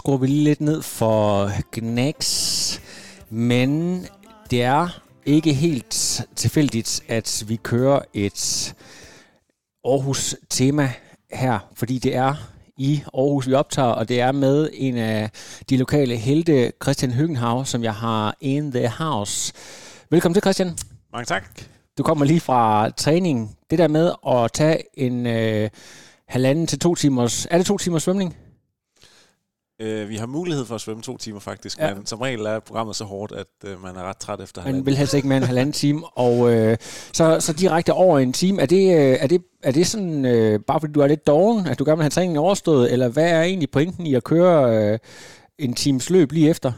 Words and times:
Skruer 0.00 0.18
vi 0.18 0.26
lige 0.26 0.44
lidt 0.44 0.60
ned 0.60 0.82
for 0.82 1.50
Gnax. 1.72 2.80
Men 3.30 4.06
det 4.50 4.62
er 4.62 5.00
ikke 5.26 5.52
helt 5.52 6.22
tilfældigt, 6.36 7.00
at 7.08 7.44
vi 7.46 7.56
kører 7.56 8.00
et 8.14 8.74
Aarhus-tema 9.84 10.92
her, 11.32 11.58
fordi 11.74 11.98
det 11.98 12.16
er 12.16 12.34
i 12.76 13.02
Aarhus, 13.14 13.46
vi 13.48 13.54
optager, 13.54 13.88
og 13.88 14.08
det 14.08 14.20
er 14.20 14.32
med 14.32 14.70
en 14.72 14.96
af 14.96 15.30
de 15.70 15.76
lokale 15.76 16.16
helte, 16.16 16.72
Christian 16.82 17.12
Høgenhav, 17.12 17.64
som 17.64 17.84
jeg 17.84 17.94
har 17.94 18.36
in 18.40 18.72
the 18.72 18.88
house. 18.88 19.52
Velkommen 20.10 20.34
til, 20.34 20.42
Christian. 20.42 20.78
Mange 21.12 21.26
tak. 21.26 21.44
Du 21.98 22.02
kommer 22.02 22.24
lige 22.24 22.40
fra 22.40 22.90
træning. 22.90 23.56
Det 23.70 23.78
der 23.78 23.88
med 23.88 24.12
at 24.28 24.52
tage 24.52 24.82
en 24.94 25.26
øh, 25.26 25.70
halvanden 26.28 26.66
til 26.66 26.78
to 26.78 26.94
timers... 26.94 27.46
Er 27.50 27.56
det 27.56 27.66
to 27.66 27.78
timers 27.78 28.02
svømning? 28.02 28.36
Øh, 29.82 30.08
vi 30.08 30.16
har 30.16 30.26
mulighed 30.26 30.64
for 30.64 30.74
at 30.74 30.80
svømme 30.80 31.02
to 31.02 31.16
timer 31.16 31.40
faktisk, 31.40 31.78
Ja. 31.78 31.94
men 31.94 32.06
som 32.06 32.20
regel 32.20 32.40
er 32.40 32.60
programmet 32.60 32.96
så 32.96 33.04
hårdt, 33.04 33.32
at 33.32 33.46
øh, 33.64 33.82
man 33.82 33.96
er 33.96 34.02
ret 34.02 34.16
træt 34.16 34.40
efter 34.40 34.60
Man 34.60 34.64
halvanden. 34.66 34.86
vil 34.86 34.96
helst 34.96 35.14
ikke 35.14 35.28
mere 35.28 35.36
end 35.36 35.44
en 35.44 35.46
halvanden 35.46 35.72
time. 35.72 36.06
Og 36.18 36.52
øh, 36.54 36.76
så, 37.12 37.40
så 37.40 37.52
direkte 37.52 37.92
over 37.92 38.18
en 38.18 38.32
time. 38.32 38.62
Er 38.62 38.66
det, 38.66 38.94
øh, 38.96 39.16
er 39.20 39.26
det, 39.26 39.42
er 39.62 39.72
det 39.72 39.86
sådan, 39.86 40.24
øh, 40.24 40.60
bare 40.60 40.80
fordi 40.80 40.92
du 40.92 41.00
er 41.00 41.06
lidt 41.06 41.26
doven, 41.26 41.66
at 41.66 41.78
du 41.78 41.84
gerne 41.84 41.96
vil 41.96 42.02
have 42.02 42.10
træningen 42.10 42.36
overstået, 42.38 42.92
eller 42.92 43.08
hvad 43.08 43.30
er 43.30 43.42
egentlig 43.42 43.70
pointen 43.70 44.06
i 44.06 44.14
at 44.14 44.24
køre 44.24 44.76
øh, 44.92 44.98
en 45.58 45.74
times 45.74 46.10
løb 46.10 46.32
lige 46.32 46.50
efter? 46.50 46.72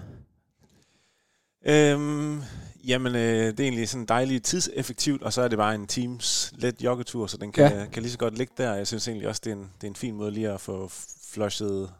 Øhm, 1.67 2.41
jamen, 2.87 3.15
øh, 3.15 3.47
det 3.47 3.61
er 3.61 3.65
egentlig 3.65 3.89
sådan 3.89 4.07
dejligt 4.07 4.45
tidseffektivt, 4.45 5.23
og 5.23 5.33
så 5.33 5.43
er 5.43 5.49
det 5.49 5.59
bare 5.59 5.75
en 5.75 5.87
teams 5.87 6.53
let 6.59 6.83
joggetur, 6.83 7.27
så 7.27 7.37
den 7.37 7.53
kan, 7.53 7.73
ja. 7.73 7.87
kan 7.93 8.03
lige 8.03 8.13
så 8.13 8.19
godt 8.19 8.39
ligge 8.39 8.53
der. 8.59 8.75
Jeg 8.75 8.87
synes 8.87 9.09
egentlig 9.09 9.29
også, 9.29 9.41
det 9.45 9.51
er 9.51 9.57
en, 9.57 9.71
det 9.81 9.87
er 9.87 9.91
en 9.91 9.97
fin 9.97 10.15
måde 10.15 10.31
lige 10.31 10.51
at 10.51 10.61
få 10.61 10.91
flushet 11.33 11.91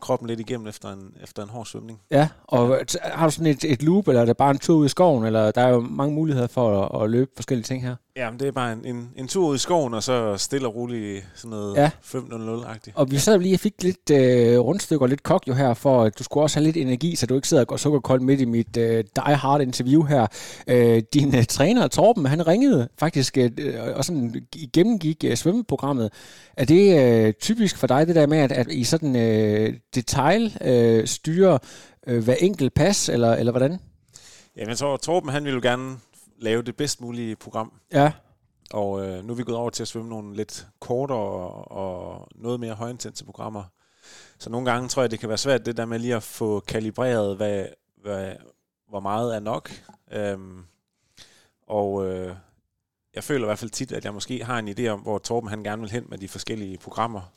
kroppen 0.00 0.28
lidt 0.28 0.40
igennem 0.40 0.66
efter 0.66 0.92
en, 0.92 1.14
efter 1.22 1.42
en 1.42 1.48
hård 1.48 1.66
svømning. 1.66 2.00
Ja, 2.10 2.28
og 2.44 2.80
har 3.02 3.26
du 3.26 3.32
sådan 3.32 3.46
et, 3.46 3.64
et 3.64 3.82
loop, 3.82 4.08
eller 4.08 4.20
er 4.20 4.24
det 4.24 4.36
bare 4.36 4.50
en 4.50 4.58
tur 4.58 4.76
ud 4.76 4.86
i 4.86 4.88
skoven, 4.88 5.24
eller 5.24 5.50
der 5.50 5.60
er 5.60 5.68
jo 5.68 5.80
mange 5.80 6.14
muligheder 6.14 6.46
for 6.46 6.82
at, 6.82 7.02
at 7.02 7.10
løbe 7.10 7.30
forskellige 7.36 7.64
ting 7.64 7.82
her. 7.82 7.96
Ja, 8.18 8.30
men 8.30 8.40
det 8.40 8.48
er 8.48 8.52
bare 8.52 8.72
en, 8.72 8.84
en, 8.84 9.10
en 9.16 9.28
tur 9.28 9.48
ud 9.48 9.54
i 9.54 9.58
skoven, 9.58 9.94
og 9.94 10.02
så 10.02 10.36
stille 10.36 10.68
og 10.68 10.74
roligt 10.74 11.26
sådan 11.34 11.50
noget 11.50 11.76
Ja. 11.76 11.82
ja. 11.82 11.90
5.00-agtigt. 12.18 12.92
Og 12.94 13.10
vi 13.10 13.18
sad 13.18 13.38
lige 13.38 13.54
og 13.54 13.60
fik 13.60 13.82
lidt 13.82 14.10
øh, 14.10 14.58
rundstykker 14.58 15.02
og 15.02 15.08
lidt 15.08 15.22
kok 15.22 15.42
jo 15.48 15.54
her, 15.54 15.74
for 15.74 16.02
at 16.02 16.18
du 16.18 16.24
skulle 16.24 16.44
også 16.44 16.58
have 16.58 16.64
lidt 16.64 16.76
energi, 16.76 17.16
så 17.16 17.26
du 17.26 17.34
ikke 17.34 17.48
sidder 17.48 17.62
og 17.62 17.66
går 17.66 17.76
sukkerkold 17.76 18.20
midt 18.20 18.40
i 18.40 18.44
mit 18.44 18.76
øh, 18.76 19.04
die 19.16 19.34
hard 19.34 19.60
interview 19.60 20.02
her. 20.02 20.26
Øh, 20.68 21.02
din 21.14 21.36
øh, 21.36 21.44
træner, 21.44 21.88
Torben, 21.88 22.26
han 22.26 22.46
ringede 22.46 22.88
faktisk 22.98 23.38
øh, 23.38 23.50
og 23.94 24.04
sådan 24.04 24.46
gennemgik 24.72 25.24
øh, 25.24 25.36
svømmeprogrammet. 25.36 26.12
Er 26.56 26.64
det 26.64 27.00
øh, 27.00 27.32
typisk 27.32 27.76
for 27.76 27.86
dig, 27.86 28.06
det 28.06 28.14
der 28.14 28.26
med, 28.26 28.38
at, 28.38 28.52
at 28.52 28.72
I 28.72 28.84
sådan 28.84 29.16
øh, 29.16 29.74
detail 29.94 30.58
øh, 30.60 31.06
styrer 31.06 31.58
øh, 32.06 32.24
hver 32.24 32.34
enkelt 32.40 32.74
pas, 32.74 33.08
eller, 33.08 33.34
eller 33.34 33.52
hvordan? 33.52 33.78
Ja, 34.56 34.68
jeg 34.68 34.78
tror, 34.78 34.96
Torben 34.96 35.30
han 35.30 35.44
ville 35.44 35.62
gerne 35.62 35.96
lave 36.38 36.62
det 36.62 36.76
bedst 36.76 37.00
mulige 37.00 37.36
program. 37.36 37.72
Ja. 37.92 38.12
Og 38.70 39.06
øh, 39.06 39.24
nu 39.24 39.32
er 39.32 39.36
vi 39.36 39.42
gået 39.42 39.58
over 39.58 39.70
til 39.70 39.82
at 39.82 39.88
svømme 39.88 40.10
nogle 40.10 40.36
lidt 40.36 40.66
kortere 40.80 41.18
og, 41.18 41.70
og 41.70 42.28
noget 42.34 42.60
mere 42.60 42.74
højintense 42.74 43.24
programmer. 43.24 43.64
Så 44.38 44.50
nogle 44.50 44.70
gange 44.70 44.88
tror 44.88 45.02
jeg, 45.02 45.10
det 45.10 45.20
kan 45.20 45.28
være 45.28 45.38
svært 45.38 45.66
det 45.66 45.76
der 45.76 45.84
med 45.84 45.98
lige 45.98 46.16
at 46.16 46.22
få 46.22 46.60
kalibreret, 46.60 47.36
hvad, 47.36 47.66
hvad, 48.02 48.32
hvor 48.88 49.00
meget 49.00 49.34
er 49.34 49.40
nok. 49.40 49.70
Øhm, 50.12 50.64
og 51.66 52.06
øh, 52.06 52.36
jeg 53.14 53.24
føler 53.24 53.44
i 53.44 53.48
hvert 53.48 53.58
fald 53.58 53.70
tit, 53.70 53.92
at 53.92 54.04
jeg 54.04 54.14
måske 54.14 54.44
har 54.44 54.58
en 54.58 54.68
idé 54.68 54.86
om, 54.86 55.00
hvor 55.00 55.18
Torben 55.18 55.50
han 55.50 55.64
gerne 55.64 55.82
vil 55.82 55.90
hen 55.90 56.06
med 56.08 56.18
de 56.18 56.28
forskellige 56.28 56.78
programmer. 56.78 57.32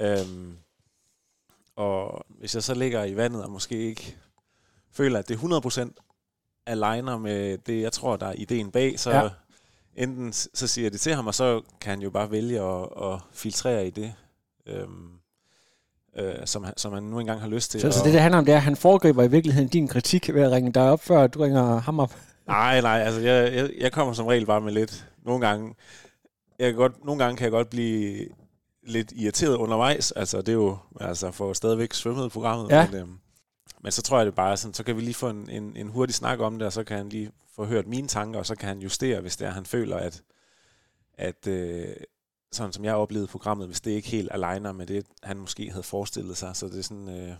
Øhm, 0.00 0.56
og 1.76 2.26
hvis 2.28 2.54
jeg 2.54 2.62
så 2.62 2.74
ligger 2.74 3.04
i 3.04 3.16
vandet 3.16 3.44
og 3.44 3.50
måske 3.50 3.76
ikke 3.76 4.16
føler, 4.92 5.18
at 5.18 5.28
det 5.28 5.34
er 5.34 5.90
100% 5.90 6.09
aligner 6.70 7.18
med 7.18 7.58
det, 7.58 7.82
jeg 7.82 7.92
tror, 7.92 8.16
der 8.16 8.26
er 8.26 8.32
ideen 8.36 8.70
bag, 8.70 9.00
så 9.00 9.10
Ja. 9.10 9.28
enten 9.96 10.32
så 10.32 10.66
siger 10.66 10.84
jeg 10.84 10.92
det 10.92 11.00
til 11.00 11.14
ham, 11.14 11.26
og 11.26 11.34
så 11.34 11.60
kan 11.80 11.90
han 11.90 12.00
jo 12.00 12.10
bare 12.10 12.30
vælge 12.30 12.60
at, 12.60 12.82
at 13.02 13.18
filtrere 13.32 13.86
i 13.86 13.90
det, 13.90 14.12
øhm, 14.66 15.08
øh, 16.18 16.34
som, 16.44 16.64
han, 16.64 16.74
som 16.76 16.92
han 16.92 17.02
nu 17.02 17.18
engang 17.18 17.40
har 17.40 17.48
lyst 17.48 17.70
til. 17.70 17.80
Så, 17.80 17.90
så 17.92 18.04
det, 18.04 18.12
det 18.12 18.20
handler 18.20 18.38
om, 18.38 18.44
det 18.44 18.52
er, 18.52 18.56
at 18.56 18.62
han 18.62 18.76
foregriber 18.76 19.22
i 19.22 19.30
virkeligheden 19.30 19.68
din 19.68 19.88
kritik 19.88 20.34
ved 20.34 20.42
at 20.42 20.50
ringe 20.52 20.72
dig 20.72 20.90
op, 20.90 21.00
før 21.02 21.26
du 21.26 21.40
ringer 21.42 21.80
ham 21.80 22.00
op. 22.00 22.14
Nej, 22.46 22.80
nej, 22.80 23.00
altså 23.00 23.20
jeg, 23.20 23.54
jeg, 23.54 23.70
jeg 23.80 23.92
kommer 23.92 24.12
som 24.14 24.26
regel 24.26 24.46
bare 24.46 24.60
med 24.60 24.72
lidt. 24.72 25.06
Nogle 25.24 25.46
gange, 25.46 25.74
jeg 26.58 26.68
kan 26.70 26.76
godt, 26.76 27.04
nogle 27.04 27.24
gange 27.24 27.36
kan 27.36 27.44
jeg 27.44 27.50
godt 27.52 27.70
blive 27.70 28.26
lidt 28.86 29.12
irriteret 29.16 29.56
undervejs. 29.56 30.12
Altså 30.12 30.38
det 30.38 30.48
er 30.48 30.52
jo, 30.52 30.76
altså 31.00 31.30
for 31.30 31.52
stadigvæk 31.52 31.94
svømmet 31.94 32.32
programmet. 32.32 32.70
Ja. 32.70 32.86
Men, 32.90 33.00
øhm, 33.00 33.18
men 33.82 33.92
så 33.92 34.02
tror 34.02 34.16
jeg 34.16 34.26
det 34.26 34.34
bare 34.34 34.56
sådan, 34.56 34.74
så 34.74 34.82
kan 34.82 34.96
vi 34.96 35.00
lige 35.00 35.14
få 35.14 35.28
en, 35.28 35.50
en, 35.50 35.76
en 35.76 35.88
hurtig 35.88 36.14
snak 36.14 36.40
om 36.40 36.58
det, 36.58 36.66
og 36.66 36.72
så 36.72 36.84
kan 36.84 36.96
han 36.96 37.08
lige 37.08 37.30
få 37.54 37.64
hørt 37.64 37.86
mine 37.86 38.08
tanker, 38.08 38.38
og 38.38 38.46
så 38.46 38.54
kan 38.54 38.68
han 38.68 38.78
justere, 38.78 39.20
hvis 39.20 39.36
det 39.36 39.46
er, 39.46 39.50
han 39.50 39.66
føler, 39.66 39.96
at, 39.96 40.22
at 41.14 41.46
øh, 41.46 41.96
sådan 42.52 42.72
som 42.72 42.84
jeg 42.84 42.94
oplevede 42.94 43.26
programmet, 43.26 43.66
hvis 43.66 43.80
det 43.80 43.90
ikke 43.90 44.08
helt 44.08 44.28
aligner 44.32 44.72
med 44.72 44.86
det, 44.86 45.06
han 45.22 45.38
måske 45.38 45.70
havde 45.70 45.82
forestillet 45.82 46.36
sig. 46.36 46.56
Så 46.56 46.66
det 46.66 46.78
er 46.78 46.82
sådan... 46.82 47.08
Øh, 47.08 47.34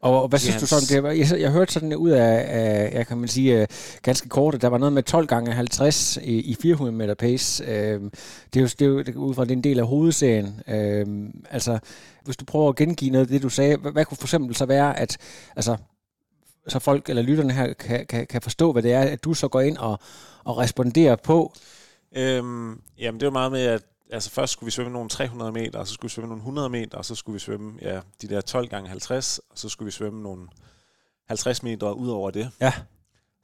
og, 0.00 0.28
hvad 0.28 0.38
synes 0.38 0.56
er 0.56 0.60
du 0.60 0.66
sådan, 0.66 1.04
det 1.04 1.18
jeg, 1.18 1.40
jeg 1.40 1.50
hørte 1.50 1.72
sådan 1.72 1.94
ud 1.94 2.10
af, 2.10 2.44
af, 2.48 2.92
jeg 2.92 3.06
kan 3.06 3.18
man 3.18 3.28
sige, 3.28 3.60
øh, 3.60 3.66
ganske 4.02 4.28
kort, 4.28 4.54
at 4.54 4.62
der 4.62 4.68
var 4.68 4.78
noget 4.78 4.92
med 4.92 5.02
12 5.02 5.26
gange 5.26 5.52
50 5.52 6.16
i, 6.22 6.40
i 6.40 6.56
400 6.62 6.96
meter 6.96 7.14
pace. 7.14 7.64
Øhm, 7.64 8.10
det 8.54 8.60
er 8.60 8.60
jo, 8.60 8.66
det 8.66 8.82
er 8.82 8.86
jo 8.86 8.98
det 8.98 9.14
er 9.14 9.18
ud 9.18 9.34
fra, 9.34 9.44
det 9.44 9.50
er 9.50 9.56
en 9.56 9.64
del 9.64 9.78
af 9.78 9.86
hovedserien. 9.86 10.60
Øhm, 10.68 11.44
altså, 11.50 11.78
hvis 12.24 12.36
du 12.36 12.44
prøver 12.44 12.68
at 12.68 12.76
gengive 12.76 13.10
noget 13.10 13.26
af 13.26 13.28
det, 13.28 13.42
du 13.42 13.48
sagde, 13.48 13.76
hvad, 13.76 13.92
hvad 13.92 14.04
kunne 14.04 14.16
for 14.16 14.26
eksempel 14.26 14.56
så 14.56 14.66
være, 14.66 14.98
at 14.98 15.18
altså, 15.56 15.76
så 16.68 16.78
folk 16.78 17.08
eller 17.08 17.22
lytterne 17.22 17.52
her 17.52 17.72
kan, 17.72 18.06
kan, 18.06 18.26
kan 18.26 18.42
forstå, 18.42 18.72
hvad 18.72 18.82
det 18.82 18.92
er, 18.92 19.00
at 19.00 19.24
du 19.24 19.34
så 19.34 19.48
går 19.48 19.60
ind 19.60 19.76
og, 19.76 19.98
og 20.44 20.58
responderer 20.58 21.16
på. 21.16 21.52
Øhm, 22.16 22.80
jamen 22.98 23.20
det 23.20 23.26
var 23.26 23.32
meget 23.32 23.52
med, 23.52 23.66
at 23.66 23.82
altså 24.10 24.30
først 24.30 24.52
skulle 24.52 24.66
vi 24.66 24.70
svømme 24.70 24.92
nogle 24.92 25.08
300 25.08 25.52
meter, 25.52 25.78
og 25.78 25.86
så 25.86 25.94
skulle 25.94 26.10
vi 26.10 26.14
svømme 26.14 26.28
nogle 26.28 26.40
100 26.40 26.68
meter, 26.68 26.98
og 26.98 27.04
så 27.04 27.14
skulle 27.14 27.34
vi 27.34 27.38
svømme 27.38 27.78
ja, 27.82 28.00
de 28.22 28.28
der 28.28 28.40
12 28.40 28.68
gange 28.68 28.88
50, 28.88 29.40
og 29.50 29.58
så 29.58 29.68
skulle 29.68 29.86
vi 29.86 29.90
svømme 29.90 30.22
nogle 30.22 30.48
50 31.28 31.62
meter 31.62 31.90
ud 31.90 32.08
over 32.08 32.30
det. 32.30 32.50
Ja. 32.60 32.72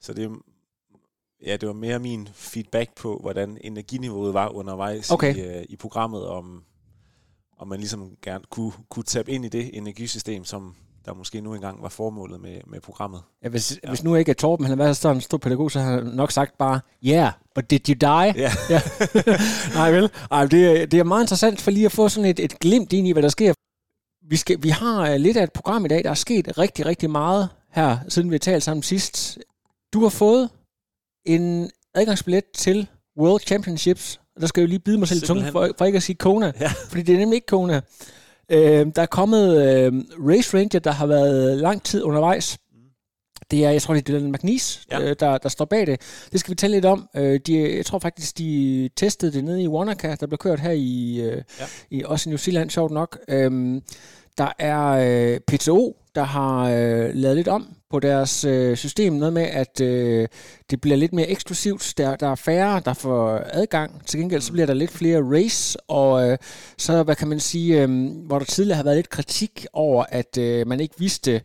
Så 0.01 0.13
det, 0.13 0.31
ja, 1.45 1.57
det 1.57 1.67
var 1.67 1.73
mere 1.73 1.99
min 1.99 2.29
feedback 2.33 2.95
på, 2.95 3.17
hvordan 3.17 3.57
energiniveauet 3.61 4.33
var 4.33 4.49
undervejs 4.49 5.11
Okay. 5.11 5.35
i, 5.35 5.41
øh, 5.41 5.65
i 5.69 5.75
programmet, 5.75 6.27
om, 6.27 6.63
om 7.57 7.67
man 7.67 7.79
ligesom 7.79 8.17
gerne 8.21 8.43
kunne, 8.49 8.71
kunne 8.89 9.03
tabe 9.03 9.31
ind 9.31 9.45
i 9.45 9.49
det 9.49 9.77
energisystem, 9.77 10.45
som 10.45 10.75
der 11.05 11.13
måske 11.13 11.41
nu 11.41 11.53
engang 11.53 11.81
var 11.83 11.89
formålet 11.89 12.41
med, 12.41 12.57
med 12.67 12.79
programmet. 12.81 13.21
Ja, 13.43 13.49
hvis, 13.49 13.79
ja. 13.83 13.89
hvis 13.89 14.03
nu 14.03 14.15
ikke 14.15 14.29
er 14.29 14.33
Torben, 14.33 14.65
han 14.65 14.77
har 14.77 14.83
været 14.83 14.97
sådan 14.97 15.17
en 15.17 15.21
stor 15.21 15.37
pædagog, 15.37 15.71
så 15.71 15.79
har 15.79 15.91
han 15.91 16.03
nok 16.05 16.31
sagt 16.31 16.57
bare, 16.57 16.79
yeah, 17.05 17.31
but 17.55 17.69
did 17.69 17.89
you 17.89 17.93
die? 17.93 18.33
Ja. 18.41 18.51
ja. 18.69 18.81
Nej 19.73 19.91
vel? 19.91 20.09
Ej, 20.31 20.45
det, 20.45 20.81
er- 20.81 20.85
det 20.85 20.99
er 20.99 21.03
meget 21.03 21.23
interessant 21.23 21.61
for 21.61 21.71
lige 21.71 21.85
at 21.85 21.91
få 21.91 22.09
sådan 22.09 22.29
et, 22.29 22.39
et 22.39 22.59
glimt 22.59 22.93
ind 22.93 23.07
i, 23.07 23.11
hvad 23.11 23.23
der 23.23 23.29
sker. 23.29 23.53
Vi, 24.29 24.35
skal, 24.35 24.63
vi 24.63 24.69
har 24.69 25.09
øh, 25.11 25.15
lidt 25.19 25.37
af 25.37 25.43
et 25.43 25.51
program 25.53 25.85
i 25.85 25.87
dag, 25.87 26.03
der 26.03 26.09
er 26.09 26.13
sket 26.13 26.57
rigtig, 26.57 26.85
rigtig 26.85 27.09
meget 27.09 27.49
her, 27.71 27.97
siden 28.09 28.29
vi 28.29 28.33
har 28.35 28.39
talt 28.39 28.63
sammen 28.63 28.83
sidst. 28.83 29.37
Du 29.93 30.01
har 30.01 30.09
fået 30.09 30.49
en 31.25 31.69
adgangsbillet 31.93 32.43
til 32.55 32.87
World 33.19 33.41
Championships, 33.41 34.19
og 34.35 34.41
der 34.41 34.47
skal 34.47 34.61
jeg 34.61 34.67
jo 34.67 34.69
lige 34.69 34.79
bide 34.79 34.97
mig 34.97 35.07
selv 35.07 35.23
i 35.23 35.25
tungen, 35.25 35.51
for, 35.51 35.69
for 35.77 35.85
ikke 35.85 35.95
at 35.97 36.03
sige 36.03 36.15
Kona, 36.15 36.51
Ja. 36.59 36.71
fordi 36.89 37.01
det 37.01 37.15
er 37.15 37.19
nemlig 37.19 37.35
ikke 37.35 37.47
Kona. 37.47 37.81
Øh, 38.49 38.85
der 38.95 39.01
er 39.01 39.05
kommet 39.05 39.47
øh, 39.57 39.93
Race 40.29 40.57
Ranger, 40.57 40.79
der 40.79 40.91
har 40.91 41.05
været 41.05 41.57
lang 41.57 41.83
tid 41.83 42.03
undervejs. 42.03 42.57
Det 43.51 43.65
er, 43.65 43.71
jeg 43.71 43.81
tror, 43.81 43.93
det 43.93 44.09
er 44.09 44.13
Dylan 44.13 44.31
McNeese, 44.31 44.79
ja. 44.91 45.01
Øh, 45.01 45.15
der, 45.19 45.37
der 45.37 45.49
står 45.49 45.65
bag 45.65 45.87
det. 45.87 46.01
Det 46.31 46.39
skal 46.39 46.51
vi 46.51 46.55
tale 46.55 46.73
lidt 46.73 46.85
om. 46.85 47.09
Øh, 47.15 47.39
de, 47.47 47.75
jeg 47.75 47.85
tror 47.85 47.99
faktisk, 47.99 48.37
de 48.37 48.89
testede 48.95 49.31
det 49.31 49.43
nede 49.43 49.63
i 49.63 49.67
Wanaka, 49.67 50.15
der 50.19 50.27
blev 50.27 50.37
kørt 50.37 50.59
her 50.59 50.71
i, 50.71 51.19
øh. 51.21 51.41
Ja. 51.59 51.65
i 51.91 52.03
også 52.05 52.29
i 52.29 52.31
New 52.31 52.37
Zealand, 52.37 52.69
sjovt 52.69 52.91
nok. 52.91 53.19
Øhm, 53.27 53.81
der 54.37 54.51
er 54.59 54.87
øh, 54.87 55.39
PTO, 55.39 55.95
der 56.15 56.23
har 56.23 56.69
øh, 56.69 57.09
lavet 57.13 57.35
lidt 57.35 57.47
om 57.47 57.67
på 57.89 57.99
deres 57.99 58.45
øh, 58.45 58.77
system. 58.77 59.13
Noget 59.13 59.33
med, 59.33 59.43
at 59.43 59.81
øh, 59.81 60.27
det 60.69 60.81
bliver 60.81 60.97
lidt 60.97 61.13
mere 61.13 61.29
eksklusivt. 61.29 61.93
Der, 61.97 62.15
der 62.15 62.27
er 62.27 62.35
færre, 62.35 62.81
der 62.85 62.93
får 62.93 63.41
adgang. 63.45 64.05
Til 64.05 64.19
gengæld 64.19 64.41
så 64.41 64.51
bliver 64.51 64.65
der 64.65 64.73
lidt 64.73 64.91
flere 64.91 65.23
race. 65.23 65.79
Og 65.87 66.29
øh, 66.29 66.37
så, 66.77 67.03
hvad 67.03 67.15
kan 67.15 67.27
man 67.27 67.39
sige, 67.39 67.81
øh, 67.81 68.11
hvor 68.25 68.39
der 68.39 68.45
tidligere 68.45 68.75
har 68.77 68.83
været 68.83 68.97
lidt 68.97 69.09
kritik 69.09 69.65
over, 69.73 70.05
at 70.09 70.37
øh, 70.37 70.67
man 70.67 70.79
ikke 70.79 70.95
vidste, 70.97 71.41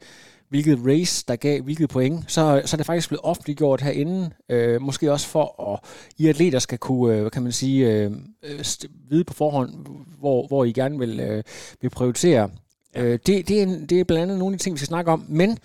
hvilket 0.49 0.79
race, 0.87 1.25
der 1.29 1.37
gav 1.37 1.63
hvilket 1.63 1.89
point, 1.89 2.25
så, 2.33 2.63
så 2.65 2.77
er 2.77 2.77
det 2.77 2.87
faktisk 2.87 3.09
blevet 3.09 3.25
offentliggjort 3.25 3.81
herinde, 3.81 4.31
øh, 4.49 4.83
måske 4.83 5.13
også 5.13 5.27
for 5.27 5.73
at 5.73 5.81
I 6.19 6.29
atleter 6.29 6.59
skal 6.59 6.79
kunne, 6.79 7.15
øh, 7.15 7.21
hvad 7.21 7.31
kan 7.31 7.43
man 7.43 7.53
sige, 7.53 7.93
øh, 7.93 8.11
øh 8.43 8.61
st- 8.61 9.09
vide 9.11 9.25
på 9.25 9.35
forhånd, 9.35 9.71
hvor, 10.19 10.47
hvor 10.47 10.65
I 10.65 10.73
gerne 10.73 10.99
vil, 10.99 11.21
øh, 11.21 11.43
vil 11.81 11.91
prioritere. 11.91 12.51
Ja. 12.95 13.03
Øh, 13.03 13.19
det, 13.27 13.49
det, 13.49 13.59
er 13.59 13.63
en, 13.63 13.87
det 13.87 14.01
er 14.01 14.05
blandt 14.05 14.23
andet 14.23 14.39
nogle 14.39 14.55
af 14.55 14.59
de 14.59 14.65
ting, 14.65 14.75
vi 14.75 14.79
skal 14.79 14.87
snakke 14.87 15.11
om, 15.11 15.25
men 15.29 15.59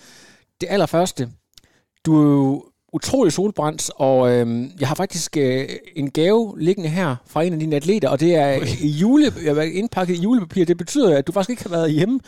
det 0.62 0.68
allerførste, 0.70 1.30
du 2.06 2.18
er 2.18 2.34
jo 2.34 2.64
utrolig 2.94 3.34
solbrændt, 3.34 3.92
og 3.96 4.32
øh, 4.32 4.66
jeg 4.80 4.88
har 4.88 4.96
faktisk 4.96 5.38
øh, 5.38 5.70
en 5.96 6.12
gave 6.12 6.56
liggende 6.58 6.90
her 6.90 7.16
fra 7.28 7.44
en 7.44 7.54
af 7.54 7.60
dine 7.60 7.76
atleter, 7.76 8.10
og 8.10 8.20
det 8.20 8.36
er 8.36 8.60
i 8.82 8.88
jule, 8.88 9.34
jeg 9.46 9.56
var 9.56 9.62
indpakket 9.62 10.18
i 10.18 10.22
julepapir. 10.22 10.66
Det 10.66 10.78
betyder, 10.78 11.18
at 11.18 11.28
du 11.28 11.32
faktisk 11.32 11.50
ikke 11.50 11.64
har 11.64 11.70
været 11.70 11.92
hjemme 11.92 12.20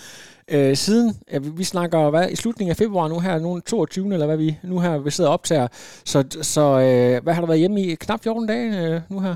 øh, 0.47 0.77
siden. 0.77 1.17
Ja, 1.31 1.37
vi, 1.37 1.49
vi 1.49 1.63
snakker 1.63 2.09
hvad, 2.09 2.29
i 2.29 2.35
slutningen 2.35 2.71
af 2.71 2.77
februar 2.77 3.07
nu 3.07 3.19
her, 3.19 3.39
nu 3.39 3.59
22. 3.59 4.13
eller 4.13 4.25
hvad 4.25 4.37
vi 4.37 4.57
nu 4.63 4.79
her 4.79 4.97
vi 4.97 5.11
sidder 5.11 5.29
og 5.29 5.33
optager. 5.33 5.67
Så, 6.05 6.23
så 6.41 6.61
øh, 6.61 7.23
hvad 7.23 7.33
har 7.33 7.41
du 7.41 7.47
været 7.47 7.59
hjemme 7.59 7.81
i? 7.81 7.95
Knap 7.95 8.23
14 8.23 8.47
dage 8.47 8.87
øh, 8.87 9.01
nu 9.09 9.19
her? 9.19 9.35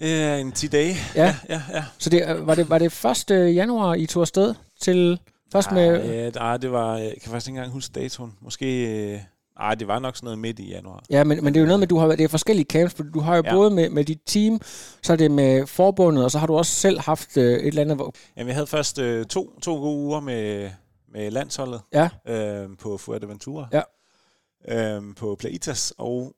Ja, 0.00 0.38
en 0.38 0.52
10 0.52 0.66
dage. 0.66 0.96
Ja. 1.14 1.36
ja, 1.48 1.62
ja. 1.72 1.84
Så 1.98 2.10
det, 2.10 2.46
var, 2.46 2.54
det, 2.54 2.70
var 2.70 2.78
det 2.78 3.30
1. 3.30 3.54
januar, 3.54 3.94
I 3.94 4.06
tog 4.06 4.20
afsted 4.20 4.54
til 4.80 5.20
først 5.52 5.72
med... 5.72 6.04
Ja, 6.04 6.30
nej, 6.30 6.56
det 6.56 6.72
var, 6.72 6.96
jeg 6.96 7.14
kan 7.22 7.30
faktisk 7.30 7.48
ikke 7.48 7.56
engang 7.56 7.72
huske 7.72 7.92
datoen. 7.92 8.32
Måske, 8.40 8.86
øh, 9.12 9.20
nej, 9.58 9.74
det 9.74 9.88
var 9.88 9.98
nok 9.98 10.16
sådan 10.16 10.24
noget 10.24 10.38
midt 10.38 10.58
i 10.58 10.70
januar. 10.70 11.04
Ja, 11.10 11.24
men, 11.24 11.44
men 11.44 11.54
det 11.54 11.60
er 11.60 11.62
jo 11.62 11.66
noget 11.66 11.80
med, 11.80 11.86
at 11.86 11.90
du 11.90 11.98
har, 11.98 12.08
det 12.08 12.20
er 12.20 12.28
forskellige 12.28 12.66
camps, 12.66 12.94
for 12.94 13.02
du 13.02 13.20
har 13.20 13.36
jo 13.36 13.42
ja. 13.44 13.50
Ja. 13.50 13.56
både 13.56 13.70
med, 13.70 13.90
med 13.90 14.04
dit 14.04 14.20
team, 14.26 14.60
så 15.02 15.12
er 15.12 15.16
det 15.16 15.30
med 15.30 15.66
forbundet, 15.66 16.24
og 16.24 16.30
så 16.30 16.38
har 16.38 16.46
du 16.46 16.56
også 16.56 16.72
selv 16.72 17.00
haft 17.00 17.36
øh, 17.36 17.44
et 17.44 17.66
eller 17.66 17.82
andet... 17.82 17.96
Hvor, 17.96 18.14
Jamen, 18.36 18.48
jeg 18.48 18.56
havde 18.56 18.66
først 18.66 18.98
øh, 18.98 19.26
to, 19.26 19.60
to 19.62 19.74
gode 19.74 19.96
uger 19.96 20.20
med, 20.20 20.70
med 21.12 21.30
landsholdet 21.30 21.80
ja, 21.92 22.08
øh, 22.28 22.68
på 22.78 22.98
Fuerteventura. 22.98 23.68
Ja. 23.72 23.82
Øh, 24.68 25.02
på 25.16 25.36
Plaitas, 25.40 25.92
og 25.98 26.32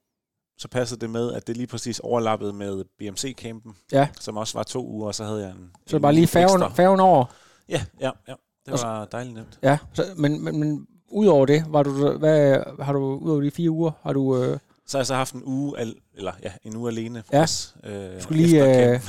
så 0.58 0.68
passede 0.68 1.00
det 1.00 1.10
med, 1.10 1.32
at 1.32 1.46
det 1.46 1.56
lige 1.56 1.66
præcis 1.66 1.98
overlappede 1.98 2.52
med 2.52 2.84
BMC-campen, 2.98 3.72
ja. 3.92 4.08
som 4.20 4.36
også 4.36 4.58
var 4.58 4.62
to 4.62 4.86
uger, 4.86 5.06
og 5.06 5.14
så 5.14 5.24
havde 5.24 5.40
jeg 5.40 5.50
en 5.50 5.70
Så 5.86 5.96
en 5.96 6.02
bare 6.02 6.12
lige 6.12 6.26
færgen, 6.26 6.62
ekstra. 6.62 6.74
færgen 6.74 7.00
over. 7.00 7.24
Ja, 7.68 7.82
ja, 8.00 8.10
ja. 8.28 8.34
Det 8.66 8.72
Og 8.74 8.78
var 8.82 9.04
dejligt 9.04 9.34
nemt. 9.36 9.58
Ja, 9.62 9.78
så, 9.92 10.04
men, 10.16 10.44
men, 10.44 10.58
men 10.60 10.86
udover 11.10 11.46
det, 11.46 11.64
var 11.68 11.82
du, 11.82 12.10
hvad, 12.18 12.56
har 12.80 12.92
du 12.92 12.98
udover 12.98 13.40
de 13.40 13.50
fire 13.50 13.70
uger, 13.70 13.90
har 14.02 14.12
du... 14.12 14.42
Øh, 14.42 14.58
Så 14.86 14.96
har 14.96 15.00
jeg 15.00 15.06
så 15.06 15.14
haft 15.14 15.34
en 15.34 15.42
uge, 15.44 15.78
al, 15.78 15.94
eller 16.16 16.32
ja, 16.42 16.50
en 16.64 16.76
uge 16.76 16.90
alene. 16.90 17.22
Ja. 17.32 17.40
Også, 17.40 17.72
øh, 17.84 17.92
du 18.16 18.20
skulle 18.22 18.42
lige... 18.42 18.88
Øh, 18.92 19.00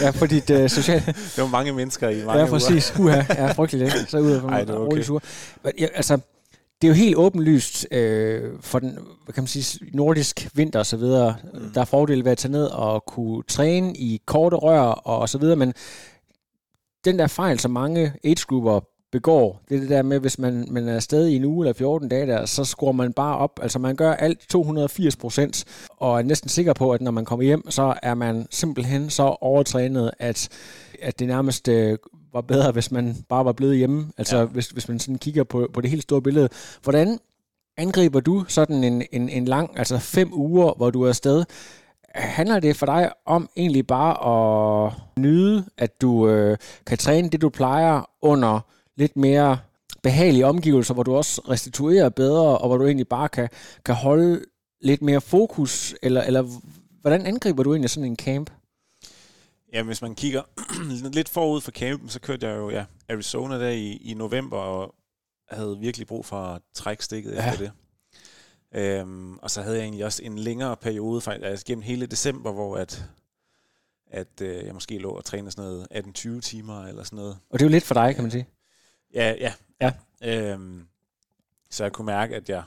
ja, 0.00 0.10
på 0.18 0.26
dit 0.26 0.50
øh, 0.50 0.70
sociale... 0.70 1.06
Det 1.36 1.38
var 1.42 1.46
mange 1.46 1.72
mennesker 1.72 2.08
i 2.08 2.16
mange 2.24 2.32
ja, 2.32 2.38
uger. 2.38 2.50
præcis. 2.50 2.94
Uha, 2.98 3.22
ja, 3.28 3.52
frygteligt. 3.52 3.94
ikke? 3.94 4.10
Så 4.10 4.18
ud 4.18 4.30
af 4.30 4.42
Ej, 4.42 4.64
det 4.64 4.74
var 4.74 4.80
okay. 4.80 5.10
okay. 5.10 5.26
Men, 5.64 5.72
ja, 5.78 5.86
altså, 5.94 6.18
det 6.82 6.88
er 6.88 6.88
jo 6.88 6.94
helt 6.94 7.16
åbenlyst 7.16 7.86
øh, 7.90 8.52
for 8.60 8.78
den, 8.78 8.98
hvad 9.24 9.32
kan 9.34 9.42
man 9.42 9.48
sige, 9.48 9.90
nordisk 9.92 10.48
vinter 10.54 10.78
og 10.78 10.86
så 10.86 10.96
videre. 10.96 11.36
Mm. 11.54 11.70
Der 11.74 11.80
er 11.80 11.84
fordele 11.84 12.24
ved 12.24 12.32
at 12.32 12.38
tage 12.38 12.52
ned 12.52 12.64
og 12.64 13.04
kunne 13.06 13.42
træne 13.42 13.96
i 13.96 14.20
korte 14.26 14.56
rør 14.56 14.80
og, 14.80 15.18
og 15.18 15.28
så 15.28 15.38
videre, 15.38 15.56
men 15.56 15.74
den 17.04 17.18
der 17.18 17.26
fejl, 17.26 17.58
som 17.58 17.70
mange 17.70 18.12
age-grupper 18.24 18.80
begår, 19.12 19.62
det 19.68 19.76
er 19.76 19.80
det 19.80 19.88
der 19.88 20.02
med, 20.02 20.18
hvis 20.18 20.38
man, 20.38 20.68
man 20.70 20.88
er 20.88 20.94
afsted 20.94 21.26
i 21.26 21.36
en 21.36 21.44
uge 21.44 21.66
eller 21.66 21.72
14 21.72 22.08
dage 22.08 22.26
der, 22.26 22.46
så 22.46 22.64
skruer 22.64 22.92
man 22.92 23.12
bare 23.12 23.36
op. 23.36 23.58
Altså 23.62 23.78
man 23.78 23.96
gør 23.96 24.12
alt 24.12 24.48
280 24.48 25.16
procent, 25.16 25.64
og 25.96 26.18
er 26.18 26.22
næsten 26.22 26.48
sikker 26.48 26.72
på, 26.72 26.92
at 26.92 27.00
når 27.00 27.10
man 27.10 27.24
kommer 27.24 27.44
hjem, 27.44 27.70
så 27.70 27.94
er 28.02 28.14
man 28.14 28.46
simpelthen 28.50 29.10
så 29.10 29.22
overtrænet, 29.22 30.10
at, 30.18 30.48
at 31.02 31.18
det 31.18 31.28
nærmest 31.28 31.68
øh, 31.68 31.98
var 32.32 32.40
bedre, 32.40 32.72
hvis 32.72 32.90
man 32.90 33.16
bare 33.28 33.44
var 33.44 33.52
blevet 33.52 33.76
hjemme. 33.76 34.12
Altså 34.18 34.38
ja. 34.38 34.44
Hvis, 34.44 34.68
hvis 34.68 34.88
man 34.88 34.98
sådan 34.98 35.18
kigger 35.18 35.44
på, 35.44 35.68
på 35.72 35.80
det 35.80 35.90
helt 35.90 36.02
store 36.02 36.22
billede. 36.22 36.48
Hvordan 36.82 37.18
angriber 37.76 38.20
du 38.20 38.44
sådan 38.48 38.84
en, 38.84 39.02
en, 39.12 39.28
en 39.28 39.44
lang, 39.44 39.78
altså 39.78 39.98
fem 39.98 40.32
uger, 40.32 40.72
hvor 40.76 40.90
du 40.90 41.02
er 41.02 41.08
afsted? 41.08 41.44
Handler 42.14 42.60
det 42.60 42.76
for 42.76 42.86
dig 42.86 43.10
om 43.26 43.48
egentlig 43.56 43.86
bare 43.86 44.14
at 44.86 44.92
nyde, 45.18 45.64
at 45.78 46.00
du 46.00 46.28
øh, 46.28 46.56
kan 46.86 46.98
træne 46.98 47.30
det, 47.30 47.40
du 47.40 47.48
plejer 47.48 48.10
under 48.22 48.60
lidt 48.96 49.16
mere 49.16 49.58
behagelige 50.02 50.46
omgivelser, 50.46 50.94
hvor 50.94 51.02
du 51.02 51.16
også 51.16 51.40
restituerer 51.48 52.08
bedre, 52.08 52.58
og 52.58 52.68
hvor 52.68 52.76
du 52.76 52.84
egentlig 52.84 53.08
bare 53.08 53.28
kan, 53.28 53.48
kan 53.84 53.94
holde 53.94 54.40
lidt 54.82 55.02
mere 55.02 55.20
fokus, 55.20 55.94
eller, 56.02 56.22
eller 56.22 56.44
hvordan 57.00 57.26
angriber 57.26 57.62
du 57.62 57.72
egentlig 57.72 57.90
sådan 57.90 58.10
en 58.10 58.16
camp? 58.16 58.50
Ja, 59.72 59.82
hvis 59.82 60.02
man 60.02 60.14
kigger 60.14 60.42
lidt 61.16 61.28
forud 61.28 61.60
for 61.60 61.70
campen, 61.70 62.08
så 62.08 62.20
kørte 62.20 62.48
jeg 62.48 62.56
jo 62.56 62.70
ja, 62.70 62.84
Arizona 63.08 63.58
der 63.58 63.68
i, 63.68 63.92
i 63.96 64.14
november, 64.14 64.56
og 64.58 64.94
havde 65.50 65.78
virkelig 65.80 66.06
brug 66.06 66.26
for 66.26 66.36
at 66.40 66.62
trække 66.74 67.04
stikket 67.04 67.32
Ja. 67.32 67.52
efter 67.52 67.58
det. 67.64 67.72
Øhm, 68.74 69.38
og 69.38 69.50
så 69.50 69.62
havde 69.62 69.76
jeg 69.76 69.82
egentlig 69.84 70.04
også 70.04 70.22
en 70.24 70.38
længere 70.38 70.76
periode, 70.76 71.20
faktisk 71.20 71.46
altså 71.46 71.66
gennem 71.66 71.82
hele 71.82 72.06
december, 72.06 72.52
hvor 72.52 72.76
at, 72.76 73.04
at 74.10 74.40
øh, 74.42 74.66
jeg 74.66 74.74
måske 74.74 74.98
lå 74.98 75.10
og 75.10 75.24
trænede 75.24 75.50
sådan 75.50 75.64
noget 75.64 76.36
18-20 76.38 76.40
timer 76.40 76.84
eller 76.86 77.02
sådan 77.04 77.16
noget. 77.16 77.38
Og 77.50 77.58
det 77.58 77.64
er 77.64 77.68
jo 77.68 77.72
lidt 77.72 77.84
for 77.84 77.94
dig, 77.94 78.14
kan 78.14 78.24
man 78.24 78.30
sige. 78.30 78.46
Ja, 79.14 79.34
ja. 79.40 79.52
Ja. 79.80 79.92
Øhm, 80.52 80.86
så 81.70 81.84
jeg 81.84 81.92
kunne 81.92 82.06
mærke, 82.06 82.36
at 82.36 82.48
jeg 82.48 82.62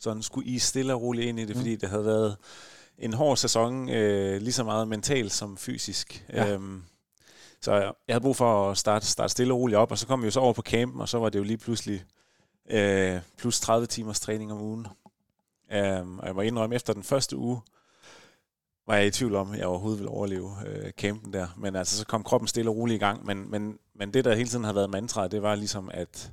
sådan 0.00 0.22
skulle 0.22 0.48
i 0.48 0.58
stille 0.58 0.94
og 0.94 1.02
roligt 1.02 1.26
ind 1.26 1.40
i 1.40 1.44
det, 1.44 1.56
Mm. 1.56 1.60
fordi 1.60 1.76
det 1.76 1.88
havde 1.88 2.04
været 2.04 2.36
en 2.98 3.12
hård 3.12 3.36
sæson, 3.36 3.88
øh, 3.88 4.40
lige 4.42 4.52
så 4.52 4.64
meget 4.64 4.88
mentalt 4.88 5.32
som 5.32 5.56
fysisk. 5.56 6.26
Ja. 6.32 6.52
Øhm, 6.52 6.82
så 7.60 7.74
jeg, 7.74 7.92
havde 8.08 8.22
brug 8.22 8.36
for 8.36 8.70
at 8.70 8.78
starte, 8.78 9.06
starte 9.06 9.30
stille 9.30 9.54
og 9.54 9.58
roligt 9.58 9.78
op, 9.78 9.90
og 9.90 9.98
så 9.98 10.06
kom 10.06 10.20
vi 10.22 10.26
jo 10.26 10.30
så 10.30 10.40
over 10.40 10.52
på 10.52 10.62
campen, 10.62 11.00
og 11.00 11.08
så 11.08 11.18
var 11.18 11.28
det 11.28 11.38
jo 11.38 11.44
lige 11.44 11.58
pludselig 11.58 12.04
øh, 12.70 13.20
plus 13.38 13.60
30 13.60 13.86
timers 13.86 14.20
træning 14.20 14.52
om 14.52 14.60
ugen. 14.60 14.86
Øhm, 15.72 16.18
og 16.18 16.26
jeg 16.26 16.34
må 16.34 16.40
indrømme, 16.40 16.76
efter 16.76 16.92
den 16.92 17.02
første 17.02 17.36
uge, 17.36 17.60
var 18.86 18.96
jeg 18.96 19.06
i 19.06 19.10
tvivl 19.10 19.34
om, 19.34 19.52
at 19.52 19.58
jeg 19.58 19.66
overhovedet 19.66 19.98
ville 19.98 20.10
overleve 20.10 20.50
øh, 20.66 20.90
campen 20.90 21.32
der. 21.32 21.46
Men 21.56 21.76
altså, 21.76 21.98
så 21.98 22.06
kom 22.06 22.22
kroppen 22.22 22.48
stille 22.48 22.70
og 22.70 22.76
roligt 22.76 22.96
i 22.96 23.04
gang. 23.04 23.26
Men, 23.26 23.50
men, 23.50 23.78
men 23.94 24.14
det, 24.14 24.24
der 24.24 24.34
hele 24.34 24.48
tiden 24.48 24.64
har 24.64 24.72
været 24.72 24.90
mantra, 24.90 25.28
det 25.28 25.42
var 25.42 25.54
ligesom, 25.54 25.90
at, 25.92 26.32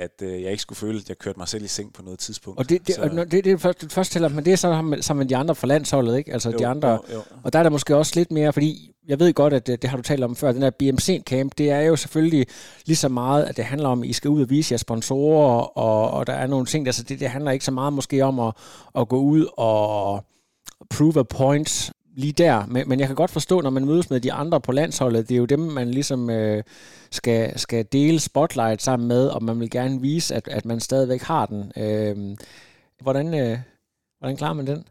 at 0.00 0.22
øh, 0.22 0.42
jeg 0.42 0.50
ikke 0.50 0.62
skulle 0.62 0.76
føle, 0.76 0.98
at 0.98 1.08
jeg 1.08 1.18
kørte 1.18 1.38
mig 1.38 1.48
selv 1.48 1.64
i 1.64 1.68
seng 1.68 1.92
på 1.92 2.02
noget 2.02 2.18
tidspunkt. 2.18 2.58
Og 2.58 2.68
det, 2.68 2.86
det, 2.86 2.94
Så- 2.94 3.02
og 3.02 3.10
det, 3.10 3.44
det, 3.44 3.46
er 3.46 3.56
først, 3.58 3.80
det 3.80 3.92
første 3.92 4.14
tæller, 4.14 4.28
men 4.28 4.44
det 4.44 4.52
er 4.52 4.56
så 4.56 4.94
sammen- 5.00 5.18
med 5.18 5.26
de 5.28 5.36
andre 5.36 5.54
fra 5.54 5.66
landsholdet, 5.66 6.18
ikke? 6.18 6.32
Altså 6.32 6.50
Jo, 6.50 6.58
de 6.58 6.66
andre. 6.66 6.88
jo, 6.90 6.98
jo. 7.14 7.22
Og 7.42 7.52
der 7.52 7.58
er 7.58 7.62
der 7.62 7.70
måske 7.70 7.96
også 7.96 8.12
lidt 8.16 8.30
mere, 8.30 8.52
fordi 8.52 8.92
jeg 9.08 9.18
ved 9.20 9.32
godt, 9.34 9.52
at 9.52 9.66
det, 9.66 9.82
det 9.82 9.90
har 9.90 9.96
du 9.96 10.02
talt 10.02 10.24
om 10.24 10.36
før, 10.36 10.52
den 10.52 10.62
der 10.62 10.70
BMC-camp, 10.70 11.50
det 11.58 11.70
er 11.70 11.80
jo 11.80 11.96
selvfølgelig 11.96 12.46
lige 12.86 12.96
så 12.96 13.08
meget, 13.08 13.44
at 13.44 13.56
det 13.56 13.64
handler 13.64 13.88
om, 13.88 14.02
at 14.02 14.08
I 14.08 14.12
skal 14.12 14.30
ud 14.30 14.42
og 14.42 14.50
vise 14.50 14.72
jeres 14.72 14.80
sponsorer, 14.80 15.60
og, 15.78 16.10
og 16.10 16.26
der 16.26 16.32
er 16.32 16.46
nogle 16.46 16.66
ting, 16.66 16.86
der, 16.86 16.92
så 16.92 17.02
det, 17.02 17.20
det 17.20 17.28
handler 17.30 17.50
ikke 17.50 17.64
så 17.64 17.70
meget 17.72 17.92
måske 17.92 18.24
om 18.24 18.40
at, 18.40 18.52
at 18.98 19.08
gå 19.08 19.18
ud 19.20 19.46
og 19.56 20.24
prove 20.90 21.20
a 21.20 21.22
point 21.22 21.92
lige 22.20 22.32
der. 22.32 22.66
Men, 22.66 22.88
men 22.88 23.00
jeg 23.00 23.06
kan 23.06 23.16
godt 23.16 23.30
forstå, 23.30 23.60
når 23.60 23.70
man 23.70 23.84
mødes 23.84 24.10
med 24.10 24.20
de 24.20 24.32
andre 24.32 24.60
på 24.60 24.72
landsholdet, 24.72 25.28
det 25.28 25.34
er 25.34 25.38
jo 25.38 25.44
dem, 25.44 25.60
man 25.60 25.90
ligesom 25.90 26.30
øh, 26.30 26.62
skal, 27.10 27.58
skal 27.58 27.86
dele 27.92 28.20
spotlight 28.20 28.82
sammen 28.82 29.08
med, 29.08 29.28
og 29.28 29.42
man 29.42 29.60
vil 29.60 29.70
gerne 29.70 30.00
vise, 30.00 30.34
at, 30.34 30.48
at 30.48 30.64
man 30.64 30.80
stadigvæk 30.80 31.22
har 31.22 31.46
den. 31.46 31.72
Øh, 31.76 32.36
hvordan, 33.00 33.34
øh, 33.34 33.58
hvordan 34.18 34.36
klarer 34.36 34.54
man 34.54 34.66
den? 34.66 34.84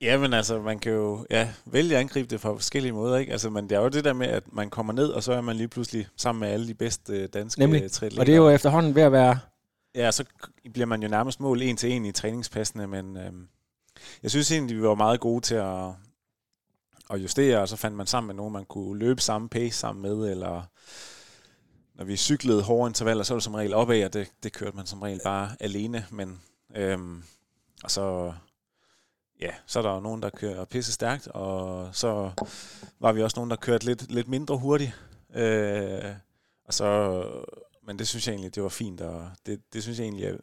Ja, 0.00 0.18
men 0.18 0.32
altså, 0.32 0.60
man 0.60 0.78
kan 0.78 0.92
jo 0.92 1.26
ja, 1.30 1.48
vælge 1.64 1.94
at 1.94 2.00
angribe 2.00 2.28
det 2.28 2.40
på 2.40 2.54
forskellige 2.54 2.92
måder, 2.92 3.16
ikke? 3.16 3.32
Altså, 3.32 3.50
men 3.50 3.68
det 3.68 3.76
er 3.76 3.80
jo 3.80 3.88
det 3.88 4.04
der 4.04 4.12
med, 4.12 4.26
at 4.26 4.42
man 4.52 4.70
kommer 4.70 4.92
ned, 4.92 5.08
og 5.08 5.22
så 5.22 5.32
er 5.32 5.40
man 5.40 5.56
lige 5.56 5.68
pludselig 5.68 6.06
sammen 6.16 6.40
med 6.40 6.48
alle 6.48 6.68
de 6.68 6.74
bedste 6.74 7.12
øh, 7.12 7.28
danske 7.34 7.60
Nemlig. 7.60 7.82
øh, 7.82 7.90
triatleter. 7.90 8.22
Og 8.22 8.26
det 8.26 8.32
er 8.32 8.36
jo 8.36 8.50
efterhånden 8.50 8.94
ved 8.94 9.02
at 9.02 9.12
være... 9.12 9.38
Ja, 9.94 10.10
så 10.10 10.24
bliver 10.72 10.86
man 10.86 11.02
jo 11.02 11.08
nærmest 11.08 11.40
mål 11.40 11.62
en 11.62 11.76
til 11.76 11.92
en 11.92 12.04
i 12.04 12.12
træningspassene, 12.12 12.86
men 12.86 13.16
øhm, 13.16 13.48
jeg 14.22 14.30
synes 14.30 14.52
egentlig, 14.52 14.76
vi 14.76 14.82
var 14.82 14.94
meget 14.94 15.20
gode 15.20 15.40
til 15.40 15.54
at, 15.54 15.88
og 17.08 17.22
justere, 17.22 17.60
og 17.60 17.68
så 17.68 17.76
fandt 17.76 17.96
man 17.96 18.06
sammen 18.06 18.26
med 18.26 18.34
nogen, 18.34 18.52
man 18.52 18.64
kunne 18.64 18.98
løbe 18.98 19.20
samme 19.20 19.48
pace 19.48 19.78
sammen 19.78 20.02
med, 20.02 20.30
eller 20.30 20.62
når 21.94 22.04
vi 22.04 22.16
cyklede 22.16 22.62
hårde 22.62 22.88
intervaller, 22.90 23.24
så 23.24 23.34
var 23.34 23.38
det 23.38 23.44
som 23.44 23.54
regel 23.54 23.74
opad, 23.74 24.04
og 24.04 24.12
det, 24.12 24.32
det 24.42 24.52
kørte 24.52 24.76
man 24.76 24.86
som 24.86 25.02
regel 25.02 25.20
bare 25.24 25.50
alene, 25.60 26.06
men 26.10 26.40
øhm, 26.76 27.22
og 27.84 27.90
så 27.90 28.32
ja, 29.40 29.50
så 29.66 29.78
er 29.78 29.82
der 29.82 29.94
jo 29.94 30.00
nogen, 30.00 30.22
der 30.22 30.30
kører 30.30 30.64
pisse 30.64 30.92
stærkt, 30.92 31.28
og 31.28 31.88
så 31.92 32.30
var 33.00 33.12
vi 33.12 33.22
også 33.22 33.36
nogen, 33.36 33.50
der 33.50 33.56
kørte 33.56 33.84
lidt, 33.84 34.12
lidt 34.12 34.28
mindre 34.28 34.58
hurtigt. 34.58 34.92
Øh, 35.34 36.12
og 36.64 36.74
så, 36.74 37.22
men 37.82 37.98
det 37.98 38.08
synes 38.08 38.26
jeg 38.26 38.32
egentlig, 38.32 38.54
det 38.54 38.62
var 38.62 38.68
fint, 38.68 39.00
og 39.00 39.30
det, 39.46 39.60
det 39.72 39.82
synes 39.82 39.98
jeg 39.98 40.04
egentlig, 40.04 40.38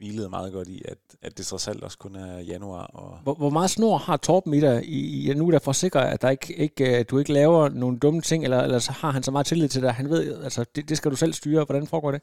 hvilede 0.00 0.28
meget 0.28 0.52
godt 0.52 0.68
i, 0.68 0.82
at, 0.88 0.98
at 1.22 1.38
det 1.38 1.46
trods 1.46 1.68
alt 1.68 1.82
også 1.84 1.98
kun 1.98 2.16
er 2.16 2.38
januar. 2.38 2.86
Og 2.86 3.18
Hvor, 3.22 3.34
hvor 3.34 3.50
meget 3.50 3.70
snor 3.70 3.98
har 3.98 4.16
Torben 4.16 4.54
i 4.54 4.60
dig 4.60 4.84
i, 4.84 5.30
i 5.30 5.34
nu, 5.34 5.50
der 5.50 5.58
for 5.58 5.96
at 5.98 6.22
der 6.22 6.30
ikke, 6.30 6.56
ikke, 6.56 6.98
øh, 6.98 7.04
du 7.10 7.18
ikke 7.18 7.32
laver 7.32 7.68
nogle 7.68 7.98
dumme 7.98 8.20
ting, 8.20 8.44
eller, 8.44 8.60
eller 8.60 8.78
så 8.78 8.92
har 8.92 9.10
han 9.10 9.22
så 9.22 9.30
meget 9.30 9.46
tillid 9.46 9.68
til 9.68 9.82
dig? 9.82 9.94
Han 9.94 10.10
ved, 10.10 10.42
altså, 10.44 10.64
det, 10.74 10.88
det 10.88 10.96
skal 10.96 11.10
du 11.10 11.16
selv 11.16 11.32
styre. 11.32 11.64
Hvordan 11.64 11.86
foregår 11.86 12.10
det? 12.10 12.22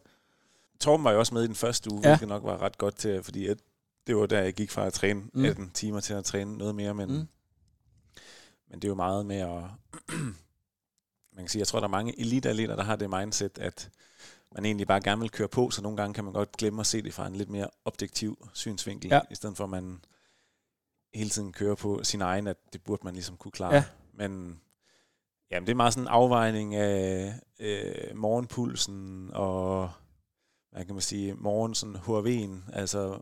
Torben 0.79 1.03
var 1.03 1.11
jo 1.11 1.19
også 1.19 1.33
med 1.33 1.43
i 1.43 1.47
den 1.47 1.55
første 1.55 1.91
uge, 1.91 2.01
Ja. 2.03 2.09
hvilket 2.09 2.27
nok 2.27 2.43
var 2.43 2.61
ret 2.61 2.77
godt 2.77 2.95
til, 2.95 3.23
fordi 3.23 3.47
at 3.47 3.57
det 4.07 4.15
var 4.15 4.25
der, 4.25 4.41
jeg 4.41 4.53
gik 4.53 4.71
fra 4.71 4.85
at 4.85 4.93
træne 4.93 5.21
Mm. 5.33 5.45
18 5.45 5.69
timer 5.73 5.99
til 5.99 6.13
at 6.13 6.25
træne 6.25 6.57
noget 6.57 6.75
mere, 6.75 6.93
men, 6.93 7.09
mm. 7.09 7.27
men 8.69 8.75
det 8.75 8.83
er 8.83 8.87
jo 8.87 8.95
meget 8.95 9.25
med 9.25 9.37
at... 9.37 9.63
man 11.35 11.43
kan 11.45 11.47
sige, 11.47 11.59
jeg 11.59 11.67
tror, 11.67 11.79
der 11.79 11.87
er 11.87 11.91
mange 11.91 12.19
elite-atleter, 12.19 12.75
der 12.75 12.83
har 12.83 12.95
det 12.95 13.09
mindset, 13.09 13.57
at 13.57 13.89
man 14.57 14.65
egentlig 14.65 14.87
bare 14.87 15.01
gerne 15.01 15.21
vil 15.21 15.31
køre 15.31 15.47
på, 15.47 15.69
så 15.69 15.81
nogle 15.81 15.97
gange 15.97 16.13
kan 16.13 16.23
man 16.23 16.33
godt 16.33 16.57
glemme 16.57 16.79
at 16.79 16.85
se 16.87 17.01
det 17.01 17.13
fra 17.13 17.27
en 17.27 17.35
lidt 17.35 17.49
mere 17.49 17.67
objektiv 17.85 18.47
synsvinkel, 18.53 19.09
Ja. 19.11 19.19
i 19.31 19.35
stedet 19.35 19.57
for 19.57 19.63
at 19.63 19.69
man 19.69 19.99
hele 21.13 21.29
tiden 21.29 21.51
kører 21.53 21.75
på 21.75 22.03
sin 22.03 22.21
egen, 22.21 22.47
at 22.47 22.57
det 22.73 22.83
burde 22.83 23.01
man 23.03 23.13
ligesom 23.13 23.37
kunne 23.37 23.51
klare. 23.51 23.73
Ja. 23.75 23.83
Men 24.13 24.59
jamen, 25.51 25.67
det 25.67 25.71
er 25.71 25.75
meget 25.77 25.93
sådan 25.93 26.03
en 26.03 26.07
afvejning 26.07 26.75
af 26.75 27.33
øh, 27.59 28.17
morgenpulsen 28.17 29.29
og 29.33 29.91
hvad 30.71 30.85
kan 30.85 30.95
man 30.95 31.01
sige, 31.01 31.33
morgen 31.33 31.75
sådan 31.75 31.95
HRV'en, 31.95 32.75
altså 32.77 33.19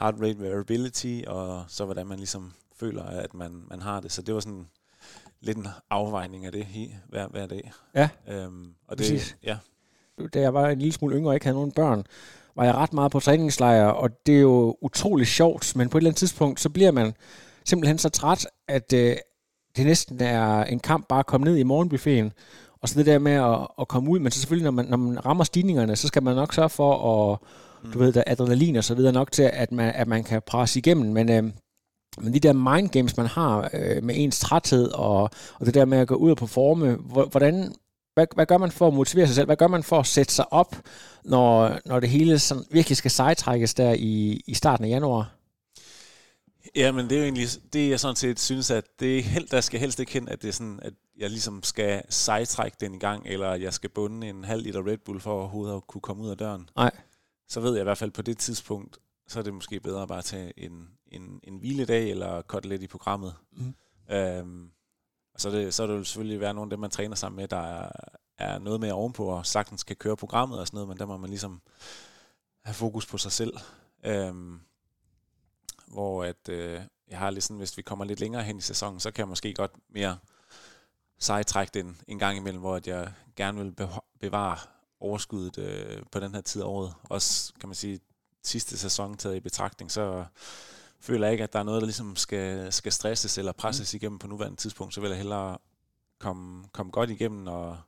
heart 0.00 0.14
rate 0.20 0.40
variability, 0.40 1.22
og 1.26 1.64
så 1.68 1.84
hvordan 1.84 2.06
man 2.06 2.18
ligesom 2.18 2.52
føler, 2.76 3.04
at 3.04 3.34
man, 3.34 3.64
man 3.68 3.82
har 3.82 4.00
det. 4.00 4.12
Så 4.12 4.22
det 4.22 4.34
var 4.34 4.40
sådan 4.40 4.68
lidt 5.40 5.58
en 5.58 5.66
afvejning 5.90 6.46
af 6.46 6.52
det 6.52 6.66
hver, 7.08 7.28
hver 7.28 7.46
dag. 7.46 7.72
Ja. 7.94 8.08
Øhm, 8.28 8.74
og 8.86 8.96
Præcis. 8.96 9.36
det, 9.40 9.46
ja, 9.48 9.58
da 10.34 10.40
jeg 10.40 10.54
var 10.54 10.68
en 10.68 10.78
lille 10.78 10.92
smule 10.92 11.16
yngre 11.16 11.30
og 11.30 11.34
ikke 11.34 11.46
havde 11.46 11.56
nogen 11.56 11.72
børn, 11.72 12.04
var 12.56 12.64
jeg 12.64 12.74
ret 12.74 12.92
meget 12.92 13.12
på 13.12 13.20
træningslejr, 13.20 13.86
og 13.86 14.10
det 14.26 14.36
er 14.36 14.40
jo 14.40 14.76
utrolig 14.82 15.26
sjovt, 15.26 15.76
men 15.76 15.88
på 15.88 15.98
et 15.98 16.00
eller 16.00 16.10
andet 16.10 16.18
tidspunkt, 16.18 16.60
så 16.60 16.68
bliver 16.70 16.90
man 16.92 17.12
simpelthen 17.64 17.98
så 17.98 18.08
træt, 18.08 18.46
at 18.68 18.92
øh, 18.92 19.16
det 19.76 19.86
næsten 19.86 20.20
er 20.20 20.64
en 20.64 20.78
kamp 20.80 21.08
bare 21.08 21.18
at 21.18 21.26
komme 21.26 21.44
ned 21.44 21.56
i 21.56 21.62
morgenbuffeten, 21.62 22.32
og 22.82 22.88
så 22.88 22.98
det 22.98 23.06
der 23.06 23.18
med 23.18 23.32
at, 23.32 23.66
at 23.80 23.88
komme 23.88 24.10
ud, 24.10 24.18
men 24.18 24.32
så 24.32 24.40
selvfølgelig, 24.40 24.64
når 24.64 24.70
man, 24.70 24.86
når 24.86 24.96
man 24.96 25.26
rammer 25.26 25.44
stigningerne, 25.44 25.96
så 25.96 26.08
skal 26.08 26.22
man 26.22 26.36
nok 26.36 26.54
sørge 26.54 26.68
for 26.68 26.92
at, 27.32 27.38
du 27.94 27.98
ved, 27.98 28.12
der 28.12 28.20
er 28.26 28.32
adrenalin 28.32 28.76
og 28.76 28.84
så 28.84 28.94
videre 28.94 29.12
nok 29.12 29.32
til, 29.32 29.50
at 29.52 29.72
man, 29.72 29.92
at 29.94 30.08
man 30.08 30.24
kan 30.24 30.42
presse 30.46 30.78
igennem, 30.78 31.12
men, 31.12 31.30
øh, 31.30 31.42
men 32.20 32.34
de 32.34 32.40
der 32.40 32.52
mind 32.52 32.88
games, 32.88 33.16
man 33.16 33.26
har 33.26 33.70
øh, 33.74 34.02
med 34.04 34.14
ens 34.18 34.40
træthed, 34.40 34.88
og, 34.92 35.22
og 35.60 35.66
det 35.66 35.74
der 35.74 35.84
med 35.84 35.98
at 35.98 36.08
gå 36.08 36.14
ud 36.14 36.30
og 36.30 36.36
performe, 36.36 36.94
hvor- 36.94 37.24
hvordan, 37.26 37.74
hvad, 38.14 38.26
hvad 38.34 38.46
gør 38.46 38.58
man 38.58 38.72
for 38.72 38.88
at 38.88 38.94
motivere 38.94 39.26
sig 39.26 39.34
selv? 39.34 39.46
Hvad 39.46 39.56
gør 39.56 39.68
man 39.68 39.82
for 39.82 39.98
at 39.98 40.06
sætte 40.06 40.32
sig 40.32 40.52
op, 40.52 40.76
når, 41.24 41.78
når 41.84 42.00
det 42.00 42.08
hele 42.08 42.38
sådan 42.38 42.64
virkelig 42.70 42.96
skal 42.96 43.10
sejtrækkes 43.10 43.74
der 43.74 43.92
i, 43.98 44.42
i 44.46 44.54
starten 44.54 44.84
af 44.84 44.88
januar? 44.88 45.30
Ja, 46.76 46.92
men 46.92 47.04
det 47.04 47.12
er 47.12 47.18
jo 47.18 47.24
egentlig 47.24 47.48
det, 47.72 47.90
jeg 47.90 48.00
sådan 48.00 48.16
set 48.16 48.40
synes, 48.40 48.70
at 48.70 48.84
det 49.00 49.18
er 49.18 49.22
helt, 49.22 49.50
der 49.50 49.60
skal 49.60 49.80
helst 49.80 50.00
ikke 50.00 50.12
hen, 50.12 50.28
at 50.28 50.42
det 50.42 50.48
er 50.48 50.52
sådan, 50.52 50.80
at 50.82 50.92
jeg 51.18 51.30
ligesom 51.30 51.62
skal 51.62 52.02
sejtrække 52.08 52.76
den 52.80 52.94
i 52.94 52.98
gang, 52.98 53.26
eller 53.26 53.54
jeg 53.54 53.74
skal 53.74 53.90
bunde 53.90 54.28
en 54.28 54.44
halv 54.44 54.62
liter 54.62 54.86
Red 54.86 54.98
Bull 54.98 55.20
for 55.20 55.32
overhovedet 55.32 55.76
at 55.76 55.86
kunne 55.86 56.00
komme 56.00 56.22
ud 56.22 56.30
af 56.30 56.36
døren. 56.36 56.68
Nej. 56.76 56.90
Så 57.48 57.60
ved 57.60 57.72
jeg 57.72 57.80
i 57.80 57.84
hvert 57.84 57.98
fald 57.98 58.10
på 58.10 58.22
det 58.22 58.38
tidspunkt, 58.38 58.98
så 59.28 59.38
er 59.38 59.42
det 59.42 59.54
måske 59.54 59.80
bedre 59.80 60.06
bare 60.06 60.18
at 60.18 60.24
tage 60.24 60.52
en, 60.56 60.88
en, 61.06 61.40
en 61.42 61.56
hviledag, 61.56 62.10
eller 62.10 62.42
korte 62.42 62.68
lidt 62.68 62.82
i 62.82 62.86
programmet. 62.86 63.34
Mm. 63.52 63.74
Øhm, 64.14 64.70
og 65.34 65.40
så, 65.40 65.48
er 65.48 65.52
det, 65.52 65.74
så 65.74 65.82
er 65.82 65.86
det 65.86 65.94
jo 65.94 66.04
selvfølgelig 66.04 66.40
være 66.40 66.54
nogle 66.54 66.66
af 66.66 66.70
dem, 66.70 66.80
man 66.80 66.90
træner 66.90 67.16
sammen 67.16 67.36
med, 67.36 67.48
der 67.48 67.60
er, 67.60 67.90
er 68.38 68.58
noget 68.58 68.80
mere 68.80 68.92
ovenpå, 68.92 69.26
og 69.26 69.46
sagtens 69.46 69.84
kan 69.84 69.96
køre 69.96 70.16
programmet 70.16 70.60
og 70.60 70.66
sådan 70.66 70.76
noget, 70.76 70.88
men 70.88 70.98
der 70.98 71.06
må 71.06 71.16
man 71.16 71.30
ligesom 71.30 71.60
have 72.64 72.74
fokus 72.74 73.06
på 73.06 73.18
sig 73.18 73.32
selv. 73.32 73.58
Øhm, 74.04 74.60
hvor 75.86 76.24
at, 76.24 76.48
øh, 76.48 76.80
jeg 77.08 77.18
har 77.18 77.30
lidt 77.30 77.44
sådan, 77.44 77.56
hvis 77.56 77.76
vi 77.76 77.82
kommer 77.82 78.04
lidt 78.04 78.20
længere 78.20 78.42
hen 78.42 78.58
i 78.58 78.60
sæsonen, 78.60 79.00
så 79.00 79.10
kan 79.10 79.22
jeg 79.22 79.28
måske 79.28 79.54
godt 79.54 79.72
mere 79.88 80.18
sejtrække 81.18 81.70
den 81.74 82.00
en 82.08 82.18
gang 82.18 82.36
imellem, 82.36 82.60
hvor 82.60 82.76
at 82.76 82.86
jeg 82.86 83.12
gerne 83.36 83.58
vil 83.58 83.88
bevare 84.20 84.58
overskuddet 85.00 85.58
øh, 85.58 86.02
på 86.12 86.20
den 86.20 86.34
her 86.34 86.40
tid 86.40 86.62
af 86.62 86.66
året. 86.66 86.94
Også, 87.04 87.52
kan 87.60 87.68
man 87.68 87.74
sige, 87.74 88.00
sidste 88.42 88.78
sæson 88.78 89.16
taget 89.16 89.36
i 89.36 89.40
betragtning, 89.40 89.90
så 89.90 90.24
føler 91.04 91.28
ikke, 91.28 91.44
at 91.44 91.52
der 91.52 91.58
er 91.58 91.62
noget, 91.62 91.80
der 91.80 91.86
ligesom 91.86 92.16
skal, 92.16 92.72
skal 92.72 92.92
stresses 92.92 93.38
eller 93.38 93.52
presses 93.52 93.94
igennem 93.94 94.18
på 94.18 94.26
nuværende 94.26 94.56
tidspunkt, 94.56 94.94
så 94.94 95.00
vil 95.00 95.08
jeg 95.08 95.16
hellere 95.16 95.58
komme, 96.18 96.64
komme 96.72 96.92
godt 96.92 97.10
igennem 97.10 97.46
og, 97.46 97.78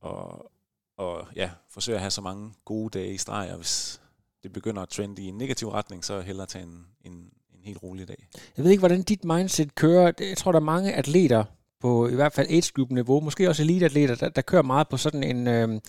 og, 0.00 0.50
og 0.96 1.26
ja, 1.36 1.50
forsøge 1.70 1.96
at 1.96 2.00
have 2.00 2.10
så 2.10 2.20
mange 2.20 2.54
gode 2.64 2.98
dage 2.98 3.14
i 3.14 3.18
streg, 3.18 3.48
og 3.50 3.56
hvis 3.56 4.00
det 4.42 4.52
begynder 4.52 4.82
at 4.82 4.88
trende 4.88 5.22
i 5.22 5.26
en 5.26 5.38
negativ 5.38 5.68
retning, 5.68 6.04
så 6.04 6.20
hellere 6.20 6.46
tage 6.46 6.64
en, 6.64 6.86
en, 7.04 7.12
en 7.54 7.64
helt 7.64 7.82
rolig 7.82 8.08
dag. 8.08 8.28
Jeg 8.56 8.64
ved 8.64 8.70
ikke, 8.70 8.80
hvordan 8.80 9.02
dit 9.02 9.24
mindset 9.24 9.74
kører. 9.74 10.12
Jeg 10.20 10.36
tror, 10.36 10.52
der 10.52 10.60
er 10.60 10.64
mange 10.64 10.92
atleter 10.92 11.44
på 11.80 12.08
i 12.08 12.14
hvert 12.14 12.32
fald 12.32 12.46
age 12.50 12.72
group 12.74 12.90
niveau, 12.90 13.20
måske 13.20 13.48
også 13.48 13.62
eliteatleter, 13.62 14.14
der, 14.14 14.28
der 14.28 14.42
kører 14.42 14.62
meget 14.62 14.88
på 14.88 14.96
sådan 14.96 15.22
en, 15.24 15.46
øh, 15.46 15.80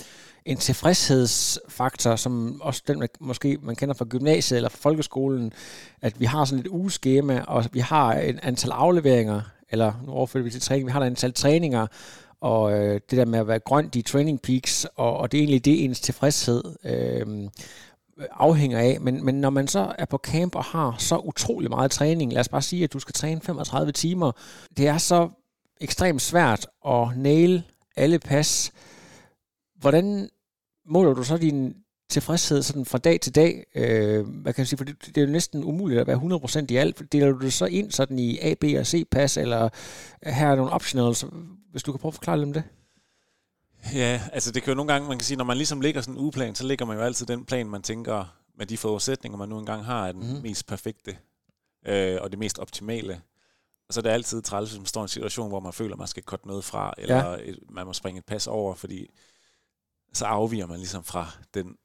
en 0.46 0.58
tilfredshedsfaktor, 0.58 2.15
som 2.15 2.62
også 2.62 2.81
den, 2.88 3.00
man- 3.00 3.10
måske 3.19 3.58
man 3.62 3.75
kender 3.75 3.96
fra 3.96 4.05
gymnasiet 4.10 4.58
eller 4.58 4.69
fra 4.69 4.77
folkeskolen, 4.81 5.53
at 6.01 6.19
vi 6.19 6.25
har 6.25 6.46
sådan 6.46 6.60
et 6.65 6.67
ugeskema, 6.69 7.41
og 7.48 7.65
vi 7.72 7.79
har 7.79 8.13
en 8.13 8.39
antal 8.43 8.72
afleveringer, 8.72 9.41
eller 9.69 9.93
nu 10.05 10.12
overfører 10.12 10.43
vi 10.43 10.50
til 10.50 10.62
træning, 10.62 10.88
vi 10.88 10.91
har 10.91 11.01
et 11.01 11.05
antal 11.05 11.34
træninger, 11.34 11.88
og 12.41 12.74
øh, 12.74 12.93
det 13.10 13.17
der 13.17 13.25
med 13.25 13.39
at 13.39 13.48
være 13.48 13.60
grønt 13.60 13.96
i 13.96 14.01
training 14.01 14.41
peaks, 14.41 14.88
og, 14.96 15.17
og 15.17 15.31
det 15.31 15.38
er 15.38 15.41
egentlig 15.41 15.65
det, 15.65 15.84
ens 15.84 16.00
tilfredshed 16.00 16.63
øh, 16.86 17.50
afhænger 18.31 18.79
af. 18.79 18.98
Men, 19.01 19.25
men 19.25 19.36
når 19.36 19.50
man 19.50 19.67
så 19.67 19.91
er 19.98 20.05
på 20.05 20.17
camp 20.17 20.55
og 20.55 20.63
har 20.63 20.96
så 20.98 21.17
utrolig 21.17 21.69
meget 21.69 21.91
træning, 21.91 22.34
lad 22.34 22.39
os 22.39 22.50
bare 22.50 22.62
sige, 22.62 22.84
at 22.84 22.93
du 22.93 23.00
skal 23.00 23.13
træne 23.13 23.41
35 23.41 23.91
timer, 23.91 24.31
det 24.77 24.88
er 24.88 24.98
så 24.98 25.29
ekstremt 25.79 26.21
svært 26.21 26.67
at 26.88 27.17
nail 27.17 27.63
alle 27.95 28.19
pas. 28.19 28.71
Hvordan 29.75 30.29
måler 30.86 31.13
du 31.13 31.24
så 31.24 31.38
din 31.38 31.75
tilfredshed 32.09 32.63
sådan 32.63 32.86
fra 32.86 32.98
dag 32.98 33.21
til 33.21 33.36
dag? 33.36 33.65
Øh, 33.75 34.27
hvad 34.27 34.53
kan 34.53 34.62
jeg 34.62 34.67
sige, 34.67 34.77
for 34.77 34.86
det, 34.86 35.05
det 35.05 35.17
er 35.17 35.21
jo 35.21 35.31
næsten 35.31 35.63
umuligt 35.63 36.01
at 36.01 36.07
være 36.07 36.62
100% 36.62 36.65
i 36.69 36.75
alt. 36.75 37.12
Deler 37.12 37.31
du 37.31 37.39
det 37.39 37.53
så 37.53 37.65
ind 37.65 37.91
sådan 37.91 38.19
i 38.19 38.39
A, 38.39 38.53
B 38.53 38.63
og 38.79 38.88
C 38.88 39.07
pas, 39.12 39.38
eller 39.38 39.69
her 40.24 40.48
er 40.48 40.55
nogle 40.55 40.71
optionals, 40.71 41.25
hvis 41.71 41.83
du 41.83 41.91
kan 41.91 42.00
prøve 42.00 42.09
at 42.09 42.15
forklare 42.15 42.38
lidt 42.38 42.48
om 42.48 42.53
det? 42.53 42.63
Ja, 43.93 44.21
altså 44.33 44.51
det 44.51 44.63
kan 44.63 44.71
jo 44.71 44.75
nogle 44.75 44.93
gange, 44.93 45.07
man 45.07 45.17
kan 45.17 45.25
sige, 45.25 45.38
når 45.38 45.45
man 45.45 45.57
ligesom 45.57 45.81
lægger 45.81 46.01
sådan 46.01 46.13
en 46.13 46.19
ugeplan, 46.19 46.55
så 46.55 46.65
lægger 46.65 46.86
man 46.86 46.98
jo 46.98 47.03
altid 47.03 47.25
den 47.25 47.45
plan, 47.45 47.69
man 47.69 47.81
tænker, 47.81 48.36
med 48.57 48.65
de 48.65 48.77
forudsætninger, 48.77 49.38
man 49.38 49.50
nu 49.50 49.59
engang 49.59 49.86
har, 49.86 50.07
er 50.07 50.12
den 50.12 50.36
mm. 50.36 50.41
mest 50.41 50.67
perfekte 50.67 51.17
øh, 51.88 52.17
og 52.21 52.31
det 52.31 52.39
mest 52.39 52.59
optimale. 52.59 53.21
Og 53.89 53.93
så 53.93 54.00
er 54.00 54.01
det 54.01 54.10
altid 54.10 54.41
træls, 54.41 54.69
hvis 54.69 54.79
man 54.79 54.86
står 54.86 55.01
i 55.01 55.03
en 55.03 55.08
situation, 55.08 55.50
hvor 55.50 55.60
man 55.60 55.74
føler, 55.74 55.93
at 55.93 56.00
man 56.00 56.08
skal 56.08 56.24
korte 56.24 56.48
noget 56.48 56.63
fra, 56.63 56.93
eller 56.98 57.29
Ja. 57.29 57.38
et, 57.41 57.60
man 57.69 57.86
må 57.86 57.93
springe 57.93 58.19
et 58.19 58.25
pas 58.25 58.48
over, 58.48 58.75
fordi 58.75 59.08
så 60.13 60.25
afviger 60.25 60.65
man 60.65 60.77
ligesom 60.77 61.03
fra 61.03 61.27
den 61.53 61.77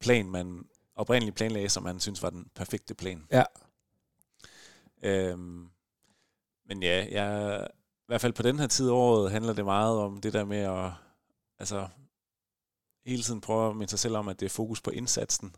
plan, 0.00 0.30
man 0.30 0.64
oprindeligt 0.96 1.36
planlagde, 1.36 1.68
som 1.68 1.82
man 1.82 2.00
synes 2.00 2.22
var 2.22 2.30
den 2.30 2.50
perfekte 2.54 2.94
plan. 2.94 3.26
Ja. 3.32 3.44
Øhm, 5.02 5.68
men 6.66 6.82
ja, 6.82 7.06
jeg, 7.10 7.66
i 7.72 8.06
hvert 8.06 8.20
fald 8.20 8.32
på 8.32 8.42
den 8.42 8.58
her 8.58 8.66
tid 8.66 8.88
af 8.88 8.92
året 8.92 9.30
handler 9.30 9.52
det 9.52 9.64
meget 9.64 9.98
om 9.98 10.20
det 10.20 10.32
der 10.32 10.44
med 10.44 10.58
at 10.58 10.92
altså, 11.58 11.88
hele 13.06 13.22
tiden 13.22 13.40
prøve 13.40 13.70
at 13.70 13.76
minde 13.76 13.90
sig 13.90 13.98
selv 13.98 14.16
om, 14.16 14.28
at 14.28 14.40
det 14.40 14.46
er 14.46 14.50
fokus 14.50 14.80
på 14.80 14.90
indsatsen. 14.90 15.56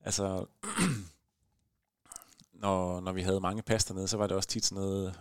Altså, 0.00 0.46
når, 2.58 3.00
når 3.00 3.12
vi 3.12 3.22
havde 3.22 3.40
mange 3.40 3.62
pas 3.62 3.84
dernede, 3.84 4.08
så 4.08 4.16
var 4.16 4.26
det 4.26 4.36
også 4.36 4.48
tit 4.48 4.64
sådan 4.64 4.84
noget, 4.84 5.20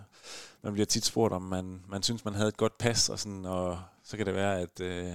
man 0.62 0.74
bliver 0.74 0.86
tit 0.86 1.06
spurgt, 1.06 1.34
om 1.34 1.42
man, 1.42 1.84
man 1.88 2.04
synes, 2.04 2.26
man 2.26 2.34
havde 2.34 2.48
et 2.48 2.58
godt 2.58 2.78
pas, 2.78 3.10
og, 3.10 3.20
sådan, 3.20 3.46
og 3.46 3.80
så 4.04 4.18
kan 4.18 4.26
det 4.26 4.36
være, 4.36 4.60
at 4.60 4.80
øh, 4.80 5.14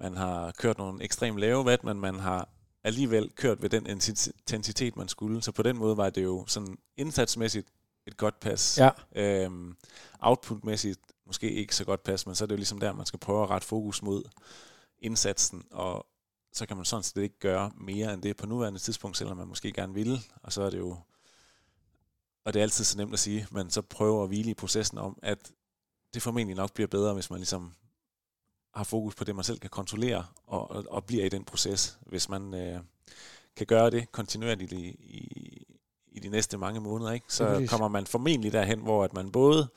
man 0.00 0.16
har 0.16 0.52
kørt 0.58 0.78
nogle 0.78 1.04
ekstremt 1.04 1.38
lave 1.38 1.64
watt, 1.64 1.84
men 1.84 2.00
man 2.00 2.14
har 2.18 2.48
alligevel 2.84 3.30
kørt 3.30 3.62
ved 3.62 3.70
den 3.70 3.86
intensitet, 3.86 4.96
man 4.96 5.08
skulle. 5.08 5.42
Så 5.42 5.52
på 5.52 5.62
den 5.62 5.76
måde 5.78 5.96
var 5.96 6.10
det 6.10 6.22
jo 6.22 6.44
sådan 6.46 6.78
indsatsmæssigt 6.96 7.68
et 8.06 8.16
godt 8.16 8.40
pas. 8.40 8.78
Ja. 8.78 8.90
Øhm, 9.16 9.76
outputmæssigt 10.20 11.00
måske 11.26 11.52
ikke 11.52 11.76
så 11.76 11.84
godt 11.84 12.02
pas, 12.02 12.26
men 12.26 12.34
så 12.34 12.44
er 12.44 12.46
det 12.46 12.52
jo 12.52 12.56
ligesom 12.56 12.80
der, 12.80 12.92
man 12.92 13.06
skal 13.06 13.18
prøve 13.18 13.42
at 13.42 13.50
rette 13.50 13.66
fokus 13.66 14.02
mod 14.02 14.22
indsatsen, 14.98 15.64
og 15.70 16.06
så 16.52 16.66
kan 16.66 16.76
man 16.76 16.86
sådan 16.86 17.02
set 17.02 17.22
ikke 17.22 17.38
gøre 17.38 17.72
mere 17.76 18.14
end 18.14 18.22
det 18.22 18.36
på 18.36 18.46
nuværende 18.46 18.78
tidspunkt, 18.78 19.16
selvom 19.16 19.36
man 19.36 19.48
måske 19.48 19.72
gerne 19.72 19.94
ville, 19.94 20.18
og 20.42 20.52
så 20.52 20.62
er 20.62 20.70
det 20.70 20.78
jo, 20.78 20.96
og 22.44 22.54
det 22.54 22.60
er 22.60 22.62
altid 22.62 22.84
så 22.84 22.98
nemt 22.98 23.12
at 23.12 23.18
sige, 23.18 23.46
men 23.50 23.70
så 23.70 23.82
prøver 23.82 24.22
at 24.22 24.28
hvile 24.28 24.50
i 24.50 24.54
processen 24.54 24.98
om, 24.98 25.18
at 25.22 25.52
det 26.14 26.22
formentlig 26.22 26.56
nok 26.56 26.72
bliver 26.74 26.88
bedre, 26.88 27.14
hvis 27.14 27.30
man 27.30 27.38
ligesom 27.38 27.74
har 28.74 28.84
fokus 28.84 29.14
på 29.14 29.24
det, 29.24 29.34
man 29.34 29.44
selv 29.44 29.58
kan 29.58 29.70
kontrollere, 29.70 30.26
og, 30.46 30.70
og, 30.70 30.84
og 30.88 31.04
bliver 31.04 31.24
i 31.24 31.28
den 31.28 31.44
proces. 31.44 31.98
Hvis 32.06 32.28
man 32.28 32.54
øh, 32.54 32.80
kan 33.56 33.66
gøre 33.66 33.90
det 33.90 34.12
kontinuerligt 34.12 34.72
i, 34.72 34.88
i, 34.88 35.66
i 36.06 36.20
de 36.20 36.28
næste 36.28 36.58
mange 36.58 36.80
måneder, 36.80 37.12
ikke? 37.12 37.26
Så 37.28 37.44
præcis. 37.46 37.70
kommer 37.70 37.88
man 37.88 38.06
formentlig 38.06 38.52
derhen, 38.52 38.80
hvor 38.80 39.04
at 39.04 39.12
man 39.12 39.32
både 39.32 39.68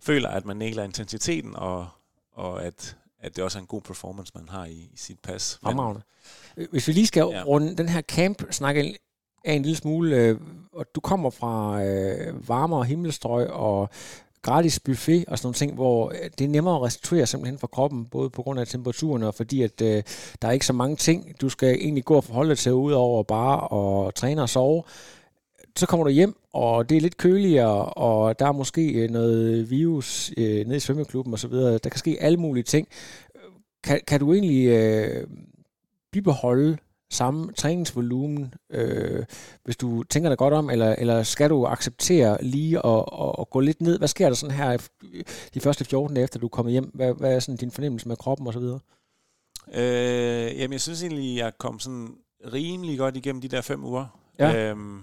føler, 0.00 0.28
at 0.28 0.44
man 0.44 0.56
nægler 0.56 0.82
intensiteten, 0.82 1.56
og, 1.56 1.88
og 2.32 2.64
at, 2.64 2.96
at 3.22 3.36
det 3.36 3.44
også 3.44 3.58
er 3.58 3.60
en 3.60 3.66
god 3.66 3.80
performance, 3.80 4.32
man 4.34 4.48
har 4.48 4.64
i, 4.66 4.90
i 4.92 4.96
sit 4.96 5.18
pas. 5.22 5.58
Fremragende. 5.62 6.02
Øh, 6.56 6.66
Hvis 6.70 6.88
vi 6.88 6.92
lige 6.92 7.06
skal 7.06 7.28
ja. 7.32 7.42
Runde 7.42 7.76
den 7.76 7.88
her 7.88 8.02
camp-snak 8.02 8.76
af 8.76 8.96
af 9.44 9.52
en 9.52 9.62
lille 9.62 9.76
smule, 9.76 10.16
øh, 10.16 10.40
og 10.72 10.86
du 10.94 11.00
kommer 11.00 11.30
fra 11.30 11.82
øh, 11.84 12.48
varmere 12.48 12.84
himmelstrøg 12.84 13.50
og 13.50 13.88
gratis 14.42 14.80
buffet 14.80 15.24
og 15.28 15.38
sådan 15.38 15.46
nogle 15.46 15.54
ting, 15.54 15.74
hvor 15.74 16.10
øh, 16.10 16.30
det 16.38 16.44
er 16.44 16.48
nemmere 16.48 16.76
at 16.76 16.82
restituere 16.82 17.26
simpelthen 17.26 17.58
for 17.58 17.66
kroppen, 17.66 18.06
både 18.06 18.30
på 18.30 18.42
grund 18.42 18.60
af 18.60 18.66
temperaturen 18.66 19.22
og 19.22 19.34
fordi, 19.34 19.62
at 19.62 19.82
øh, 19.82 20.02
der 20.42 20.48
er 20.48 20.52
ikke 20.52 20.66
så 20.66 20.72
mange 20.72 20.96
ting, 20.96 21.40
du 21.40 21.48
skal 21.48 21.74
egentlig 21.74 22.04
gå 22.04 22.14
og 22.14 22.24
forholde 22.24 22.50
dig 22.50 22.58
til, 22.58 22.72
udover 22.72 23.22
bare 23.22 24.06
at 24.08 24.14
træne 24.14 24.42
og 24.42 24.48
sove. 24.48 24.82
Så 25.76 25.86
kommer 25.86 26.04
du 26.04 26.10
hjem, 26.10 26.36
og 26.52 26.88
det 26.88 26.96
er 26.96 27.00
lidt 27.00 27.16
køligere, 27.16 27.84
og 27.84 28.38
der 28.38 28.46
er 28.46 28.52
måske 28.52 28.92
øh, 28.92 29.10
noget 29.10 29.70
virus 29.70 30.32
øh, 30.36 30.66
nede 30.66 30.76
i 30.76 30.80
svømmeklubben 30.80 31.34
osv. 31.34 31.52
Der 31.52 31.78
kan 31.78 31.98
ske 31.98 32.16
alle 32.20 32.38
mulige 32.38 32.64
ting. 32.64 32.88
Kan, 33.84 34.00
kan 34.06 34.20
du 34.20 34.32
egentlig 34.32 34.66
øh, 34.66 35.26
bibeholde 36.12 36.78
samme 37.10 37.52
træningsvolumen, 37.52 38.54
øh, 38.70 39.24
hvis 39.64 39.76
du 39.76 40.02
tænker 40.02 40.30
dig 40.30 40.38
godt 40.38 40.54
om, 40.54 40.70
eller, 40.70 40.94
eller 40.98 41.22
skal 41.22 41.50
du 41.50 41.66
acceptere 41.66 42.44
lige 42.44 42.86
at, 42.86 43.04
at, 43.20 43.34
at 43.38 43.50
gå 43.50 43.60
lidt 43.60 43.80
ned? 43.80 43.98
Hvad 43.98 44.08
sker 44.08 44.28
der 44.28 44.34
sådan 44.34 44.56
her 44.56 44.88
de 45.54 45.60
første 45.60 45.84
14 45.84 46.14
dage 46.14 46.24
efter 46.24 46.38
du 46.38 46.46
er 46.46 46.50
kommet 46.50 46.72
hjem? 46.72 46.90
Hvad, 46.94 47.14
hvad 47.14 47.34
er 47.34 47.40
sådan 47.40 47.56
din 47.56 47.70
fornemmelse 47.70 48.08
med 48.08 48.16
kroppen 48.16 48.46
osv.? 48.46 48.62
Øh, 49.74 50.58
jamen, 50.58 50.72
jeg 50.72 50.80
synes 50.80 51.02
egentlig, 51.02 51.36
jeg 51.36 51.52
kom 51.58 51.78
sådan 51.78 52.08
rimelig 52.52 52.98
godt 52.98 53.16
igennem 53.16 53.40
de 53.40 53.48
der 53.48 53.60
fem 53.60 53.84
uger. 53.84 54.06
Ja. 54.38 54.70
Øhm, 54.70 55.02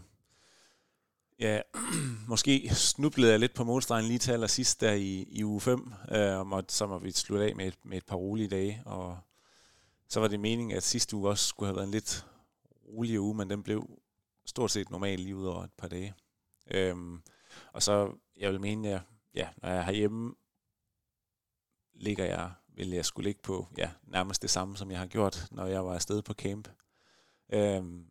ja, 1.39 1.62
måske 2.27 2.69
snublede 2.75 3.31
jeg 3.31 3.39
lidt 3.39 3.53
på 3.53 3.63
målstregen 3.63 4.05
lige 4.05 4.19
til 4.19 4.31
allersidst 4.31 4.81
der 4.81 4.91
i, 4.91 5.27
i 5.31 5.43
uge 5.43 5.62
5, 5.62 5.93
øh, 6.12 6.51
og 6.51 6.65
så 6.67 6.88
må 6.88 7.00
vi 7.00 7.12
slutte 7.12 7.46
af 7.46 7.55
med 7.55 7.67
et, 7.67 7.77
med 7.84 7.98
et 7.98 8.05
par 8.05 8.15
rolige 8.15 8.50
dage, 8.50 8.81
og 8.86 9.17
så 10.08 10.19
var 10.19 10.27
det 10.27 10.39
meningen, 10.39 10.77
at 10.77 10.84
sidste 10.84 11.15
uge 11.15 11.29
også 11.29 11.48
skulle 11.48 11.67
have 11.67 11.75
været 11.75 11.86
en 11.86 11.91
lidt 11.91 12.25
roligere 12.88 13.22
uge, 13.22 13.36
men 13.36 13.50
den 13.50 13.63
blev 13.63 14.00
stort 14.46 14.72
set 14.72 14.89
normal 14.89 15.19
lige 15.19 15.36
ud 15.36 15.46
over 15.46 15.63
et 15.63 15.74
par 15.77 15.88
dage. 15.88 16.13
Øhm, 16.72 17.22
og 17.74 17.84
så, 17.84 18.13
jeg 18.38 18.51
vil 18.51 18.62
mene, 18.62 18.89
at 18.89 19.01
ja, 19.34 19.50
når 19.58 19.69
jeg 19.69 19.77
er 19.77 19.84
herhjemme, 19.84 20.36
ligger 21.93 22.25
jeg, 22.25 22.51
vil 22.67 22.89
jeg 22.89 23.05
skulle 23.05 23.27
ligge 23.27 23.41
på 23.41 23.67
ja, 23.77 23.91
nærmest 24.03 24.41
det 24.41 24.50
samme, 24.50 24.77
som 24.77 24.91
jeg 24.91 25.00
har 25.00 25.08
gjort, 25.08 25.48
når 25.51 25.65
jeg 25.65 25.86
var 25.86 25.93
afsted 25.93 26.22
på 26.22 26.34
camp. 26.34 26.67
Øhm, 27.53 28.05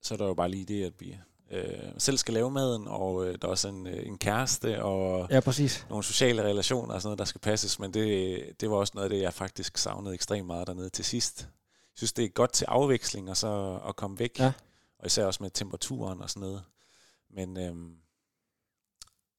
så 0.00 0.14
er 0.14 0.18
der 0.18 0.26
jo 0.26 0.34
bare 0.34 0.50
lige 0.50 0.64
det, 0.64 0.84
at 0.84 1.00
vi 1.00 1.18
øh, 1.52 1.64
selv 1.98 2.16
skal 2.18 2.34
lave 2.34 2.50
maden, 2.50 2.88
og 2.88 3.26
øh, 3.26 3.38
der 3.42 3.46
er 3.48 3.50
også 3.50 3.68
en, 3.68 3.86
øh, 3.86 4.06
en 4.06 4.18
kæreste, 4.18 4.82
og 4.82 5.26
Ja, 5.30 5.40
præcis. 5.40 5.86
nogle 5.90 6.04
sociale 6.04 6.42
relationer 6.42 6.94
og 6.94 7.00
sådan 7.02 7.06
noget, 7.08 7.18
der 7.18 7.24
skal 7.24 7.40
passes, 7.40 7.78
men 7.78 7.94
det, 7.94 8.40
det 8.60 8.70
var 8.70 8.76
også 8.76 8.92
noget 8.94 9.04
af 9.04 9.10
det, 9.10 9.22
jeg 9.22 9.34
faktisk 9.34 9.78
savnede 9.78 10.14
ekstremt 10.14 10.46
meget 10.46 10.66
dernede 10.66 10.90
til 10.90 11.04
sidst. 11.04 11.40
Jeg 11.40 11.96
synes, 11.96 12.12
det 12.12 12.24
er 12.24 12.28
godt 12.28 12.52
til 12.52 12.64
afveksling, 12.64 13.30
og 13.30 13.36
så 13.36 13.78
at 13.88 13.96
komme 13.96 14.18
væk, 14.18 14.38
Ja. 14.38 14.52
og 14.98 15.06
især 15.06 15.24
også 15.26 15.42
med 15.42 15.50
temperaturen 15.50 16.20
og 16.22 16.30
sådan 16.30 16.40
noget. 16.40 16.62
Men 17.34 17.56
øhm, 17.56 17.88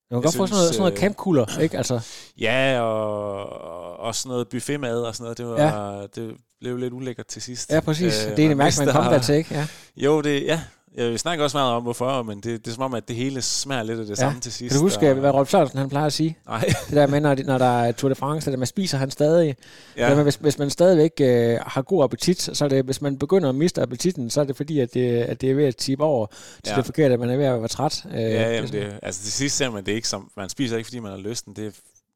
Jeg 0.10 0.16
kan 0.16 0.22
godt 0.22 0.36
få 0.36 0.48
sådan 0.48 0.56
noget, 0.58 0.68
sådan 0.68 0.80
noget 0.80 0.92
øh, 0.94 0.98
campkugler, 1.00 1.60
ikke? 1.60 1.78
Altså, 1.78 2.00
ja, 2.46 2.82
og, 2.82 3.50
og 3.50 3.98
også 3.98 4.22
sådan 4.22 4.30
noget 4.30 4.50
buffetmad 4.50 5.02
og 5.02 5.16
sådan 5.16 5.24
noget, 5.24 5.38
det, 5.38 5.48
var, 5.48 5.60
ja. 6.00 6.08
det 6.16 6.38
blev 6.60 6.78
lidt 6.78 6.94
ulækkert 6.94 7.28
til 7.28 7.42
sidst. 7.42 7.70
ja, 7.70 7.80
præcis. 7.80 8.26
Øh, 8.26 8.38
det 8.38 8.46
er 8.46 8.52
en 8.52 8.58
mærke, 8.58 8.76
man 8.80 8.88
kommer 8.94 9.12
der 9.12 9.22
til, 9.22 9.36
ikke? 9.36 9.54
Ja. 9.54 9.68
Jo, 9.96 10.22
det, 10.22 10.44
ja. 10.44 10.64
Jeg 10.98 11.20
snakker 11.20 11.44
også 11.44 11.58
meget 11.58 11.72
om, 11.74 11.84
hvorfor, 11.84 12.24
men 12.24 12.38
det, 12.38 12.66
det 12.66 12.68
er 12.72 12.76
som 12.76 12.84
om, 12.84 12.94
at 12.94 13.08
det 13.08 13.16
hele 13.16 13.42
smager 13.42 13.84
lidt 13.84 14.00
af 14.00 14.06
det 14.06 14.10
Ja. 14.12 14.16
samme 14.16 14.40
til 14.40 14.52
sidst. 14.52 14.72
Kan 14.74 14.80
du 14.80 14.86
huske, 14.86 15.10
og, 15.12 15.16
hvad 15.20 15.32
Rolf 15.32 15.50
Sørensen 15.50 15.80
han 15.80 15.90
plejer 15.90 16.06
at 16.06 16.14
sige? 16.14 16.38
Nej, 16.48 16.60
Det 16.88 16.96
der 16.96 17.08
med, 17.08 17.20
når, 17.22 17.36
når 17.46 17.58
der 17.58 17.66
er 17.84 17.92
Tour 17.92 18.10
de 18.10 18.16
France, 18.16 18.46
det 18.46 18.52
der 18.54 18.58
med, 18.60 18.68
spiser 18.68 18.98
han 18.98 19.12
stadig. 19.12 19.56
Ja. 19.98 20.10
ja. 20.10 20.16
Men 20.16 20.24
hvis, 20.24 20.36
hvis 20.36 20.60
man 20.60 20.70
stadigvæk 20.70 21.12
øh, 21.22 21.58
har 21.68 21.82
god 21.82 22.04
appetit, 22.04 22.42
så 22.54 22.66
er 22.66 22.70
det, 22.70 22.86
hvis 22.86 23.02
man 23.02 23.18
begynder 23.18 23.50
at 23.50 23.56
miste 23.56 23.82
appetitten, 23.82 24.30
så 24.30 24.42
er 24.42 24.46
det 24.46 24.56
fordi, 24.58 24.80
at 24.80 24.94
det, 24.94 25.18
at 25.18 25.42
det 25.42 25.52
er 25.52 25.56
ved 25.56 25.66
at 25.66 25.76
tippe 25.78 26.04
over 26.04 26.26
til 26.64 26.72
Ja. 26.72 26.76
det 26.76 26.86
forkerte, 26.86 27.14
at 27.14 27.20
man 27.20 27.30
er 27.30 27.38
ved 27.38 27.46
at 27.46 27.60
være 27.60 27.68
træt. 27.68 28.06
Øh, 28.14 28.14
Ja, 28.22 28.56
jamen 28.56 28.72
det, 28.72 29.00
altså 29.04 29.24
til 29.24 29.32
sidst 29.32 29.58
ser 29.58 29.70
man 29.70 29.86
det 29.86 29.92
ikke 29.92 30.08
som, 30.08 30.32
man 30.38 30.50
spiser 30.50 30.78
ikke, 30.78 30.88
fordi 30.88 31.00
man 31.00 31.12
har 31.12 31.18
lysten, 31.18 31.56
det 31.56 31.66
er, 31.68 31.72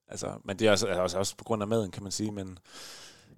altså, 0.10 0.28
men 0.46 0.60
det 0.60 0.68
er 0.68 0.72
også, 0.72 0.88
altså 0.88 1.18
også 1.18 1.36
på 1.38 1.44
grund 1.44 1.62
af 1.62 1.68
maden, 1.68 1.92
kan 1.92 2.04
man 2.04 2.12
sige, 2.12 2.32
men 2.32 2.58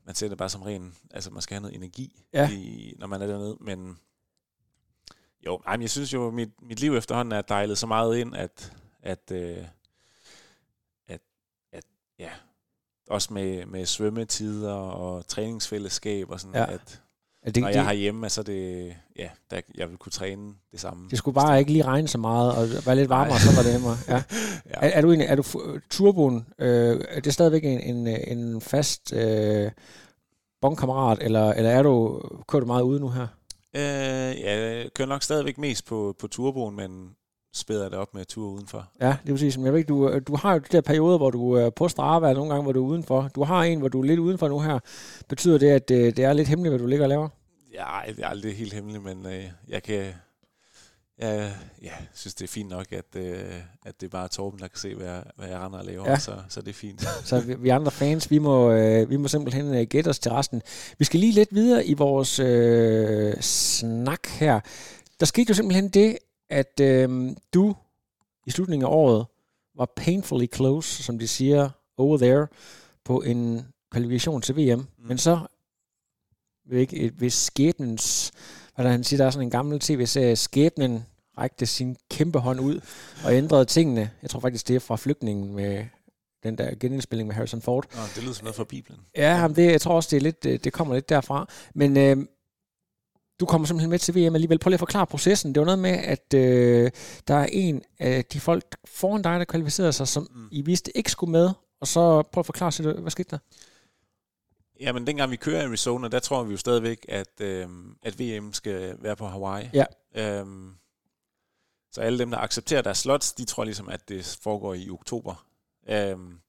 man 0.05 0.15
ser 0.15 0.27
det 0.29 0.37
bare 0.37 0.49
som 0.49 0.61
ren, 0.61 0.93
altså 1.13 1.29
man 1.31 1.41
skal 1.41 1.55
have 1.55 1.61
noget 1.61 1.75
energi, 1.77 2.11
Ja. 2.33 2.49
i, 2.51 2.93
når 2.99 3.07
man 3.07 3.21
er 3.21 3.27
dernede, 3.27 3.55
men 3.61 3.97
jo, 5.45 5.61
ej, 5.67 5.75
men 5.77 5.81
jeg 5.81 5.89
synes 5.89 6.13
jo, 6.13 6.31
mit, 6.31 6.49
mit 6.61 6.79
liv 6.79 6.95
efterhånden 6.95 7.31
er 7.31 7.41
dejlet 7.41 7.77
så 7.77 7.87
meget 7.87 8.17
ind, 8.17 8.35
at, 8.35 8.73
at, 9.03 9.31
øh, 9.31 9.57
at, 11.07 11.21
at 11.73 11.83
ja, 12.19 12.29
også 13.09 13.33
med, 13.33 13.65
med 13.65 13.85
svømmetider 13.85 14.73
og 14.73 15.27
træningsfællesskab 15.27 16.29
og 16.29 16.39
sådan, 16.39 16.55
Ja. 16.55 16.73
at 16.73 17.01
at 17.43 17.55
det, 17.55 17.63
når 17.63 17.69
jeg 17.69 17.85
er 17.87 17.93
hjemme, 17.93 18.29
så 18.29 18.41
er 18.41 18.45
det, 18.45 18.95
ja, 19.15 19.29
der, 19.51 19.61
jeg 19.75 19.89
vil 19.89 19.97
kunne 19.97 20.11
træne 20.11 20.53
det 20.71 20.79
samme. 20.79 21.09
det 21.09 21.17
skulle 21.17 21.35
bare 21.35 21.59
ikke 21.59 21.71
lige 21.71 21.85
regne 21.85 22.07
så 22.07 22.17
meget, 22.17 22.51
og 22.55 22.85
være 22.85 22.95
lidt 22.95 23.09
varmere, 23.09 23.29
Nej. 23.29 23.39
så 23.39 23.55
var 23.55 23.63
det 23.63 23.73
nemmere. 23.73 23.97
Ja. 24.07 24.15
ja. 24.69 24.87
Er, 24.87 24.89
er 24.89 25.01
du, 25.01 25.07
egentlig, 25.11 25.27
er 25.27 25.35
du 25.35 25.43
turboen, 25.89 26.47
øh, 26.59 27.01
er 27.09 27.19
det 27.19 27.33
stadigvæk 27.33 27.63
en, 27.63 27.79
en, 27.79 28.07
en 28.07 28.61
fast 28.61 29.13
øh, 29.13 29.71
bongkammerat, 30.61 31.17
eller, 31.21 31.53
eller 31.53 31.69
er 31.71 31.83
du, 31.83 32.21
kører 32.47 32.59
du 32.59 32.65
meget 32.67 32.81
ude 32.83 32.99
nu 32.99 33.09
her? 33.09 33.27
Øh, 33.75 33.81
ja, 34.41 34.77
jeg 34.77 34.93
kører 34.93 35.07
nok 35.07 35.23
stadigvæk 35.23 35.57
mest 35.57 35.85
på, 35.85 36.15
på 36.19 36.27
turboen, 36.27 36.75
men 36.75 37.15
spæder 37.53 37.89
det 37.89 37.97
op 37.97 38.13
med 38.13 38.25
tur 38.25 38.49
udenfor. 38.49 38.91
Ja, 39.01 39.17
det 39.23 39.29
er 39.29 39.33
præcis. 39.33 39.57
Men 39.57 39.65
jeg 39.65 39.73
ved 39.73 39.79
ikke, 39.79 39.89
du, 39.89 40.19
du 40.19 40.35
har 40.35 40.53
jo 40.53 40.59
de 40.59 40.65
der 40.71 40.81
perioder, 40.81 41.17
hvor 41.17 41.31
du 41.31 41.51
er 41.51 41.69
på 41.69 41.87
Strava, 41.87 42.27
og 42.27 42.33
nogle 42.33 42.49
gange, 42.49 42.63
hvor 42.63 42.71
du 42.71 42.85
er 42.85 42.89
udenfor. 42.89 43.29
Du 43.35 43.43
har 43.43 43.63
en, 43.63 43.79
hvor 43.79 43.87
du 43.87 43.99
er 44.01 44.05
lidt 44.05 44.19
udenfor 44.19 44.47
nu 44.47 44.59
her. 44.59 44.79
Betyder 45.29 45.57
det, 45.57 45.69
at 45.69 45.89
det, 45.89 46.17
det 46.17 46.25
er 46.25 46.33
lidt 46.33 46.47
hemmeligt, 46.47 46.71
hvad 46.71 46.79
du 46.79 46.85
ligger 46.85 47.05
og 47.05 47.09
laver? 47.09 47.29
Ja, 47.73 48.11
det 48.11 48.23
er 48.23 48.27
aldrig 48.27 48.57
helt 48.57 48.73
hemmeligt, 48.73 49.03
men 49.03 49.25
øh, 49.25 49.43
jeg 49.67 49.83
kan... 49.83 50.13
Jeg 51.19 51.53
ja, 51.81 51.91
synes, 52.13 52.33
det 52.33 52.43
er 52.43 52.47
fint 52.47 52.69
nok, 52.69 52.91
at, 52.91 53.15
øh, 53.15 53.53
at 53.85 54.01
det 54.01 54.07
er 54.07 54.09
bare 54.09 54.27
Torben, 54.27 54.59
der 54.59 54.67
kan 54.67 54.79
se, 54.79 54.95
hvad 54.95 55.07
jeg, 55.07 55.23
hvad 55.35 55.47
jeg 55.47 55.59
render 55.59 55.79
og 55.79 55.85
laver, 55.85 56.09
Ja. 56.09 56.19
så, 56.19 56.41
så 56.49 56.61
det 56.61 56.69
er 56.69 56.73
fint. 56.73 57.01
Så 57.25 57.39
vi, 57.39 57.55
vi 57.55 57.69
andre 57.69 57.91
fans, 57.91 58.31
vi 58.31 58.37
må, 58.37 58.71
øh, 58.71 59.09
vi 59.09 59.17
må 59.17 59.27
simpelthen 59.27 59.75
øh, 59.75 59.87
gætte 59.87 60.09
os 60.09 60.19
til 60.19 60.31
resten. 60.31 60.61
Vi 60.97 61.05
skal 61.05 61.19
lige 61.19 61.31
lidt 61.31 61.55
videre 61.55 61.85
i 61.85 61.93
vores 61.93 62.39
øh, 62.39 63.41
snak 63.41 64.27
her. 64.27 64.59
Der 65.19 65.25
skete 65.25 65.49
jo 65.49 65.53
simpelthen 65.53 65.89
det, 65.89 66.17
at 66.49 66.79
øh, 66.81 67.35
du 67.53 67.75
i 68.45 68.51
slutningen 68.51 68.85
af 68.85 68.91
året 68.91 69.25
var 69.75 69.93
painfully 69.95 70.47
close, 70.55 71.03
som 71.03 71.19
de 71.19 71.27
siger, 71.27 71.69
over 71.97 72.17
there, 72.17 72.47
på 73.03 73.21
en 73.21 73.67
kvalifikation 73.91 74.41
til 74.41 74.55
VM. 74.57 74.79
Mm. 74.79 74.85
Men 75.07 75.17
så, 75.17 75.39
ved 76.69 76.79
ikke, 76.79 77.11
hvis 77.17 77.33
skæbnens, 77.33 78.31
der 78.83 78.91
han 78.91 79.03
siger, 79.03 79.17
der 79.17 79.25
er 79.25 79.31
sådan 79.31 79.47
en 79.47 79.51
gammel 79.51 79.79
tv-serie, 79.79 80.35
skæbnen 80.35 81.05
rækte 81.37 81.65
sin 81.65 81.97
kæmpe 82.11 82.39
hånd 82.39 82.59
ud 82.59 82.81
og 83.25 83.35
ændrede 83.35 83.65
tingene. 83.65 84.11
Jeg 84.21 84.29
tror 84.29 84.39
faktisk, 84.39 84.67
det 84.67 84.75
er 84.75 84.79
fra 84.79 84.95
flygtningen 84.95 85.55
med 85.55 85.85
den 86.43 86.57
der 86.57 86.75
genindspilling 86.79 87.27
med 87.27 87.35
Harrison 87.35 87.61
Ford. 87.61 87.85
Nå, 87.95 88.01
det 88.15 88.23
lyder 88.23 88.33
som 88.33 88.43
noget 88.43 88.55
fra 88.55 88.63
Bibelen. 88.63 88.99
Ja, 89.15 89.47
men 89.47 89.55
det, 89.55 89.71
jeg 89.71 89.81
tror 89.81 89.95
også, 89.95 90.07
det, 90.11 90.17
er 90.17 90.21
lidt, 90.21 90.45
øh, 90.45 90.59
det 90.63 90.73
kommer 90.73 90.93
lidt 90.93 91.09
derfra. 91.09 91.47
Men 91.75 91.97
øh, 91.97 92.17
du 93.39 93.45
kommer 93.45 93.67
simpelthen 93.67 93.89
med 93.89 93.99
til 93.99 94.15
VM 94.15 94.35
alligevel. 94.35 94.59
Prøv 94.59 94.69
lige 94.69 94.75
at 94.75 94.79
forklare 94.79 95.07
processen. 95.07 95.55
Det 95.55 95.59
var 95.59 95.65
noget 95.65 95.79
med, 95.79 95.91
at 95.91 96.33
øh, 96.33 96.91
der 97.27 97.35
er 97.35 97.47
en 97.51 97.81
af 97.99 98.25
de 98.25 98.39
folk 98.39 98.77
foran 98.85 99.21
dig, 99.21 99.39
der 99.39 99.45
kvalificerede 99.45 99.93
sig, 99.93 100.07
som 100.07 100.27
mm. 100.35 100.47
I 100.51 100.61
vidste 100.61 100.97
ikke 100.97 101.11
skulle 101.11 101.31
med. 101.31 101.49
Og 101.81 101.87
så 101.87 102.21
prøv 102.21 102.39
at 102.39 102.45
forklare, 102.45 102.93
hvad 103.01 103.11
skete 103.11 103.29
der? 103.31 103.37
Jamen, 104.79 105.07
dengang 105.07 105.31
vi 105.31 105.35
kører 105.35 105.61
i 105.61 105.65
Arizona, 105.65 106.07
der 106.07 106.19
tror 106.19 106.43
vi 106.43 106.51
jo 106.51 106.57
stadigvæk, 106.57 107.05
at, 107.09 107.41
øh, 107.41 107.67
at 108.03 108.19
VM 108.19 108.53
skal 108.53 108.95
være 108.99 109.15
på 109.15 109.27
Hawaii. 109.27 109.69
Ja. 109.73 109.85
Øhm, 110.15 110.73
så 111.91 112.01
alle 112.01 112.19
dem, 112.19 112.31
der 112.31 112.37
accepterer 112.37 112.81
deres 112.81 112.97
slots, 112.97 113.33
de 113.33 113.45
tror 113.45 113.63
ligesom, 113.63 113.89
at 113.89 114.09
det 114.09 114.39
foregår 114.41 114.73
i 114.73 114.89
oktober. 114.89 115.45
Øhm, 115.89 116.39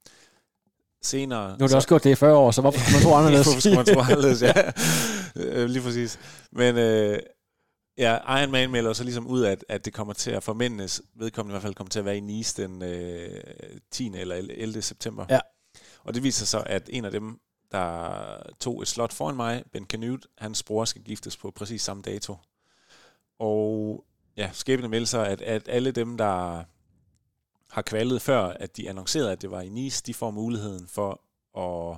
senere... 1.03 1.51
Nu 1.59 1.65
har 1.65 1.69
du 1.69 1.77
også 1.77 1.89
gjort 1.89 2.05
det 2.05 2.11
i 2.11 2.15
40 2.15 2.37
år, 2.37 2.51
så 2.51 2.61
hvorfor 2.61 2.81
skulle 2.81 2.95
man 2.97 3.03
tro 3.03 3.15
anderledes? 3.21 3.47
Hvorfor 3.47 3.61
skulle 3.61 3.77
man 3.77 3.87
tro 3.87 4.01
anderledes, 4.01 4.43
ja. 4.43 4.53
Øh, 5.37 5.69
Lige 5.69 5.83
præcis. 5.83 6.19
Men 6.53 6.77
øh, 6.77 7.19
ja, 7.99 8.39
Iron 8.41 8.51
Man 8.51 8.71
melder 8.71 8.93
så 8.93 9.05
ligesom 9.05 9.27
ud, 9.27 9.45
at, 9.45 9.65
at 9.69 9.85
det 9.85 9.93
kommer 9.93 10.13
til 10.13 10.31
at 10.31 10.43
formændes, 10.43 11.03
vedkommende 11.15 11.53
i 11.53 11.55
hvert 11.55 11.63
fald 11.63 11.75
kommer 11.75 11.91
til 11.91 11.99
at 11.99 12.05
være 12.05 12.17
i 12.17 12.21
Nice 12.21 12.63
den 12.63 12.83
øh, 12.83 13.41
10. 13.91 14.13
eller 14.15 14.37
11. 14.51 14.83
september. 14.83 15.27
Ja. 15.31 15.41
Og 16.05 16.15
det 16.15 16.23
viser 16.23 16.47
sig, 16.47 16.63
at 16.67 16.89
en 16.93 17.05
af 17.05 17.11
dem, 17.11 17.41
der 17.73 18.43
tog 18.61 18.83
et 18.83 18.89
slot 18.89 19.13
foran 19.13 19.37
mig, 19.37 19.65
Ben 19.73 19.87
Canute, 19.87 20.29
hans 20.39 20.63
bror 20.63 20.85
skal 20.85 21.03
giftes 21.03 21.37
på 21.37 21.51
præcis 21.51 21.83
samme 21.83 22.03
dato. 22.03 22.37
Og 23.39 24.05
ja, 24.37 24.51
skæbne 24.53 24.89
melder 24.89 25.07
sig, 25.07 25.29
at, 25.29 25.43
at 25.43 25.69
alle 25.69 25.91
dem, 25.91 26.17
der 26.17 26.65
har 27.71 27.83
kvalet 27.83 28.23
før, 28.23 28.43
at 28.43 28.77
de 28.77 28.89
annoncerede, 28.89 29.33
at 29.33 29.43
det 29.43 29.51
var 29.51 29.61
i 29.61 29.69
Nice, 29.69 30.03
de 30.07 30.15
får 30.15 30.31
muligheden 30.31 30.89
for 30.89 31.11
at, 31.57 31.97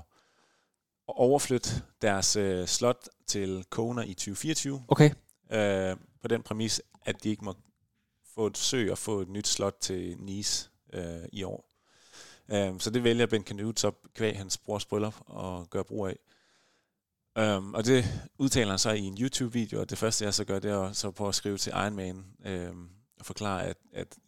at 1.09 1.15
overflytte 1.17 1.71
deres 2.03 2.37
øh, 2.37 2.67
slot 2.67 3.09
til 3.27 3.65
Kona 3.71 4.03
i 4.03 4.15
2024, 4.15 4.85
Okay, 4.89 5.11
øh, 5.53 5.97
på 6.23 6.29
den 6.29 6.43
præmis, 6.43 6.83
at 7.05 7.25
de 7.25 7.29
ikke 7.29 7.45
må 7.45 7.55
få 8.35 8.47
et 8.47 8.59
søg 8.59 8.91
og 8.91 8.99
få 8.99 9.21
et 9.21 9.29
nyt 9.29 9.49
slot 9.49 9.77
til 9.81 10.17
Nice 10.19 10.71
øh, 10.93 11.25
i 11.33 11.43
år. 11.43 11.72
Um, 12.53 12.81
så 12.81 12.91
det 12.91 13.05
vælger 13.05 13.27
Ben 13.27 13.45
Canute 13.45 13.81
så 13.81 13.93
kvæg 14.15 14.37
hans 14.37 14.59
brors 14.59 14.87
bryllup 14.87 15.15
og 15.27 15.71
gøre 15.71 15.85
brug 15.85 16.09
af. 16.09 16.17
Um, 17.57 17.75
og 17.75 17.85
det 17.85 18.05
udtaler 18.39 18.71
han 18.71 18.79
så 18.79 18.91
i 18.91 19.01
en 19.01 19.19
YouTube-video, 19.21 19.81
og 19.81 19.91
det 19.91 19.99
første 19.99 20.25
jeg 20.25 20.35
så 20.35 20.45
gør, 20.45 20.59
det 20.59 20.71
er 20.71 20.93
så 20.93 21.11
på 21.11 21.29
at 21.29 21.35
skrive 21.35 21.59
til 21.59 21.71
Iron 21.71 21.97
Man 21.97 22.25
um, 22.71 22.91
og 23.19 23.27
forklare, 23.27 23.67
at, 23.67 23.77
at 23.93 24.19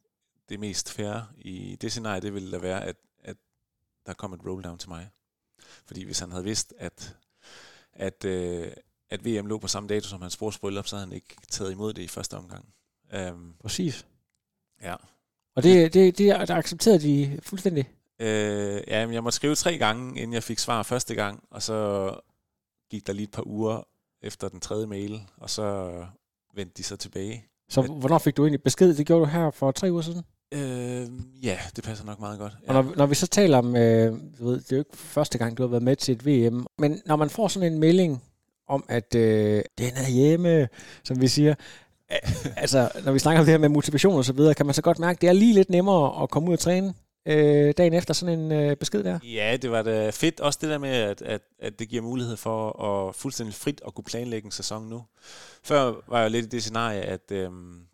det 0.49 0.61
mest 0.61 0.93
fair 0.93 1.33
i 1.39 1.77
det 1.81 1.91
scenarie, 1.91 2.21
det 2.21 2.35
ville 2.35 2.53
da 2.53 2.59
være, 2.59 2.85
at, 2.85 2.97
at 3.19 3.37
der 4.07 4.13
kom 4.13 4.33
et 4.33 4.47
roll 4.47 4.65
down 4.65 4.79
til 4.79 4.89
mig. 4.89 5.11
Fordi 5.87 6.05
hvis 6.05 6.19
han 6.19 6.31
havde 6.31 6.45
vidst, 6.45 6.75
at, 6.79 7.17
at, 7.93 8.25
uh, 8.25 8.73
at 9.11 9.25
VM 9.25 9.47
lå 9.47 9.59
på 9.59 9.69
samme 9.69 9.89
dato 9.89 10.09
som 10.09 10.23
hans 10.23 10.37
brors 10.37 10.59
bryllup, 10.59 10.87
så 10.87 10.97
havde 10.97 11.07
han 11.07 11.15
ikke 11.15 11.37
taget 11.51 11.73
imod 11.73 11.93
det 11.93 12.03
i 12.03 12.09
første 12.09 12.37
omgang. 12.37 12.75
Um, 13.33 13.55
Præcis. 13.61 14.07
ja. 14.83 14.97
Og 15.57 15.63
det, 15.63 15.95
det, 15.95 16.19
det 16.19 16.49
der 16.49 16.55
accepterede 16.57 16.99
de 16.99 17.41
fuldstændig. 17.43 17.94
Øh, 18.21 18.81
ja, 18.89 19.07
men 19.07 19.15
jeg 19.15 19.23
måtte 19.23 19.37
skrive 19.37 19.55
tre 19.55 19.79
gange, 19.79 20.21
inden 20.21 20.33
jeg 20.35 20.43
fik 20.43 20.59
svar 20.59 20.83
første 20.83 21.15
gang, 21.15 21.43
og 21.51 21.63
så 21.63 22.11
gik 22.91 23.07
der 23.07 23.13
lige 23.13 23.25
et 23.25 23.31
par 23.31 23.47
uger 23.47 23.87
efter 24.23 24.49
den 24.49 24.61
tredje 24.61 24.87
mail, 24.87 25.21
og 25.37 25.51
så 25.51 25.91
vendte 26.55 26.73
de 26.77 26.83
så 26.83 26.97
tilbage. 26.97 27.45
Så 27.69 27.81
At- 27.81 27.91
hvornår 27.91 28.19
fik 28.19 28.37
du 28.37 28.43
egentlig 28.43 28.63
besked? 28.63 28.95
Det 28.95 29.07
gjorde 29.07 29.21
du 29.21 29.27
her 29.27 29.51
for 29.51 29.71
tre 29.71 29.93
uger 29.93 30.03
siden. 30.03 30.23
Øh, 30.55 31.09
ja, 31.45 31.59
det 31.77 31.85
passer 31.85 32.05
nok 32.05 32.21
meget 32.21 32.39
godt. 32.39 32.53
Ja. 32.69 32.75
Og 32.75 32.85
når, 32.85 32.95
når 32.97 33.07
vi 33.07 33.15
så 33.15 33.27
taler 33.27 33.59
om, 33.59 33.77
øh, 33.77 34.13
du 34.39 34.45
ved, 34.47 34.61
det 34.61 34.73
er 34.73 34.77
jo 34.77 34.81
ikke 34.81 34.97
første 34.97 35.39
gang, 35.39 35.59
du 35.59 35.63
har 35.63 35.69
været 35.69 35.83
med 35.83 35.97
til 35.97 36.13
et 36.13 36.27
VM, 36.27 36.67
men 36.79 37.03
når 37.07 37.17
man 37.17 37.31
får 37.31 37.49
sådan 37.49 37.73
en 37.73 37.79
melding 37.79 38.23
om, 38.69 38.85
at 38.89 39.15
øh, 39.15 39.63
den 39.79 39.93
er 39.97 40.11
hjemme, 40.11 40.69
som 41.05 41.21
vi 41.21 41.29
siger, 41.29 41.55
altså 42.57 42.91
når 43.05 43.13
vi 43.13 43.19
snakker 43.19 43.41
om 43.41 43.45
det 43.45 43.53
her 43.53 43.59
med 43.59 43.69
motivation 43.69 44.15
og 44.17 44.25
så 44.25 44.33
videre, 44.33 44.55
kan 44.55 44.67
man 44.67 44.75
så 44.75 44.83
godt 44.83 44.99
mærke, 44.99 45.17
at 45.17 45.21
det 45.21 45.29
er 45.29 45.33
lige 45.33 45.55
lidt 45.55 45.71
nemmere 45.71 46.23
at 46.23 46.31
komme 46.31 46.49
ud 46.49 46.53
og 46.53 46.59
træne 46.59 46.95
øh, 47.27 47.75
dagen 47.77 47.93
efter 47.93 48.15
sådan 48.15 48.39
en 48.39 48.53
øh, 48.53 48.77
besked 48.77 49.05
der? 49.05 49.19
Ja, 49.23 49.57
det 49.63 49.71
var 49.71 49.83
da 49.83 50.11
fedt. 50.11 50.41
Også 50.41 50.59
det 50.63 50.71
der 50.71 50.79
med, 50.79 50.91
at, 50.91 51.23
at, 51.23 51.43
at 51.59 51.79
det 51.79 51.89
giver 51.89 52.03
mulighed 52.03 52.37
for 52.37 52.83
at 52.83 53.15
fuldstændig 53.15 53.55
frit 53.55 53.81
at 53.87 53.95
kunne 53.95 54.05
planlægge 54.05 54.47
en 54.47 54.53
sæson 54.53 54.89
nu. 54.89 55.05
Før 55.63 55.95
var 56.09 56.21
jeg 56.21 56.31
lidt 56.31 56.47
i 56.47 56.49
det 56.49 56.63
scenarie, 56.63 57.01
at 57.01 57.33
øhm, 57.33 57.87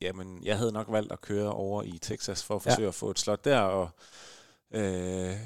jamen, 0.00 0.44
jeg 0.44 0.58
havde 0.58 0.72
nok 0.72 0.86
valgt 0.90 1.12
at 1.12 1.20
køre 1.20 1.52
over 1.52 1.82
i 1.82 1.98
Texas 2.02 2.44
for 2.44 2.56
at 2.56 2.62
forsøge 2.62 2.82
ja. 2.82 2.88
at 2.88 2.94
få 2.94 3.10
et 3.10 3.18
slot 3.18 3.44
der, 3.44 3.58
og 3.58 3.88
øh, 4.74 5.36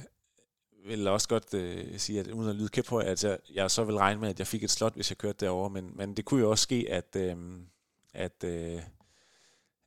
vil 0.87 1.09
også 1.09 1.29
godt 1.29 1.55
øh, 1.55 1.99
sige, 1.99 2.21
at 2.21 2.27
uden 2.27 2.51
at 2.51 2.57
lyde 2.57 2.69
kæp 2.69 2.85
på, 2.85 2.99
at 2.99 3.25
jeg, 3.25 3.39
jeg 3.55 3.71
så 3.71 3.85
vil 3.85 3.97
regne 3.97 4.21
med, 4.21 4.29
at 4.29 4.39
jeg 4.39 4.47
fik 4.47 4.65
et 4.65 4.71
slot, 4.71 4.95
hvis 4.95 5.11
jeg 5.11 5.19
kørte 5.19 5.39
derover, 5.41 5.69
men, 5.69 5.93
men 5.95 6.15
det 6.15 6.25
kunne 6.25 6.41
jo 6.41 6.51
også 6.51 6.63
ske, 6.63 6.87
at, 6.91 7.17
øh, 7.17 7.37
at, 8.15 8.45
øh, 8.45 8.81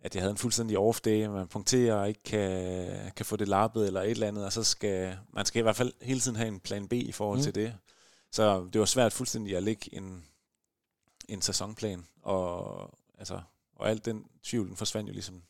at 0.04 0.16
jeg 0.16 0.22
havde 0.24 0.32
en 0.32 0.38
fuldstændig 0.38 0.78
off 0.78 1.02
day, 1.02 1.26
man 1.26 1.48
punkterer 1.48 1.96
og 1.96 2.08
ikke 2.08 2.24
kan, 2.24 3.12
kan 3.16 3.26
få 3.26 3.36
det 3.36 3.48
lappet 3.48 3.88
eller 3.88 4.02
et 4.02 4.12
eller 4.12 4.28
andet, 4.28 4.46
og 4.46 4.54
så 4.54 4.64
skal 4.64 5.18
man 5.34 5.46
skal 5.46 5.60
i 5.60 5.64
hvert 5.64 5.76
fald 5.76 5.94
hele 6.02 6.20
tiden 6.20 6.38
have 6.38 6.48
en 6.48 6.60
plan 6.60 6.88
B 6.88 6.94
i 6.94 7.12
forhold 7.12 7.40
Mm. 7.40 7.44
til 7.44 7.56
det. 7.56 7.74
Så 8.32 8.70
det 8.74 8.80
var 8.80 8.86
svært 8.86 9.14
fuldstændig 9.14 9.58
at 9.58 9.64
lægge 9.64 9.96
en, 9.96 10.24
en 11.30 11.42
sæsonplan, 11.42 12.06
og, 12.22 12.90
altså, 13.18 13.42
og 13.76 13.90
alt 13.90 14.06
den 14.06 14.26
tvivl, 14.44 14.68
den 14.68 14.76
forsvandt 14.76 15.08
jo 15.10 15.14
ligesom. 15.14 15.42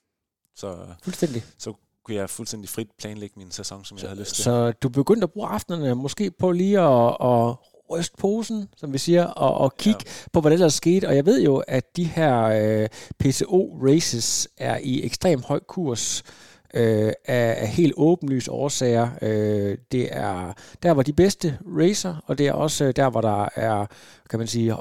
Så, 0.55 0.87
Fuldstændig. 1.03 1.43
så 1.57 1.73
kunne 2.03 2.15
jeg 2.15 2.29
fuldstændig 2.29 2.69
frit 2.69 2.91
planlægge 2.97 3.39
min 3.39 3.51
sæson, 3.51 3.85
som 3.85 3.97
jeg 3.97 4.09
havde 4.09 4.19
lyst 4.19 4.35
til. 4.35 4.43
Så 4.43 4.71
du 4.71 4.89
begyndte 4.89 5.23
at 5.23 5.31
bruge 5.31 5.47
aftenerne 5.47 5.95
måske 5.95 6.31
på 6.31 6.51
lige 6.51 6.79
at, 6.79 7.17
at 7.21 7.55
ryste 7.91 8.17
posen, 8.17 8.69
som 8.77 8.93
vi 8.93 8.97
siger, 8.97 9.25
og, 9.25 9.53
og 9.57 9.77
kigge 9.77 10.03
ja. 10.05 10.11
på, 10.33 10.41
hvad 10.41 10.51
der 10.51 10.55
ellers 10.55 10.73
skete. 10.73 11.07
Og 11.07 11.15
jeg 11.15 11.25
ved 11.25 11.41
jo, 11.41 11.63
at 11.67 11.97
de 11.97 12.03
her 12.03 12.43
øh, 12.43 12.87
PCO-races 13.23 14.47
er 14.57 14.77
i 14.83 15.05
ekstrem 15.05 15.43
høj 15.43 15.59
kurs 15.59 16.23
øh, 16.73 17.13
af, 17.25 17.55
af 17.61 17.67
helt 17.67 17.93
åbenlyse 17.97 18.51
årsager. 18.51 19.09
Øh, 19.21 19.77
det 19.91 20.07
er 20.11 20.53
der, 20.83 20.93
hvor 20.93 21.03
de 21.03 21.13
bedste 21.13 21.57
racer, 21.65 22.23
og 22.27 22.37
det 22.37 22.47
er 22.47 22.53
også 22.53 22.85
øh, 22.85 22.93
der, 22.95 23.09
hvor 23.09 23.21
der 23.21 23.49
er, 23.55 23.85
kan 24.29 24.39
man 24.39 24.47
sige, 24.47 24.75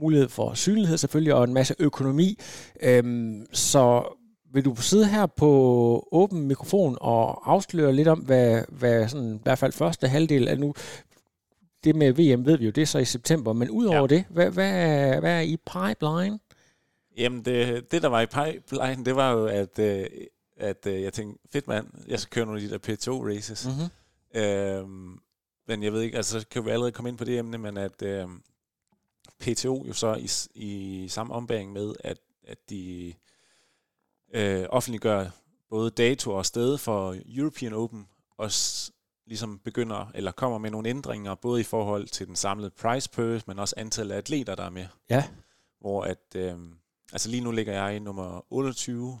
mulighed 0.00 0.28
for 0.28 0.54
synlighed 0.54 0.98
selvfølgelig, 0.98 1.34
og 1.34 1.44
en 1.44 1.54
masse 1.54 1.74
økonomi. 1.78 2.38
Øhm, 2.82 3.46
så 3.52 4.14
vil 4.52 4.64
du 4.64 4.74
sidde 4.76 5.06
her 5.06 5.26
på 5.26 6.08
åben 6.12 6.48
mikrofon 6.48 6.96
og 7.00 7.52
afsløre 7.52 7.92
lidt 7.92 8.08
om, 8.08 8.18
hvad, 8.18 8.62
hvad 8.68 9.08
sådan, 9.08 9.34
i 9.34 9.40
hvert 9.42 9.58
fald 9.58 9.72
første 9.72 10.08
halvdel 10.08 10.48
af 10.48 10.58
nu, 10.58 10.74
det 11.88 11.96
med 11.96 12.12
VM 12.12 12.46
ved 12.46 12.58
vi 12.58 12.64
jo, 12.64 12.70
det 12.70 12.82
er 12.82 12.86
så 12.86 12.98
i 12.98 13.04
september, 13.04 13.52
men 13.52 13.70
udover 13.70 14.00
ja. 14.00 14.06
Det, 14.06 14.24
hvad, 14.30 14.50
hvad, 14.50 14.70
er, 14.70 15.20
hvad 15.20 15.36
er 15.36 15.40
i 15.40 15.56
pipeline? 15.56 16.38
Jamen, 17.16 17.44
det, 17.44 17.90
det 17.92 18.02
der 18.02 18.08
var 18.08 18.20
i 18.20 18.26
pipeline, 18.26 19.04
det 19.04 19.16
var 19.16 19.32
jo, 19.32 19.46
at, 19.46 19.78
øh, 19.78 20.06
at 20.56 20.86
øh, 20.86 21.02
jeg 21.02 21.12
tænkte, 21.12 21.48
fedt 21.52 21.68
mand, 21.68 21.86
jeg 22.08 22.20
skal 22.20 22.30
køre 22.30 22.46
nogle 22.46 22.62
af 22.62 22.68
de 22.68 22.74
der 22.74 22.92
P2-races. 22.92 23.66
Mm. 23.66 23.72
Mm-hmm. 23.72 24.40
Øhm, 24.40 25.18
men 25.68 25.82
jeg 25.82 25.92
ved 25.92 26.02
ikke, 26.02 26.16
altså 26.16 26.40
så 26.40 26.46
kan 26.48 26.64
vi 26.64 26.70
allerede 26.70 26.92
komme 26.92 27.08
ind 27.08 27.18
på 27.18 27.24
det 27.24 27.38
emne, 27.38 27.58
men 27.58 27.76
at 27.76 28.02
øh, 28.02 28.28
PTO 29.40 29.84
jo 29.88 29.92
så 29.92 30.14
i, 30.14 30.30
i 30.54 31.08
samme 31.08 31.34
ombæring 31.34 31.72
med, 31.72 31.94
at, 32.00 32.18
at 32.46 32.58
de 32.70 33.12
øh, 34.34 34.66
offentliggør 34.68 35.26
både 35.70 35.90
dato 35.90 36.32
og 36.32 36.46
sted 36.46 36.78
for 36.78 37.16
European 37.26 37.72
Open, 37.72 38.08
og 38.36 38.50
ligesom 39.28 39.58
begynder, 39.58 40.10
eller 40.14 40.32
kommer 40.32 40.58
med 40.58 40.70
nogle 40.70 40.88
ændringer, 40.88 41.34
både 41.34 41.60
i 41.60 41.64
forhold 41.64 42.06
til 42.08 42.26
den 42.26 42.36
samlede 42.36 42.70
price 42.70 43.10
purse, 43.10 43.44
men 43.46 43.58
også 43.58 43.74
antallet 43.76 44.14
af 44.14 44.18
atleter, 44.18 44.54
der 44.54 44.64
er 44.64 44.70
med. 44.70 44.86
Ja. 45.10 45.24
Hvor 45.80 46.02
at, 46.02 46.34
øh, 46.34 46.58
altså 47.12 47.28
lige 47.28 47.40
nu 47.40 47.50
ligger 47.50 47.72
jeg 47.72 47.96
i 47.96 47.98
nummer 47.98 48.52
28, 48.52 49.18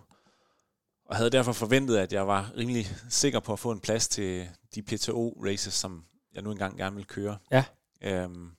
og 1.04 1.16
havde 1.16 1.30
derfor 1.30 1.52
forventet, 1.52 1.96
at 1.96 2.12
jeg 2.12 2.26
var 2.26 2.52
rimelig 2.56 2.86
sikker 3.08 3.40
på 3.40 3.52
at 3.52 3.58
få 3.58 3.70
en 3.70 3.80
plads 3.80 4.08
til 4.08 4.48
de 4.74 4.82
PTO-races, 4.82 5.74
som 5.74 6.04
jeg 6.34 6.42
nu 6.42 6.50
engang 6.50 6.76
gerne 6.76 6.96
vil 6.96 7.06
køre. 7.06 7.38
Ja. 7.50 7.64
Øhm, 8.02 8.50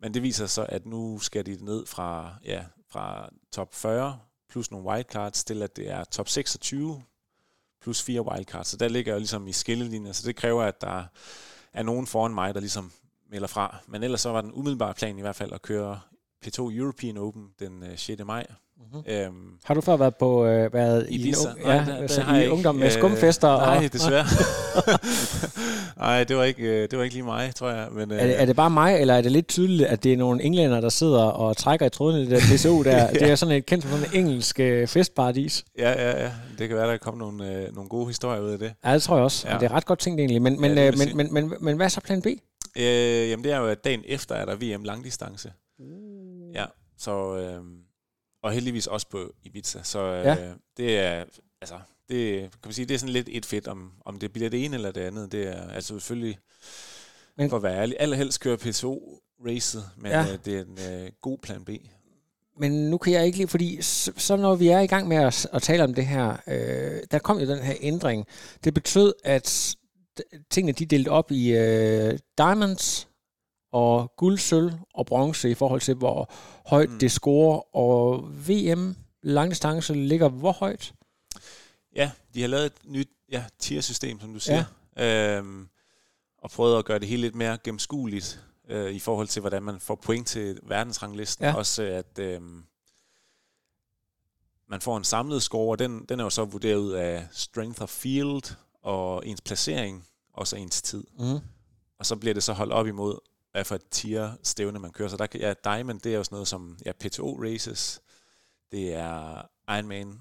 men 0.00 0.14
det 0.14 0.22
viser 0.22 0.46
så, 0.46 0.66
at 0.68 0.86
nu 0.86 1.18
skal 1.18 1.46
de 1.46 1.64
ned 1.64 1.86
fra, 1.86 2.34
ja, 2.44 2.64
fra 2.90 3.28
top 3.52 3.74
40 3.74 4.18
plus 4.48 4.70
nogle 4.70 4.86
wildcards 4.86 5.44
til, 5.44 5.62
at 5.62 5.76
det 5.76 5.90
er 5.90 6.04
top 6.04 6.28
26 6.28 7.02
plus 7.82 8.02
fire 8.02 8.26
wildcards. 8.26 8.68
Så 8.68 8.76
der 8.76 8.88
ligger 8.88 9.12
jeg 9.12 9.14
jo 9.14 9.18
ligesom 9.18 9.48
i 9.48 9.52
skillelinjer, 9.52 10.12
så 10.12 10.26
det 10.26 10.36
kræver, 10.36 10.62
at 10.62 10.80
der 10.80 11.04
er 11.72 11.82
nogen 11.82 12.06
foran 12.06 12.34
mig, 12.34 12.54
der 12.54 12.60
ligesom 12.60 12.92
melder 13.30 13.46
fra. 13.48 13.76
Men 13.86 14.02
ellers 14.02 14.20
så 14.20 14.30
var 14.30 14.40
den 14.40 14.52
umiddelbare 14.52 14.94
plan 14.94 15.18
i 15.18 15.20
hvert 15.20 15.36
fald 15.36 15.52
at 15.52 15.62
køre 15.62 16.00
P2 16.46 16.58
European 16.58 17.16
Open 17.16 17.48
den 17.58 17.82
øh, 17.82 17.98
6. 17.98 18.24
maj. 18.24 18.46
Mm-hmm. 18.92 19.12
Øhm, 19.14 19.34
Har 19.64 19.74
du 19.74 19.80
før 19.80 19.96
været 19.96 20.16
på 20.16 20.46
øh, 20.46 20.74
været 20.74 21.06
i, 21.10 21.14
Ibiza? 21.14 21.48
en, 21.48 21.54
Nej, 21.64 21.74
ja, 21.74 21.84
der- 21.86 22.00
der 22.00 22.06
så 22.06 22.20
har 22.20 22.32
jeg 22.32 22.40
i 22.42 22.44
ikke. 22.44 22.52
ungdom 22.54 22.74
med 22.74 22.86
Øh, 22.86 22.92
skumfester? 22.92 23.48
Nej, 23.56 23.84
og, 23.84 23.92
desværre. 23.92 24.24
Nej, 25.96 26.24
det 26.24 26.36
var 26.36 26.44
ikke 26.44 26.62
øh, 26.62 26.88
det 26.90 26.98
var 26.98 27.04
ikke 27.04 27.14
lige 27.16 27.24
mig, 27.24 27.54
tror 27.54 27.70
jeg. 27.70 27.88
Men, 27.92 28.10
øh, 28.12 28.18
Er 28.18 28.26
det, 28.26 28.40
er 28.40 28.44
det 28.44 28.56
bare 28.56 28.70
mig, 28.70 29.00
eller 29.00 29.14
er 29.14 29.20
det 29.22 29.32
lidt 29.32 29.48
tydeligt, 29.48 29.88
at 29.88 30.04
det 30.04 30.12
er 30.12 30.16
nogle 30.16 30.42
englænder, 30.42 30.80
der 30.80 30.88
sidder 30.88 31.22
og 31.22 31.56
trækker 31.56 31.86
i 31.86 31.90
tråden 31.90 32.16
i 32.18 32.20
det 32.20 32.30
der 32.30 32.38
PCO 32.56 32.82
der? 32.90 32.96
ja. 32.96 33.06
Det 33.12 33.22
er 33.22 33.34
sådan 33.34 33.54
et 33.56 33.66
kendt 33.66 33.84
som 33.84 33.92
sådan 33.92 34.06
et 34.06 34.18
engelsk 34.18 34.60
øh, 34.60 34.88
festparadis. 34.88 35.64
Ja, 35.78 35.90
ja, 35.90 36.22
ja. 36.24 36.30
Det 36.58 36.68
kan 36.68 36.76
være, 36.76 36.90
der 36.90 36.96
kommer 36.96 37.18
nogle, 37.18 37.56
øh, 37.56 37.74
nogle 37.74 37.88
gode 37.88 38.06
historier 38.06 38.40
ud 38.40 38.50
af 38.50 38.58
det. 38.58 38.72
Ja, 38.84 38.94
det 38.94 39.02
tror 39.02 39.16
jeg 39.16 39.24
også. 39.24 39.48
Ja. 39.48 39.54
Og 39.54 39.60
det 39.60 39.66
er 39.66 39.72
ret 39.72 39.86
godt 39.86 39.98
tænkt 39.98 40.20
egentlig. 40.20 40.42
Men, 40.42 40.60
men, 40.60 40.74
Ja, 40.78 40.90
vil 40.90 40.98
men, 40.98 41.16
men, 41.16 41.34
men, 41.34 41.48
men, 41.48 41.58
men 41.60 41.76
hvad 41.76 41.86
er 41.86 41.90
så 41.90 42.00
plan 42.00 42.22
B? 42.22 42.26
Øh, 42.26 42.84
jamen, 43.30 43.44
det 43.44 43.52
er 43.52 43.58
jo, 43.58 43.66
at 43.66 43.84
dagen 43.84 44.00
efter 44.06 44.34
er 44.34 44.44
der 44.44 44.76
VM 44.76 44.84
langdistance. 44.84 45.52
Ja, 46.54 46.64
så... 46.98 47.36
Øh, 47.36 47.60
og 48.42 48.52
heldigvis 48.52 48.86
også 48.86 49.06
på 49.08 49.32
Ibiza. 49.42 49.78
Så 49.82 49.98
øh, 49.98 50.24
Ja. 50.24 50.36
det 50.76 50.98
er... 50.98 51.24
Altså, 51.60 51.78
det, 52.08 52.40
kan 52.40 52.50
man 52.64 52.72
sige, 52.72 52.86
det 52.86 52.94
er 52.94 52.98
sådan 52.98 53.12
lidt 53.12 53.28
et 53.32 53.46
fedt, 53.46 53.68
om, 53.68 53.92
om 54.04 54.18
det 54.18 54.32
bliver 54.32 54.50
det 54.50 54.64
ene 54.64 54.76
eller 54.76 54.90
det 54.92 55.00
andet. 55.00 55.32
Det 55.32 55.48
er 55.48 55.70
altså 55.70 55.88
selvfølgelig, 55.88 56.38
Men- 57.36 57.50
for 57.50 57.56
at 57.56 57.62
være 57.62 57.76
ærlig, 57.82 57.96
allerhelst 58.00 58.40
køre 58.40 58.56
PSO-racet, 58.56 59.84
men 59.96 60.12
Ja. 60.12 60.22
øh, 60.22 60.38
det 60.44 60.56
er 60.56 60.60
en 60.60 61.02
øh, 61.04 61.10
god 61.20 61.38
plan 61.38 61.64
B. 61.64 61.70
Men 62.58 62.90
nu 62.90 62.98
kan 62.98 63.12
jeg 63.12 63.26
ikke 63.26 63.38
lige, 63.38 63.48
fordi 63.48 63.82
så, 63.82 64.12
så 64.16 64.36
når 64.36 64.54
vi 64.54 64.68
er 64.68 64.80
i 64.80 64.86
gang 64.86 65.08
med 65.08 65.16
at, 65.16 65.46
at 65.52 65.62
tale 65.62 65.84
om 65.84 65.94
det 65.94 66.06
her, 66.06 66.36
øh, 66.46 67.00
der 67.10 67.18
kom 67.18 67.38
jo 67.38 67.46
den 67.46 67.58
her 67.58 67.74
ændring. 67.80 68.26
Det 68.64 68.74
betød, 68.74 69.14
at 69.24 69.76
tingene 70.50 70.72
de 70.72 70.86
delt 70.86 71.08
op 71.08 71.30
i 71.32 71.52
øh, 71.52 72.18
diamonds 72.38 73.08
og 73.72 74.12
guld, 74.16 74.38
sølv 74.38 74.72
og 74.94 75.06
bronze 75.06 75.50
i 75.50 75.54
forhold 75.54 75.80
til, 75.80 75.94
hvor 75.94 76.30
højt 76.66 76.90
mm. 76.90 76.98
Det 76.98 77.12
scorer. 77.12 77.76
Og 77.76 78.28
VM 78.48 78.96
langdistance 79.22 79.94
ligger 79.94 80.28
hvor 80.28 80.52
højt? 80.52 80.94
Ja, 81.96 82.10
de 82.34 82.40
har 82.40 82.48
lavet 82.48 82.66
et 82.66 82.72
nyt 82.84 83.08
ja, 83.32 83.44
tier-system, 83.58 84.20
som 84.20 84.32
du 84.32 84.40
siger. 84.40 84.64
Ja. 84.96 85.38
Øhm, 85.38 85.68
og 86.38 86.50
prøvet 86.50 86.78
at 86.78 86.84
gøre 86.84 86.98
det 86.98 87.08
hele 87.08 87.22
lidt 87.22 87.34
mere 87.34 87.58
gennemskueligt 87.64 88.44
øh, 88.68 88.92
i 88.92 88.98
forhold 88.98 89.28
til, 89.28 89.40
hvordan 89.40 89.62
man 89.62 89.80
får 89.80 89.94
point 89.94 90.26
til 90.26 90.58
verdensranglisten. 90.62 91.44
Ja. 91.44 91.54
Også 91.54 91.82
at 91.82 92.18
øhm, 92.18 92.64
man 94.68 94.80
får 94.80 94.96
en 94.96 95.04
samlet 95.04 95.42
score, 95.42 95.74
og 95.74 95.78
den, 95.78 96.04
den 96.08 96.20
er 96.20 96.24
jo 96.24 96.30
så 96.30 96.44
vurderet 96.44 96.76
ud 96.76 96.92
af 96.92 97.28
strength 97.32 97.82
of 97.82 97.88
field 97.88 98.56
og 98.82 99.26
ens 99.26 99.40
placering, 99.40 100.06
og 100.34 100.46
så 100.46 100.56
ens 100.56 100.82
tid. 100.82 101.04
Mm. 101.18 101.38
Og 101.98 102.06
så 102.06 102.16
bliver 102.16 102.34
det 102.34 102.42
så 102.42 102.52
holdt 102.52 102.72
op 102.72 102.86
imod, 102.86 103.18
hvad 103.52 103.64
for 103.64 103.74
et 103.74 103.88
tier-stævne 103.90 104.78
man 104.78 104.90
kører. 104.90 105.08
Så 105.08 105.16
der 105.16 105.26
ja, 105.34 105.54
Diamond, 105.64 106.00
det 106.00 106.12
er 106.12 106.16
jo 106.16 106.24
sådan 106.24 106.34
noget 106.34 106.48
som 106.48 106.78
ja, 106.86 106.92
PTO 106.92 107.42
races, 107.42 108.00
det 108.72 108.94
er 108.94 109.42
Ironman 109.68 110.20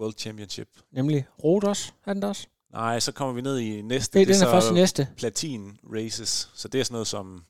World 0.00 0.14
Championship, 0.18 0.68
Nemlig 0.90 1.26
Rodos, 1.44 1.94
er 2.06 2.12
den 2.12 2.22
også? 2.24 2.46
Nej, 2.72 3.00
så 3.00 3.12
kommer 3.12 3.34
vi 3.34 3.40
ned 3.40 3.58
i 3.58 3.82
næste. 3.82 4.18
Det, 4.18 4.26
den 4.28 4.34
er 4.34 4.38
så 4.38 4.50
først 4.50 4.72
næste. 4.72 5.08
Platin 5.16 5.78
races. 5.94 6.50
Så 6.54 6.68
det 6.68 6.80
er 6.80 6.84
sådan 6.84 6.94
noget 6.94 7.06
som 7.06 7.44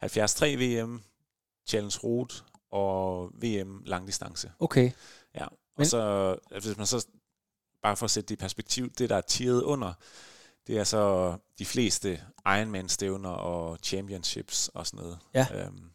73 0.00 0.42
VM, 0.42 1.02
Challenge 1.66 1.98
Route 2.04 2.34
og 2.70 3.30
VM 3.34 3.82
langdistance. 3.86 4.52
Okay. 4.58 4.90
Ja, 5.34 5.44
og 5.46 5.52
Men- 5.78 5.86
så, 5.86 6.36
hvis 6.50 6.76
man 6.76 6.86
så, 6.86 7.06
bare 7.82 7.96
for 7.96 8.04
at 8.04 8.10
sætte 8.10 8.28
det 8.28 8.34
i 8.34 8.38
perspektiv, 8.38 8.90
det 8.90 9.10
der 9.10 9.16
er 9.16 9.20
tieret 9.20 9.62
under, 9.62 9.92
det 10.66 10.78
er 10.78 10.84
så 10.84 11.34
de 11.58 11.64
fleste 11.64 12.20
Ironman-stævner 12.46 13.28
og 13.30 13.78
championships 13.82 14.68
og 14.74 14.86
sådan 14.86 14.98
noget. 15.04 15.18
Ja. 15.34 15.46
Øhm, 15.54 15.90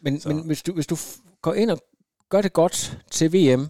Men, 0.00 0.20
Så- 0.20 0.28
men 0.28 0.46
hvis, 0.46 0.62
du, 0.62 0.72
hvis 0.72 0.86
du 0.86 0.96
går 1.42 1.54
ind 1.54 1.70
og 1.70 1.78
gør 2.28 2.42
det 2.42 2.52
godt 2.52 2.98
til 3.10 3.32
VM, 3.32 3.68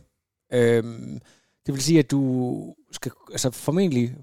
øhm, 0.53 1.21
det 1.67 1.75
vil 1.75 1.83
sige, 1.83 1.99
at 1.99 2.11
du 2.11 2.75
skal, 2.93 3.13
altså 3.33 3.51
formentlig 3.51 4.15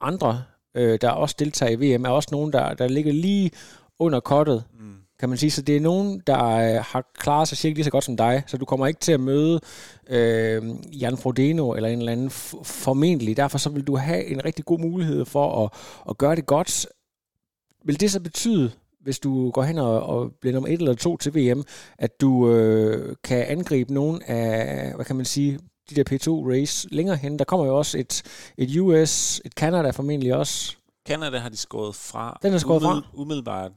andre, 0.00 0.44
øh, 0.74 0.98
der 1.00 1.10
også 1.10 1.36
deltager 1.38 1.70
i 1.78 1.96
VM, 1.96 2.04
er 2.04 2.08
også 2.10 2.28
nogen, 2.32 2.52
der, 2.52 2.74
der 2.74 2.88
ligger 2.88 3.12
lige 3.12 3.50
under 3.98 4.20
kottet, 4.20 4.64
mm, 4.78 4.99
kan 5.20 5.28
man 5.28 5.38
sige. 5.38 5.50
Så 5.50 5.62
det 5.62 5.76
er 5.76 5.80
nogen, 5.80 6.22
der 6.26 6.44
øh, 6.44 6.84
har 6.84 7.12
klaret 7.18 7.48
sig 7.48 7.58
cirka 7.58 7.74
lige 7.74 7.84
så 7.84 7.90
godt 7.90 8.04
som 8.04 8.16
dig, 8.16 8.42
så 8.46 8.56
du 8.56 8.64
kommer 8.64 8.86
ikke 8.86 9.00
til 9.00 9.12
at 9.12 9.20
møde 9.20 9.60
øh, 10.08 10.62
Jan 11.00 11.16
Frodeno 11.16 11.72
eller 11.72 11.88
en 11.88 11.98
eller 11.98 12.12
anden 12.12 12.30
formentlig. 12.64 13.36
Derfor 13.36 13.58
så 13.58 13.70
vil 13.70 13.86
du 13.86 13.96
have 13.96 14.24
en 14.24 14.44
rigtig 14.44 14.64
god 14.64 14.78
mulighed 14.78 15.24
for 15.24 15.64
at, 15.64 15.70
at 16.10 16.18
gøre 16.18 16.36
det 16.36 16.46
godt. 16.46 16.86
Vil 17.84 18.00
det 18.00 18.10
så 18.10 18.20
betyde, 18.20 18.72
hvis 19.00 19.18
du 19.18 19.50
går 19.50 19.62
hen 19.62 19.78
og, 19.78 20.02
og 20.02 20.32
bliver 20.40 20.54
nummer 20.54 20.68
et 20.68 20.80
eller 20.80 20.94
to 20.94 21.16
til 21.16 21.34
VM, 21.34 21.64
at 21.98 22.20
du 22.20 22.50
øh, 22.50 23.16
kan 23.24 23.44
angribe 23.48 23.94
nogle 23.94 24.30
af, 24.30 24.94
hvad 24.94 25.04
kan 25.04 25.16
man 25.16 25.24
sige, 25.24 25.58
de 25.90 25.94
der 25.94 26.04
P2-race 26.12 26.88
længere 26.90 27.16
hen? 27.16 27.38
Der 27.38 27.44
kommer 27.44 27.66
jo 27.66 27.76
også 27.76 27.98
et, 27.98 28.22
et 28.58 28.76
US, 28.80 29.40
et 29.44 29.52
Canada 29.52 29.90
formentlig 29.90 30.34
også. 30.34 30.76
Canada 31.08 31.38
har 31.38 31.48
de 31.48 31.56
skåret 31.56 31.94
fra. 31.94 32.38
Den 32.42 32.54
er 32.54 32.58
skåret 32.58 32.82
fra? 32.82 33.02
Umiddelbart. 33.14 33.72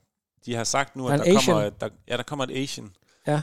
De 0.46 0.56
har 0.56 0.64
sagt 0.64 0.96
nu, 0.96 1.08
Der 1.08 1.14
at 1.14 1.20
er 1.20 1.24
der, 1.24 1.32
en 1.32 1.38
kommer, 1.46 1.70
der, 1.70 1.90
ja, 2.08 2.18
der 2.18 2.24
kommer 2.24 2.46
et 2.46 2.52
Asian. 2.52 2.92
Ja. 3.28 3.42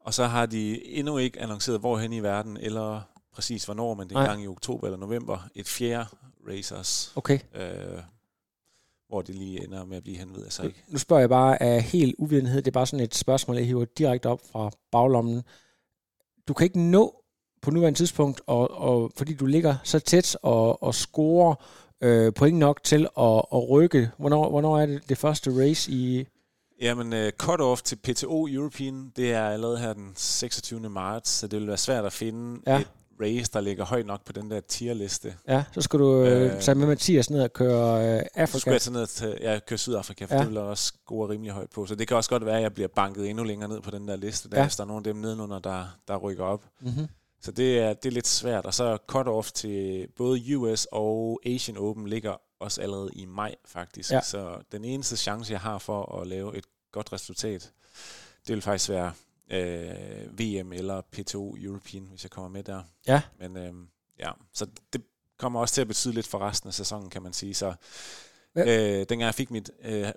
Og 0.00 0.14
så 0.14 0.24
har 0.24 0.46
de 0.46 0.86
endnu 0.86 1.18
ikke 1.18 1.40
annonceret, 1.40 1.80
hvorhen 1.80 2.12
i 2.12 2.20
verden, 2.20 2.56
eller 2.56 3.00
præcis 3.32 3.64
hvornår, 3.64 3.94
men 3.94 4.08
det 4.08 4.16
er 4.16 4.20
en 4.20 4.26
gang 4.26 4.42
i 4.42 4.46
oktober 4.46 4.86
eller 4.86 4.98
november, 4.98 5.48
et 5.54 5.68
fjerde 5.68 6.08
racers, 6.48 7.12
Okay. 7.16 7.38
øh, 7.54 8.02
hvor 9.08 9.22
det 9.22 9.34
lige 9.34 9.64
ender 9.64 9.84
med 9.84 9.96
at 9.96 10.02
blive 10.02 10.16
hen, 10.18 10.34
ved 10.34 10.42
jeg 10.42 10.52
så 10.52 10.62
ikke. 10.62 10.84
Nu 10.88 10.98
spørger 10.98 11.20
jeg 11.20 11.28
bare 11.28 11.62
af 11.62 11.82
helt 11.82 12.14
uvidenhed. 12.18 12.62
Det 12.62 12.66
er 12.66 12.72
bare 12.72 12.86
sådan 12.86 13.04
et 13.04 13.14
spørgsmål, 13.14 13.56
jeg 13.56 13.66
hiver 13.66 13.84
direkte 13.84 14.26
op 14.26 14.40
fra 14.52 14.70
baglommen. 14.92 15.42
Du 16.48 16.54
kan 16.54 16.64
ikke 16.64 16.80
nå 16.80 17.22
på 17.62 17.70
nuværende 17.70 17.98
tidspunkt, 17.98 18.40
og, 18.46 18.70
og, 18.70 19.12
fordi 19.16 19.34
du 19.34 19.46
ligger 19.46 19.76
så 19.84 19.98
tæt 19.98 20.36
og, 20.42 20.82
og 20.82 20.94
scorer 20.94 21.54
øh, 22.00 22.32
point 22.32 22.58
nok 22.58 22.82
til 22.82 23.08
at, 23.18 23.42
at 23.54 23.70
rykke. 23.70 24.10
Hvornår, 24.18 24.50
hvornår 24.50 24.78
er 24.78 24.86
det 24.86 25.08
det 25.08 25.18
første 25.18 25.50
race 25.68 25.90
i... 25.92 26.26
Jamen, 26.82 27.12
uh, 27.12 27.28
cut-off 27.42 27.82
til 27.84 27.96
PTO 27.96 28.46
European, 28.50 29.12
det 29.16 29.32
er 29.32 29.44
allerede 29.48 29.78
her 29.78 29.92
den 29.92 30.12
26. 30.16 30.80
marts, 30.88 31.30
så 31.30 31.46
det 31.46 31.58
vil 31.60 31.68
være 31.68 31.76
svært 31.76 32.04
at 32.04 32.12
finde 32.12 32.60
Ja. 32.66 32.72
ja. 32.72 32.78
et 32.80 32.86
race, 33.20 33.50
der 33.52 33.60
ligger 33.60 33.84
højt 33.84 34.06
nok 34.06 34.24
på 34.24 34.32
den 34.32 34.50
der 34.50 34.60
tierliste. 34.60 35.34
Ja, 35.48 35.64
så 35.72 35.80
skal 35.80 35.98
du 35.98 36.22
øh, 36.24 36.54
Øh, 36.54 36.60
tage 36.60 36.74
med 36.74 36.86
Mathias 36.86 37.30
ned 37.30 37.42
og 37.42 37.52
køre 37.52 38.14
øh, 38.16 38.20
Så 38.20 38.26
skulle 38.26 38.42
Afrika. 38.42 38.70
jeg 38.70 38.80
tage 38.80 38.92
ned 38.92 39.06
til, 39.06 39.38
jeg 39.40 39.66
kører 39.66 39.78
Sydafrika, 39.78 40.24
for 40.24 40.34
Ja. 40.34 40.36
ja. 40.36 40.40
det 40.44 40.48
vil 40.50 40.54
jeg 40.54 40.64
også 40.64 40.84
score 41.04 41.28
rimelig 41.28 41.52
højt 41.52 41.70
på. 41.70 41.86
Så 41.86 41.94
det 41.94 42.08
kan 42.08 42.16
også 42.16 42.30
godt 42.30 42.46
være, 42.46 42.56
at 42.56 42.62
jeg 42.62 42.74
bliver 42.74 42.88
banket 42.96 43.28
endnu 43.30 43.44
længere 43.44 43.68
ned 43.68 43.80
på 43.80 43.90
den 43.90 44.08
der 44.08 44.16
liste, 44.16 44.48
der, 44.50 44.56
Ja. 44.56 44.60
ja. 44.60 44.66
hvis 44.66 44.76
der 44.76 44.82
er 44.82 44.86
nogle 44.88 44.98
af 45.00 45.04
dem 45.04 45.16
nedenunder, 45.16 45.58
der, 45.58 45.84
der 46.08 46.16
rykker 46.16 46.44
op. 46.44 46.62
Mm-hmm. 46.80 47.06
Så 47.40 47.52
det 47.52 47.78
er, 47.78 47.92
det 47.92 48.06
er 48.08 48.12
lidt 48.12 48.26
svært. 48.26 48.66
Og 48.66 48.74
så 48.74 48.98
cut-off 49.12 49.50
til 49.54 50.08
både 50.16 50.56
US 50.56 50.86
og 50.92 51.40
Asian 51.46 51.76
Open 51.76 52.06
ligger 52.08 52.36
også 52.60 52.82
allerede 52.82 53.10
i 53.12 53.24
maj, 53.24 53.54
faktisk. 53.64 54.10
Ja. 54.12 54.20
Så 54.20 54.62
den 54.72 54.84
eneste 54.84 55.16
chance, 55.16 55.52
jeg 55.52 55.60
har 55.60 55.78
for 55.78 56.20
at 56.20 56.26
lave 56.26 56.56
et 56.56 56.64
godt 56.92 57.12
resultat, 57.12 57.72
det 58.46 58.54
vil 58.54 58.62
faktisk 58.62 58.90
være 58.90 59.12
øh, 59.50 60.38
VM 60.40 60.72
eller 60.72 61.00
PTO 61.12 61.56
European, 61.58 62.06
hvis 62.10 62.22
jeg 62.24 62.30
kommer 62.30 62.48
med 62.48 62.62
der. 62.64 62.82
Ja. 63.06 63.22
Men 63.38 63.56
øh, 63.56 63.72
ja, 64.18 64.30
så 64.52 64.66
det 64.92 65.02
kommer 65.38 65.60
også 65.60 65.74
til 65.74 65.80
at 65.80 65.86
betyde 65.88 66.14
lidt 66.14 66.26
for 66.26 66.38
resten 66.38 66.68
af 66.68 66.74
sæsonen, 66.74 67.10
kan 67.10 67.22
man 67.22 67.32
sige. 67.32 67.54
Så 67.54 67.74
Ja. 68.56 68.62
øh, 68.62 68.98
dengang 68.98 69.22
jeg 69.22 69.34
fik 69.34 69.50
mit 69.50 69.70
øh, 69.84 70.08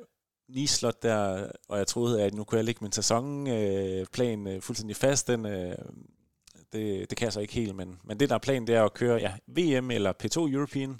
Nice-slot 0.49 1.03
der, 1.03 1.49
og 1.69 1.77
jeg 1.77 1.87
troede, 1.87 2.23
at 2.23 2.33
nu 2.33 2.43
kunne 2.43 2.57
jeg 2.57 2.65
lægge 2.65 2.83
min 2.83 2.91
sæsonplan 2.91 3.99
øh, 4.01 4.05
plan, 4.05 4.47
øh, 4.47 4.61
fuldstændig 4.61 4.95
fast, 4.95 5.27
den, 5.27 5.45
øh, 5.45 5.75
det, 6.73 7.09
det 7.09 7.17
kan 7.17 7.25
jeg 7.25 7.33
så 7.33 7.39
ikke 7.39 7.53
helt, 7.53 7.75
men, 7.75 7.99
men 8.03 8.19
det 8.19 8.29
der 8.29 8.35
er 8.35 8.39
planen, 8.39 8.67
det 8.67 8.75
er 8.75 8.83
at 8.83 8.93
køre 8.93 9.19
ja, 9.19 9.33
VM 9.47 9.91
eller 9.91 10.13
P2 10.23 10.53
European. 10.53 10.99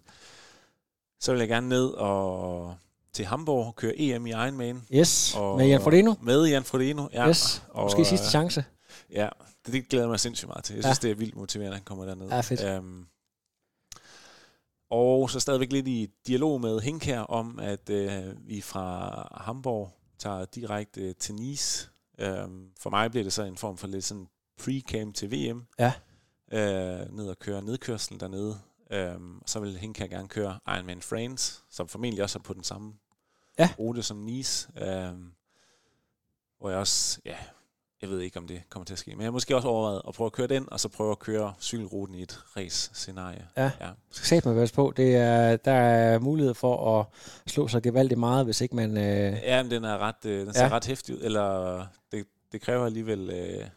Så 1.20 1.32
vil 1.32 1.40
jeg 1.40 1.48
gerne 1.48 1.70
ned 1.70 1.86
og 1.88 2.76
til 3.14 3.26
Hamburg 3.26 3.68
og 3.68 3.76
køre 3.76 3.94
EM 4.00 4.26
i 4.26 4.30
Ironman. 4.30 4.84
Yes, 4.94 5.36
Og, 5.36 5.58
med 5.58 5.68
Jan 5.68 5.82
Frodeno. 5.82 6.14
Med 6.22 6.46
Jan 6.48 6.64
Frodeno, 6.64 7.08
ja. 7.14 7.30
Yes, 7.30 7.64
og, 7.70 7.84
måske 7.84 8.06
sidste 8.06 8.26
øh, 8.26 8.30
chance. 8.30 8.66
Ja, 9.12 9.30
det, 9.66 9.74
det 9.74 9.90
glæder 9.90 10.06
jeg 10.06 10.10
mig 10.10 10.20
sindssygt 10.20 10.48
meget 10.48 10.64
til. 10.64 10.76
Jeg 10.76 10.84
Ja. 10.84 10.90
synes, 10.90 11.00
det 11.00 11.12
er 11.12 11.16
vildt 11.16 11.36
motiverende, 11.36 11.74
at 11.76 11.78
han 11.80 11.86
kommer 11.86 12.06
derned. 12.06 12.28
Ja, 12.30 12.42
fedt. 12.42 12.64
Øhm, 12.64 13.06
og 14.90 15.30
så 15.30 15.40
stadigvæk 15.40 15.72
lidt 15.72 15.88
i 15.88 16.10
dialog 16.28 16.62
med 16.62 16.80
Hinkær 16.80 17.20
om, 17.20 17.60
at 17.60 17.90
øh, 17.90 18.48
vi 18.48 18.62
fra 18.62 19.28
Hamburg 19.42 19.92
tager 20.20 20.46
direkte 20.46 21.02
øh, 21.02 21.16
til 21.20 21.36
Nice. 21.36 21.90
Øhm, 22.20 22.68
for 22.80 22.90
mig 22.90 23.12
bliver 23.12 23.24
det 23.24 23.34
så 23.34 23.44
en 23.44 23.58
form 23.58 23.78
for 23.78 23.88
lidt 23.88 24.06
sådan 24.06 24.28
pre-camp 24.62 25.14
til 25.14 25.32
VM. 25.32 25.66
Ja. 25.80 25.94
Øh, 26.52 27.16
ned 27.16 27.28
og 27.30 27.40
køre 27.40 27.62
nedkørsel 27.62 28.20
dernede. 28.20 28.60
Øhm, 28.92 29.38
og 29.38 29.50
så 29.50 29.60
vil 29.60 29.78
Hinkær 29.78 30.08
gerne 30.08 30.28
køre 30.28 30.60
Ironman 30.68 31.02
France, 31.02 31.62
som 31.70 31.88
formentlig 31.88 32.24
også 32.24 32.40
er 32.40 32.44
på 32.44 32.54
den 32.54 32.64
samme 32.64 32.94
Ja. 33.60 33.70
rute 33.80 34.04
som 34.04 34.18
Nice. 34.18 34.68
Øhm, 34.78 35.32
hvor 36.60 36.70
jeg 36.70 36.80
også, 36.80 37.20
ja, 37.26 37.36
jeg 38.02 38.10
ved 38.10 38.20
ikke, 38.20 38.40
om 38.40 38.48
det 38.48 38.62
kommer 38.70 38.86
til 38.86 38.94
at 38.94 39.00
ske. 39.00 39.12
Men 39.12 39.20
jeg 39.22 39.26
har 39.28 39.32
måske 39.32 39.56
også 39.56 39.68
overvejet 39.68 40.02
at 40.08 40.14
prøve 40.14 40.26
at 40.26 40.32
køre 40.32 40.48
den, 40.48 40.72
og 40.72 40.80
så 40.80 40.90
prøve 40.90 41.12
at 41.12 41.20
køre 41.20 41.54
cykelruten 41.62 42.16
i 42.16 42.22
et 42.22 42.40
race-scenarie. 42.58 43.48
Ja. 43.58 43.72
ja. 43.82 43.90
skal 44.12 44.26
sætte 44.28 44.50
mig 44.50 44.70
på. 44.74 44.94
Det 44.98 45.16
er, 45.16 45.56
der 45.58 45.72
er 45.72 46.20
mulighed 46.20 46.54
for 46.54 47.00
at 47.00 47.06
slå 47.48 47.68
sig 47.68 47.84
gevaldigt 47.84 48.20
meget, 48.20 48.46
hvis 48.46 48.62
ikke 48.62 48.76
man... 48.76 48.98
Øh, 48.98 49.34
Ja, 49.44 49.64
men 49.64 49.72
den 49.72 49.84
er 49.84 49.98
ret, 49.98 50.26
øh, 50.26 50.46
den 50.46 50.54
ser 50.54 50.66
ja. 50.66 50.70
ret 50.72 50.86
hæftig 50.86 51.16
ud. 51.16 51.22
Eller 51.22 51.86
det, 52.12 52.26
det 52.52 52.62
kræver 52.62 52.86
alligevel 52.86 53.30
øh, 53.30 53.68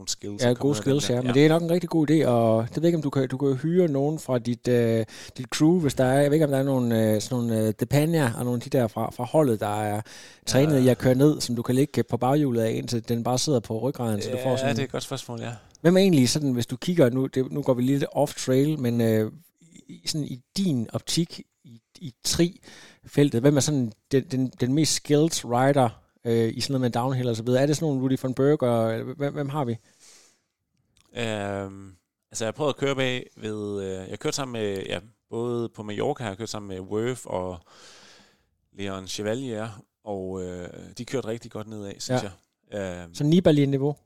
nogle 0.00 0.08
skills. 0.08 0.42
ja, 0.42 0.52
gode 0.52 0.74
skills, 0.74 1.10
ja. 1.10 1.22
Men 1.22 1.34
det 1.34 1.44
er 1.44 1.48
nok 1.48 1.62
en 1.62 1.70
rigtig 1.70 1.88
god 1.90 2.10
idé, 2.10 2.26
og 2.26 2.66
det 2.68 2.76
ved 2.76 2.84
ikke, 2.84 2.96
om 2.96 3.02
du 3.02 3.10
kan, 3.10 3.28
du 3.28 3.36
kan 3.36 3.54
hyre 3.56 3.88
nogen 3.88 4.18
fra 4.18 4.38
dit, 4.38 4.68
øh, 4.68 5.04
dit 5.38 5.46
crew, 5.46 5.80
hvis 5.80 5.94
der 5.94 6.04
er, 6.04 6.20
jeg 6.20 6.30
ved 6.30 6.32
ikke, 6.34 6.44
om 6.44 6.50
der 6.50 6.58
er 6.58 6.62
nogle, 6.62 7.14
øh, 7.14 7.20
sådan 7.20 7.44
nogle 7.44 7.66
øh, 7.66 7.74
Depania 7.80 8.32
og 8.38 8.44
nogle 8.44 8.56
af 8.56 8.60
de 8.70 8.78
der 8.78 8.86
fra, 8.88 9.10
fra 9.10 9.24
holdet, 9.24 9.60
der 9.60 9.82
er 9.82 10.00
trænet 10.46 10.74
Ja. 10.76 10.80
i 10.84 10.88
at 10.88 10.98
køre 10.98 11.14
ned, 11.14 11.40
som 11.40 11.56
du 11.56 11.62
kan 11.62 11.74
ligge 11.74 12.02
på 12.02 12.16
baghjulet 12.16 12.62
af, 12.62 12.70
indtil 12.72 13.08
den 13.08 13.24
bare 13.24 13.38
sidder 13.38 13.60
på 13.60 13.78
ryggraden, 13.78 14.22
så 14.22 14.30
du 14.30 14.36
får 14.42 14.50
Ja, 14.50 14.56
sådan... 14.56 14.76
det 14.76 14.82
er 14.82 14.84
et 14.86 14.92
godt 14.92 15.02
spørgsmål, 15.02 15.40
ja. 15.40 15.50
Hvem 15.80 15.96
er 15.96 16.00
egentlig 16.00 16.28
sådan, 16.28 16.52
hvis 16.52 16.66
du 16.66 16.76
kigger, 16.76 17.10
nu, 17.10 17.26
det, 17.26 17.52
nu 17.52 17.62
går 17.62 17.74
vi 17.74 17.82
lidt 17.82 18.04
off-trail, 18.16 18.76
men 18.80 19.00
øh, 19.00 19.32
i, 19.88 20.02
sådan 20.06 20.24
i 20.26 20.40
din 20.56 20.88
optik, 20.92 21.40
i, 21.64 21.80
i 22.00 22.14
tri-feltet, 22.24 23.40
hvem 23.40 23.56
er 23.56 23.60
sådan 23.60 23.92
den, 24.12 24.24
den, 24.30 24.52
den 24.60 24.74
mest 24.74 24.94
skilled 24.94 25.44
rider 25.44 25.99
øh, 26.24 26.52
i 26.56 26.60
sådan 26.60 26.72
noget 26.72 26.80
med 26.80 26.90
downhill 26.90 27.28
og 27.28 27.36
så 27.36 27.42
videre? 27.42 27.62
Er 27.62 27.66
det 27.66 27.76
sådan 27.76 27.86
nogle 27.88 28.02
Rudy 28.02 28.18
von 28.22 28.34
Berger, 28.34 28.88
eller 28.88 29.14
hvem, 29.14 29.32
hvem 29.34 29.48
har 29.48 29.64
vi? 29.64 29.76
Øhm, 31.16 31.92
altså, 32.30 32.44
jeg 32.44 32.54
prøvet 32.54 32.68
at 32.72 32.76
køre 32.76 32.96
bag 32.96 33.30
ved... 33.36 33.82
Øh, 33.82 33.92
jeg 33.92 34.06
har 34.08 34.16
kørt 34.16 34.34
sammen 34.34 34.52
med... 34.52 34.82
Ja, 34.86 35.00
både 35.30 35.68
på 35.68 35.82
Mallorca 35.82 36.22
har 36.22 36.30
jeg 36.30 36.38
kørt 36.38 36.48
sammen 36.48 36.68
med 36.68 36.80
Worth 36.80 37.20
og 37.24 37.58
Leon 38.72 39.06
Chevalier, 39.06 39.82
og 40.04 40.42
øh, 40.42 40.68
de 40.98 41.04
kørte 41.04 41.28
rigtig 41.28 41.50
godt 41.50 41.68
nedad, 41.68 41.92
synes 41.98 42.22
Ja. 42.22 42.30
jeg. 42.72 43.02
Øhm, 43.04 43.14
Så 43.14 43.24
Nibali-niveau? 43.24 43.96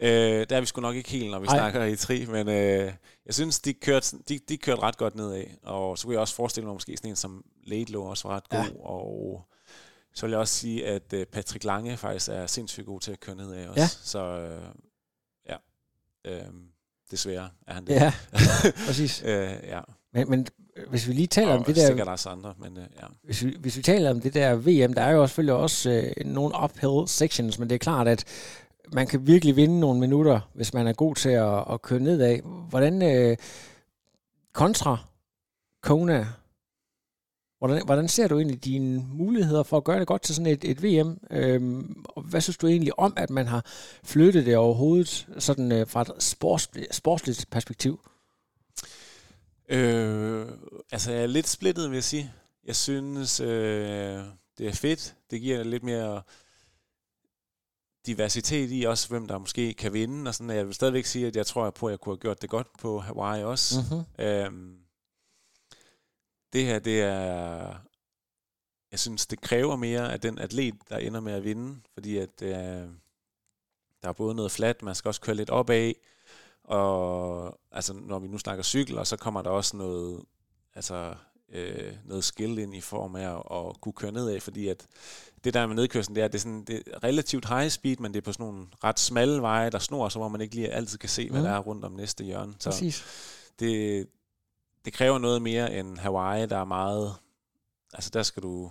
Øh, 0.00 0.46
der 0.50 0.56
er 0.56 0.60
vi 0.60 0.66
sgu 0.66 0.80
nok 0.80 0.96
ikke 0.96 1.10
helt, 1.10 1.30
når 1.30 1.38
vi 1.38 1.46
Ej. 1.46 1.56
Snakker 1.56 1.84
i 1.84 1.96
tri, 1.96 2.26
men 2.26 2.48
øh, 2.48 2.92
jeg 3.26 3.34
synes, 3.34 3.60
de 3.60 3.72
kørte, 3.74 4.16
de, 4.28 4.38
de 4.48 4.56
kørte 4.56 4.82
ret 4.82 4.96
godt 4.96 5.14
nedad. 5.14 5.44
Og 5.62 5.98
så 5.98 6.04
kunne 6.04 6.12
jeg 6.12 6.20
også 6.20 6.34
forestille 6.34 6.66
mig, 6.66 6.74
måske 6.74 6.96
sådan 6.96 7.10
en 7.10 7.16
som 7.16 7.44
Laidlow 7.66 8.02
også 8.04 8.28
var 8.28 8.36
ret 8.36 8.48
god. 8.48 8.58
Ja. 8.58 8.80
Og 8.80 9.46
så 10.14 10.26
vil 10.26 10.30
jeg 10.30 10.40
også 10.40 10.54
sige, 10.54 10.86
at 10.86 11.12
øh, 11.12 11.26
Patrick 11.26 11.64
Lange 11.64 11.96
faktisk 11.96 12.28
er 12.28 12.46
sindssygt 12.46 12.86
god 12.86 13.00
til 13.00 13.12
at 13.12 13.20
køre 13.20 13.36
nedad 13.36 13.66
også. 13.66 13.80
Ja. 13.80 13.86
Så 13.86 14.18
øh, 14.18 14.62
ja, 15.48 15.56
øh, 16.24 16.46
desværre 17.10 17.50
er 17.66 17.74
han 17.74 17.86
det. 17.86 17.94
Ja, 17.94 18.12
præcis. 18.86 19.22
øh, 19.26 19.52
ja. 19.62 19.80
Men, 20.12 20.30
men 20.30 20.46
hvis 20.88 21.08
vi 21.08 21.12
lige 21.12 21.26
taler 21.26 21.52
Og 21.52 21.58
om 21.58 21.64
det 21.64 21.76
der... 21.76 21.86
sikkert 21.86 22.08
også 22.08 22.28
andre, 22.28 22.54
men 22.58 22.76
øh, 22.76 22.84
ja. 23.02 23.06
hvis 23.22 23.44
vi, 23.44 23.56
hvis 23.60 23.76
vi 23.76 23.82
taler 23.82 24.10
om 24.10 24.20
det 24.20 24.34
der 24.34 24.54
VM, 24.54 24.92
der 24.94 25.02
er 25.02 25.10
jo 25.10 25.26
selvfølgelig 25.26 25.54
også 25.54 25.90
øh, 25.90 26.26
nogle 26.26 26.54
uphill 26.64 27.08
sections, 27.08 27.58
men 27.58 27.68
det 27.68 27.74
er 27.74 27.78
klart, 27.78 28.08
at 28.08 28.24
man 28.92 29.06
kan 29.06 29.26
virkelig 29.26 29.56
vinde 29.56 29.80
nogle 29.80 30.00
minutter, 30.00 30.40
hvis 30.54 30.74
man 30.74 30.86
er 30.86 30.92
god 30.92 31.14
til 31.14 31.28
at, 31.28 31.64
at 31.72 31.82
køre 31.82 32.00
nedad. 32.00 32.38
Hvordan 32.68 33.02
øh, 33.02 33.36
kontra 34.52 34.96
Kona, 35.82 36.26
hvordan, 37.66 37.84
hvordan 37.84 38.08
ser 38.08 38.28
du 38.28 38.36
egentlig 38.38 38.64
dine 38.64 39.06
muligheder 39.12 39.62
for 39.62 39.76
at 39.76 39.84
gøre 39.84 39.98
det 39.98 40.06
godt 40.06 40.22
til 40.22 40.34
sådan 40.34 40.52
et, 40.52 40.64
et 40.64 40.82
VM? 40.82 41.18
Øhm, 41.30 42.04
og 42.08 42.22
hvad 42.22 42.40
synes 42.40 42.56
du 42.56 42.66
egentlig 42.66 42.98
om, 42.98 43.14
at 43.16 43.30
man 43.30 43.46
har 43.46 43.64
flyttet 44.04 44.46
det 44.46 44.56
overhovedet 44.56 45.28
sådan, 45.38 45.72
øh, 45.72 45.86
fra 45.88 46.00
et 46.02 46.10
sports, 46.18 46.68
sportsligt 46.90 47.46
perspektiv? 47.50 48.00
Øh, 49.68 50.46
altså, 50.92 51.12
jeg 51.12 51.22
er 51.22 51.26
lidt 51.26 51.48
splittet, 51.48 51.90
vil 51.90 51.96
jeg 51.96 52.04
sige. 52.04 52.32
Jeg 52.66 52.76
synes, 52.76 53.40
øh, 53.40 54.22
det 54.58 54.68
er 54.68 54.72
fedt. 54.72 55.14
Det 55.30 55.40
giver 55.40 55.62
lidt 55.62 55.82
mere 55.82 56.22
diversitet 58.06 58.68
i 58.72 58.82
også, 58.82 59.08
hvem 59.08 59.28
der 59.28 59.38
måske 59.38 59.74
kan 59.74 59.92
vinde. 59.92 60.28
Og 60.28 60.34
sådan, 60.34 60.56
jeg 60.56 60.66
vil 60.66 60.74
stadigvæk 60.74 61.04
sige, 61.04 61.26
at 61.26 61.36
jeg 61.36 61.46
tror 61.46 61.70
på, 61.70 61.86
at 61.86 61.90
jeg 61.90 62.00
kunne 62.00 62.12
have 62.12 62.20
gjort 62.20 62.42
det 62.42 62.50
godt 62.50 62.66
på 62.80 63.00
Hawaii 63.00 63.44
også. 63.44 63.80
Mm-hmm. 63.80 64.24
Øhm, 64.24 64.83
det 66.54 66.64
her, 66.64 66.78
det 66.78 67.00
er... 67.02 67.74
Jeg 68.90 68.98
synes, 69.00 69.26
det 69.26 69.40
kræver 69.40 69.76
mere 69.76 70.12
af 70.12 70.20
den 70.20 70.38
atlet, 70.38 70.74
der 70.88 70.96
ender 70.98 71.20
med 71.20 71.32
at 71.32 71.44
vinde, 71.44 71.80
fordi 71.94 72.16
at 72.16 72.42
øh, 72.42 72.88
der 74.02 74.08
er 74.08 74.12
både 74.12 74.34
noget 74.34 74.50
flat, 74.52 74.82
man 74.82 74.94
skal 74.94 75.08
også 75.08 75.20
køre 75.20 75.36
lidt 75.36 75.50
opad, 75.50 75.92
og 76.64 77.58
altså, 77.72 77.92
når 77.92 78.18
vi 78.18 78.28
nu 78.28 78.38
snakker 78.38 78.64
cykel, 78.64 78.98
og 78.98 79.06
så 79.06 79.16
kommer 79.16 79.42
der 79.42 79.50
også 79.50 79.76
noget, 79.76 80.24
altså, 80.74 81.14
øh, 81.52 81.92
noget 82.04 82.24
skill 82.24 82.58
ind 82.58 82.74
i 82.74 82.80
form 82.80 83.16
af 83.16 83.36
at, 83.36 83.66
at 83.68 83.80
kunne 83.80 83.92
køre 83.92 84.12
nedad, 84.12 84.40
fordi 84.40 84.68
at 84.68 84.86
det 85.44 85.54
der 85.54 85.66
med 85.66 85.74
nedkørslen, 85.76 86.16
det 86.16 86.24
er, 86.24 86.28
det 86.28 86.34
er, 86.34 86.40
sådan, 86.42 86.64
det 86.64 86.82
er 86.86 87.04
relativt 87.04 87.48
high 87.48 87.70
speed, 87.70 87.96
men 87.96 88.14
det 88.14 88.20
er 88.20 88.24
på 88.24 88.32
sådan 88.32 88.46
nogle 88.46 88.66
ret 88.84 88.98
smalle 88.98 89.42
veje, 89.42 89.70
der 89.70 89.78
snor, 89.78 90.08
så 90.08 90.18
hvor 90.18 90.28
man 90.28 90.40
ikke 90.40 90.54
lige 90.54 90.70
altid 90.70 90.98
kan 90.98 91.08
se, 91.08 91.30
hvad 91.30 91.40
Mm. 91.40 91.44
der 91.46 91.52
er 91.52 91.58
rundt 91.58 91.84
om 91.84 91.92
næste 91.92 92.24
hjørne. 92.24 92.54
Så 92.58 92.70
Præcis. 92.70 93.04
det, 93.60 94.06
det 94.84 94.92
kræver 94.92 95.18
noget 95.18 95.42
mere 95.42 95.78
end 95.78 95.98
Hawaii, 95.98 96.46
der 96.46 96.58
er 96.58 96.64
meget... 96.64 97.14
Altså 97.92 98.10
der 98.10 98.22
skal 98.22 98.42
du 98.42 98.70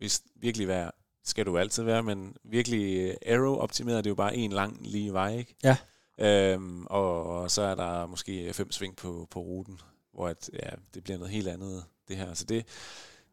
hvis 0.00 0.22
virkelig 0.34 0.68
være, 0.68 0.90
skal 1.24 1.46
du 1.46 1.58
altid 1.58 1.82
være, 1.82 2.02
men 2.02 2.36
virkelig 2.44 2.96
øh, 2.96 3.14
aero-optimeret, 3.26 4.04
det 4.04 4.06
er 4.06 4.10
jo 4.10 4.14
bare 4.14 4.36
en 4.36 4.52
lang 4.52 4.86
lige 4.86 5.12
vej, 5.12 5.36
ikke? 5.36 5.54
Ja. 5.62 5.76
Øhm, 6.18 6.86
og, 6.86 7.24
og 7.24 7.50
så 7.50 7.62
er 7.62 7.74
der 7.74 8.06
måske 8.06 8.52
fem 8.52 8.72
sving 8.72 8.96
på, 8.96 9.28
på 9.30 9.40
ruten, 9.40 9.80
hvor 10.12 10.28
at, 10.28 10.50
ja, 10.52 10.68
det 10.94 11.04
bliver 11.04 11.18
noget 11.18 11.32
helt 11.32 11.48
andet, 11.48 11.84
det 12.08 12.16
her. 12.16 12.34
Så 12.34 12.44
det, 12.44 12.66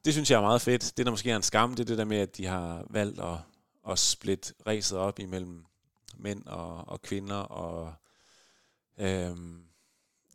det 0.05 0.13
synes 0.13 0.31
jeg 0.31 0.37
er 0.37 0.41
meget 0.41 0.61
fedt. 0.61 0.93
Det, 0.97 1.05
der 1.05 1.11
måske 1.11 1.31
er 1.31 1.35
en 1.35 1.43
skam, 1.43 1.69
det 1.71 1.79
er 1.79 1.85
det 1.85 1.97
der 1.97 2.05
med, 2.05 2.17
at 2.17 2.37
de 2.37 2.45
har 2.45 2.85
valgt 2.89 3.19
at, 3.19 3.37
at 3.89 3.99
splitte 3.99 4.53
racet 4.67 4.97
op 4.97 5.19
imellem 5.19 5.65
mænd 6.17 6.45
og, 6.45 6.87
og 6.87 7.01
kvinder, 7.01 7.35
og 7.35 7.93
øhm, 8.97 9.63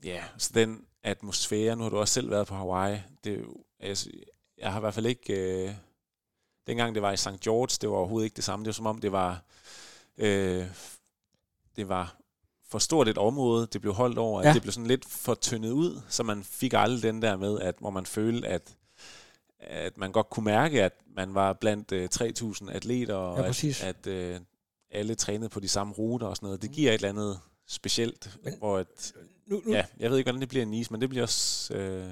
ja, 0.05 0.25
så 0.39 0.51
den 0.55 0.85
atmosfære, 1.03 1.77
nu 1.77 1.83
har 1.83 1.91
du 1.91 1.99
også 1.99 2.15
selv 2.15 2.31
været 2.31 2.47
på 2.47 2.55
Hawaii, 2.55 2.99
det, 3.25 3.39
jo- 3.41 3.57
jeg, 4.59 4.73
har 4.73 4.79
i 4.79 4.81
hvert 4.81 4.95
fald 4.95 5.07
ikke, 5.07 5.63
øh, 5.65 5.75
dengang 6.67 6.95
det 6.95 7.03
var 7.03 7.13
i 7.13 7.17
St. 7.17 7.41
George, 7.41 7.79
det 7.81 7.89
var 7.91 7.97
overhovedet 7.97 8.25
ikke 8.25 8.37
det 8.37 8.45
samme, 8.45 8.65
det 8.65 8.69
var 8.69 8.73
som 8.73 8.87
om 8.87 8.99
det 9.01 9.13
var, 9.13 9.43
øh, 10.19 10.67
det 11.77 11.89
var 11.89 12.17
for 12.69 12.79
stort 12.79 13.09
et 13.09 13.19
område, 13.19 13.67
det 13.73 13.81
blev 13.81 13.93
holdt 13.93 14.19
over, 14.19 14.41
at 14.41 14.47
Ja. 14.49 14.53
det 14.55 14.63
blev 14.63 14.73
sådan 14.73 14.87
lidt 14.87 15.05
for 15.09 15.35
tyndet 15.35 15.71
ud, 15.71 16.01
så 16.09 16.23
man 16.23 16.43
fik 16.45 16.73
aldrig 16.77 17.03
den 17.03 17.23
der 17.23 17.37
med, 17.37 17.61
at 17.61 17.75
hvor 17.79 17.91
man 17.91 18.07
følte, 18.07 18.49
at 18.49 18.77
at 19.65 19.99
man 19.99 20.13
godt 20.13 20.31
kunne 20.31 20.45
mærke, 20.45 20.83
at 20.83 20.93
man 21.17 21.35
var 21.35 21.53
blandt 21.53 21.93
øh, 21.93 22.09
3.000 22.15 22.71
atleter, 22.71 23.15
og 23.15 23.37
Ja, 23.41 23.43
præcis. 23.47 23.83
at, 23.83 24.07
at 24.07 24.07
øh, 24.07 24.41
alle 24.91 25.15
trænede 25.15 25.49
på 25.49 25.61
de 25.61 25.69
samme 25.69 25.93
ruter 25.95 26.27
og 26.27 26.37
sådan 26.37 26.47
noget. 26.47 26.63
Det 26.63 26.71
giver 26.71 26.91
et 26.91 26.95
eller 26.95 27.09
andet 27.09 27.41
specielt, 27.67 28.39
Men- 28.45 28.59
hvor 28.59 28.79
et, 28.79 29.13
nu, 29.47 29.63
nu, 29.65 29.73
ja, 29.73 29.85
jeg 29.99 30.11
ved 30.11 30.19
ikke, 30.19 30.27
hvordan 30.27 30.41
det 30.41 30.49
bliver 30.49 30.63
en 30.63 30.75
is, 30.75 30.91
men 30.91 31.01
det 31.01 31.09
bliver 31.09 31.23
også... 31.23 31.75
Øh, 31.75 32.11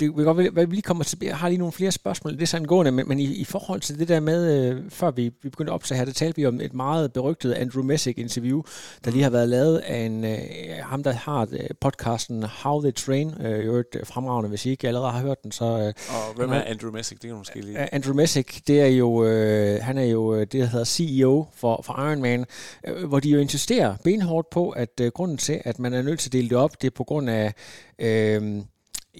det 0.00 0.16
vil 0.16 0.24
godt 0.24 0.36
være, 0.36 0.62
at 0.62 0.70
vi 0.70 0.74
lige 0.74 0.82
kommer 0.82 1.04
til, 1.04 1.18
jeg 1.22 1.36
har 1.36 1.48
lige 1.48 1.58
nogle 1.58 1.72
flere 1.72 1.92
spørgsmål, 1.92 2.32
det 2.32 2.42
er 2.42 2.46
sådan 2.46 2.66
gående, 2.66 2.92
men, 2.92 3.08
men 3.08 3.20
i, 3.20 3.24
i 3.24 3.44
forhold 3.44 3.80
til 3.80 3.98
det 3.98 4.08
der 4.08 4.20
med, 4.20 4.70
øh, 4.70 4.90
før 4.90 5.10
vi, 5.10 5.30
vi 5.42 5.48
begyndte 5.48 5.70
at 5.70 5.74
optage 5.74 5.98
her, 5.98 6.04
der 6.04 6.12
talte 6.12 6.36
vi 6.36 6.46
om 6.46 6.60
et 6.60 6.74
meget 6.74 7.12
berygtet 7.12 7.52
Andrew 7.52 7.82
Messick 7.82 8.18
interview, 8.18 8.62
der 9.04 9.10
lige 9.10 9.22
har 9.22 9.30
været 9.30 9.48
lavet 9.48 9.78
af 9.78 9.98
en, 9.98 10.24
øh, 10.24 10.38
ham, 10.82 11.02
der 11.02 11.12
har 11.12 11.48
øh, 11.52 11.58
podcasten 11.80 12.42
How 12.42 12.82
They 12.82 12.92
Train, 12.92 13.34
øh, 13.40 13.58
i 13.58 13.62
øvrigt 13.62 13.96
øh, 13.96 14.06
fremragende, 14.06 14.48
hvis 14.48 14.66
I 14.66 14.70
ikke 14.70 14.88
allerede 14.88 15.12
har 15.12 15.20
hørt 15.20 15.42
den, 15.42 15.52
så... 15.52 15.64
Øh, 15.64 15.92
og 16.08 16.34
hvem 16.36 16.50
er 16.50 16.62
Andrew 16.62 16.92
Messick? 16.92 17.22
Det 17.22 17.28
kan 17.28 17.30
du 17.30 17.38
måske 17.38 17.60
lige... 17.60 17.94
Andrew 17.94 18.14
Messick, 18.14 18.66
det 18.66 18.80
er 18.80 18.86
jo, 18.86 19.24
øh, 19.24 19.82
han 19.82 19.98
er 19.98 20.04
jo 20.04 20.34
øh, 20.34 20.40
det, 20.40 20.52
der 20.52 20.66
hedder 20.66 20.84
CEO 20.84 21.46
for, 21.54 21.82
for 21.84 22.10
Ironman, 22.10 22.44
øh, 22.86 23.04
hvor 23.08 23.20
de 23.20 23.30
jo 23.30 23.38
insisterer 23.38 23.96
benhårdt 24.04 24.50
på, 24.50 24.70
at 24.70 25.00
øh, 25.00 25.12
grunden 25.14 25.36
til, 25.36 25.60
at 25.64 25.78
man 25.78 25.94
er 25.94 26.02
nødt 26.02 26.20
til 26.20 26.28
at 26.28 26.32
dele 26.32 26.48
det 26.48 26.58
op, 26.58 26.82
det 26.82 26.86
er 26.86 26.94
på 26.94 27.04
grund 27.04 27.30
af, 27.30 27.54
øh, 27.98 28.62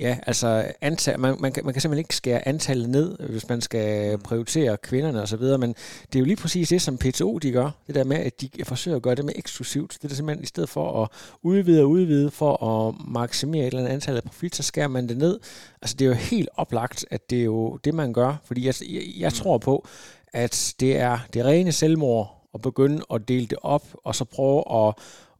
ja, 0.01 0.19
altså 0.27 0.73
antal, 0.81 1.21
man, 1.21 1.37
man, 1.41 1.53
kan, 1.53 1.65
man 1.65 1.75
kan 1.75 1.81
simpelthen 1.81 1.99
ikke 1.99 2.17
skære 2.17 2.49
antallet 2.49 2.89
ned, 2.89 3.19
hvis 3.19 3.49
man 3.49 3.61
skal 3.61 4.19
prioritere 4.19 4.77
kvinderne 4.77 5.23
og 5.23 5.29
så 5.29 5.37
videre, 5.37 5.59
men 5.59 5.75
det 6.13 6.15
er 6.15 6.21
jo 6.21 6.25
lige 6.25 6.37
præcis 6.37 6.69
det, 6.69 6.83
som 6.83 6.99
PTO 6.99 7.39
de 7.39 7.53
gør, 7.53 7.71
det 7.87 7.95
der 7.95 8.05
med, 8.05 8.17
at 8.17 8.41
de 8.41 8.49
forsøger 8.65 8.97
at 8.97 9.03
gøre 9.03 9.15
det 9.15 9.25
med 9.25 9.33
eksklusivt. 9.37 9.99
Det 10.03 10.11
er 10.11 10.15
simpelthen, 10.15 10.43
i 10.43 10.47
stedet 10.47 10.69
for 10.69 11.03
at 11.03 11.09
udvide 11.43 11.83
og 11.83 11.91
udvide, 11.91 12.31
for 12.31 12.65
at 12.65 12.95
maksimere 13.09 13.63
et 13.63 13.67
eller 13.67 13.81
andet 13.81 13.93
antal 13.93 14.17
af 14.17 14.23
profit, 14.23 14.57
så 14.57 14.63
skærer 14.63 14.89
man 14.89 15.09
det 15.09 15.17
ned. 15.17 15.41
Altså 15.83 15.97
det 15.97 16.05
er 16.05 16.09
jo 16.09 16.15
helt 16.15 16.49
oplagt, 16.57 17.07
at 17.11 17.31
det 17.31 17.41
er 17.41 17.45
jo 17.45 17.77
det, 17.77 17.95
man 17.95 18.13
gør, 18.13 18.37
fordi 18.45 18.67
jeg, 18.67 18.75
jeg, 18.89 19.03
jeg 19.19 19.33
tror 19.33 19.59
på, 19.59 19.87
at 20.33 20.75
det 20.81 20.97
er 20.97 21.19
det 21.35 21.45
rene 21.45 21.73
selvmord 21.73 22.41
at 22.55 22.63
begynde 22.63 23.03
at 23.15 23.29
dele 23.29 23.47
det 23.47 23.59
op, 23.63 23.83
og 24.05 24.15
så 24.15 24.25
prøve 24.25 24.89
at, 24.89 24.95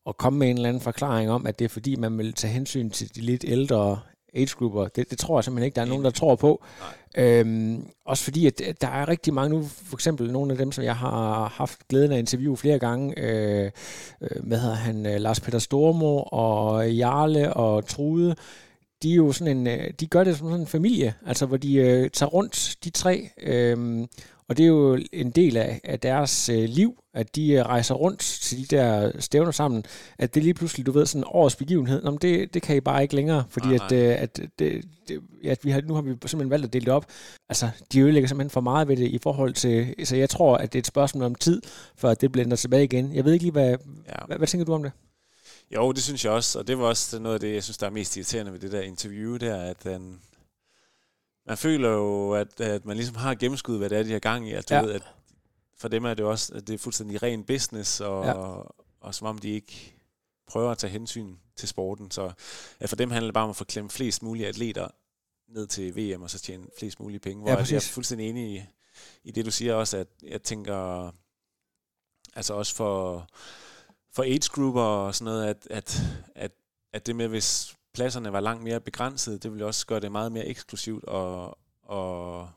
at 0.09 0.17
komme 0.17 0.39
med 0.39 0.51
en 0.51 0.57
eller 0.57 0.69
anden 0.69 0.81
forklaring 0.81 1.31
om, 1.31 1.47
at 1.47 1.59
det 1.59 1.65
er 1.65 1.69
fordi, 1.69 1.97
man 1.97 2.19
vil 2.19 2.33
tage 2.33 2.53
hensyn 2.53 2.91
til 2.91 3.15
de 3.15 3.21
lidt 3.21 3.45
ældre 3.49 4.01
age-grupper. 4.35 4.89
Det, 4.89 5.11
det 5.11 5.19
tror 5.19 5.39
jeg 5.39 5.45
simpelthen 5.45 5.67
ikke, 5.67 5.77
der 5.77 5.83
er 5.83 5.87
nogen, 5.87 6.05
der 6.05 6.11
tror 6.11 6.35
på. 6.35 6.65
Øhm, 7.17 7.87
også 8.07 8.25
fordi, 8.25 8.47
at 8.47 8.63
der 8.81 8.89
er 8.89 9.09
rigtig 9.09 9.35
mange 9.35 9.51
nu, 9.57 9.65
for 9.65 9.97
eksempel 9.97 10.33
nogle 10.33 10.53
af 10.53 10.59
dem, 10.59 10.73
som 10.73 10.85
jeg 10.85 10.97
har 10.97 11.49
haft 11.49 11.89
glæden 11.89 12.13
af 12.13 12.17
at 12.17 12.19
interviewe 12.19 12.57
flere 12.57 12.79
gange, 12.79 13.19
øh, 13.19 13.71
øh, 14.21 14.47
hvad 14.47 14.59
hedder 14.59 14.75
han, 14.75 15.07
øh, 15.07 15.21
Lars 15.21 15.41
Peter 15.41 15.59
Stormo 15.59 16.23
og 16.23 16.91
Jarle 16.91 17.55
og 17.55 17.87
Trude, 17.87 18.35
de 19.03 19.13
er 19.13 19.17
jo 19.17 19.33
sådan 19.33 19.57
en, 19.57 19.67
øh, 19.67 19.91
de 20.01 20.07
gør 20.07 20.25
det 20.25 20.37
som 20.37 20.49
sådan 20.49 20.61
en 20.61 20.67
familie, 20.67 21.15
altså 21.27 21.47
hvor 21.47 21.57
de 21.57 21.75
øh, 21.75 22.11
tager 22.11 22.31
rundt, 22.31 22.77
de 22.85 22.91
tre, 22.91 23.29
øh, 23.43 24.07
og 24.49 24.57
det 24.57 24.63
er 24.63 24.69
jo 24.69 24.99
en 25.13 25.31
del 25.31 25.57
af, 25.57 25.81
af 25.85 26.01
deres 26.01 26.49
øh, 26.49 26.65
liv, 26.69 26.99
at 27.15 27.37
de 27.37 27.53
øh, 27.53 27.63
rejser 27.63 27.95
rundt 27.95 28.21
til 28.21 28.59
de 28.59 28.77
der 28.77 29.21
stævner 29.21 29.51
sammen, 29.51 29.85
at 30.19 30.35
det 30.35 30.43
lige 30.43 30.55
pludselig, 30.55 30.87
du 30.87 30.93
ved, 30.93 31.07
sådan 31.07 31.21
en 31.21 31.25
års 31.29 31.57
begivenhed, 31.57 32.03
Nå, 32.03 32.19
det, 32.23 32.55
det 32.55 32.63
kan 32.63 32.77
I 32.77 32.81
bare 32.81 33.03
ikke 33.03 33.15
længere, 33.15 33.45
fordi 33.49 33.67
Nej, 33.67 33.79
at, 33.87 33.93
øh, 33.93 34.23
at, 34.23 34.37
det, 34.59 34.85
det, 35.09 35.21
at 35.45 35.65
vi 35.65 35.71
har, 35.71 35.81
nu 35.81 35.95
har 35.95 36.03
vi 36.03 36.11
simpelthen 36.11 36.51
valgt 36.51 36.67
at 36.67 36.73
dele 36.73 36.85
det 36.85 36.93
op. 36.93 37.07
Altså, 37.49 37.69
de 37.93 38.01
ødelægger 38.01 38.29
simpelthen 38.29 38.51
for 38.51 38.61
meget 38.61 38.89
ved 38.89 38.97
det 38.97 39.09
i 39.09 39.19
forhold 39.19 39.55
til, 39.55 39.95
så 40.05 40.17
jeg 40.17 40.31
tror, 40.31 40.57
at 40.57 40.73
det 40.73 40.79
er 40.79 40.81
et 40.83 40.87
spørgsmål 40.87 41.25
om 41.25 41.35
tid, 41.35 41.63
før 41.97 42.15
det 42.15 42.33
blænder 42.33 42.57
tilbage 42.57 42.85
igen. 42.85 43.15
Jeg 43.15 43.25
ved 43.25 43.33
ikke 43.33 43.45
lige, 43.45 43.53
hvad, 43.53 43.77
Ja. 44.09 44.27
hvad, 44.27 44.37
hvad 44.37 44.49
tænker 44.49 44.65
du 44.65 44.73
om 44.75 44.83
det? 44.83 44.93
Jo, 45.75 45.93
det 45.93 46.03
synes 46.03 46.25
jeg 46.25 46.33
også, 46.33 46.59
og 46.59 46.69
det 46.69 46.79
var 46.79 46.85
også 46.85 47.19
noget 47.19 47.35
af 47.35 47.41
det, 47.41 47.55
jeg 47.55 47.63
synes, 47.63 47.79
der 47.79 47.87
er 47.87 47.91
mest 47.91 48.17
irriterende 48.17 48.53
ved 48.53 48.61
det 48.61 48.73
der 48.73 48.81
interview 48.81 49.37
der, 49.37 49.57
at 49.57 49.85
den, 49.85 50.21
man 51.47 51.57
føler 51.59 51.89
jo, 51.91 52.33
at, 52.33 52.61
at 52.61 52.85
man 52.85 52.97
ligesom 52.97 53.17
har 53.17 53.35
gennemskuddet, 53.35 53.81
hvad 53.81 53.91
det 53.91 53.99
er, 53.99 54.03
de 54.03 54.13
har 54.13 54.19
gang 54.19 54.49
i. 54.49 54.53
At 54.53 54.69
du 54.69 54.75
Ja. 54.75 54.83
ved, 54.83 54.93
at 54.93 55.03
for 55.79 55.89
dem 55.89 56.05
er 56.05 56.15
det 56.15 56.23
jo 56.23 56.31
også, 56.31 56.55
at 56.55 56.67
det 56.67 56.75
er 56.75 56.79
fuldstændig 56.79 57.23
ren 57.23 57.45
business, 57.45 58.01
og, 58.01 58.25
Ja. 58.25 58.33
og, 58.33 58.75
og 59.01 59.15
som 59.15 59.27
om 59.27 59.39
de 59.39 59.49
ikke 59.51 59.95
prøver 60.47 60.71
at 60.71 60.79
tage 60.79 60.91
hensyn 60.91 61.37
til 61.57 61.69
sporten. 61.69 62.11
Så 62.11 62.33
at 62.81 62.89
for 62.89 62.97
dem 62.97 63.11
handler 63.11 63.27
det 63.29 63.35
bare 63.35 63.45
om 63.45 63.51
at 63.51 63.57
få 63.57 63.65
klemt 63.65 63.93
flest 63.93 64.23
mulige 64.23 64.47
atleter 64.49 64.89
ned 65.49 65.67
til 65.67 65.97
VM, 65.97 66.23
og 66.23 66.31
så 66.31 66.39
tjene 66.39 66.67
flest 66.79 67.01
mulige 67.01 67.21
penge. 67.21 67.43
Hvor 67.43 67.51
Ja, 67.51 67.57
jeg 67.71 67.73
er 67.77 67.91
fuldstændig 67.93 68.29
enig 68.29 68.55
i, 68.57 68.63
i 69.25 69.31
det, 69.31 69.45
du 69.47 69.51
siger 69.51 69.75
også, 69.75 69.97
at 69.97 70.07
jeg 70.23 70.43
tænker, 70.43 71.11
altså 72.35 72.55
også 72.55 72.75
for, 72.75 73.27
for 74.13 74.23
age-grupper 74.23 74.83
og 74.83 75.15
sådan 75.15 75.25
noget, 75.33 75.47
at, 75.47 75.67
at, 75.71 76.01
at, 76.35 76.53
at 76.93 77.07
det 77.07 77.17
med, 77.17 77.29
hvis 77.29 77.77
pladserne 77.95 78.33
var 78.33 78.41
langt 78.41 78.65
mere 78.65 78.81
begrænsede, 78.81 79.39
det 79.39 79.53
ville 79.53 79.67
også 79.67 79.87
gøre 79.87 80.01
det 80.01 80.13
meget 80.13 80.33
mere 80.33 80.47
eksklusivt 80.47 81.05
og, 81.05 81.59
og 81.83 82.51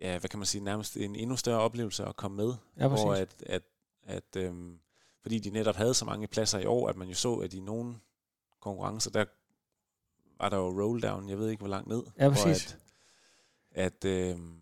ja, 0.00 0.18
hvad 0.18 0.28
kan 0.30 0.38
man 0.38 0.46
sige, 0.46 0.64
nærmest 0.64 0.96
en 0.96 1.16
endnu 1.16 1.36
større 1.36 1.60
oplevelse 1.60 2.04
at 2.04 2.16
komme 2.16 2.36
med. 2.36 2.54
Ja, 2.76 2.88
hvor 2.88 3.14
at, 3.14 3.42
at, 3.46 3.62
at 4.02 4.36
øhm, 4.36 4.78
fordi 5.22 5.38
de 5.38 5.50
netop 5.50 5.76
havde 5.76 5.94
så 5.94 6.04
mange 6.04 6.26
pladser 6.26 6.58
i 6.58 6.66
år, 6.66 6.88
at 6.88 6.96
man 6.96 7.08
jo 7.08 7.14
så, 7.14 7.34
at 7.34 7.54
i 7.54 7.60
nogle 7.60 7.96
konkurrencer, 8.60 9.10
der 9.10 9.24
var 10.40 10.48
der 10.48 10.56
jo 10.56 10.82
roll 10.82 11.02
down, 11.02 11.28
jeg 11.28 11.38
ved 11.38 11.50
ikke, 11.50 11.60
hvor 11.60 11.68
langt 11.68 11.88
ned. 11.88 12.02
Ja, 12.18 12.28
hvor 12.28 12.34
præcis. 12.44 12.78
At, 13.70 14.04
at 14.04 14.04
øhm, 14.04 14.60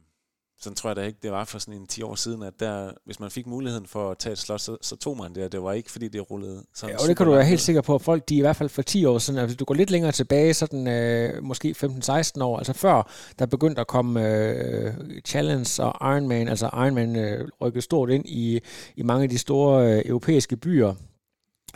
sådan 0.60 0.76
tror 0.76 0.90
jeg 0.90 0.96
da 0.96 1.02
ikke, 1.02 1.18
det 1.22 1.30
var 1.30 1.44
for 1.44 1.58
sådan 1.58 1.80
en 1.80 1.86
10 1.86 2.02
år 2.02 2.14
siden, 2.14 2.42
at 2.42 2.60
der, 2.60 2.90
hvis 3.04 3.20
man 3.20 3.30
fik 3.30 3.46
muligheden 3.46 3.86
for 3.86 4.10
at 4.10 4.18
tage 4.18 4.32
et 4.32 4.38
slot, 4.38 4.60
så, 4.60 4.76
så 4.82 4.96
tog 4.96 5.16
man 5.16 5.34
det, 5.34 5.44
og 5.44 5.52
det 5.52 5.62
var 5.62 5.72
ikke, 5.72 5.92
fordi 5.92 6.08
det 6.08 6.30
rullede 6.30 6.64
sådan 6.74 6.94
Ja, 6.94 7.02
og 7.02 7.08
det 7.08 7.16
kan 7.16 7.26
du 7.26 7.32
være 7.32 7.44
helt 7.44 7.60
sikker 7.60 7.80
på, 7.80 7.94
at 7.94 8.02
folk, 8.02 8.28
de 8.28 8.36
i 8.36 8.40
hvert 8.40 8.56
fald 8.56 8.68
for 8.68 8.82
10 8.82 9.04
år 9.04 9.18
siden, 9.18 9.38
altså 9.38 9.46
hvis 9.46 9.56
du 9.56 9.64
går 9.64 9.74
lidt 9.74 9.90
længere 9.90 10.12
tilbage, 10.12 10.54
sådan 10.54 10.88
øh, 10.88 11.42
måske 11.42 11.74
15-16 11.84 12.42
år, 12.42 12.58
altså 12.58 12.72
før 12.72 13.10
der 13.38 13.46
begyndte 13.46 13.80
at 13.80 13.86
komme 13.86 14.28
øh, 14.28 14.94
Challenge 15.26 15.82
og 15.82 16.16
Ironman, 16.16 16.48
altså 16.48 16.66
Ironman 16.66 17.16
øh, 17.16 17.48
rykkede 17.60 17.82
stort 17.82 18.10
ind 18.10 18.26
i, 18.26 18.60
i 18.96 19.02
mange 19.02 19.22
af 19.22 19.28
de 19.28 19.38
store 19.38 19.92
øh, 19.92 20.02
europæiske 20.06 20.56
byer, 20.56 20.94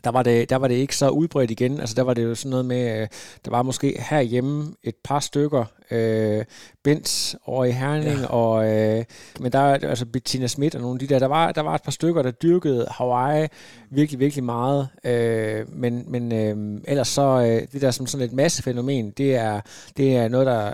der 0.04 0.10
var, 0.10 0.22
det, 0.22 0.50
der 0.50 0.56
var 0.56 0.68
det 0.68 0.74
ikke 0.74 0.96
så 0.96 1.08
udbredt 1.08 1.50
igen. 1.50 1.80
Altså 1.80 1.94
der 1.94 2.02
var 2.02 2.14
det 2.14 2.24
jo 2.24 2.34
sådan 2.34 2.50
noget 2.50 2.64
med, 2.64 3.00
øh, 3.00 3.08
der 3.44 3.50
var 3.50 3.62
måske 3.62 4.02
herhjemme 4.10 4.74
et 4.82 4.94
par 5.04 5.20
stykker, 5.20 5.64
øh, 5.90 6.44
Benz 6.84 7.34
over 7.44 7.64
i 7.64 7.70
Herning, 7.70 8.20
ja. 8.20 8.26
og, 8.26 8.68
øh, 8.68 9.04
men 9.40 9.52
der 9.52 9.60
altså 9.60 10.06
Bettina 10.06 10.46
Schmidt 10.46 10.74
og 10.74 10.80
nogle 10.80 10.94
af 10.94 10.98
de 10.98 11.14
der, 11.14 11.18
der 11.18 11.26
var, 11.26 11.52
der 11.52 11.60
var 11.60 11.74
et 11.74 11.82
par 11.82 11.90
stykker, 11.90 12.22
der 12.22 12.30
dyrkede 12.30 12.86
Hawaii 12.90 13.48
virkelig, 13.90 14.20
virkelig 14.20 14.44
meget. 14.44 14.88
Øh, 15.04 15.74
men 15.74 16.04
men 16.08 16.32
øh, 16.32 16.80
ellers 16.88 17.08
så, 17.08 17.22
øh, 17.22 17.68
det 17.72 17.82
der 17.82 17.90
som 17.90 18.06
sådan 18.06 18.26
et 18.26 18.32
massefænomen, 18.32 19.10
det 19.10 19.36
er, 19.36 19.60
det 19.96 20.16
er 20.16 20.28
noget, 20.28 20.46
der 20.46 20.72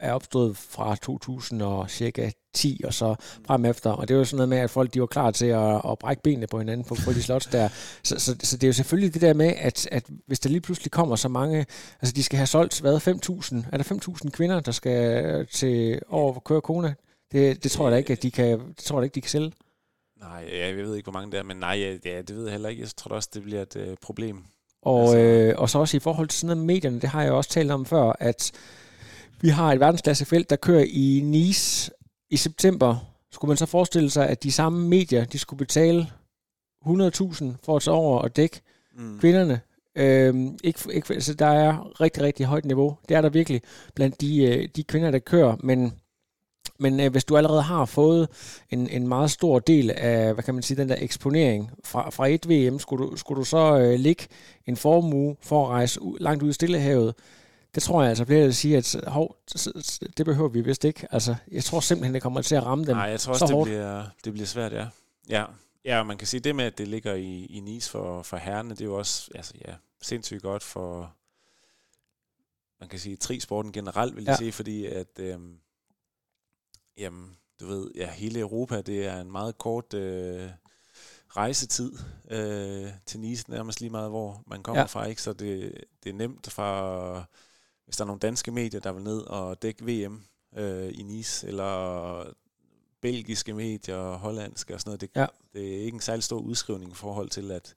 er 0.00 0.12
opstået 0.12 0.56
fra 0.56 0.96
2000 0.96 1.62
og 1.62 1.90
cirka 1.90 2.30
10 2.54 2.80
og 2.84 2.94
så 2.94 3.14
frem 3.46 3.64
efter. 3.64 3.90
Og 3.90 4.08
det 4.08 4.16
var 4.16 4.24
sådan 4.24 4.36
noget 4.36 4.48
med, 4.48 4.58
at 4.58 4.70
folk 4.70 4.94
de 4.94 5.00
var 5.00 5.06
klar 5.06 5.30
til 5.30 5.46
at, 5.46 5.74
at 5.90 5.98
brække 5.98 6.22
benene 6.22 6.46
på 6.46 6.58
hinanden 6.58 6.84
på, 6.84 7.12
de 7.12 7.22
slots 7.22 7.46
der. 7.46 7.68
Så, 8.02 8.18
så, 8.18 8.36
så, 8.42 8.56
det 8.56 8.64
er 8.64 8.68
jo 8.68 8.72
selvfølgelig 8.72 9.14
det 9.14 9.22
der 9.22 9.34
med, 9.34 9.52
at, 9.56 9.88
at 9.92 10.04
hvis 10.26 10.40
der 10.40 10.50
lige 10.50 10.60
pludselig 10.60 10.90
kommer 10.90 11.16
så 11.16 11.28
mange, 11.28 11.66
altså 12.00 12.12
de 12.16 12.22
skal 12.22 12.36
have 12.36 12.46
solgt, 12.46 12.80
hvad, 12.80 12.96
5.000? 12.96 13.66
Er 13.72 13.76
der 13.76 14.14
5.000 14.24 14.30
kvinder, 14.30 14.60
der 14.60 14.72
skal 14.72 15.46
til 15.46 16.00
over 16.08 16.34
at 16.34 16.44
køre 16.44 16.60
Kona? 16.60 16.94
Det, 17.32 17.64
det 17.64 17.70
tror 17.70 17.84
jeg 17.84 17.92
da 17.92 17.96
ikke, 17.96 18.12
at 18.12 18.22
de 18.22 18.30
kan, 18.30 18.60
det 18.68 18.76
tror 18.76 18.98
jeg 18.98 19.04
ikke, 19.04 19.14
de 19.14 19.20
kan 19.20 19.30
sælge. 19.30 19.52
Nej, 20.20 20.48
jeg 20.52 20.76
ved 20.76 20.96
ikke, 20.96 21.10
hvor 21.10 21.20
mange 21.20 21.32
der 21.32 21.38
er, 21.38 21.42
men 21.42 21.56
nej, 21.56 21.98
ja, 22.04 22.22
det 22.22 22.36
ved 22.36 22.42
jeg 22.42 22.52
heller 22.52 22.68
ikke. 22.68 22.82
Jeg 22.82 22.90
tror 22.96 23.14
også, 23.14 23.28
det 23.34 23.42
bliver 23.42 23.62
et 23.62 23.76
uh, 23.76 23.94
problem. 24.02 24.44
Og, 24.82 25.02
altså. 25.02 25.18
øh, 25.18 25.54
og 25.58 25.70
så 25.70 25.78
også 25.78 25.96
i 25.96 26.00
forhold 26.00 26.28
til 26.28 26.38
sådan 26.40 26.56
noget 26.56 26.66
medierne, 26.66 27.00
det 27.00 27.08
har 27.08 27.22
jeg 27.22 27.32
også 27.32 27.50
talt 27.50 27.70
om 27.70 27.86
før, 27.86 28.12
at 28.20 28.52
vi 29.40 29.48
har 29.48 29.72
et 29.72 29.80
verdensklassefelt, 29.80 30.50
der 30.50 30.56
kører 30.56 30.84
i 30.88 31.20
Nice 31.24 31.90
i 32.30 32.36
september. 32.36 32.96
Skulle 33.32 33.48
man 33.48 33.56
så 33.56 33.66
forestille 33.66 34.10
sig, 34.10 34.28
at 34.28 34.42
de 34.42 34.52
samme 34.52 34.88
medier, 34.88 35.24
de 35.24 35.38
skulle 35.38 35.58
betale 35.58 36.06
100.000 36.86 37.44
for 37.64 37.76
at 37.76 37.82
tage 37.82 37.94
over 37.94 38.18
og 38.18 38.36
dække 38.36 38.60
mm. 38.96 39.18
kvinderne? 39.20 39.60
Øhm, 39.96 40.58
ikke, 40.64 40.80
ikke, 40.92 41.14
altså 41.14 41.34
der 41.34 41.46
er 41.46 42.00
rigtig, 42.00 42.22
rigtig 42.22 42.46
højt 42.46 42.64
niveau. 42.64 42.96
Det 43.08 43.16
er 43.16 43.20
der 43.20 43.28
virkelig 43.28 43.62
blandt 43.94 44.20
de, 44.20 44.44
øh, 44.44 44.68
de 44.76 44.82
kvinder, 44.84 45.10
der 45.10 45.18
kører. 45.18 45.56
Men, 45.62 45.94
men 46.78 47.00
øh, 47.00 47.10
hvis 47.10 47.24
du 47.24 47.36
allerede 47.36 47.62
har 47.62 47.84
fået 47.84 48.28
en, 48.70 48.88
en 48.88 49.08
meget 49.08 49.30
stor 49.30 49.58
del 49.58 49.90
af, 49.90 50.34
hvad 50.34 50.44
kan 50.44 50.54
man 50.54 50.62
sige, 50.62 50.76
den 50.76 50.88
der 50.88 50.96
eksponering 50.98 51.70
fra, 51.84 52.10
fra 52.10 52.28
et 52.28 52.48
VM, 52.48 52.78
skulle 52.78 53.06
du, 53.06 53.16
skulle 53.16 53.38
du 53.38 53.44
så 53.44 53.78
øh, 53.78 53.98
ligge 53.98 54.26
en 54.66 54.76
formue 54.76 55.36
for 55.42 55.64
at 55.64 55.70
rejse 55.70 56.00
langt 56.20 56.42
ud 56.42 56.50
i 56.50 56.52
Stillehavet, 56.52 57.14
det 57.74 57.82
tror 57.82 58.02
jeg 58.02 58.08
altså 58.08 58.24
bliver 58.24 58.46
at 58.46 58.54
sige, 58.54 58.76
at 58.76 58.96
hov, 59.06 59.36
det 60.16 60.26
behøver 60.26 60.48
vi 60.48 60.60
vist 60.60 60.84
ikke. 60.84 61.06
Altså, 61.10 61.36
jeg 61.50 61.64
tror 61.64 61.80
simpelthen, 61.80 62.14
det 62.14 62.22
kommer 62.22 62.42
til 62.42 62.54
at 62.54 62.64
ramme 62.66 62.84
dem 62.84 62.96
Nej, 62.96 63.04
jeg 63.04 63.20
tror 63.20 63.32
også, 63.32 63.46
det 63.46 63.64
bliver, 63.64 64.04
det 64.24 64.32
bliver 64.32 64.46
svært, 64.46 64.72
ja. 64.72 64.88
Ja, 65.28 65.44
ja 65.84 66.02
man 66.02 66.18
kan 66.18 66.26
sige, 66.26 66.40
det 66.40 66.56
med, 66.56 66.64
at 66.64 66.78
det 66.78 66.88
ligger 66.88 67.14
i, 67.14 67.44
i 67.44 67.60
Nice 67.60 67.90
for, 67.90 68.22
for 68.22 68.36
herrene, 68.36 68.70
det 68.70 68.80
er 68.80 68.84
jo 68.84 68.98
også 68.98 69.30
altså, 69.34 69.54
ja, 69.68 69.74
sindssygt 70.02 70.42
godt 70.42 70.62
for, 70.62 71.14
man 72.80 72.88
kan 72.88 72.98
sige, 72.98 73.16
trisporten 73.16 73.72
generelt, 73.72 74.16
vil 74.16 74.24
jeg 74.24 74.32
ja. 74.32 74.36
sige, 74.36 74.52
fordi 74.52 74.86
at, 74.86 75.18
øhm, 75.18 75.58
jamen, 76.96 77.36
du 77.60 77.66
ved, 77.66 77.90
ja, 77.94 78.10
hele 78.10 78.40
Europa, 78.40 78.80
det 78.80 79.06
er 79.06 79.20
en 79.20 79.32
meget 79.32 79.58
kort 79.58 79.94
øh, 79.94 80.50
rejsetid 81.28 81.92
øh, 82.30 82.90
til 83.06 83.20
Nice, 83.20 83.50
nærmest 83.50 83.80
lige 83.80 83.90
meget, 83.90 84.10
hvor 84.10 84.42
man 84.46 84.62
kommer 84.62 84.80
ja. 84.80 84.86
fra, 84.86 85.04
ikke? 85.04 85.22
Så 85.22 85.32
det, 85.32 85.74
det 86.04 86.10
er 86.10 86.14
nemt 86.14 86.50
fra 86.50 87.24
hvis 87.90 87.96
der 87.96 88.04
er 88.04 88.06
nogle 88.06 88.20
danske 88.20 88.50
medier, 88.50 88.80
der 88.80 88.92
vil 88.92 89.02
ned 89.02 89.20
og 89.20 89.62
dække 89.62 89.84
VM 89.84 90.22
øh, 90.56 90.92
i 90.94 91.02
Nice, 91.02 91.46
eller 91.46 92.24
belgiske 93.00 93.54
medier, 93.54 94.16
hollandske 94.16 94.74
og 94.74 94.80
sådan 94.80 94.88
noget, 94.88 95.00
det, 95.00 95.10
ja. 95.16 95.26
det 95.52 95.76
er 95.76 95.82
ikke 95.84 95.94
en 95.94 96.00
særlig 96.00 96.22
stor 96.22 96.38
udskrivning 96.38 96.92
i 96.92 96.94
forhold 96.94 97.28
til, 97.28 97.50
at 97.50 97.74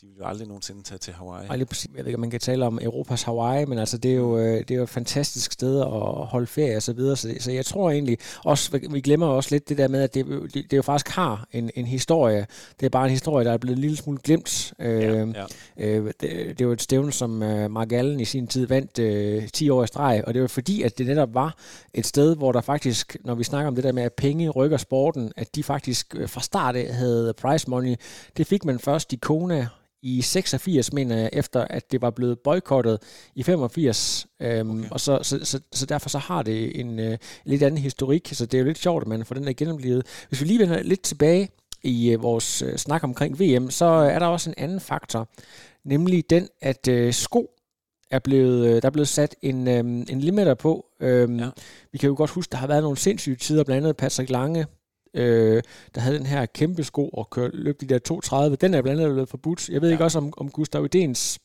de 0.00 0.06
vil 0.06 0.16
jo 0.18 0.26
aldrig 0.26 0.48
nogensinde 0.48 0.82
tage 0.82 0.98
til 0.98 1.12
Hawaii. 1.12 1.46
Ej, 1.46 1.56
lige 1.56 1.66
præcis. 1.66 1.90
Jeg 1.96 2.04
ved 2.04 2.06
ikke, 2.06 2.16
om 2.16 2.20
man 2.20 2.30
kan 2.30 2.40
tale 2.40 2.66
om 2.66 2.78
Europas 2.82 3.22
Hawaii, 3.22 3.64
men 3.64 3.78
altså, 3.78 3.98
det 3.98 4.10
er 4.10 4.14
jo, 4.14 4.38
øh, 4.38 4.58
det 4.58 4.70
er 4.70 4.74
jo 4.74 4.82
et 4.82 4.88
fantastisk 4.88 5.52
sted 5.52 5.80
at 5.80 6.26
holde 6.26 6.46
ferie 6.46 6.76
og 6.76 6.82
så 6.82 6.92
videre. 6.92 7.16
Så, 7.16 7.34
så 7.40 7.52
jeg 7.52 7.66
tror 7.66 7.90
egentlig 7.90 8.18
også, 8.44 8.80
vi 8.90 9.00
glemmer 9.00 9.26
også 9.26 9.48
lidt 9.52 9.68
det 9.68 9.78
der 9.78 9.88
med, 9.88 10.02
at 10.02 10.14
det, 10.14 10.26
det, 10.70 10.76
jo 10.76 10.82
faktisk 10.82 11.16
har 11.16 11.46
en, 11.52 11.70
en 11.74 11.86
historie. 11.86 12.46
Det 12.80 12.86
er 12.86 12.90
bare 12.90 13.04
en 13.04 13.10
historie, 13.10 13.44
der 13.44 13.52
er 13.52 13.56
blevet 13.58 13.76
en 13.76 13.80
lille 13.80 13.96
smule 13.96 14.18
glemt. 14.24 14.74
Ja, 14.78 14.84
øh, 14.84 15.34
ja. 15.34 15.44
Øh, 15.86 16.06
det, 16.06 16.20
det 16.20 16.60
er 16.60 16.64
jo 16.64 16.72
et 16.72 16.82
stævne, 16.82 17.12
som 17.12 17.42
øh, 17.42 17.70
Mark 17.70 17.92
Allen 17.92 18.20
i 18.20 18.24
sin 18.24 18.46
tid 18.46 18.66
vandt 18.66 18.98
øh, 18.98 19.48
10 19.48 19.70
år 19.70 19.84
i 19.84 19.86
streg, 19.86 20.22
og 20.26 20.34
det 20.34 20.42
var 20.42 20.48
fordi, 20.48 20.82
at 20.82 20.98
det 20.98 21.06
netop 21.06 21.34
var 21.34 21.56
et 21.94 22.06
sted, 22.06 22.36
hvor 22.36 22.52
der 22.52 22.60
faktisk, 22.60 23.16
når 23.24 23.34
vi 23.34 23.44
snakker 23.44 23.68
om 23.68 23.74
det 23.74 23.84
der 23.84 23.92
med, 23.92 24.02
at 24.02 24.12
penge 24.12 24.50
rykker 24.50 24.76
sporten, 24.76 25.32
at 25.36 25.54
de 25.54 25.62
faktisk 25.62 26.14
fra 26.26 26.40
start 26.40 26.76
af 26.76 26.94
havde 26.94 27.34
prize 27.38 27.70
money. 27.70 27.96
Det 28.36 28.46
fik 28.46 28.64
man 28.64 28.78
først 28.78 29.12
i 29.12 29.16
Kona 29.16 29.68
i 30.06 30.22
86, 30.22 30.92
mener 30.92 31.16
jeg, 31.16 31.30
efter 31.32 31.60
at 31.70 31.92
det 31.92 32.02
var 32.02 32.10
blevet 32.10 32.38
boykottet 32.38 32.98
i 33.34 33.42
85. 33.42 34.26
Øhm, 34.40 34.78
okay. 34.80 34.90
Og 34.90 35.00
så, 35.00 35.18
så, 35.22 35.44
så, 35.44 35.60
så 35.72 35.86
derfor 35.86 36.08
så 36.08 36.18
har 36.18 36.42
det 36.42 36.80
en 36.80 36.98
uh, 36.98 37.14
lidt 37.44 37.62
anden 37.62 37.80
historik, 37.80 38.28
så 38.32 38.46
det 38.46 38.54
er 38.54 38.58
jo 38.58 38.64
lidt 38.64 38.78
sjovt, 38.78 39.02
at 39.02 39.08
man 39.08 39.24
får 39.24 39.34
den 39.34 39.46
der 39.46 39.52
gennemlevet. 39.52 40.06
Hvis 40.28 40.40
vi 40.40 40.46
lige 40.46 40.58
vender 40.58 40.82
lidt 40.82 41.02
tilbage 41.02 41.48
i 41.82 42.14
uh, 42.14 42.22
vores 42.22 42.62
uh, 42.62 42.76
snak 42.76 43.04
omkring 43.04 43.40
VM, 43.40 43.70
så 43.70 43.84
er 43.84 44.18
der 44.18 44.26
også 44.26 44.50
en 44.50 44.54
anden 44.58 44.80
faktor, 44.80 45.28
nemlig 45.84 46.30
den, 46.30 46.48
at 46.60 46.88
uh, 46.90 47.10
sko 47.10 47.50
er 48.10 48.18
blevet, 48.18 48.82
der 48.82 48.88
er 48.88 48.92
blevet 48.92 49.08
sat 49.08 49.36
en, 49.42 49.68
øhm, 49.68 50.06
en 50.08 50.20
limiter 50.20 50.54
på. 50.54 50.86
Øhm, 51.00 51.38
ja. 51.38 51.48
Vi 51.92 51.98
kan 51.98 52.08
jo 52.08 52.14
godt 52.16 52.30
huske, 52.30 52.52
der 52.52 52.58
har 52.58 52.66
været 52.66 52.82
nogle 52.82 52.96
sindssyge 52.96 53.36
tider, 53.36 53.64
blandt 53.64 53.84
andet 53.84 53.96
Patrick 53.96 54.30
Lange, 54.30 54.66
øh, 55.16 55.62
der 55.94 56.00
havde 56.00 56.18
den 56.18 56.26
her 56.26 56.46
kæmpe 56.46 56.84
sko 56.84 57.08
og 57.08 57.30
kørte, 57.30 57.56
løb 57.56 57.80
de 57.80 57.86
der 57.86 57.98
230. 57.98 58.56
Den 58.56 58.74
er 58.74 58.82
blandt 58.82 59.00
andet 59.00 59.14
blevet 59.14 59.28
forbudt. 59.28 59.68
Jeg 59.68 59.80
ved 59.80 59.88
ja. 59.88 59.94
ikke 59.94 60.04
også 60.04 60.18
om, 60.18 60.32
om 60.36 60.50
Gustav 60.50 60.84
Idens... 60.84 61.38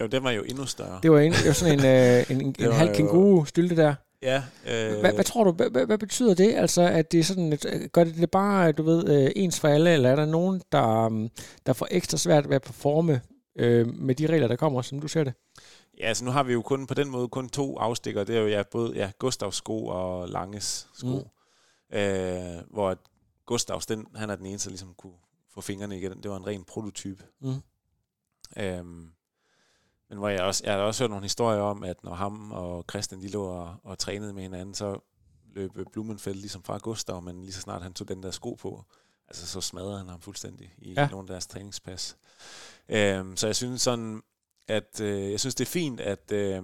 Jo, 0.00 0.06
den 0.06 0.24
var 0.24 0.30
jo 0.30 0.42
endnu 0.42 0.66
større. 0.66 1.00
Det 1.02 1.10
var, 1.10 1.18
en, 1.20 1.32
det 1.32 1.46
var 1.46 1.52
sådan 1.52 1.78
en, 1.78 1.86
øh, 1.86 2.30
en, 2.30 2.40
en, 2.40 2.54
en 2.66 2.72
halv 2.72 2.94
kænguru 2.94 3.44
stylte 3.44 3.76
der. 3.76 3.94
Ja. 4.22 4.42
Øh... 4.66 5.00
Hvad, 5.00 5.12
hvad 5.12 5.24
tror 5.24 5.44
du, 5.44 5.52
hvad, 5.52 5.86
hvad 5.86 5.98
betyder 5.98 6.34
det? 6.34 6.54
Altså, 6.54 6.82
at 6.82 7.12
det 7.12 7.20
er 7.20 7.24
sådan, 7.24 7.52
et, 7.52 7.88
gør 7.92 8.04
det 8.04 8.16
det 8.16 8.30
bare, 8.30 8.72
du 8.72 8.82
ved, 8.82 9.24
øh, 9.24 9.30
ens 9.36 9.60
for 9.60 9.68
alle, 9.68 9.92
eller 9.92 10.10
er 10.10 10.16
der 10.16 10.26
nogen, 10.26 10.62
der, 10.72 11.08
mm, 11.08 11.28
der 11.66 11.72
får 11.72 11.88
ekstra 11.90 12.18
svært 12.18 12.48
ved 12.48 12.56
at 12.56 12.62
performe 12.62 13.20
øh, 13.58 13.86
med 13.94 14.14
de 14.14 14.26
regler, 14.26 14.48
der 14.48 14.56
kommer, 14.56 14.82
som 14.82 15.00
du 15.00 15.08
ser 15.08 15.24
det? 15.24 15.34
Ja, 15.98 16.06
altså 16.06 16.24
nu 16.24 16.30
har 16.30 16.42
vi 16.42 16.52
jo 16.52 16.62
kun 16.62 16.86
på 16.86 16.94
den 16.94 17.08
måde 17.08 17.28
kun 17.28 17.48
to 17.48 17.76
afstikker. 17.78 18.24
Det 18.24 18.36
er 18.36 18.40
jo 18.40 18.46
ja, 18.46 18.62
både 18.72 18.92
ja, 18.94 19.10
Gustavs 19.18 19.56
sko 19.56 19.86
og 19.86 20.28
Langes 20.28 20.88
sko. 20.94 21.06
Mm. 21.92 21.98
Øh, 21.98 22.62
hvor 22.70 22.98
Gustavs, 23.46 23.86
den, 23.86 24.06
han 24.14 24.30
er 24.30 24.36
den 24.36 24.46
eneste, 24.46 24.68
der 24.68 24.70
ligesom 24.70 24.94
kunne 24.94 25.16
få 25.54 25.60
fingrene 25.60 25.98
igen. 25.98 26.22
Det 26.22 26.30
var 26.30 26.36
en 26.36 26.46
ren 26.46 26.64
prototype. 26.64 27.24
Mm. 27.40 27.62
Øhm, 28.56 29.12
men 30.08 30.18
hvor 30.18 30.28
jeg, 30.28 30.42
også, 30.42 30.62
jeg 30.64 30.74
har 30.74 30.80
også 30.80 31.02
hørt 31.02 31.10
nogle 31.10 31.24
historier 31.24 31.60
om, 31.60 31.82
at 31.82 32.04
når 32.04 32.14
ham 32.14 32.52
og 32.52 32.84
Christian 32.90 33.22
de 33.22 33.28
lå 33.28 33.44
og, 33.44 33.76
og 33.82 33.98
trænede 33.98 34.32
med 34.32 34.42
hinanden, 34.42 34.74
så 34.74 34.98
løb 35.54 35.70
Blumenfeldt 35.92 36.38
ligesom 36.38 36.62
fra 36.62 36.78
Gustav, 36.78 37.22
men 37.22 37.42
lige 37.42 37.52
så 37.52 37.60
snart 37.60 37.82
han 37.82 37.94
tog 37.94 38.08
den 38.08 38.22
der 38.22 38.30
sko 38.30 38.54
på, 38.54 38.84
altså 39.28 39.46
så 39.46 39.60
smadrede 39.60 39.98
han 39.98 40.08
ham 40.08 40.20
fuldstændig 40.20 40.74
i 40.78 40.92
ja. 40.92 41.08
nogle 41.08 41.24
af 41.24 41.26
deres 41.26 41.46
træningspas. 41.46 42.16
Øhm, 42.88 43.36
så 43.36 43.46
jeg 43.46 43.56
synes 43.56 43.82
sådan, 43.82 44.22
at 44.68 45.00
øh, 45.00 45.30
jeg 45.30 45.40
synes 45.40 45.54
det 45.54 45.64
er 45.64 45.70
fint, 45.70 46.00
at 46.00 46.32
øh, 46.32 46.62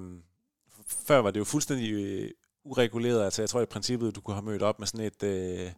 før 0.87 1.19
var 1.19 1.31
det 1.31 1.41
jo 1.41 1.45
fuldstændig 1.45 1.93
øh, 1.93 2.31
ureguleret, 2.65 3.25
altså 3.25 3.43
jeg 3.43 3.49
tror 3.49 3.61
i 3.61 3.67
princippet, 3.67 4.17
du 4.17 4.21
kunne 4.21 4.35
have 4.35 4.45
mødt 4.45 4.63
op 4.63 4.79
med 4.79 4.87
sådan 4.87 5.07
et... 5.07 5.23
Øh, 5.23 5.73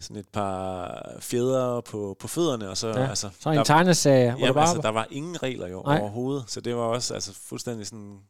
sådan 0.00 0.16
et 0.16 0.28
par 0.28 1.02
fjeder 1.20 1.80
på, 1.80 2.16
på 2.18 2.28
fødderne. 2.28 2.70
Og 2.70 2.76
så, 2.76 2.88
ja, 2.88 3.08
altså, 3.08 3.30
så 3.40 3.50
en 3.50 3.64
tegneserie. 3.64 4.36
Jamen, 4.38 4.54
bare... 4.54 4.68
altså, 4.68 4.82
der 4.82 4.88
var 4.88 5.06
ingen 5.10 5.42
regler 5.42 5.68
jo 5.68 5.82
Nej. 5.82 6.00
overhovedet, 6.00 6.44
så 6.50 6.60
det 6.60 6.76
var 6.76 6.82
også 6.82 7.14
altså, 7.14 7.32
fuldstændig 7.32 7.86
sådan 7.86 8.20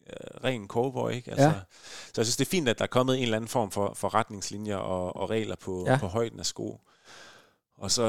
uh, 0.00 0.44
ren 0.44 0.68
cowboy, 0.68 1.10
ikke? 1.10 1.30
Altså, 1.30 1.46
ja. 1.46 1.54
Så 2.06 2.12
jeg 2.16 2.26
synes, 2.26 2.36
det 2.36 2.46
er 2.46 2.50
fint, 2.50 2.68
at 2.68 2.78
der 2.78 2.84
er 2.84 2.88
kommet 2.88 3.16
en 3.16 3.22
eller 3.22 3.36
anden 3.36 3.48
form 3.48 3.70
for, 3.70 3.94
for 3.94 4.14
retningslinjer 4.14 4.76
og, 4.76 5.16
og 5.16 5.30
regler 5.30 5.56
på, 5.56 5.84
ja. 5.86 5.98
på 5.98 6.06
højden 6.06 6.40
af 6.40 6.46
sko. 6.46 6.80
Og 7.78 7.90
så, 7.90 8.04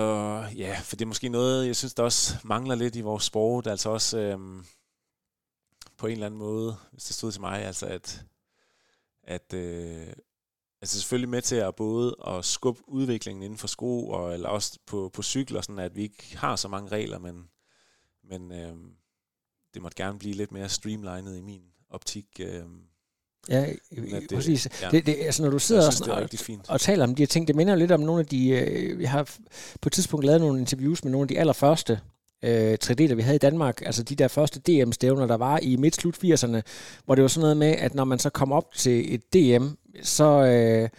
ja, 0.55 0.79
for 0.83 0.95
det 0.95 1.05
er 1.05 1.07
måske 1.07 1.29
noget, 1.29 1.67
jeg 1.67 1.75
synes, 1.75 1.93
der 1.93 2.03
også 2.03 2.35
mangler 2.43 2.75
lidt 2.75 2.95
i 2.95 3.01
vores 3.01 3.23
sport, 3.23 3.67
altså 3.67 3.89
også 3.89 4.17
øhm, 4.17 4.65
på 5.97 6.07
en 6.07 6.13
eller 6.13 6.25
anden 6.25 6.39
måde, 6.39 6.75
hvis 6.91 7.03
det 7.03 7.15
stod 7.15 7.31
til 7.31 7.41
mig, 7.41 7.63
altså 7.63 7.85
at, 7.85 8.23
at 9.23 9.53
øh, 9.53 10.07
altså 10.81 10.99
selvfølgelig 10.99 11.29
med 11.29 11.41
til 11.41 11.55
at 11.55 11.75
både 11.75 12.15
at 12.27 12.45
skubbe 12.45 12.81
udviklingen 12.87 13.43
inden 13.43 13.57
for 13.57 13.67
sko, 13.67 14.07
og, 14.07 14.33
eller 14.33 14.49
også 14.49 14.79
på, 14.85 15.09
på 15.13 15.23
cykler, 15.23 15.61
sådan 15.61 15.79
at 15.79 15.95
vi 15.95 16.01
ikke 16.01 16.37
har 16.37 16.55
så 16.55 16.67
mange 16.67 16.89
regler, 16.91 17.19
men, 17.19 17.43
men 18.29 18.51
øh, 18.51 18.75
det 19.73 19.81
måtte 19.81 20.03
gerne 20.03 20.19
blive 20.19 20.33
lidt 20.33 20.51
mere 20.51 20.69
streamlined 20.69 21.35
i 21.35 21.41
min 21.41 21.61
optik. 21.89 22.25
Øh, 22.39 22.63
Ja, 23.49 23.65
det, 23.91 24.29
præcis. 24.33 24.67
Ja. 24.81 24.89
Det, 24.89 25.05
det, 25.05 25.15
altså, 25.19 25.43
når 25.43 25.49
du 25.49 25.59
sidder 25.59 25.91
synes, 25.91 26.07
og, 26.07 26.29
fint. 26.33 26.69
og 26.69 26.81
taler 26.81 27.03
om 27.03 27.15
de 27.15 27.21
her 27.21 27.27
ting, 27.27 27.47
det 27.47 27.55
minder 27.55 27.75
lidt 27.75 27.91
om 27.91 27.99
nogle 27.99 28.19
af 28.19 28.25
de... 28.25 28.49
Øh, 28.49 28.99
vi 28.99 29.05
har 29.05 29.23
på 29.81 29.89
et 29.89 29.93
tidspunkt 29.93 30.25
lavet 30.25 30.41
nogle 30.41 30.59
interviews 30.59 31.03
med 31.03 31.11
nogle 31.11 31.23
af 31.23 31.27
de 31.27 31.39
allerførste 31.39 31.99
øh, 32.43 32.77
3D'er, 32.83 33.13
vi 33.13 33.21
havde 33.21 33.35
i 33.35 33.39
Danmark, 33.39 33.81
altså 33.85 34.03
de 34.03 34.15
der 34.15 34.27
første 34.27 34.59
DM-stævner, 34.59 35.27
der 35.27 35.37
var 35.37 35.59
i 35.59 35.75
midt-slut 35.75 36.23
80'erne, 36.23 36.61
hvor 37.05 37.15
det 37.15 37.21
var 37.21 37.27
sådan 37.27 37.41
noget 37.41 37.57
med, 37.57 37.67
at 37.67 37.95
når 37.95 38.03
man 38.03 38.19
så 38.19 38.29
kom 38.29 38.51
op 38.51 38.73
til 38.75 39.13
et 39.13 39.33
DM, 39.33 39.67
så, 40.01 40.45
øh, 40.45 40.89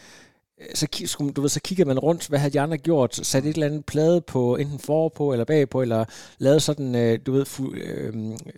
så, 0.75 1.33
du 1.37 1.41
ved, 1.41 1.49
så 1.49 1.61
kigger 1.61 1.85
man 1.85 1.99
rundt, 1.99 2.29
hvad 2.29 2.39
havde 2.39 2.53
de 2.53 2.61
andre 2.61 2.79
gjort, 2.79 3.17
sat 3.17 3.45
et 3.45 3.55
eller 3.55 3.67
andet 3.67 3.85
plade 3.85 4.21
på, 4.21 4.57
enten 4.57 4.79
forpå 4.79 5.33
eller 5.33 5.45
bagpå, 5.45 5.83
eller 5.83 6.05
lavet 6.39 6.63
sådan, 6.63 6.95
øh, 6.95 7.19
du 7.27 7.33
ved, 7.33 7.47
fu- 7.47 7.75
øh, 7.75 8.15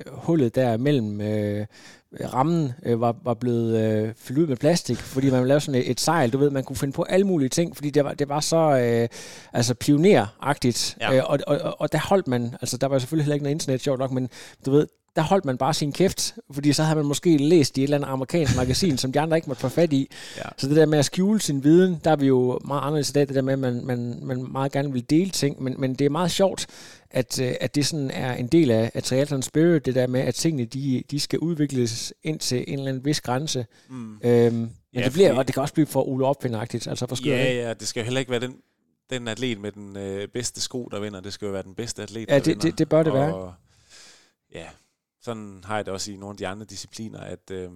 hullet 0.07 0.55
der 0.55 0.77
mellem 0.77 1.21
øh, 1.21 1.67
rammen 2.33 2.73
øh, 2.83 3.01
var, 3.01 3.17
var 3.25 3.35
blevet 3.35 3.79
øh, 3.79 4.15
fyldt 4.17 4.39
ud 4.39 4.47
med 4.47 4.57
plastik, 4.57 4.97
fordi 4.97 5.31
man 5.31 5.41
ville 5.41 5.49
lave 5.49 5.61
sådan 5.61 5.81
et, 5.81 5.91
et 5.91 6.01
sejl, 6.01 6.31
du 6.31 6.39
ved, 6.39 6.51
man 6.51 6.65
kunne 6.65 6.77
finde 6.77 6.93
på 6.93 7.03
alle 7.03 7.27
mulige 7.27 7.49
ting, 7.49 7.77
fordi 7.77 7.91
det 7.91 8.05
var, 8.05 8.15
det 8.15 8.29
var 8.29 8.41
så 8.41 8.79
øh, 8.79 9.09
altså 9.53 9.75
pioneragtigt, 9.75 10.97
ja. 11.01 11.17
øh, 11.17 11.23
og, 11.27 11.39
og, 11.47 11.59
og, 11.59 11.81
og 11.81 11.93
der 11.93 11.99
holdt 11.99 12.29
man, 12.29 12.57
altså 12.61 12.77
der 12.77 12.87
var 12.87 12.99
selvfølgelig 12.99 13.25
heller 13.25 13.35
ikke 13.35 13.45
noget 13.45 13.55
internet, 13.55 13.81
sjovt 13.81 13.99
nok, 13.99 14.11
men 14.11 14.29
du 14.67 14.71
ved, 14.71 14.87
der 15.17 15.23
holdt 15.23 15.45
man 15.45 15.57
bare 15.59 15.75
sin 15.75 15.93
kæft, 15.93 16.35
fordi 16.53 16.73
så 16.73 16.83
havde 16.83 16.97
man 16.97 17.05
måske 17.07 17.37
læst 17.37 17.79
i 17.79 17.81
et 17.81 17.85
eller 17.85 17.97
andet 17.97 18.09
amerikansk 18.09 18.57
magasin, 18.57 18.99
som 18.99 19.13
de 19.13 19.21
andre 19.21 19.37
ikke 19.37 19.49
måtte 19.49 19.61
få 19.61 19.69
fat 19.69 19.93
i. 19.93 20.11
Ja. 20.37 20.43
Så 20.57 20.69
det 20.69 20.77
der 20.77 20.87
med 20.87 20.99
at 20.99 21.05
skjule 21.05 21.41
sin 21.41 21.65
viden, 21.65 22.01
der 22.05 22.11
er 22.11 22.17
vi 22.17 22.27
jo 22.27 22.59
meget 22.65 22.81
anderledes 22.83 23.11
i 23.11 23.13
dag, 23.13 23.27
det 23.29 23.35
der 23.35 23.43
med, 23.43 23.53
at 23.53 23.59
man, 23.59 23.85
man, 23.85 24.19
man 24.23 24.53
meget 24.53 24.73
gerne 24.73 24.93
vil 24.93 25.11
dele 25.11 25.31
ting, 25.31 25.63
men, 25.63 25.75
men 25.79 25.95
det 25.95 26.05
er 26.05 26.11
meget 26.11 26.31
sjovt, 26.31 26.67
at, 27.11 27.41
øh, 27.41 27.55
at 27.61 27.75
det 27.75 27.87
sådan 27.87 28.11
er 28.11 28.35
en 28.35 28.47
del 28.47 28.71
af, 28.71 28.91
af 28.95 29.03
triathlon 29.03 29.43
spirit, 29.43 29.87
det 29.87 29.95
der 29.95 30.07
med, 30.07 30.21
at 30.21 30.35
tingene 30.35 30.65
de, 30.65 31.03
de 31.11 31.21
skal 31.21 31.39
udvikles 31.39 32.13
ind 32.23 32.39
til 32.39 32.65
en 32.69 32.79
eller 32.79 32.89
anden 32.91 33.05
vis 33.05 33.21
grænse. 33.21 33.67
Mm. 33.89 34.15
Øhm, 34.25 34.55
men 34.55 34.71
Ja, 34.95 35.01
ja, 35.01 35.05
det, 35.05 35.13
bliver, 35.13 35.29
fordi- 35.29 35.39
og 35.39 35.47
det 35.47 35.55
kan 35.55 35.61
også 35.63 35.75
blive 35.75 35.87
for 35.87 36.09
Ole 36.09 36.27
Opfindagtigt, 36.27 36.87
altså 36.87 37.07
for 37.07 37.15
skørt, 37.17 37.27
Ja, 37.39 37.47
ikke? 37.49 37.61
ja, 37.63 37.75
det 37.75 37.89
skal 37.89 38.01
jo 38.01 38.05
heller 38.05 38.21
ikke 38.21 38.31
være 38.31 38.41
den, 38.41 38.55
den 39.11 39.29
atlet 39.29 39.61
med 39.61 39.73
den 39.73 39.97
øh, 39.97 40.29
bedste 40.29 40.61
sko, 40.61 40.89
der 40.93 41.01
vinder. 41.01 41.21
Det 41.21 41.33
skal 41.33 41.47
jo 41.47 41.53
være 41.53 41.63
den 41.63 41.75
bedste 41.75 42.03
atlet, 42.03 42.29
Ja, 42.29 42.35
der 42.35 42.39
det- 42.39 42.47
vinder. 42.47 42.61
det- 42.63 42.79
det 42.79 42.89
bør 42.89 43.03
det 43.03 43.13
og, 43.13 43.19
være. 43.19 43.53
Ja, 44.55 44.65
sådan 45.25 45.65
har 45.65 45.77
jeg 45.77 45.87
det 45.87 45.95
også 45.95 46.13
i 46.13 46.17
nogle 46.17 46.33
af 46.33 46.37
de 46.37 46.49
andre 46.49 46.67
discipliner, 46.67 47.21
at 47.21 47.51
øh, 47.51 47.71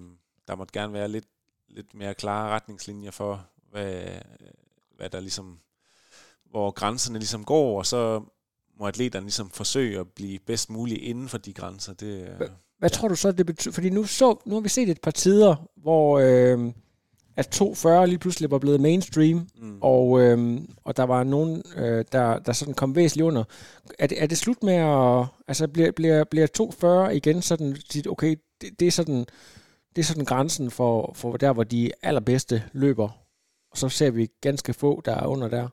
der 0.47 0.55
måtte 0.55 0.79
gerne 0.79 0.93
være 0.93 1.07
lidt, 1.07 1.27
lidt 1.69 1.93
mere 1.93 2.13
klare 2.13 2.49
retningslinjer 2.49 3.11
for, 3.11 3.45
hvad, 3.71 4.03
hvad 4.97 5.09
der 5.09 5.19
ligesom, 5.19 5.59
hvor 6.51 6.71
grænserne 6.71 7.19
ligesom 7.19 7.45
går, 7.45 7.77
og 7.77 7.85
så 7.85 8.23
må 8.79 8.87
atleterne 8.87 9.25
ligesom 9.25 9.49
forsøge 9.49 9.99
at 9.99 10.07
blive 10.07 10.39
bedst 10.39 10.69
muligt 10.69 11.01
inden 11.01 11.29
for 11.29 11.37
de 11.37 11.53
grænser. 11.53 11.93
Det, 11.93 12.27
Hvad 12.27 12.49
ja. 12.81 12.87
tror 12.87 13.07
du 13.07 13.15
så, 13.15 13.31
det 13.31 13.45
betyder? 13.45 13.73
Fordi 13.73 13.89
nu, 13.89 14.03
så, 14.03 14.37
nu 14.45 14.55
har 14.55 14.61
vi 14.61 14.69
set 14.69 14.89
et 14.89 15.01
par 15.01 15.11
tider, 15.11 15.69
hvor 15.75 16.19
øh, 16.19 16.73
at 17.35 17.47
240 17.47 18.07
lige 18.07 18.19
pludselig 18.19 18.51
var 18.51 18.59
blevet 18.59 18.81
mainstream, 18.81 19.47
mm. 19.61 19.77
og, 19.81 20.21
øh, 20.21 20.59
og 20.83 20.97
der 20.97 21.03
var 21.03 21.23
nogen, 21.23 21.63
øh, 21.75 22.05
der, 22.11 22.39
der 22.39 22.51
sådan 22.53 22.73
kom 22.73 22.95
væsentligt 22.95 23.25
under. 23.25 23.43
Er 23.99 24.07
det, 24.07 24.23
er 24.23 24.27
det 24.27 24.37
slut 24.37 24.63
med 24.63 24.73
at... 24.73 25.25
Altså, 25.47 25.67
bliver, 25.67 25.91
bliver, 25.91 26.23
bliver 26.23 26.47
240 26.47 27.15
igen 27.15 27.41
sådan... 27.41 27.75
dit- 27.93 28.07
Okay, 28.11 28.35
det, 28.61 28.79
det, 28.79 28.87
er 28.87 28.91
sådan... 28.91 29.25
Det 29.95 30.01
er 30.01 30.05
sådan 30.05 30.25
grænsen 30.25 30.71
for, 30.71 31.11
for 31.15 31.37
der, 31.37 31.53
hvor 31.53 31.63
de 31.63 31.91
allerbedste 32.03 32.63
løber. 32.73 33.09
Og 33.71 33.77
så 33.77 33.89
ser 33.89 34.11
vi 34.11 34.27
ganske 34.41 34.73
få, 34.73 35.01
der 35.05 35.15
er 35.15 35.25
under 35.25 35.47
der. 35.47 35.67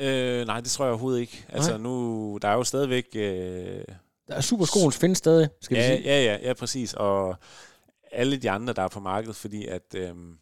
Øh, 0.00 0.46
nej, 0.46 0.60
det 0.60 0.70
tror 0.70 0.84
jeg 0.84 0.92
overhovedet 0.92 1.20
ikke. 1.20 1.44
Altså 1.48 1.76
nu, 1.78 2.38
der 2.42 2.48
er 2.48 2.54
jo 2.54 2.64
stadigvæk... 2.64 3.04
Øh, 3.14 3.82
Der 4.28 4.34
er 4.34 4.40
superskoen 4.40 4.92
findes 4.92 5.18
stadig, 5.18 5.48
skal 5.60 5.76
vi 5.76 5.80
ja, 5.82 5.96
sige. 5.96 6.04
ja, 6.08 6.22
ja, 6.24 6.38
ja, 6.48 6.52
præcis. 6.54 6.94
Og 6.94 7.36
alle 8.12 8.36
de 8.36 8.50
andre, 8.50 8.72
der 8.72 8.82
er 8.82 8.88
på 8.88 9.00
markedet, 9.00 9.36
fordi 9.36 9.66
at, 9.66 9.94
øhm, 9.96 10.32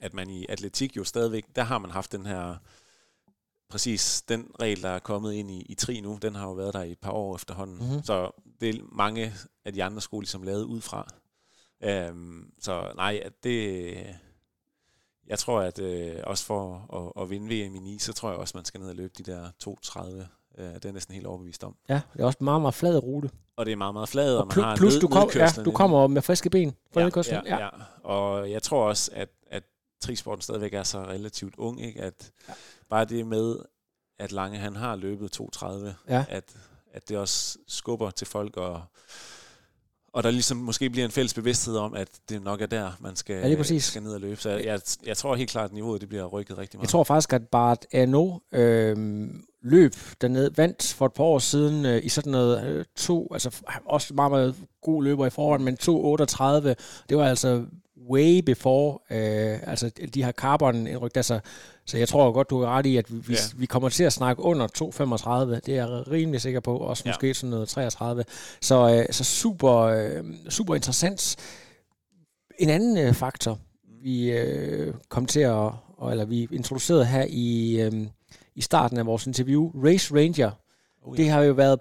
at 0.00 0.14
man 0.14 0.30
i 0.30 0.46
atletik 0.48 0.96
jo 0.96 1.04
stadigvæk, 1.04 1.44
der 1.56 1.62
har 1.62 1.78
man 1.78 1.90
haft 1.90 2.12
den 2.12 2.26
her, 2.26 2.56
præcis 3.68 4.22
den 4.22 4.50
regel, 4.60 4.82
der 4.82 4.88
er 4.88 4.98
kommet 4.98 5.32
ind 5.32 5.50
i, 5.50 5.62
i 5.62 5.74
tri 5.74 6.00
nu, 6.00 6.18
den 6.22 6.34
har 6.34 6.46
jo 6.46 6.52
været 6.52 6.74
der 6.74 6.82
i 6.82 6.92
et 6.92 6.98
par 6.98 7.12
år 7.12 7.34
efterhånden. 7.34 7.76
Mhm. 7.76 7.86
Mm-hmm. 7.86 8.04
Så 8.04 8.30
det 8.60 8.68
er 8.68 8.82
mange 8.92 9.32
af 9.64 9.72
de 9.72 9.84
andre 9.84 10.00
sko, 10.00 10.20
ligesom 10.20 10.42
lavet 10.42 10.64
ud 10.64 10.80
fra. 10.80 11.08
Øhm, 11.82 12.52
så 12.60 12.92
nej, 12.96 13.20
at 13.24 13.32
det... 13.44 13.96
Jeg 15.26 15.38
tror, 15.38 15.60
at 15.60 15.78
øh, 15.78 16.16
også 16.24 16.44
for 16.44 16.86
at, 17.16 17.22
at 17.22 17.30
vinde 17.30 17.46
VM 17.46 17.74
i 17.74 17.78
Nice, 17.78 18.06
så 18.06 18.12
tror 18.12 18.30
jeg 18.30 18.38
også, 18.38 18.56
man 18.56 18.64
skal 18.64 18.80
ned 18.80 18.88
og 18.88 18.94
løbe 18.94 19.12
de 19.18 19.22
der 19.22 19.50
2.30. 19.64 20.62
Øh, 20.62 20.74
det 20.74 20.84
er 20.84 20.92
næsten 20.92 21.14
helt 21.14 21.26
overbevist 21.26 21.64
om. 21.64 21.76
Ja, 21.88 22.00
det 22.12 22.20
er 22.20 22.26
også 22.26 22.36
en 22.40 22.44
meget, 22.44 22.60
meget 22.60 22.74
flad 22.74 23.02
rute. 23.02 23.30
Og 23.56 23.66
det 23.66 23.72
er 23.72 23.76
meget, 23.76 23.94
meget 23.94 24.08
flad, 24.08 24.34
og, 24.34 24.40
Og 24.40 24.46
man 24.46 24.52
plus, 24.52 24.64
har 24.64 24.76
plus 24.76 24.94
du, 24.94 25.08
kom, 25.08 25.30
ja, 25.34 25.48
du 25.64 25.70
kommer 25.70 26.06
med 26.06 26.22
friske 26.22 26.50
ben 26.50 26.76
fra 26.92 27.00
ja, 27.00 27.06
nedkørslen. 27.06 27.40
ja, 27.46 27.58
ja. 27.58 27.68
Og 28.02 28.50
jeg 28.50 28.62
tror 28.62 28.88
også, 28.88 29.10
at 29.14 29.28
trisporten 30.00 30.42
stadigvæk 30.42 30.74
er 30.74 30.82
så 30.82 30.98
relativt 31.02 31.54
ung, 31.58 31.82
ikke? 31.82 32.02
at 32.02 32.30
ja. 32.48 32.52
bare 32.90 33.04
det 33.04 33.26
med, 33.26 33.56
at 34.18 34.32
Lange 34.32 34.58
han 34.58 34.76
har 34.76 34.96
løbet 34.96 35.40
2.30, 35.40 35.66
Ja. 36.08 36.24
at, 36.28 36.44
at 36.92 37.08
det 37.08 37.16
også 37.18 37.58
skubber 37.68 38.10
til 38.10 38.26
folk, 38.26 38.56
og, 38.56 38.82
og 40.12 40.22
der 40.22 40.30
ligesom 40.30 40.56
måske 40.56 40.90
bliver 40.90 41.04
en 41.04 41.10
fælles 41.10 41.34
bevidsthed 41.34 41.76
om, 41.76 41.94
at 41.94 42.08
det 42.28 42.42
nok 42.42 42.60
er 42.60 42.66
der, 42.66 42.92
man 43.00 43.16
skal, 43.16 43.50
Ja, 43.50 43.56
præcis. 43.56 43.84
skal 43.84 44.02
ned 44.02 44.14
og 44.14 44.20
løbe. 44.20 44.40
Så 44.40 44.50
jeg, 44.50 44.64
jeg, 44.64 44.80
jeg 45.06 45.16
tror 45.16 45.36
helt 45.36 45.50
klart, 45.50 45.64
at 45.70 45.72
niveauet 45.74 46.00
det 46.00 46.08
bliver 46.08 46.24
rykket 46.24 46.58
rigtig 46.58 46.78
meget. 46.78 46.82
Jeg 46.84 46.90
tror 46.90 47.04
faktisk, 47.04 47.32
at 47.32 47.48
Bart 47.48 47.86
Arno 47.94 48.38
øh, 48.52 49.28
løb 49.62 49.94
dernede, 50.20 50.56
vandt 50.56 50.92
for 50.92 51.06
et 51.06 51.12
par 51.12 51.24
år 51.24 51.38
siden 51.38 51.86
øh, 51.86 52.04
i 52.04 52.08
sådan 52.08 52.32
noget 52.32 52.66
øh, 52.66 52.84
to, 52.96 53.28
altså 53.32 53.62
også 53.84 54.14
meget, 54.14 54.30
meget 54.30 54.54
god 54.82 55.04
løber 55.04 55.26
i 55.26 55.30
forvejen, 55.30 55.64
men 55.64 55.78
2.38, 55.82 56.74
det 57.08 57.16
var 57.16 57.28
altså 57.28 57.64
way 58.10 58.38
before, 58.38 58.98
øh, 59.10 59.58
altså 59.70 59.90
de 60.14 60.22
har 60.22 60.32
carbon 60.32 60.86
indrykt, 60.86 61.16
altså, 61.16 61.40
så 61.86 61.98
jeg 61.98 62.08
tror 62.08 62.32
godt, 62.32 62.50
du 62.50 62.60
er 62.60 62.66
ret 62.66 62.86
i, 62.86 62.96
at 62.96 63.28
vi, 63.28 63.32
Ja. 63.34 63.38
vi 63.56 63.66
kommer 63.66 63.88
til 63.88 64.04
at 64.04 64.12
snakke 64.12 64.42
under 64.42 64.66
2.35, 64.66 65.60
det 65.66 65.68
er 65.68 65.74
jeg 65.86 66.10
rimelig 66.10 66.40
sikker 66.40 66.60
på, 66.60 66.76
også 66.76 67.02
Ja. 67.06 67.10
måske 67.10 67.34
sådan 67.34 67.50
noget 67.50 67.68
33, 67.68 68.24
så, 68.60 68.94
øh, 68.98 69.06
så 69.14 69.24
super, 69.24 69.74
øh, 69.76 70.24
super 70.48 70.74
interessant. 70.74 71.36
En 72.58 72.68
anden 72.70 72.98
øh, 72.98 73.14
faktor, 73.14 73.58
vi 74.02 74.30
øh, 74.30 74.94
kom 75.08 75.26
til 75.26 75.40
at, 75.40 75.72
og, 75.96 76.10
eller 76.10 76.24
vi 76.24 76.48
introducerede 76.52 77.06
her 77.06 77.26
i, 77.28 77.80
øh, 77.80 77.92
i 78.54 78.60
starten 78.60 78.98
af 78.98 79.06
vores 79.06 79.26
interview, 79.26 79.72
Race 79.84 80.14
Ranger. 80.14 80.50
Oh, 81.02 81.16
Det 81.16 81.30
har 81.30 81.42
jo 81.42 81.52
været 81.52 81.80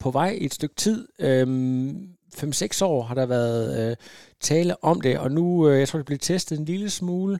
på 0.00 0.10
vej 0.10 0.38
et 0.40 0.54
stykke 0.54 0.74
tid. 0.74 1.08
Øhm, 1.18 2.08
5-6 2.38 2.84
år 2.84 3.02
har 3.02 3.14
der 3.14 3.26
været 3.26 3.90
øh, 3.90 3.96
tale 4.40 4.84
om 4.84 5.00
det, 5.00 5.18
og 5.18 5.30
nu, 5.30 5.68
øh, 5.68 5.78
jeg 5.78 5.88
tror, 5.88 5.98
det 5.98 6.06
blev 6.06 6.18
testet 6.18 6.58
en 6.58 6.64
lille 6.64 6.90
smule 6.90 7.38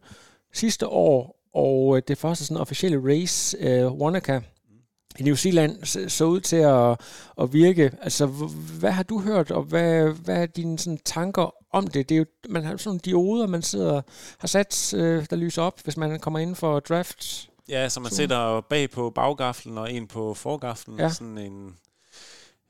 sidste 0.52 0.86
år, 0.86 1.36
og 1.54 1.96
øh, 1.96 2.02
det 2.08 2.18
første 2.18 2.44
sådan 2.44 2.60
officielle 2.60 3.12
race, 3.12 3.56
øh, 3.60 3.92
Wanaka, 3.92 4.40
i 5.18 5.22
New 5.22 5.34
Zealand, 5.34 5.84
så, 5.84 6.08
så 6.08 6.24
ud 6.24 6.40
til 6.40 6.56
at, 6.56 7.00
at 7.40 7.52
virke. 7.52 7.92
Altså, 8.02 8.26
hvad 8.80 8.90
har 8.90 9.02
du 9.02 9.20
hørt, 9.20 9.50
og 9.50 9.62
hvad, 9.62 10.08
hvad 10.24 10.42
er 10.42 10.46
dine 10.46 10.78
sådan, 10.78 10.98
tanker 11.04 11.54
om 11.72 11.86
det? 11.86 12.08
Det 12.08 12.14
er 12.14 12.18
jo, 12.18 12.24
man 12.48 12.64
har 12.64 12.76
sådan 12.76 12.88
nogle 12.88 13.00
dioder, 13.04 13.46
man 13.46 13.62
sidder 13.62 14.02
har 14.38 14.48
sat, 14.48 14.94
øh, 14.96 15.26
der 15.30 15.36
lyser 15.36 15.62
op, 15.62 15.80
hvis 15.84 15.96
man 15.96 16.20
kommer 16.20 16.38
ind 16.38 16.54
for 16.54 16.80
draft. 16.80 17.48
Ja, 17.68 17.88
så 17.88 18.00
man 18.00 18.12
sætter 18.12 18.60
bag 18.60 18.90
på 18.90 19.10
baggaflen 19.10 19.78
og 19.78 19.92
en 19.92 20.06
på 20.06 20.34
forgaflen. 20.34 20.98
Ja. 20.98 21.08
Sådan 21.08 21.38
en, 21.38 21.74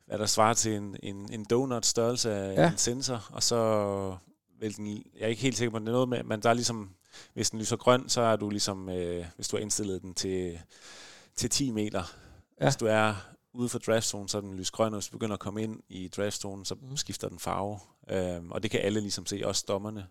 hvad 0.07 0.19
der 0.19 0.27
svarer 0.27 0.55
til 0.55 0.75
en, 0.75 0.97
en, 1.03 1.33
en 1.33 1.45
donut 1.45 1.87
størrelse 1.87 2.33
af 2.35 2.55
Ja. 2.55 2.63
ja. 2.63 2.71
en 2.71 2.79
sensor. 2.79 3.27
Og 3.31 3.43
så 3.43 4.17
vil 4.61 4.77
den, 4.77 4.87
jeg 4.87 5.03
er 5.21 5.27
ikke 5.27 5.43
helt 5.43 5.57
sikker 5.57 5.71
på, 5.71 5.79
det 5.79 5.89
er 5.89 5.93
noget 5.93 6.09
med, 6.09 6.23
men 6.23 6.43
der 6.43 6.51
er 6.51 6.55
ligesom, 6.55 6.91
hvis 7.35 7.51
den 7.51 7.59
lyser 7.59 7.77
grøn, 7.77 8.09
så 8.09 8.21
er 8.21 8.37
du 8.37 8.51
ligesom, 8.51 8.89
øh, 8.89 9.27
hvis 9.37 9.49
du 9.49 9.57
har 9.57 9.63
indstillet 9.63 10.03
den 10.03 10.15
til, 10.15 10.61
til 11.37 11.51
10 11.51 11.71
meter. 11.71 11.99
Ja. 11.99 12.65
Ja. 12.65 12.67
Hvis 12.67 12.77
du 12.77 12.87
er 12.87 13.15
ude 13.53 13.69
for 13.69 13.79
draftzone, 13.79 14.29
så 14.29 14.37
er 14.37 14.41
den 14.41 14.55
lys 14.55 14.71
grøn, 14.71 14.93
og 14.93 14.99
hvis 14.99 15.07
du 15.07 15.13
begynder 15.13 15.35
at 15.35 15.41
komme 15.41 15.63
ind 15.63 15.81
i 15.89 16.09
draftzone, 16.09 16.67
så 16.67 16.75
mm. 16.75 16.97
skifter 16.97 17.29
den 17.29 17.39
farve. 17.39 17.79
Øhm, 18.11 18.51
og 18.51 18.63
det 18.63 18.71
kan 18.71 18.81
alle 18.81 19.01
ligesom 19.01 19.27
se, 19.27 19.43
også 19.45 19.65
dommerne. 19.69 20.07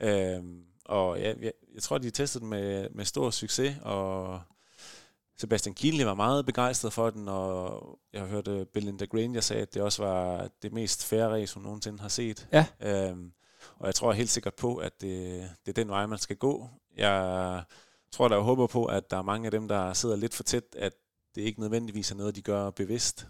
Øhm, 0.00 0.62
og 0.84 1.20
jeg, 1.22 1.36
jeg, 1.40 1.52
jeg 1.74 1.82
tror, 1.82 1.98
de 1.98 2.10
testede 2.10 2.42
den 2.42 2.50
med, 2.50 2.88
med 2.90 3.04
stor 3.04 3.30
succes, 3.30 3.76
og 3.82 4.40
Sebastian 5.40 5.74
Kienle 5.74 6.06
var 6.06 6.14
meget 6.14 6.46
begejstret 6.46 6.92
for 6.92 7.10
den, 7.10 7.28
og 7.28 7.98
jeg 8.12 8.20
har 8.20 8.28
hørt 8.28 8.48
uh, 8.48 8.62
Belinda 8.74 9.04
Granger 9.04 9.40
sagde, 9.40 9.62
at 9.62 9.74
det 9.74 9.82
også 9.82 10.02
var 10.02 10.48
det 10.62 10.72
mest 10.72 11.04
færre 11.04 11.28
race, 11.28 11.54
hun 11.54 11.62
nogensinde 11.62 12.00
har 12.00 12.08
set. 12.08 12.48
Ja. 12.52 12.66
Øhm, 12.80 13.32
og 13.78 13.86
jeg 13.86 13.94
tror 13.94 14.12
helt 14.12 14.30
sikkert 14.30 14.54
på, 14.54 14.76
at 14.76 15.00
det, 15.00 15.50
det 15.66 15.72
er 15.72 15.82
den 15.82 15.88
vej, 15.88 16.06
man 16.06 16.18
skal 16.18 16.36
gå. 16.36 16.70
Jeg 16.96 17.62
tror, 18.12 18.28
der 18.28 18.36
jeg 18.36 18.44
håber 18.44 18.66
på, 18.66 18.84
at 18.84 19.10
der 19.10 19.16
er 19.16 19.22
mange 19.22 19.46
af 19.46 19.50
dem, 19.50 19.68
der 19.68 19.92
sidder 19.92 20.16
lidt 20.16 20.34
for 20.34 20.42
tæt, 20.42 20.64
at 20.76 20.92
det 21.34 21.42
ikke 21.42 21.60
nødvendigvis 21.60 22.10
er 22.10 22.16
noget, 22.16 22.36
de 22.36 22.42
gør 22.42 22.70
bevidst. 22.70 23.28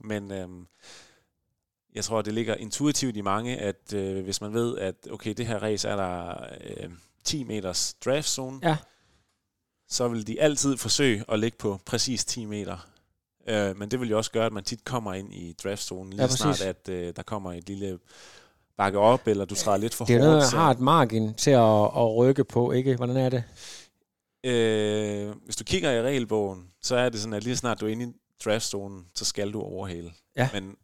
Men 0.00 0.32
øhm, 0.32 0.66
jeg 1.94 2.04
tror, 2.04 2.22
det 2.22 2.34
ligger 2.34 2.54
intuitivt 2.54 3.16
i 3.16 3.20
mange, 3.20 3.56
at 3.56 3.92
øh, 3.94 4.24
hvis 4.24 4.40
man 4.40 4.54
ved, 4.54 4.78
at 4.78 5.08
okay, 5.10 5.34
det 5.34 5.46
her 5.46 5.58
race 5.58 5.88
er 5.88 5.96
der 5.96 6.46
øh, 6.60 6.90
10 7.24 7.44
meters 7.44 7.94
draftzone, 8.04 8.60
Ja. 8.62 8.76
Så 9.88 10.08
vil 10.08 10.26
de 10.26 10.40
altid 10.40 10.76
forsøge 10.76 11.24
at 11.28 11.38
ligge 11.38 11.58
på 11.58 11.80
præcis 11.86 12.24
10 12.24 12.44
meter. 12.44 12.88
Øh, 13.48 13.76
men 13.78 13.90
det 13.90 14.00
vil 14.00 14.08
jo 14.10 14.16
også 14.16 14.30
gøre, 14.30 14.46
at 14.46 14.52
man 14.52 14.64
tit 14.64 14.84
kommer 14.84 15.14
ind 15.14 15.34
i 15.34 15.52
draftzonen, 15.64 16.10
lige 16.12 16.22
Ja, 16.22 16.28
snart, 16.28 16.60
at 16.60 16.88
øh, 16.88 17.12
der 17.16 17.22
kommer 17.22 17.52
et 17.52 17.68
lille 17.68 17.98
bakke 18.76 18.98
op, 18.98 19.26
eller 19.26 19.44
du 19.44 19.54
træder 19.54 19.78
lidt 19.78 19.94
for 19.94 20.04
Det 20.04 20.14
er 20.14 20.18
hårdt. 20.18 20.28
noget, 20.28 20.42
der 20.42 20.48
så- 20.48 20.56
har 20.56 20.70
et 20.70 20.80
margin 20.80 21.34
til 21.34 21.50
at, 21.50 21.84
at 21.84 22.16
rykke 22.16 22.44
på, 22.44 22.72
ikke? 22.72 22.96
Hvordan 22.96 23.16
er 23.16 23.28
det? 23.28 23.44
Øh, 24.44 25.34
hvis 25.44 25.56
du 25.56 25.64
kigger 25.64 25.90
i 25.90 26.02
regelbogen, 26.02 26.68
så 26.82 26.96
er 26.96 27.08
det 27.08 27.20
sådan, 27.20 27.32
at 27.34 27.44
lige 27.44 27.56
snart 27.56 27.80
du 27.80 27.86
er 27.86 27.90
inde 27.90 28.04
i 28.04 28.12
draftzonen, 28.44 29.06
så 29.14 29.24
skal 29.24 29.52
du 29.52 29.60
overhale. 29.62 30.12
Ja. 30.36 30.48
Men 30.52 30.76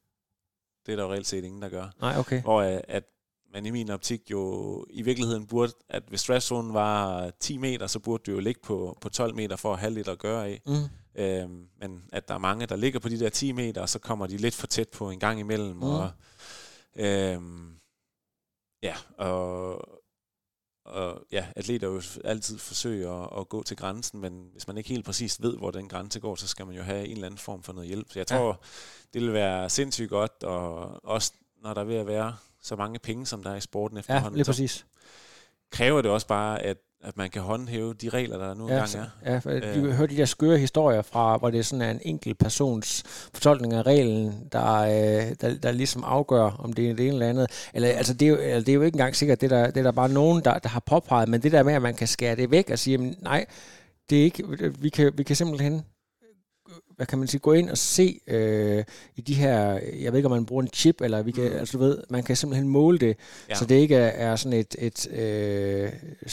det 0.87 0.93
er 0.93 0.97
der 0.97 1.03
jo 1.05 1.13
reelt 1.13 1.27
set 1.27 1.45
ingen, 1.45 1.63
der 1.63 1.69
gør. 1.69 1.87
Nej, 2.01 2.19
okay. 2.19 2.43
Hvor 2.43 2.61
øh, 2.61 2.81
at 2.89 3.05
man 3.53 3.67
i 3.67 3.71
min 3.71 3.91
optik 3.91 4.31
jo 4.31 4.85
i 4.91 5.03
virkeligheden 5.03 5.47
burde, 5.47 5.73
at 5.89 6.03
hvis 6.09 6.21
strafzonen 6.21 6.75
var 6.75 7.31
10 7.41 7.57
meter, 7.57 7.87
så 7.87 7.99
burde 7.99 8.23
du 8.27 8.33
jo 8.33 8.41
ligge 8.41 8.61
på, 8.65 8.99
på 9.01 9.09
12 9.09 9.35
meter 9.35 9.57
for 9.57 9.73
at 9.73 9.79
have 9.79 9.95
lidt 9.95 10.09
at 10.09 10.19
gøre 10.19 10.47
af. 10.47 10.63
Mm. 10.67 10.75
Øhm, 11.15 11.69
men 11.81 12.05
at 12.13 12.29
der 12.29 12.35
er 12.35 12.39
mange, 12.39 12.67
der 12.67 12.77
ligger 12.77 13.01
på 13.01 13.09
de 13.09 13.21
der 13.21 13.29
10 13.29 13.53
meter, 13.53 13.81
og 13.81 13.89
så 13.89 13.99
kommer 13.99 14.27
de 14.27 14.37
lidt 14.37 14.55
for 14.55 14.67
tæt 14.67 14.89
på 14.89 15.11
en 15.11 15.19
gang 15.19 15.41
imellem. 15.41 15.77
Mm. 15.77 15.83
Og, 15.83 16.11
øhm, 16.97 17.75
ja, 18.83 18.95
og, 19.19 19.75
og 20.85 21.23
ja, 21.33 21.47
atleter 21.57 21.89
jo 21.89 22.03
altid 22.25 22.59
forsøger 22.59 23.13
at, 23.13 23.41
at 23.41 23.49
gå 23.49 23.63
til 23.63 23.77
grænsen, 23.77 24.21
men 24.21 24.49
hvis 24.53 24.67
man 24.67 24.79
ikke 24.79 24.89
helt 24.89 25.05
præcis 25.05 25.43
ved, 25.43 25.57
hvor 25.57 25.71
den 25.71 25.89
grænse 25.89 26.21
går, 26.21 26.35
så 26.35 26.47
skal 26.47 26.67
man 26.67 26.77
jo 26.77 26.83
have 26.83 27.05
en 27.07 27.13
eller 27.13 27.27
anden 27.27 27.39
form 27.39 27.63
for 27.63 27.73
noget 27.73 27.89
hjælp. 27.89 28.13
Så 28.13 28.19
jeg 28.19 28.27
tror, 28.27 28.49
ja. 28.49 28.55
det 29.15 29.23
vil 29.23 29.33
være 29.33 29.71
sindssygt 29.71 30.11
godt, 30.11 30.43
og 30.43 31.01
også 31.05 31.33
når 31.63 31.75
der 31.75 31.81
er 31.81 31.85
ved 31.85 31.97
at 31.97 32.07
være 32.07 32.37
så 32.63 32.77
mange 32.77 32.99
penge, 32.99 33.27
som 33.27 33.43
der 33.43 33.51
er 33.51 33.57
i 33.57 33.61
sporten 33.61 33.97
Ja, 33.97 34.01
efterhånden, 34.01 34.35
lige 34.37 34.45
så 34.45 34.53
præcis. 34.53 34.87
kræver 35.73 36.03
det 36.03 36.11
også 36.11 36.27
bare, 36.27 36.63
at, 36.63 36.77
at 37.05 37.17
man 37.17 37.31
kan 37.31 37.43
håndhæve 37.43 37.95
de 37.95 38.09
regler, 38.09 38.39
der 38.39 38.55
nu 38.55 38.69
Ja, 38.69 38.85
engang 38.85 39.07
er. 39.25 39.33
Ja, 39.33 39.39
for 39.39 39.51
Øh. 39.51 39.75
du 39.75 39.91
hørte 39.91 40.15
de 40.15 40.19
der 40.19 40.25
skøre 40.25 40.59
historier 40.59 41.03
fra, 41.03 41.37
hvor 41.37 41.51
det 41.51 41.67
sådan 41.67 41.83
er 41.83 41.91
en 41.91 42.01
enkelt 42.03 42.39
persons 42.39 43.03
fortolkning 43.35 43.73
af 43.75 43.83
reglen, 43.83 44.49
der, 44.53 44.79
øh, 44.79 45.35
der, 45.41 45.55
der 45.63 45.73
ligesom 45.73 46.05
afgør, 46.05 46.43
om 46.59 46.73
det 46.73 46.91
er 46.91 46.95
det 46.95 47.05
ene 47.07 47.13
eller 47.15 47.29
andet. 47.29 47.69
Eller, 47.75 47.89
altså, 47.89 48.15
det, 48.15 48.27
er 48.27 48.31
jo, 48.31 48.37
eller, 48.37 48.61
det 48.61 48.69
er 48.69 48.75
jo 48.75 48.83
ikke 48.83 48.95
engang 48.95 49.17
sikkert, 49.17 49.41
det 49.41 49.53
er 49.53 49.57
der, 49.59 49.67
det 49.67 49.77
er 49.77 49.83
der 49.83 49.93
bare 49.93 50.09
nogen, 50.09 50.45
der, 50.45 50.59
der 50.59 50.69
har 50.69 50.81
påpeget, 50.81 51.29
men 51.29 51.43
det 51.43 51.53
der 51.53 51.63
med, 51.63 51.75
at 51.75 51.83
man 51.83 51.95
kan 51.95 52.09
skære 52.09 52.37
det 52.37 52.51
væk 52.51 52.71
og 52.71 52.79
sige, 52.79 52.93
jamen, 52.93 53.15
nej, 53.21 53.47
det 54.11 54.19
er 54.21 54.25
ikke, 54.25 54.45
vi 54.79 54.89
kan, 54.89 55.13
vi 55.17 55.23
kan 55.23 55.37
simpelthen 55.37 55.83
hvad 57.03 57.07
kan 57.07 57.19
man 57.19 57.29
sige, 57.29 57.41
gå 57.41 57.53
ind 57.53 57.71
og 57.71 57.79
se 57.79 58.21
øh, 58.27 58.85
i 59.17 59.21
de 59.21 59.35
her, 59.35 59.63
jeg 60.01 60.13
ved 60.13 60.17
ikke, 60.19 60.27
om 60.27 60.31
man 60.33 60.47
bruger 60.47 60.63
en 60.63 60.69
chip, 60.75 61.01
eller 61.01 61.23
vi 61.23 61.31
kan, 61.33 61.45
Mm. 61.51 61.57
altså 61.59 61.79
du 61.79 61.85
ved, 61.85 61.99
man 62.11 62.23
kan 62.23 62.37
simpelthen 62.37 62.69
måle 62.69 62.99
det, 62.99 63.17
Ja. 63.49 63.55
så 63.55 63.65
det 63.65 63.75
ikke 63.75 63.97
er, 63.97 64.31
er 64.31 64.37
sådan 64.37 64.59
et, 64.59 64.77
et, 64.79 65.09
øh, 65.13 65.91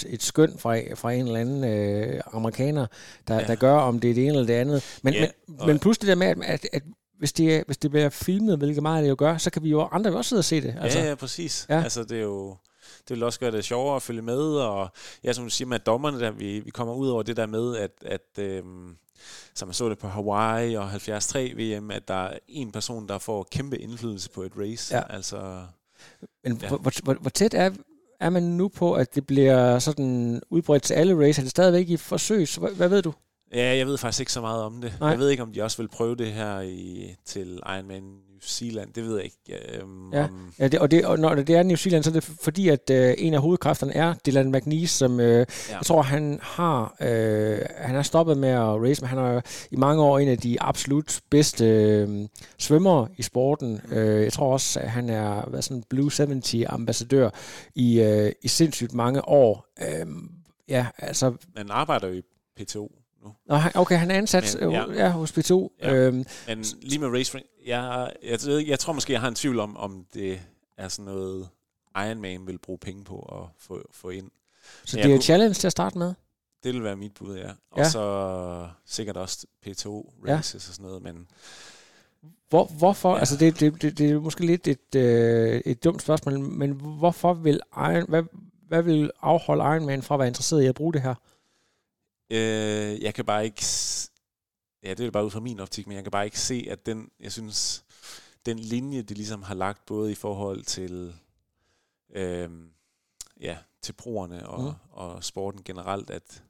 et 0.10 0.24
skøn 0.24 0.54
fra, 0.58 0.78
fra 0.96 1.12
en 1.12 1.26
eller 1.26 1.40
anden 1.40 1.64
øh, 1.64 2.22
amerikaner, 2.34 2.86
der, 3.28 3.36
ja. 3.40 3.44
Der 3.48 3.56
gør, 3.56 3.74
om 3.74 4.00
det 4.00 4.10
er 4.10 4.14
det 4.14 4.24
ene 4.24 4.34
eller 4.34 4.46
det 4.48 4.54
andet. 4.54 4.84
Men, 5.04 5.14
Ja, 5.14 5.28
men, 5.48 5.56
og- 5.60 5.68
men 5.68 5.80
plus 5.80 5.98
det 5.98 6.08
der 6.08 6.16
med, 6.16 6.28
at, 6.28 6.38
at, 6.44 6.68
at 6.74 6.84
hvis, 7.20 7.34
det, 7.34 7.64
hvis 7.66 7.78
det 7.78 7.92
bliver 7.92 8.10
filmet, 8.10 8.58
hvilket 8.58 8.82
meget 8.84 9.04
det 9.04 9.10
jo 9.10 9.16
gør, 9.20 9.38
så 9.38 9.50
kan 9.50 9.64
vi 9.64 9.70
jo 9.70 9.88
andre 9.92 10.12
jo 10.12 10.18
også 10.18 10.30
sidde 10.30 10.40
og 10.40 10.46
se 10.46 10.62
det. 10.62 10.76
Altså, 10.82 11.00
ja, 11.00 11.08
ja, 11.10 11.16
præcis. 11.16 11.66
Ja. 11.70 11.84
Altså, 11.84 12.04
det 12.04 12.18
er 12.18 12.22
jo... 12.24 12.56
Det 13.10 13.16
vil 13.16 13.24
også 13.24 13.40
gøre 13.40 13.52
det 13.52 13.64
sjovere 13.64 13.96
at 13.96 14.02
følge 14.02 14.22
med, 14.22 14.40
og 14.42 14.90
ja, 15.24 15.34
som 15.34 15.44
du 15.44 15.50
siger 15.50 15.68
med 15.68 15.80
dommerne, 15.80 16.20
der, 16.20 16.32
vi, 16.32 16.60
vi 16.60 16.70
kommer 16.70 16.94
ud 16.94 17.10
over 17.10 17.24
det 17.24 17.38
der 17.38 17.46
med, 17.46 17.76
at, 17.78 17.92
at 18.06 18.44
øhm, 18.44 18.96
som 19.56 19.68
man 19.68 19.74
så 19.74 19.90
det 19.90 19.98
på 19.98 20.08
Hawaii 20.08 20.76
og 20.76 20.90
73 20.90 21.36
VM, 21.58 21.92
at 21.92 22.08
der 22.08 22.14
er 22.14 22.38
en 22.48 22.72
person, 22.72 23.08
der 23.08 23.18
får 23.18 23.48
kæmpe 23.52 23.78
indflydelse 23.78 24.30
på 24.30 24.42
et 24.42 24.52
race. 24.58 24.96
Ja. 24.96 25.02
Altså, 25.10 25.62
Men 26.44 26.60
Ja. 26.62 26.68
hvor, 26.68 26.78
hvor, 26.78 27.14
hvor, 27.14 27.30
tæt 27.30 27.54
er, 27.54 27.72
er 28.20 28.30
man 28.30 28.44
nu 28.44 28.68
på, 28.68 28.94
at 28.94 29.16
det 29.16 29.28
bliver 29.28 29.80
sådan 29.80 30.42
udbredt 30.50 30.84
til 30.84 30.94
alle 30.94 31.28
race? 31.28 31.42
Er 31.42 31.44
det 31.44 31.52
stadigvæk 31.52 31.90
i 31.90 31.98
forsøg? 31.98 32.48
Hvad, 32.60 32.72
hvad 32.72 32.90
ved 32.90 33.02
du? 33.02 33.14
ja, 33.54 33.76
jeg 33.78 33.88
ved 33.88 33.98
faktisk 33.98 34.20
ikke 34.20 34.32
så 34.32 34.42
meget 34.42 34.64
om 34.64 34.82
det. 34.82 34.94
Nej. 35.00 35.10
Jeg 35.10 35.20
ved 35.20 35.30
ikke, 35.30 35.44
om 35.44 35.54
de 35.54 35.62
også 35.64 35.78
vil 35.78 35.88
prøve 35.88 36.16
det 36.16 36.32
her 36.32 36.60
i, 36.62 37.16
til 37.26 37.60
Ironman 37.66 38.20
Zealand. 38.44 38.94
Det 38.94 39.04
ved 39.04 39.16
jeg 39.16 39.26
ikke. 39.26 39.80
Øhm, 39.82 40.14
Ja. 40.14 40.24
om, 40.24 40.54
Ja, 40.60 40.68
det, 40.68 40.80
og, 40.80 40.92
det, 40.92 41.06
og 41.06 41.20
når 41.20 41.36
det 41.36 41.50
er 41.50 41.64
New 41.64 41.76
Zealand, 41.76 42.04
så 42.04 42.10
er 42.10 42.14
det 42.14 42.24
fordi, 42.24 42.70
at 42.70 42.90
øh, 42.90 43.14
en 43.18 43.34
af 43.34 43.42
hovedkræfterne 43.42 43.94
er 43.94 44.14
Dylan 44.26 44.52
McNeese, 44.52 44.98
som 44.98 45.20
øh, 45.20 45.26
ja. 45.28 45.46
jeg 45.76 45.86
tror, 45.86 46.02
han 46.02 46.40
har 46.42 46.96
øh, 47.02 47.60
han 47.78 47.96
er 47.96 48.02
stoppet 48.02 48.38
med 48.38 48.50
at 48.50 48.60
race, 48.60 49.02
men 49.02 49.10
han 49.10 49.18
er 49.18 49.42
i 49.72 49.76
mange 49.76 50.04
år 50.04 50.20
en 50.20 50.28
af 50.28 50.38
de 50.38 50.62
absolut 50.62 51.20
bedste 51.30 51.66
øh, 51.66 52.28
svømmere 52.58 53.08
i 53.18 53.22
sporten. 53.22 53.82
Øh, 53.92 54.24
jeg 54.24 54.34
tror 54.34 54.54
også, 54.54 54.80
at 54.80 54.90
han 54.90 55.10
er 55.10 55.50
hvad 55.50 55.62
sådan 55.62 55.84
Blue 55.90 56.12
70-ambassadør 56.12 57.30
i, 57.76 58.02
øh, 58.02 58.32
i 58.42 58.48
sindssygt 58.48 58.94
mange 58.94 59.28
år. 59.28 59.68
Øh, 59.82 60.06
ja, 60.70 60.88
altså... 60.98 61.34
man 61.56 61.70
arbejder 61.70 62.08
jo 62.08 62.14
i 62.14 62.22
PTO 62.58 62.99
nu. 63.24 63.34
Nå, 63.46 63.58
okay, 63.76 63.98
han 63.98 64.12
er 64.12 64.16
ansat 64.16 64.58
Men, 64.62 64.72
ja. 64.72 64.86
ja. 64.92 65.04
Ja, 65.06 65.10
hos 65.10 65.32
P2. 65.38 65.52
Ja. 65.82 65.94
Ja. 65.94 65.96
Øhm, 65.96 66.26
Men 66.48 66.66
lige 66.82 67.00
med 67.00 67.08
race, 67.20 67.42
jeg, 67.66 68.12
jeg, 68.24 68.40
jeg, 68.48 68.68
jeg 68.68 68.80
tror 68.80 68.94
måske, 68.94 69.14
jeg 69.14 69.22
har 69.22 69.28
en 69.28 69.36
tvivl 69.36 69.60
om, 69.60 69.78
om 69.78 70.06
det 70.14 70.40
er 70.78 70.88
sådan 70.88 71.06
noget, 71.06 71.50
Ironman 71.96 72.48
vil 72.48 72.58
bruge 72.58 72.80
penge 72.80 73.04
på 73.04 73.20
at 73.20 73.62
få, 73.64 73.82
få 73.94 74.10
ind. 74.10 74.32
så 74.86 74.98
Men 74.98 75.04
det 75.06 75.12
er 75.12 75.16
et 75.16 75.24
challenge 75.24 75.54
til 75.54 75.68
at 75.68 75.72
starte 75.72 75.98
med. 75.98 76.14
Det 76.64 76.74
vil 76.74 76.84
være 76.84 76.96
mit 76.96 77.14
bud, 77.14 77.38
ja. 77.38 77.50
Og 77.72 77.78
Ja. 77.78 77.84
ja. 77.84 77.90
så 77.90 78.68
sikkert 78.86 79.18
også 79.18 79.46
P2 79.68 80.12
Ja. 80.28 80.36
races 80.38 80.68
og 80.68 80.74
sådan 80.74 80.86
noget, 80.86 81.02
men 81.02 81.28
Hvor, 82.50 82.66
hvorfor, 82.66 83.10
ja. 83.10 83.16
Ja. 83.16 83.20
altså 83.20 83.38
det, 83.38 83.60
det, 83.60 83.82
det, 83.82 83.98
det 83.98 84.12
er 84.12 84.20
måske 84.20 84.46
lidt 84.46 84.68
et, 84.68 84.96
øh, 84.96 85.62
et 85.66 85.84
dumt 85.84 86.02
spørgsmål, 86.02 86.40
men 86.40 86.72
hvorfor 86.72 87.34
vil 87.34 87.60
Iron, 87.78 88.06
hvad, 88.08 88.24
hvad 88.68 88.82
vil 88.82 89.12
afholde 89.22 89.64
Ironman 89.64 90.02
fra 90.02 90.16
at 90.16 90.20
være 90.20 90.28
interesseret 90.28 90.62
i 90.64 90.66
at 90.66 90.76
bruge 90.76 90.94
det 90.94 91.02
her? 91.02 91.16
Øh, 92.30 93.02
jeg 93.02 93.14
kan 93.14 93.26
bare 93.26 93.46
ikke... 93.46 93.66
Ja, 94.84 94.94
det 94.94 95.06
er 95.06 95.12
bare 95.12 95.26
ud 95.26 95.32
fra 95.32 95.40
min 95.40 95.60
optik, 95.60 95.88
men 95.88 95.96
jeg 95.96 96.04
kan 96.04 96.12
bare 96.12 96.26
ikke 96.26 96.40
se, 96.40 96.68
at 96.70 96.86
den, 96.86 97.12
jeg 97.20 97.32
synes, 97.32 97.86
den 98.46 98.60
linje, 98.60 99.02
de 99.02 99.14
ligesom 99.14 99.44
har 99.44 99.56
lagt, 99.56 99.86
både 99.86 100.12
i 100.12 100.16
forhold 100.16 100.64
til, 100.64 101.16
øh, 102.16 102.50
ja, 103.40 103.58
til 103.82 103.94
proerne 103.94 104.50
og, 104.50 104.64
mm. 104.64 104.76
og 104.92 105.24
sporten 105.24 105.64
generelt, 105.64 106.10
at 106.10 106.44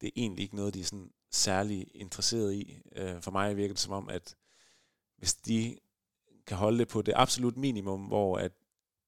det 0.00 0.06
er 0.06 0.12
egentlig 0.16 0.42
ikke 0.42 0.56
noget, 0.56 0.74
de 0.74 0.80
er 0.80 0.84
sådan 0.84 1.10
særlig 1.30 1.86
interesseret 1.94 2.54
i. 2.54 2.78
Øh, 2.96 3.20
for 3.20 3.30
mig 3.30 3.56
virker 3.56 3.74
det 3.74 3.80
som 3.80 3.92
om, 3.92 4.08
at 4.08 4.36
hvis 5.16 5.34
de 5.34 5.78
kan 6.46 6.56
holde 6.56 6.78
det 6.78 6.88
på 6.88 7.02
det 7.02 7.14
absolut 7.16 7.56
minimum, 7.56 8.04
hvor 8.04 8.38
at, 8.38 8.52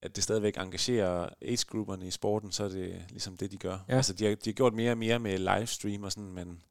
at 0.06 0.16
det 0.16 0.24
stadigvæk 0.24 0.56
engagerer 0.56 1.28
age-grupperne 1.42 2.06
i 2.06 2.10
sporten, 2.10 2.52
så 2.52 2.64
er 2.64 2.68
det 2.68 3.04
ligesom 3.10 3.36
det, 3.36 3.52
de 3.52 3.56
gør. 3.56 3.78
Ja. 3.88 3.96
Altså, 3.96 4.12
de 4.12 4.24
har, 4.24 4.34
de 4.34 4.50
har 4.50 4.54
gjort 4.54 4.74
mere 4.74 4.90
og 4.90 4.98
mere 4.98 5.18
med 5.18 5.38
livestream 5.38 6.02
og 6.02 6.12
sådan, 6.12 6.32
men 6.32 6.62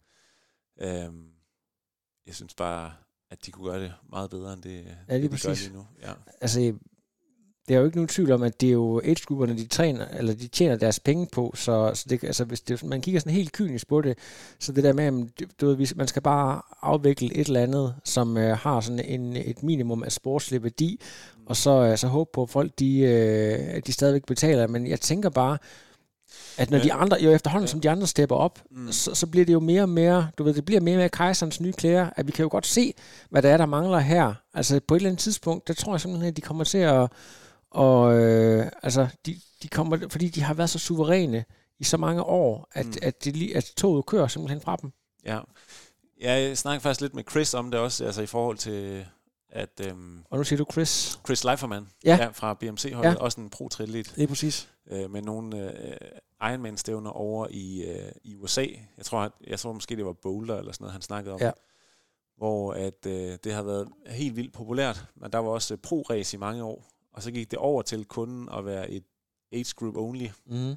øhm, 0.82 1.30
jeg 2.26 2.36
synes 2.36 2.54
bare, 2.54 2.94
at 3.32 3.46
de 3.46 3.52
kunne 3.52 3.70
gøre 3.72 3.84
det 3.84 3.94
meget 4.10 4.30
bedre, 4.30 4.54
end 4.54 4.62
det, 4.64 4.72
Ja, 5.10 5.18
lige 5.18 5.24
det 5.24 5.24
de 5.24 5.28
gør 5.28 5.50
præcis. 5.50 5.68
lige 5.68 5.78
nu. 5.78 5.88
Ja. 6.02 6.14
Altså, 6.42 6.74
det 7.68 7.74
er 7.76 7.80
jo 7.80 7.86
ikke 7.86 7.98
nogen 7.98 8.08
tvivl 8.08 8.32
om, 8.32 8.44
at 8.44 8.62
det 8.62 8.68
er 8.70 8.74
jo 8.74 9.02
age-grupperne, 9.06 9.58
de, 9.58 9.66
træner, 9.68 10.06
eller 10.18 10.34
de 10.34 10.48
tjener 10.48 10.76
deres 10.76 11.00
penge 11.00 11.28
på, 11.32 11.54
så, 11.56 11.92
så 11.94 12.06
det, 12.10 12.24
altså, 12.24 12.44
hvis 12.46 12.62
det, 12.62 12.84
man 12.84 13.02
kigger 13.02 13.20
sådan 13.20 13.34
helt 13.34 13.52
kynisk 13.52 13.88
på 13.88 14.02
det, 14.02 14.18
så 14.60 14.72
det 14.72 14.84
der 14.84 14.94
med, 14.94 15.04
at 15.06 15.46
du- 15.62 15.74
ved, 15.74 15.96
man 15.96 16.08
skal 16.08 16.22
bare 16.22 16.62
afvikle 16.82 17.36
et 17.36 17.48
eller 17.48 17.62
andet, 17.64 17.96
som 18.04 18.38
øh, 18.38 18.58
har 18.58 18.82
sådan 18.82 19.00
en, 19.06 19.36
et 19.36 19.64
minimum 19.64 20.04
af 20.04 20.12
sportslig 20.12 20.64
værdi, 20.64 21.02
og 21.46 21.56
så, 21.56 21.72
øh, 21.72 21.98
så 21.98 22.08
håbe 22.08 22.30
på, 22.34 22.44
at 22.44 22.50
folk 22.50 22.72
de, 22.80 23.00
øh, 23.00 23.82
de 23.88 23.92
stadigvæk 23.94 24.26
betaler. 24.26 24.68
Men 24.68 24.88
jeg 24.88 25.02
tænker 25.02 25.30
bare, 25.30 25.58
at 26.58 26.72
når 26.72 26.78
Ja. 26.78 26.84
de 26.84 26.94
andre, 26.94 27.18
jo 27.22 27.32
efterhånden 27.32 27.66
Ja. 27.68 27.72
som 27.72 27.82
de 27.82 27.90
andre 27.90 28.08
stepper 28.08 28.36
op, 28.36 28.60
Mm. 28.72 28.92
så, 28.92 29.16
så 29.16 29.28
bliver 29.28 29.46
det 29.46 29.54
jo 29.54 29.60
mere 29.60 29.82
og 29.82 29.90
mere, 29.90 30.28
du 30.38 30.44
ved, 30.44 30.54
det 30.54 30.66
bliver 30.66 30.82
mere 30.82 30.96
og 30.96 31.00
mere 31.00 31.10
kejserens 31.10 31.62
nye 31.62 31.74
klæder, 31.74 32.10
at 32.16 32.28
vi 32.28 32.32
kan 32.32 32.44
jo 32.44 32.50
godt 32.52 32.66
se, 32.68 32.94
hvad 33.30 33.42
der 33.42 33.50
er, 33.50 33.58
der 33.58 33.66
mangler 33.66 34.00
her. 34.00 34.34
Altså 34.54 34.80
på 34.88 34.96
et 34.96 35.00
eller 35.00 35.10
andet 35.10 35.20
tidspunkt, 35.22 35.68
der 35.68 35.74
tror 35.74 35.94
jeg 35.94 36.02
simpelthen, 36.02 36.28
at 36.30 36.38
de 36.38 36.42
kommer 36.42 36.64
til 36.64 36.78
at, 36.78 37.12
og, 37.76 38.14
øh, 38.14 38.72
altså, 38.84 39.08
de, 39.26 39.40
de 39.64 39.68
kommer, 39.68 40.10
fordi 40.10 40.28
de 40.30 40.42
har 40.42 40.54
været 40.54 40.70
så 40.70 40.80
suveræne 40.80 41.46
i 41.80 41.84
så 41.84 41.98
mange 41.98 42.24
år, 42.24 42.68
at, 42.72 42.86
mm. 42.86 42.94
At, 43.02 43.24
det, 43.24 43.36
lige- 43.38 43.58
at 43.58 43.72
toget 43.78 44.06
kører 44.06 44.28
simpelthen 44.28 44.62
fra 44.62 44.76
dem. 44.82 44.92
Ja. 45.26 45.40
jeg 46.22 46.58
snakker 46.58 46.82
faktisk 46.82 47.02
lidt 47.02 47.14
med 47.14 47.24
Chris 47.32 47.54
om 47.54 47.72
det 47.72 47.80
også, 47.80 48.06
altså 48.06 48.22
i 48.22 48.26
forhold 48.26 48.58
til, 48.58 49.06
at 49.50 49.82
øhm, 49.88 50.24
Og 50.30 50.38
nu 50.38 50.44
siger 50.44 50.58
du 50.58 50.66
Chris. 50.72 51.20
Chris 51.26 51.44
Leiferman 51.44 51.88
Ja. 52.06 52.16
ja, 52.22 52.28
fra 52.28 52.54
BMC-holdet, 52.54 53.10
Ja. 53.12 53.16
også 53.20 53.42
en 53.42 53.50
pro-triatlet, 53.50 54.14
Det 54.16 54.24
er 54.24 54.28
præcis. 54.28 54.70
øh, 54.92 55.12
med 55.12 55.22
nogle 55.22 55.72
øh, 55.72 55.98
Ironman-stævner 56.52 57.10
over 57.10 57.48
i, 57.52 57.84
øh, 57.84 58.12
i 58.24 58.36
USA. 58.36 58.66
Jeg 58.98 59.06
tror, 59.06 59.20
at, 59.20 59.32
jeg 59.48 59.60
tror 59.60 59.74
måske, 59.74 59.96
det 59.96 60.06
var 60.06 60.14
Boulder 60.14 60.58
eller 60.58 60.72
sådan 60.72 60.84
noget, 60.84 60.94
han 60.94 61.02
snakkede 61.02 61.34
om. 61.34 61.42
Ja. 61.42 61.52
Hvor 62.38 62.74
at, 62.74 63.06
øh, 63.08 63.38
det 63.44 63.54
har 63.54 63.64
været 63.64 63.88
helt 64.08 64.36
vildt 64.36 64.54
populært, 64.54 65.06
men 65.16 65.32
der 65.32 65.38
var 65.38 65.50
også 65.50 65.74
øh, 65.74 65.80
pro-race 65.88 66.34
i 66.36 66.38
mange 66.38 66.64
år. 66.64 66.86
Og 67.16 67.24
så 67.24 67.32
gik 67.32 67.52
det 67.52 67.60
over 67.60 67.82
til 67.82 68.06
kun 68.06 68.50
at 68.54 68.66
være 68.66 68.92
et 68.92 69.04
age 69.52 69.74
group 69.76 69.98
only, 69.98 70.28
Mm. 70.46 70.76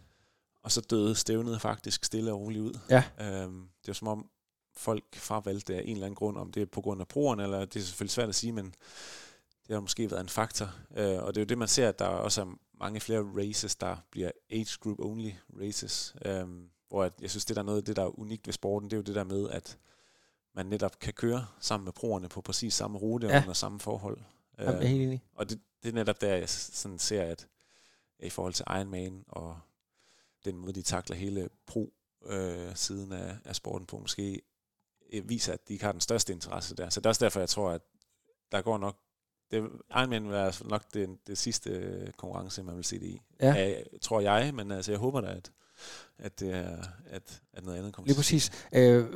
og 0.63 0.73
så 0.73 0.81
døde 0.81 1.15
stævnet 1.15 1.61
faktisk 1.61 2.05
stille 2.05 2.33
og 2.33 2.41
roligt 2.41 2.63
ud. 2.63 2.79
Ja. 2.91 3.05
Øhm, 3.21 3.61
det 3.81 3.87
var 3.89 3.93
som 3.95 4.09
om 4.09 4.31
folk 4.77 5.17
fravalgte 5.17 5.75
af 5.77 5.83
en 5.85 5.93
eller 5.93 6.07
anden 6.07 6.15
grund, 6.15 6.39
om 6.39 6.53
det 6.53 6.63
er 6.63 6.67
på 6.67 6.81
grund 6.81 7.01
af 7.01 7.09
proerne, 7.09 7.43
eller 7.43 7.65
det 7.65 7.77
er 7.81 7.85
selvfølgelig 7.85 8.11
svært 8.13 8.29
at 8.29 8.35
sige, 8.35 8.53
men 8.53 8.65
det 9.67 9.75
har 9.75 9.81
måske 9.81 10.11
været 10.11 10.21
en 10.21 10.29
faktor. 10.29 10.67
Øh, 10.97 11.23
og 11.23 11.35
det 11.35 11.41
er 11.41 11.45
jo 11.45 11.47
det, 11.47 11.59
man 11.59 11.69
ser, 11.69 11.89
at 11.89 11.99
der 11.99 12.05
også 12.07 12.41
er 12.43 12.55
mange 12.81 13.01
flere 13.01 13.21
races, 13.37 13.77
der 13.77 13.97
bliver 14.11 14.31
age 14.51 14.79
group 14.81 14.99
only 15.01 15.31
races. 15.61 16.15
Øhm, 16.25 16.69
hvor 16.89 17.05
at, 17.05 17.13
jeg 17.21 17.31
synes, 17.31 17.45
det 17.45 17.57
der 17.57 17.63
er 17.63 17.67
noget 17.67 17.79
af 17.79 17.85
det, 17.85 17.97
der 17.97 18.03
er 18.03 18.19
unikt 18.19 18.47
ved 18.47 18.53
sporten, 18.55 18.91
det 18.91 18.97
er 18.97 18.99
jo 18.99 19.03
det 19.03 19.15
der 19.15 19.25
med, 19.25 19.51
at 19.51 19.79
man 20.55 20.67
netop 20.67 20.99
kan 20.99 21.13
køre 21.13 21.47
sammen 21.61 21.85
med 21.85 21.93
proerne 21.93 22.29
på 22.29 22.41
præcis 22.41 22.75
samme 22.75 22.99
rute 22.99 23.27
Ja. 23.27 23.35
ja. 23.37 23.41
under 23.43 23.53
samme 23.53 23.81
forhold. 23.81 24.19
Jamen, 24.59 24.81
jeg 24.83 24.89
helt 24.89 25.03
enig. 25.03 25.23
Og 25.35 25.51
det, 25.51 25.61
det 25.83 25.89
er 25.89 25.93
netop 25.93 26.21
der, 26.21 26.35
jeg 26.35 26.49
sådan 26.49 26.99
ser, 26.99 27.23
at 27.23 27.49
i 28.19 28.31
forhold 28.31 28.53
til 28.53 28.65
Ironman 28.71 29.25
og 29.29 29.61
den 30.45 30.57
måde, 30.57 30.73
de 30.73 30.83
takler 30.83 31.17
hele 31.17 31.49
pro-siden 31.67 33.13
af, 33.13 33.37
af 33.45 33.57
sporten 33.57 33.87
på, 33.87 33.99
måske 33.99 34.43
øh, 35.13 35.29
viser, 35.29 35.53
at 35.53 35.69
de 35.69 35.73
ikke 35.73 35.85
har 35.85 35.93
den 35.93 36.01
største 36.01 36.33
interesse 36.33 36.77
der. 36.77 36.89
Så 36.89 37.01
det 37.01 37.07
er 37.07 37.11
også 37.11 37.25
derfor, 37.25 37.41
jeg 37.41 37.49
tror, 37.49 37.71
at 37.71 37.83
der 38.53 38.63
går 38.63 38.79
nok 38.79 38.97
det, 39.51 39.71
Ironman 39.91 40.25
vil 40.25 40.33
være 40.33 40.53
nok 40.69 40.95
det, 40.95 41.19
det 41.27 41.39
sidste 41.39 41.71
øh, 41.71 42.13
konkurrence, 42.13 42.63
man 42.63 42.77
vil 42.77 42.85
se 42.85 43.01
det 43.01 43.07
i. 43.07 43.21
Ja. 43.41 43.55
Ja, 43.55 43.83
tror 44.03 44.21
jeg, 44.21 44.55
men 44.55 44.71
altså, 44.71 44.93
jeg 44.93 44.99
håber 44.99 45.21
da, 45.21 45.27
at, 45.27 45.53
at, 46.19 46.41
det 46.41 46.55
er, 46.55 46.83
at, 47.07 47.43
at 47.53 47.65
noget 47.65 47.79
andet 47.79 47.95
kommer 47.95 48.07
Lige 48.07 48.17
præcis. 48.17 48.67
Øh, 48.73 49.07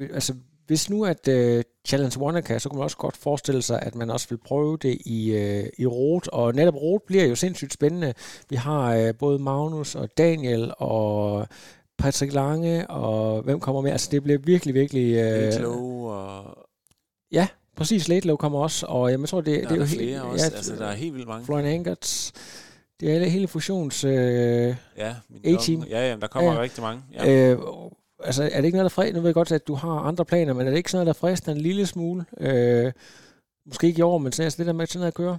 altså, 0.00 0.34
hvis 0.66 0.90
nu 0.90 1.04
at 1.04 1.28
øh, 1.28 1.64
Challenge 1.86 2.20
Wanaka, 2.20 2.58
så 2.58 2.68
kunne 2.68 2.78
man 2.78 2.84
også 2.84 2.96
godt 2.96 3.16
forestille 3.16 3.62
sig, 3.62 3.82
at 3.82 3.94
man 3.94 4.10
også 4.10 4.28
vil 4.28 4.38
prøve 4.38 4.76
det 4.82 4.98
i, 5.06 5.32
øh, 5.32 5.66
i 5.78 5.86
Rot, 5.86 6.28
og 6.28 6.54
netop 6.54 6.74
Rot 6.74 7.02
bliver 7.06 7.24
jo 7.24 7.34
sindssygt 7.34 7.72
spændende. 7.72 8.14
Vi 8.50 8.56
har 8.56 8.94
øh, 8.94 9.14
både 9.14 9.38
Magnus 9.38 9.94
og 9.94 10.18
Daniel 10.18 10.72
og 10.78 11.46
Patrick 11.98 12.32
Lange, 12.32 12.90
og 12.90 13.42
hvem 13.42 13.60
kommer 13.60 13.80
med? 13.80 13.90
Altså, 13.90 14.08
det 14.10 14.22
bliver 14.22 14.38
virkelig, 14.38 14.74
virkelig... 14.74 15.14
Øh, 15.14 15.42
Lidt 15.42 15.60
low, 15.60 16.06
og 16.08 16.58
Ja, 17.32 17.48
præcis. 17.76 18.08
Late 18.08 18.26
Low 18.26 18.36
kommer 18.36 18.58
også, 18.58 18.86
og 18.86 19.10
jamen, 19.10 19.22
jeg 19.22 19.28
tror, 19.28 19.40
det, 19.40 19.62
der 19.62 19.68
det 19.68 19.70
er, 19.70 19.74
er 19.74 19.78
jo 19.78 19.84
helt... 19.84 20.22
også. 20.22 20.52
altså, 20.56 20.76
der 20.76 20.86
er 20.86 20.94
helt 20.94 21.14
vildt 21.14 21.28
mange. 21.28 21.46
Florian 21.46 21.66
Angerts. 21.66 22.32
Det 23.00 23.16
er 23.16 23.24
hele, 23.28 23.48
fusions... 23.48 24.04
Øh, 24.04 24.74
Ja, 24.96 25.14
min 25.28 25.54
A-team. 25.54 25.82
Ja, 25.90 26.08
ja, 26.10 26.16
der 26.16 26.26
kommer 26.26 26.50
Ja, 26.50 26.52
ja, 26.54 26.58
ja. 26.58 26.62
rigtig 26.62 26.82
mange. 26.82 27.02
Ja. 27.14 27.50
Øh, 27.52 27.58
altså, 28.24 28.42
er 28.42 28.56
det 28.56 28.64
ikke 28.64 28.76
noget, 28.76 28.90
der 28.90 28.94
fred? 28.94 29.12
Nu 29.12 29.20
ved 29.20 29.28
jeg 29.28 29.34
godt, 29.34 29.52
at 29.52 29.66
du 29.66 29.74
har 29.74 29.90
andre 29.90 30.24
planer, 30.24 30.52
men 30.52 30.66
er 30.66 30.70
det 30.70 30.76
ikke 30.76 30.90
sådan 30.90 31.06
noget, 31.06 31.14
der 31.14 31.20
frister 31.20 31.52
en 31.52 31.58
lille 31.60 31.86
smule? 31.86 32.24
Øh, 32.40 32.92
måske 33.66 33.86
ikke 33.86 33.98
i 33.98 34.02
år, 34.02 34.18
men 34.18 34.32
sådan 34.32 34.44
altså 34.44 34.58
det 34.58 34.66
der 34.66 34.72
med 34.72 34.86
sådan 34.86 34.98
noget 35.00 35.06
at 35.10 35.14
køre? 35.14 35.38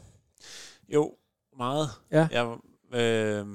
Jo, 0.93 1.15
meget. 1.57 1.89
Ja. 2.11 2.27
Jeg, 2.31 2.57
øh, 3.01 3.45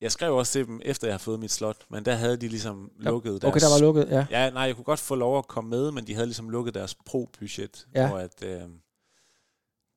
jeg 0.00 0.12
skrev 0.12 0.34
også 0.36 0.52
til 0.52 0.66
dem, 0.66 0.80
efter 0.84 1.06
jeg 1.06 1.12
havde 1.12 1.22
fået 1.22 1.40
mit 1.40 1.50
slot, 1.52 1.76
men 1.88 2.04
der 2.04 2.14
havde 2.14 2.36
de 2.36 2.48
ligesom 2.48 2.90
lukket 2.98 3.42
deres... 3.42 3.50
Okay, 3.52 3.60
der 3.60 3.72
var 3.72 3.80
lukket, 3.80 4.08
ja. 4.10 4.26
Ja, 4.30 4.50
nej, 4.50 4.62
jeg 4.62 4.74
kunne 4.74 4.84
godt 4.84 5.00
få 5.00 5.14
lov 5.14 5.38
at 5.38 5.48
komme 5.48 5.70
med, 5.70 5.90
men 5.90 6.06
de 6.06 6.14
havde 6.14 6.26
ligesom 6.26 6.50
lukket 6.50 6.74
deres 6.74 6.94
pro-budget, 6.94 7.86
Ja. 7.94 8.08
hvor 8.08 8.18
at 8.18 8.42
øh, 8.44 8.62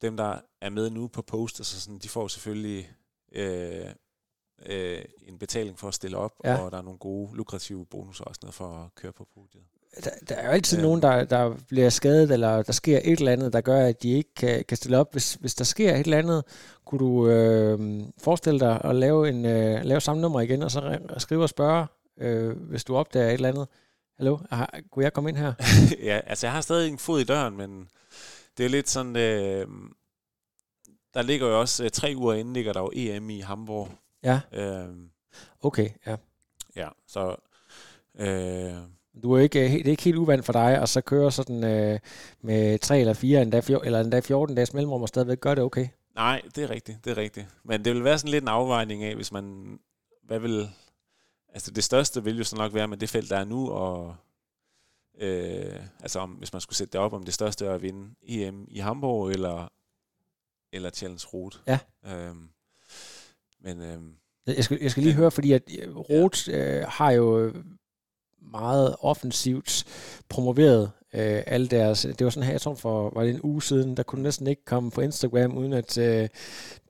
dem, 0.01 0.18
der 0.18 0.39
er 0.61 0.70
med 0.70 0.89
nu 0.89 1.07
på 1.07 1.22
posters, 1.22 1.76
og 1.76 1.82
sådan, 1.82 1.99
de 1.99 2.09
får 2.09 2.28
selvfølgelig 2.28 2.91
øh, 3.32 3.86
øh, 4.66 5.01
en 5.28 5.38
betaling 5.39 5.80
for 5.80 5.88
at 5.88 5.93
stille 5.93 6.18
op, 6.18 6.32
Ja. 6.43 6.58
og 6.58 6.72
der 6.72 6.78
er 6.78 6.82
nogle 6.82 6.99
gode, 6.99 7.36
lukrative 7.38 7.86
bonusser 7.86 8.24
og 8.24 8.36
sådan 8.36 8.45
noget 8.45 8.55
for 8.55 8.84
at 8.84 8.95
køre 8.95 9.12
på 9.12 9.28
podiet. 9.34 9.64
Der, 10.03 10.10
der 10.30 10.36
er 10.36 10.45
jo 10.45 10.51
altid 10.51 10.78
Øh. 10.78 10.84
nogen, 10.84 11.01
der, 11.01 11.24
der 11.24 11.55
bliver 11.68 11.89
skadet, 11.89 12.32
eller 12.32 12.62
der 12.64 12.72
sker 12.74 12.97
et 13.03 13.20
eller 13.20 13.32
andet, 13.32 13.53
der 13.53 13.62
gør, 13.62 13.86
at 13.88 14.03
de 14.03 14.10
ikke 14.12 14.34
kan, 14.36 14.64
kan 14.68 14.78
stille 14.78 14.97
op. 14.97 15.12
Hvis, 15.12 15.34
hvis 15.34 15.55
der 15.55 15.64
sker 15.64 15.95
et 15.95 15.99
eller 15.99 16.18
andet, 16.18 16.43
kunne 16.86 16.99
du 16.99 17.28
øh, 17.30 18.03
forestille 18.18 18.60
dig 18.60 18.82
at 18.84 18.95
lave, 18.95 19.30
en, 19.30 19.45
øh, 19.45 19.84
lave 19.86 20.01
samme 20.01 20.22
nummer 20.22 20.41
igen, 20.41 20.62
og 20.64 20.72
så 20.72 20.80
ri- 20.80 21.20
skrive 21.20 21.43
og 21.43 21.49
spørge, 21.49 21.88
øh, 22.18 22.58
hvis 22.58 22.84
du 22.84 22.95
opdager 22.95 23.28
et 23.28 23.34
eller 23.34 23.49
andet. 23.49 23.68
Hallo, 24.18 24.38
har, 24.49 24.80
kunne 24.91 25.03
jeg 25.03 25.14
komme 25.14 25.30
ind 25.30 25.38
her? 25.38 25.53
ja, 26.10 26.20
altså 26.26 26.47
jeg 26.47 26.53
har 26.53 26.62
stadig 26.62 26.91
en 26.91 26.97
fod 26.97 27.22
i 27.22 27.24
døren, 27.24 27.58
men 27.58 27.88
det 28.58 28.66
er 28.66 28.70
lidt 28.70 28.89
sådan, 28.89 29.16
øh, 29.16 29.68
der 31.14 31.22
ligger 31.22 31.47
jo 31.47 31.60
også, 31.60 31.84
øh, 31.84 31.89
tre 31.91 32.14
uger 32.18 32.34
inden 32.34 32.53
ligger 32.53 32.74
der 32.74 32.80
jo 32.80 32.91
EM 32.93 33.30
i 33.30 33.39
Hamburg. 33.39 33.89
Ja, 34.28 34.40
Øh, 34.54 34.96
okay, 35.62 35.90
ja. 36.06 36.16
ja, 36.76 36.88
så... 37.08 37.36
Øh, 38.20 38.74
Du 39.24 39.34
er 39.34 39.40
ikke, 39.40 39.66
øh, 39.66 39.72
det 39.72 39.88
er 39.88 39.92
ikke 39.92 40.04
helt 40.04 40.18
uvandt 40.18 40.46
for 40.46 40.54
dig, 40.54 40.82
og 40.82 40.90
så 40.90 41.02
køre 41.02 41.32
sådan 41.32 41.64
øh, 41.64 42.00
med 42.42 42.80
tre 42.80 43.00
eller 43.00 43.14
fire, 43.14 43.42
endda 43.42 43.60
fjor, 43.60 43.82
eller 43.84 44.00
endda 44.02 44.20
14 44.20 44.56
dages 44.56 44.74
mellemrum, 44.74 45.02
og 45.02 45.08
stadigvæk 45.08 45.40
gøre 45.40 45.56
det 45.56 45.64
okay. 45.64 45.88
Nej, 46.16 46.42
det 46.56 46.64
er 46.64 46.70
rigtigt, 46.70 47.06
det 47.06 47.12
er 47.12 47.18
rigtigt. 47.18 47.48
Men 47.64 47.86
det 47.86 47.94
vil 47.94 48.04
være 48.04 48.18
sådan 48.18 48.32
lidt 48.32 48.42
en 48.42 48.48
afvejning 48.48 49.04
af, 49.04 49.16
hvis 49.16 49.32
man, 49.32 49.78
hvad 50.24 50.40
vil, 50.40 50.70
altså 51.54 51.72
det 51.72 51.84
største 51.84 52.24
vil 52.24 52.38
jo 52.38 52.44
så 52.44 52.56
nok 52.56 52.74
være 52.74 52.88
med 52.88 52.98
det 52.98 53.10
felt, 53.10 53.30
der 53.30 53.38
er 53.38 53.46
nu, 53.46 53.70
og 53.72 54.16
øh, 55.20 55.80
altså 56.00 56.20
om, 56.20 56.30
hvis 56.32 56.54
man 56.54 56.62
skulle 56.62 56.78
sætte 56.78 56.92
det 56.92 57.02
op, 57.02 57.14
om 57.14 57.24
det 57.24 57.34
største 57.34 57.66
er 57.66 57.74
at 57.74 57.82
vinde 57.82 58.16
EM 58.22 58.68
i 58.70 58.80
Hamburg, 58.80 59.30
eller, 59.30 59.68
eller 60.72 60.90
Challenge 60.90 61.28
Route. 61.34 61.58
Ja. 61.68 61.80
Øhm, 62.06 62.50
men 63.64 63.82
øhm, 63.82 64.14
Jeg 64.47 64.64
skal, 64.64 64.78
jeg 64.82 64.91
skal 64.91 65.03
lige 65.03 65.16
høre, 65.16 65.32
fordi 65.32 65.51
at 65.51 65.64
øh, 65.80 65.97
Roth 65.97 66.49
øh, 66.53 66.84
har 66.88 67.12
jo 67.12 67.39
øh, 67.39 67.55
meget 68.41 68.95
offensivt 68.99 69.86
promoveret 70.30 70.91
øh, 71.14 71.43
alle 71.47 71.68
deres... 71.68 72.01
Det 72.01 72.24
var 72.24 72.30
sådan 72.30 72.45
her, 72.45 72.53
jeg 72.53 72.62
tror 72.62 72.76
for 72.76 73.10
var 73.10 73.24
det 73.24 73.34
en 73.34 73.41
uge 73.43 73.64
siden, 73.64 73.97
der 73.97 74.03
kunne 74.03 74.24
næsten 74.24 74.47
ikke 74.47 74.66
komme 74.66 74.91
på 74.91 75.01
Instagram, 75.01 75.58
uden 75.58 75.74
at 75.74 75.97
øh, 75.97 76.30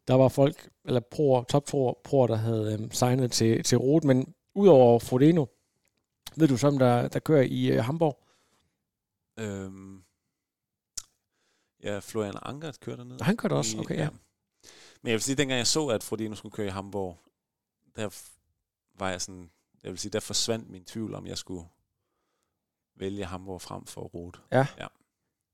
der 0.07 0.13
var 0.13 0.28
folk, 0.28 0.70
eller 0.86 0.99
proer, 1.11 1.43
top 1.43 1.63
proer, 2.03 2.28
der 2.28 2.36
havde 2.36 2.78
øh, 2.82 2.91
signet 2.91 3.32
til, 3.32 3.63
til 3.63 3.78
Roth. 3.78 4.07
Men 4.07 4.34
udover 4.55 4.99
Frodeno, 4.99 5.45
ved 6.36 6.47
du 6.47 6.57
som 6.57 6.80
der, 6.80 7.07
der 7.07 7.20
kører 7.20 7.41
i 7.41 7.72
øh, 7.72 7.84
Hamburg? 7.84 8.24
øhm, 9.39 10.03
ja, 11.84 11.99
Florian 11.99 12.34
Ankert 12.41 12.80
kørte 12.80 12.97
dernede. 12.97 13.24
Han 13.24 13.38
kørte 13.38 13.53
også, 13.53 13.78
okay, 13.78 13.97
ja. 13.97 14.09
Men 15.08 15.12
jeg 15.12 15.16
vil 15.16 15.24
sige, 15.24 15.36
dengang 15.36 15.58
jeg 15.58 15.68
så, 15.68 15.88
at 15.88 16.03
Frodeno 16.03 16.36
skulle 16.36 16.53
køre 16.53 16.68
i 16.68 16.70
Hamburg, 16.70 17.18
der 17.95 18.10
var 18.99 19.10
jeg 19.10 19.22
sådan, 19.22 19.49
jeg 19.84 19.91
vil 19.91 19.99
sige, 19.99 20.12
der 20.12 20.20
forsvandt 20.20 20.70
min 20.70 20.84
tvivl 20.84 21.14
om, 21.14 21.28
jeg 21.28 21.38
skulle 21.38 21.66
vælge 22.95 23.26
Hamburg 23.26 23.62
frem 23.62 23.86
for 23.86 24.01
Rot. 24.01 24.41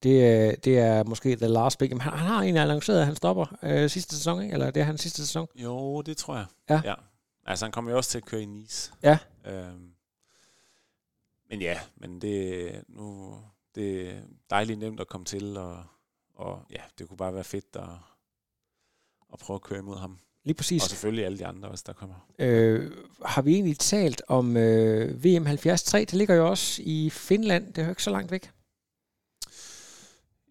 Det, 0.03 0.09
øh, 0.09 0.57
det 0.63 0.79
er 0.79 1.03
måske 1.03 1.35
the 1.35 1.47
last 1.47 1.77
big. 1.79 1.89
Men 1.89 2.01
han, 2.01 2.13
han 2.13 2.27
har 2.27 2.41
egentlig 2.41 2.61
annonceret, 2.61 2.99
at 2.99 3.05
han 3.05 3.15
stopper 3.15 3.45
øh, 3.63 3.89
sidste 3.89 4.15
sæson, 4.15 4.41
ikke? 4.41 4.53
eller 4.53 4.71
det 4.71 4.81
er 4.81 4.83
hans 4.83 5.01
sidste 5.01 5.25
sæson. 5.25 5.47
Jo, 5.55 6.01
det 6.01 6.17
tror 6.17 6.35
jeg. 6.35 6.45
Ja. 6.69 6.81
ja. 6.85 6.95
Altså, 7.45 7.65
han 7.65 7.71
kommer 7.71 7.91
jo 7.91 7.97
også 7.97 8.09
til 8.09 8.17
at 8.17 8.25
køre 8.25 8.41
i 8.41 8.45
Nice. 8.45 8.93
Ja. 9.03 9.17
Øhm, 9.45 9.93
men 11.49 11.61
ja, 11.61 11.79
men 11.95 12.21
det, 12.21 12.71
nu, 12.87 13.37
det 13.75 14.09
er 14.09 14.21
dejligt 14.49 14.79
nemt 14.79 14.99
at 14.99 15.07
komme 15.07 15.25
til, 15.25 15.57
og, 15.57 15.83
og 16.35 16.65
ja, 16.69 16.81
det 16.97 17.07
kunne 17.07 17.17
bare 17.17 17.33
være 17.33 17.43
fedt 17.43 17.75
at, 17.75 17.89
at 19.33 19.39
prøve 19.39 19.55
at 19.55 19.61
køre 19.61 19.79
imod 19.79 19.97
ham. 19.97 20.19
Lige 20.43 20.53
præcis. 20.55 20.83
Og 20.83 20.89
selvfølgelig 20.89 21.25
alle 21.25 21.37
de 21.37 21.45
andre 21.45 21.69
også, 21.69 21.83
der 21.87 21.93
kommer. 21.93 22.15
Øh, 22.39 22.91
har 23.25 23.41
vi 23.41 23.53
egentlig 23.53 23.79
talt 23.79 24.21
om 24.27 24.57
øh, 24.57 25.23
VM 25.23 25.43
73? 25.43 25.83
Det 25.83 26.13
ligger 26.13 26.35
jo 26.35 26.49
også 26.49 26.81
i 26.85 27.09
Finland. 27.09 27.67
Det 27.67 27.77
er 27.77 27.83
jo 27.83 27.89
ikke 27.89 28.03
så 28.03 28.11
langt 28.11 28.31
væk. 28.31 28.51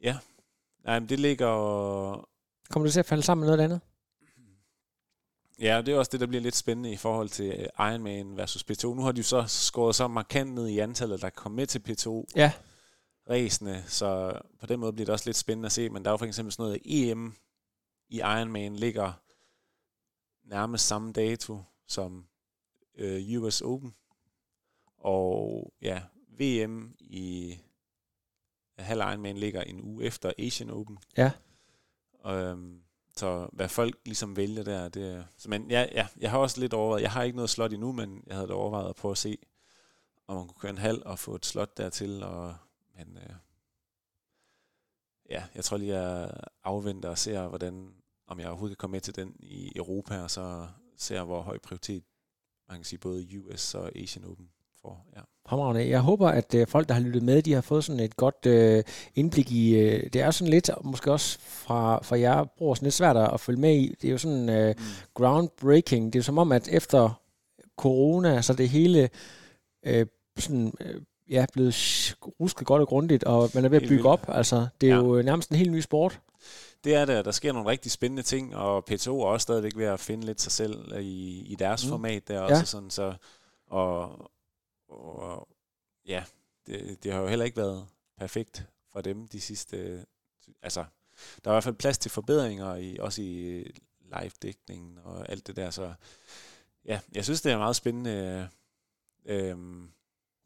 Ja. 0.03 0.16
Nej, 0.85 0.99
men 0.99 1.09
det 1.09 1.20
ligger... 1.20 1.49
Kommer 2.70 2.87
det 2.87 2.93
til 2.93 3.01
at 3.01 3.07
falde 3.07 3.22
sammen 3.22 3.41
med 3.47 3.57
noget 3.57 3.64
andet? 3.64 3.80
Ja, 5.61 5.83
det 5.87 5.95
er 5.95 5.99
også 5.99 6.11
det, 6.12 6.20
der 6.20 6.26
bliver 6.26 6.43
lidt 6.43 6.57
spændende 6.57 6.93
i 6.93 6.97
forhold 6.97 7.28
til 7.28 7.47
øh, 7.47 7.89
Ironman 7.93 8.37
versus 8.37 8.64
P2. 8.70 8.87
Nu 8.87 9.03
har 9.03 9.12
de 9.12 9.18
jo 9.18 9.24
så 9.24 9.45
skåret 9.49 9.95
så 9.95 10.09
markant 10.09 10.55
ned 10.55 10.68
i 10.68 10.78
antallet, 10.78 11.22
der 11.22 11.30
kom 11.30 11.53
med 11.53 11.66
til 11.66 11.83
P2. 11.89 12.24
Ja. 12.37 12.53
Ræsene, 13.30 13.85
så 13.87 14.41
på 14.61 14.66
den 14.66 14.80
måde 14.80 14.93
bliver 14.93 15.07
det 15.07 15.12
også 15.12 15.28
lidt 15.28 15.37
spændende 15.37 15.66
at 15.66 15.72
se. 15.72 15.89
Men 15.89 16.03
der 16.05 16.11
er 16.11 16.12
jo 16.12 16.16
for 16.16 16.26
eksempel 16.26 16.53
sådan 16.53 16.62
noget 16.62 16.80
EM 16.85 17.35
i 18.12 18.16
Ironman 18.16 18.76
ligger 18.76 19.12
nærmest 20.42 20.86
samme 20.86 21.12
dato 21.12 21.62
som 21.86 22.26
øh, 22.94 23.42
US 23.42 23.60
Open. 23.60 23.94
Og 24.98 25.72
ja, 25.82 26.02
VM 26.28 26.94
i 27.00 27.58
halv 28.78 29.00
Ironman 29.00 29.36
ligger 29.36 29.62
en 29.62 29.80
uge 29.80 30.04
efter 30.04 30.32
Asian 30.38 30.70
Open. 30.70 30.98
Ja. 31.16 31.32
Øhm, 32.26 32.82
så 33.16 33.48
hvad 33.52 33.68
folk 33.68 34.00
ligesom 34.04 34.36
vælger 34.36 34.62
der, 34.62 34.88
det 34.88 35.14
er... 35.14 35.24
Så, 35.36 35.50
men 35.50 35.70
ja, 35.70 35.86
ja, 35.92 36.06
jeg 36.20 36.30
har 36.30 36.38
også 36.38 36.60
lidt 36.60 36.74
overvejet, 36.74 37.02
jeg 37.02 37.12
har 37.12 37.22
ikke 37.22 37.36
noget 37.36 37.50
slot 37.50 37.72
endnu, 37.72 37.92
men 37.92 38.24
jeg 38.26 38.34
havde 38.34 38.48
da 38.48 38.52
overvejet 38.52 38.88
at 38.88 38.96
prøve 38.96 39.12
at 39.12 39.18
se, 39.18 39.38
om 40.26 40.36
man 40.36 40.46
kunne 40.46 40.60
køre 40.60 40.70
en 40.70 40.78
halv 40.78 41.02
og 41.04 41.18
få 41.18 41.34
et 41.34 41.46
slot 41.46 41.76
dertil, 41.76 42.22
og, 42.22 42.54
men 42.96 43.16
øh, 43.16 43.34
ja, 45.30 45.44
jeg 45.54 45.64
tror 45.64 45.76
lige, 45.76 45.96
jeg 45.96 46.30
afventer 46.64 47.08
og 47.08 47.18
ser, 47.18 47.48
hvordan, 47.48 48.01
om 48.33 48.41
jeg 48.41 48.49
overhovedet 48.49 48.78
kan 48.78 48.80
komme 48.80 48.93
med 48.93 49.01
til 49.01 49.16
den 49.16 49.33
i 49.41 49.72
Europa, 49.76 50.22
og 50.22 50.30
så 50.30 50.66
ser, 50.99 51.22
hvor 51.22 51.41
høj 51.43 51.59
prioritet 51.59 52.03
man 52.68 52.78
kan 52.78 52.85
sige 52.85 52.99
både 52.99 53.26
US 53.39 53.74
og 53.74 53.91
Asian 53.97 54.24
Open 54.24 54.49
får. 54.83 55.07
Ja. 55.16 55.20
Fremragende. 55.47 55.89
Jeg 55.89 56.01
håber, 56.01 56.28
at 56.28 56.55
øh, 56.55 56.66
folk, 56.66 56.89
der 56.89 56.95
har 56.95 57.01
lyttet 57.01 57.22
med, 57.22 57.43
de 57.43 57.53
har 57.53 57.61
fået 57.61 57.85
sådan 57.85 58.01
et 58.01 58.16
godt 58.16 58.47
øh, 58.47 58.85
indblik 59.14 59.53
i... 59.53 59.74
Øh, 59.74 60.03
det 60.12 60.20
er 60.20 60.30
sådan 60.30 60.51
lidt, 60.51 60.70
måske 60.85 61.12
også 61.12 61.39
fra, 61.41 62.03
fra 62.03 62.18
jer, 62.18 62.45
bruger 62.45 62.74
sådan 62.74 62.87
lidt 62.87 62.95
svært 62.95 63.16
at 63.16 63.41
følge 63.41 63.61
med 63.61 63.74
i. 63.76 63.95
Det 64.03 64.09
er 64.09 64.12
jo 64.12 64.18
sådan 64.18 64.49
øh, 64.49 64.74
Mm. 64.78 64.83
groundbreaking. 65.14 66.07
Det 66.12 66.18
er 66.18 66.20
jo 66.20 66.24
som 66.24 66.39
om, 66.39 66.53
at 66.53 66.68
efter 66.68 67.20
corona, 67.76 68.43
så 68.43 68.53
det 68.55 68.68
hele 68.68 69.09
øh, 69.87 70.07
sådan, 70.39 70.72
øh, 70.80 71.03
ja, 71.30 71.47
blevet 71.53 71.74
rusket 72.41 72.66
godt 72.66 72.80
og 72.83 72.89
grundigt, 72.89 73.24
og 73.24 73.51
man 73.55 73.64
er 73.64 73.68
ved 73.68 73.83
at 73.83 73.89
bygge 73.89 74.09
op. 74.09 74.24
Altså, 74.28 74.66
det 74.80 74.91
er 74.91 74.95
Ja. 74.95 75.01
jo 75.01 75.16
øh, 75.16 75.24
nærmest 75.24 75.51
en 75.51 75.57
helt 75.57 75.72
ny 75.72 75.80
sport. 75.80 76.20
Det 76.85 76.95
er 76.95 77.05
det, 77.05 77.24
der 77.24 77.30
sker 77.30 77.53
nogle 77.53 77.70
rigtig 77.70 77.93
spændende 77.93 78.22
ting, 78.22 78.57
og 78.57 78.85
P2 78.91 79.09
er 79.11 79.24
også 79.24 79.43
stadigvæk 79.43 79.76
ved 79.76 79.85
at 79.87 80.01
finde 80.01 80.26
lidt 80.26 80.41
sig 80.41 80.53
selv 80.53 80.93
i, 81.01 81.41
i 81.47 81.55
deres 81.55 81.85
Mm. 81.85 81.89
format 81.89 82.28
der 82.28 82.35
Ja. 82.35 82.45
også. 82.45 82.66
Sådan, 82.66 82.91
så, 82.91 83.14
og, 83.66 84.30
og 84.89 85.49
ja, 86.07 86.24
det, 86.66 87.05
det 87.05 87.12
har 87.12 87.20
jo 87.20 87.26
heller 87.26 87.45
ikke 87.45 87.57
været 87.57 87.87
perfekt 88.16 88.66
for 88.93 89.01
dem 89.01 89.28
de 89.28 89.41
sidste... 89.41 90.07
Altså, 90.62 90.85
der 91.45 91.51
er 91.51 91.53
i 91.53 91.55
hvert 91.55 91.64
fald 91.64 91.74
plads 91.74 91.99
til 91.99 92.11
forbedringer, 92.11 92.76
i, 92.76 92.97
også 93.01 93.22
i 93.22 93.64
live-dækningen 94.01 94.99
og 95.05 95.28
alt 95.28 95.47
det 95.47 95.57
der, 95.57 95.70
så 95.70 95.95
ja, 96.85 97.01
jeg 97.12 97.24
synes, 97.24 97.43
det 97.43 97.53
er 97.53 97.59
meget 97.59 97.76
spændende. 97.76 98.49
Øhm, 99.26 99.91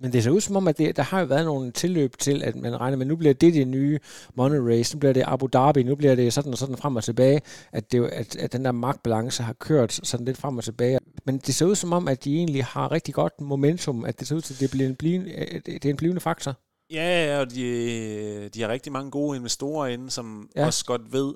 Men 0.01 0.12
det 0.12 0.24
ser 0.24 0.30
ud 0.30 0.40
som 0.40 0.57
om, 0.57 0.68
at 0.68 0.78
det, 0.78 0.97
der 0.97 1.03
har 1.03 1.20
jo 1.20 1.26
været 1.26 1.44
nogle 1.44 1.72
tilløb 1.72 2.18
til, 2.18 2.42
at 2.42 2.57
man 2.57 2.80
regner 2.80 2.97
med, 2.97 3.07
at 3.07 3.09
nu 3.09 3.16
bliver 3.16 3.34
det 3.34 3.55
det 3.55 3.68
nye 3.68 3.99
money 4.34 4.59
race, 4.59 4.97
nu 4.97 4.99
bliver 4.99 5.12
det 5.12 5.24
Abu 5.26 5.47
Dhabi, 5.47 5.82
nu 5.82 5.97
bliver 5.97 6.14
det 6.14 6.32
sådan 6.32 6.53
og 6.53 6.59
sådan 6.59 6.76
frem 6.76 6.97
og 6.97 7.05
tilbage, 7.05 7.40
at, 7.72 7.92
det, 7.92 8.05
at, 8.05 8.36
at 8.36 8.53
den 8.53 8.64
der 8.64 8.72
magtbalance 8.72 9.42
har 9.42 9.53
kørt 9.53 9.92
sådan 9.92 10.26
lidt 10.26 10.36
frem 10.36 10.59
og 10.59 10.64
tilbage. 10.64 10.99
Men 11.24 11.38
det 11.38 11.55
ser 11.55 11.66
ud 11.66 11.74
som 11.74 11.92
om, 11.92 12.09
at 12.09 12.24
de 12.24 12.36
egentlig 12.36 12.64
har 12.64 12.92
rigtig 12.92 13.14
godt 13.14 13.40
momentum, 13.40 14.05
at 14.05 14.20
det 14.20 14.28
ser 14.28 14.36
ud 14.36 14.40
til, 14.40 14.55
at 14.55 14.61
det, 14.61 14.70
bliver 14.70 14.88
en 14.88 14.97
blivende, 14.97 15.61
det 15.66 15.84
er 15.84 15.90
en 15.90 15.97
blivende 15.97 16.20
faktor. 16.20 16.55
Ja, 16.90 17.40
og 17.40 17.51
de, 17.51 18.49
de 18.49 18.62
har 18.62 18.68
rigtig 18.68 18.92
mange 18.92 19.11
gode 19.11 19.36
investorer 19.36 19.86
inde, 19.86 20.11
som 20.11 20.51
ja. 20.57 20.66
også 20.66 20.84
godt 20.84 21.12
ved, 21.12 21.34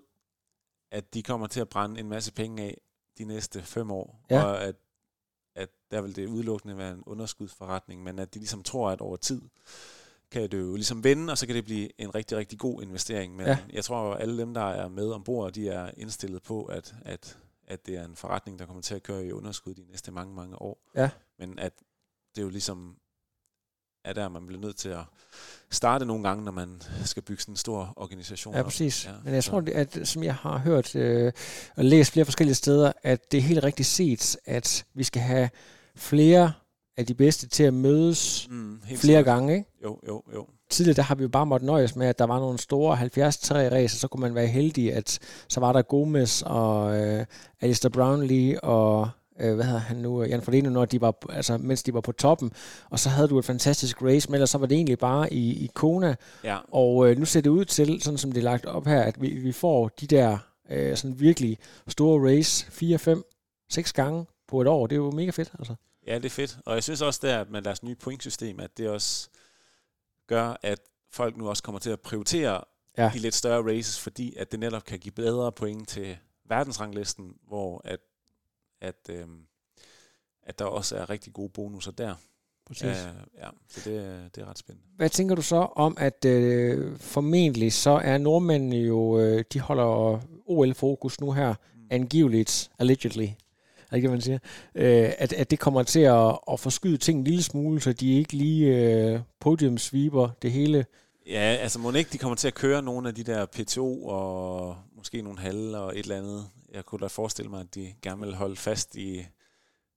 at 0.92 1.14
de 1.14 1.22
kommer 1.22 1.46
til 1.46 1.60
at 1.60 1.68
brænde 1.68 2.00
en 2.00 2.08
masse 2.08 2.32
penge 2.32 2.62
af 2.62 2.78
de 3.18 3.24
næste 3.24 3.62
fem 3.62 3.90
år, 3.90 4.20
ja. 4.30 4.44
og 4.44 4.62
at, 4.62 4.74
at 5.54 5.68
der 5.90 6.00
vil 6.00 6.16
det 6.16 6.26
udelukkende 6.26 6.76
være 6.76 6.92
en 6.92 7.02
underskudsforretning, 7.06 8.02
men 8.02 8.18
at 8.18 8.34
de 8.34 8.38
ligesom 8.38 8.62
tror, 8.62 8.90
at 8.90 9.00
over 9.00 9.16
tid 9.16 9.42
kan 10.30 10.42
det 10.42 10.60
jo 10.60 10.74
ligesom 10.74 11.04
vende, 11.04 11.32
og 11.32 11.38
så 11.38 11.46
kan 11.46 11.56
det 11.56 11.64
blive 11.64 12.00
en 12.00 12.14
rigtig, 12.14 12.38
rigtig 12.38 12.58
god 12.58 12.82
investering. 12.82 13.36
Men 13.36 13.46
ja. 13.46 13.58
jeg 13.72 13.84
tror, 13.84 14.14
at 14.14 14.22
alle 14.22 14.38
dem, 14.38 14.54
der 14.54 14.60
er 14.60 14.88
med 14.88 15.10
ombord, 15.10 15.52
de 15.52 15.68
er 15.68 15.90
indstillet 15.96 16.42
på, 16.42 16.64
at, 16.64 16.94
at, 17.02 17.38
at 17.66 17.86
det 17.86 17.96
er 17.96 18.04
en 18.04 18.16
forretning, 18.16 18.58
der 18.58 18.66
kommer 18.66 18.82
til 18.82 18.94
at 18.94 19.02
køre 19.02 19.26
i 19.26 19.32
underskud 19.32 19.74
de 19.74 19.84
næste 19.84 20.12
mange, 20.12 20.34
mange 20.34 20.62
år. 20.62 20.90
Ja. 20.94 21.10
Men 21.38 21.58
at 21.58 21.72
det 22.36 22.42
jo 22.42 22.48
ligesom 22.48 22.96
er 24.04 24.12
der, 24.12 24.28
man 24.28 24.46
bliver 24.46 24.60
nødt 24.60 24.76
til 24.76 24.88
at 24.88 25.04
starte 25.72 26.04
nogle 26.06 26.22
gange, 26.28 26.44
når 26.44 26.52
man 26.52 26.82
skal 27.04 27.22
bygge 27.22 27.42
sådan 27.42 27.52
en 27.52 27.56
stor 27.56 27.92
organisation 27.96 28.54
Ja, 28.54 28.62
præcis. 28.62 29.06
Ja, 29.06 29.10
Men 29.24 29.34
jeg 29.34 29.44
så. 29.44 29.50
tror, 29.50 29.62
at 29.74 29.98
som 30.04 30.22
jeg 30.22 30.34
har 30.34 30.58
hørt 30.58 30.96
øh, 30.96 31.32
og 31.76 31.84
læst 31.84 32.12
flere 32.12 32.24
forskellige 32.24 32.54
steder, 32.54 32.92
at 33.02 33.32
det 33.32 33.38
er 33.38 33.42
helt 33.42 33.64
rigtigt 33.64 33.88
set, 33.88 34.36
at 34.46 34.84
vi 34.94 35.04
skal 35.04 35.22
have 35.22 35.50
flere 35.96 36.52
af 36.96 37.06
de 37.06 37.14
bedste 37.14 37.48
til 37.48 37.62
at 37.64 37.74
mødes 37.74 38.46
mm, 38.50 38.80
flere 38.86 38.96
sikkert. 38.98 39.24
gange, 39.24 39.54
ikke? 39.54 39.70
Jo, 39.84 39.98
jo, 40.08 40.22
jo. 40.34 40.46
Tidligere 40.70 40.96
der 40.96 41.02
har 41.02 41.14
vi 41.14 41.22
jo 41.22 41.28
bare 41.28 41.46
måttet 41.46 41.66
nøjes 41.66 41.96
med, 41.96 42.06
at 42.06 42.18
der 42.18 42.24
var 42.26 42.38
nogle 42.38 42.58
store 42.58 42.96
70 42.96 43.38
3 43.38 43.70
racer, 43.70 43.96
så 43.98 44.08
kunne 44.08 44.20
man 44.20 44.34
være 44.34 44.46
heldig, 44.46 44.92
at 44.94 45.18
så 45.48 45.60
var 45.60 45.72
der 45.72 45.82
Gomez 45.82 46.42
og 46.42 46.98
øh, 47.00 47.26
Alistair 47.60 47.90
Brownlee 47.90 48.64
og 48.64 49.10
øh, 49.40 49.54
hvad 49.54 49.64
hedder 49.64 49.80
han 49.80 49.96
nu, 49.96 50.22
Jan 50.22 50.42
Frodeno, 50.42 50.70
når 50.70 50.84
de 50.84 51.00
var, 51.00 51.14
altså, 51.30 51.58
mens 51.58 51.82
de 51.82 51.94
var 51.94 52.00
på 52.00 52.12
toppen, 52.12 52.52
og 52.90 52.98
så 52.98 53.08
havde 53.08 53.28
du 53.28 53.38
et 53.38 53.44
fantastisk 53.44 54.02
race, 54.02 54.28
men 54.28 54.34
ellers 54.34 54.50
så 54.50 54.58
var 54.58 54.66
det 54.66 54.74
egentlig 54.74 54.98
bare 54.98 55.32
i, 55.32 55.64
i 55.64 55.70
Kona, 55.74 56.14
ja. 56.44 56.58
og 56.72 57.10
øh, 57.10 57.18
nu 57.18 57.24
ser 57.24 57.40
det 57.40 57.50
ud 57.50 57.64
til, 57.64 58.02
sådan 58.02 58.18
som 58.18 58.32
det 58.32 58.40
er 58.40 58.44
lagt 58.44 58.66
op 58.66 58.86
her, 58.86 59.02
at 59.02 59.22
vi, 59.22 59.28
vi 59.28 59.52
får 59.52 59.88
de 59.88 60.06
der 60.06 60.38
øh, 60.70 60.96
sådan 60.96 61.20
virkelig 61.20 61.58
store 61.88 62.30
race, 62.30 62.66
4, 62.70 62.98
5, 62.98 63.22
6 63.70 63.92
gange 63.92 64.26
på 64.48 64.60
et 64.60 64.66
år, 64.66 64.86
det 64.86 64.96
er 64.96 65.00
jo 65.00 65.10
mega 65.10 65.30
fedt, 65.30 65.52
altså. 65.58 65.74
Ja, 66.06 66.14
det 66.14 66.24
er 66.24 66.30
fedt, 66.30 66.58
og 66.66 66.74
jeg 66.74 66.82
synes 66.82 67.02
også 67.02 67.20
der, 67.22 67.40
at 67.40 67.50
med 67.50 67.62
deres 67.62 67.82
nye 67.82 67.94
pointsystem, 67.94 68.60
at 68.60 68.70
det 68.76 68.88
også 68.88 69.28
gør, 70.28 70.56
at 70.62 70.78
folk 71.12 71.36
nu 71.36 71.48
også 71.48 71.62
kommer 71.62 71.78
til 71.78 71.90
at 71.90 72.00
prioritere 72.00 72.60
ja. 72.98 73.10
de 73.14 73.18
lidt 73.18 73.34
større 73.34 73.76
races, 73.76 74.00
fordi 74.00 74.36
at 74.36 74.52
det 74.52 74.60
netop 74.60 74.84
kan 74.84 74.98
give 74.98 75.12
bedre 75.12 75.52
point 75.52 75.88
til 75.88 76.16
verdensranglisten, 76.48 77.34
hvor 77.48 77.80
at 77.84 78.00
at, 78.80 79.08
øh, 79.10 79.26
at 80.42 80.58
der 80.58 80.64
også 80.64 80.96
er 80.96 81.10
rigtig 81.10 81.32
gode 81.32 81.48
bonusser 81.48 81.92
der. 81.92 82.14
Præcis. 82.66 82.84
Ja, 82.84 83.44
ja, 83.44 83.48
så 83.68 83.90
det, 83.90 84.30
det 84.34 84.42
er 84.42 84.50
ret 84.50 84.58
spændende. 84.58 84.88
Hvad 84.96 85.08
tænker 85.08 85.34
du 85.34 85.42
så 85.42 85.56
om, 85.56 85.96
at 86.00 86.24
øh, 86.24 86.98
formentlig 86.98 87.72
så 87.72 87.90
er 87.90 88.18
nordmændene 88.18 88.76
jo, 88.76 89.18
øh, 89.18 89.44
de 89.52 89.60
holder 89.60 90.20
OL-fokus 90.46 91.20
nu 91.20 91.32
her, 91.32 91.48
mm. 91.48 91.80
angiveligt, 91.90 92.70
allegedly, 92.78 93.28
er 93.90 94.00
det 94.00 94.10
man 94.10 94.20
siger, 94.20 94.38
øh, 94.74 95.12
at, 95.18 95.32
at 95.32 95.50
det 95.50 95.58
kommer 95.58 95.82
til 95.82 96.00
at, 96.00 96.38
at 96.52 96.60
forskyde 96.60 96.96
ting 96.96 97.18
en 97.18 97.24
lille 97.24 97.42
smule, 97.42 97.80
så 97.80 97.92
de 97.92 98.18
ikke 98.18 98.32
lige 98.32 98.76
øh, 98.76 99.20
podiumsviber 99.40 100.30
det 100.42 100.52
hele. 100.52 100.86
Ja, 101.26 101.56
altså 101.60 101.78
må 101.78 101.92
ikke 101.92 102.10
de 102.12 102.18
kommer 102.18 102.36
til 102.36 102.48
at 102.48 102.54
køre 102.54 102.82
nogle 102.82 103.08
af 103.08 103.14
de 103.14 103.24
der 103.24 103.46
PTO 103.46 104.04
og 104.04 104.76
måske 104.96 105.22
nogle 105.22 105.38
halve 105.38 105.78
og 105.78 105.98
et 105.98 106.02
eller 106.02 106.18
andet 106.18 106.48
jeg 106.70 106.86
kunne 106.86 107.00
da 107.00 107.06
forestille 107.06 107.50
mig, 107.50 107.60
at 107.60 107.74
de 107.74 107.94
gerne 108.02 108.20
vil 108.20 108.34
holde 108.34 108.56
fast 108.56 108.96
i 108.96 109.26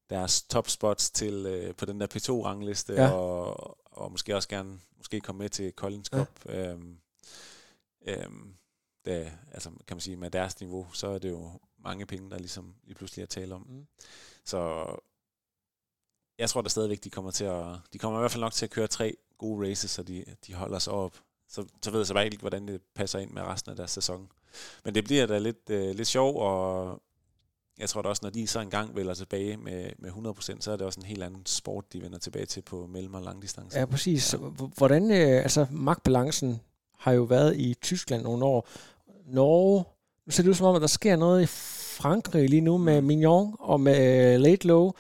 deres 0.10 0.44
top 0.44 0.70
spots 0.70 1.12
til 1.12 1.46
øh, 1.46 1.76
på 1.76 1.86
den 1.86 2.00
der 2.00 2.08
P2-rangliste, 2.16 2.94
ja. 2.94 3.12
og, 3.12 3.78
og 3.86 4.12
måske 4.12 4.36
også 4.36 4.50
gerne 4.50 4.80
måske 4.98 5.22
komme 5.22 5.40
med 5.40 5.50
til 5.50 5.74
Collins 5.76 6.08
Cup. 6.08 6.30
Ja. 6.46 6.72
Øhm, 6.72 6.98
øhm, 8.08 8.56
det, 9.06 9.32
altså 9.52 9.70
kan 9.70 9.96
man 9.96 10.02
sige, 10.02 10.18
med 10.18 10.32
deres 10.32 10.60
niveau, 10.60 10.88
så 10.94 11.08
er 11.08 11.20
det 11.20 11.30
jo 11.30 11.60
mange 11.78 12.06
penge, 12.06 12.30
der 12.30 12.38
ligesom 12.38 12.76
lige 12.84 12.96
pludselig 12.96 13.24
er 13.24 13.28
tale 13.28 13.56
om. 13.56 13.66
Mm. 13.70 13.88
Så 14.46 14.86
jeg 16.38 16.50
tror 16.50 16.62
da 16.62 16.70
stadigvæk, 16.70 17.04
de 17.04 17.10
kommer 17.10 17.32
til 17.32 17.46
at, 17.46 17.66
de 17.94 17.98
kommer 18.00 18.20
i 18.20 18.22
hvert 18.22 18.32
fald 18.32 18.44
nok 18.44 18.54
til 18.54 18.66
at 18.66 18.72
køre 18.72 18.88
tre 18.88 19.18
gode 19.38 19.70
races, 19.70 19.92
så 19.92 20.04
de, 20.04 20.26
de 20.48 20.54
holder 20.54 20.80
sig 20.80 20.94
op. 20.94 21.18
Så, 21.48 21.68
så 21.84 21.92
ved 21.92 22.00
jeg 22.00 22.08
så 22.08 22.14
bare 22.14 22.26
ikke, 22.26 22.38
hvordan 22.38 22.68
det 22.68 22.82
passer 22.96 23.20
ind 23.20 23.32
med 23.32 23.42
resten 23.42 23.70
af 23.70 23.76
deres 23.76 23.92
sæson. 23.92 24.32
Men 24.86 24.96
det 24.96 25.04
bliver 25.04 25.26
da 25.26 25.38
lidt, 25.38 25.70
øh, 25.70 25.96
lidt 25.96 26.08
sjov, 26.08 26.38
og 26.40 27.02
jeg 27.80 27.90
tror 27.90 28.02
da 28.02 28.10
også, 28.10 28.20
når 28.24 28.30
de 28.30 28.48
så 28.48 28.60
engang 28.60 28.96
vælger 28.96 29.14
tilbage 29.14 29.58
med, 29.58 29.90
med 30.00 30.10
100%, 30.10 30.56
så 30.60 30.72
er 30.72 30.76
det 30.76 30.86
også 30.86 31.00
en 31.00 31.06
helt 31.06 31.24
anden 31.24 31.46
sport, 31.46 31.94
de 31.94 32.02
vender 32.02 32.20
tilbage 32.20 32.46
til 32.46 32.62
på 32.62 32.88
mellem- 32.88 33.14
og 33.14 33.22
langdistance. 33.22 33.80
Ja, 33.80 33.86
præcis. 33.86 34.34
Ja. 34.34 34.38
Hvordan, 34.78 35.12
øh, 35.12 35.44
altså 35.44 35.66
magtbalancen 35.72 36.62
har 36.98 37.12
jo 37.12 37.24
været 37.24 37.58
i 37.58 37.74
Tyskland 37.82 38.24
nogle 38.24 38.46
år. 38.46 38.68
Norge, 39.26 39.84
nu 40.26 40.32
ser 40.32 40.44
det 40.44 40.50
ud 40.50 40.54
som 40.54 40.68
om, 40.68 40.76
at 40.76 40.82
der 40.82 40.88
sker 40.88 41.16
noget 41.16 41.44
i 41.44 41.46
Frankrig 41.98 42.50
lige 42.50 42.62
nu 42.62 42.78
med 42.78 43.02
mm. 43.02 43.08
Mignon 43.08 43.56
og 43.60 43.82
med 43.82 44.38
Late 44.38 44.68
Low. 44.68 44.92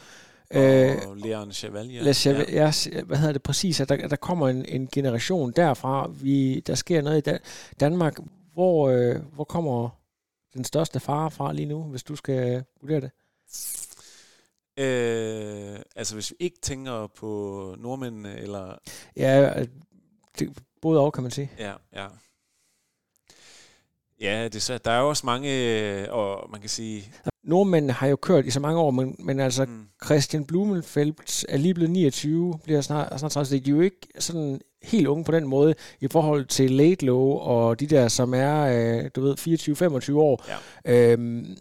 Og 0.51 0.62
øh, 0.62 1.18
Leon 1.18 1.51
Chevalier. 1.51 2.04
Le 2.04 2.14
Chevalier 2.14 2.89
ja. 2.91 3.04
hvad 3.04 3.18
hedder 3.18 3.34
det 3.34 3.43
præcis? 3.43 3.80
At 3.80 3.89
der, 3.89 4.08
der 4.08 4.16
kommer 4.16 4.49
en, 4.49 4.66
en 4.66 4.89
generation 4.91 5.51
derfra. 5.51 6.10
Vi, 6.22 6.60
der 6.60 6.76
sker 6.76 7.01
noget 7.01 7.28
i 7.28 7.32
Danmark. 7.80 8.20
Hvor, 8.54 8.89
øh, 8.89 9.16
hvor 9.34 9.43
kommer 9.43 9.89
den 10.54 10.64
største 10.64 10.99
fare 10.99 11.32
fra 11.32 11.54
lige 11.54 11.66
nu, 11.66 11.84
hvis 11.84 12.04
du 12.04 12.16
skal 12.16 12.64
vurdere 12.82 13.01
det? 13.01 13.12
Øh, 14.78 15.80
altså 15.95 16.14
hvis 16.14 16.32
vi 16.32 16.36
ikke 16.39 16.60
tænker 16.62 17.08
på 17.08 17.76
nordmændene, 17.80 18.39
eller... 18.39 18.78
Ja, 19.18 19.64
det, 20.39 20.58
både 20.82 20.99
og, 20.99 21.14
kan 21.14 21.24
man 21.24 21.32
sige. 21.32 21.51
Ja, 21.60 21.74
ja. 21.93 22.08
Ja, 24.22 24.47
det 24.47 24.70
er, 24.70 24.78
der 24.78 24.91
er 24.91 24.99
jo 24.99 25.10
også 25.10 25.26
mange, 25.26 25.49
øh, 25.49 26.08
og 26.10 26.49
man 26.49 26.62
kan 26.62 26.70
sige... 26.70 27.14
Nordmændene 27.43 27.93
har 27.93 28.08
jo 28.08 28.16
kørt 28.16 28.45
i 28.45 28.51
så 28.51 28.60
mange 28.60 28.80
år, 28.80 28.91
men, 28.91 29.16
men 29.20 29.39
altså 29.39 29.66
mm. 29.66 29.88
Christian 30.06 30.45
Blumenfeldt 30.45 31.45
er 31.49 31.58
lige 31.58 31.74
blevet 31.74 31.91
29, 31.91 32.60
bliver 32.64 32.82
snart, 32.82 33.20
snart 33.20 33.32
30, 33.32 33.60
de 33.60 33.70
er 33.70 33.76
jo 33.76 33.82
ikke 33.82 34.08
sådan 34.20 34.62
helt 34.84 35.07
unge 35.07 35.23
på 35.23 35.31
den 35.31 35.47
måde, 35.47 35.75
i 35.99 36.07
forhold 36.07 36.45
til 36.45 36.71
late 36.71 37.05
low 37.05 37.29
og 37.29 37.79
de 37.79 37.88
der, 37.88 38.07
som 38.07 38.34
er, 38.34 38.61
øh, 38.63 39.09
du 39.15 39.21
ved, 39.21 40.11
24-25 40.11 40.15
år. 40.17 40.45
Ja. 40.86 41.11
Øhm, 41.11 41.57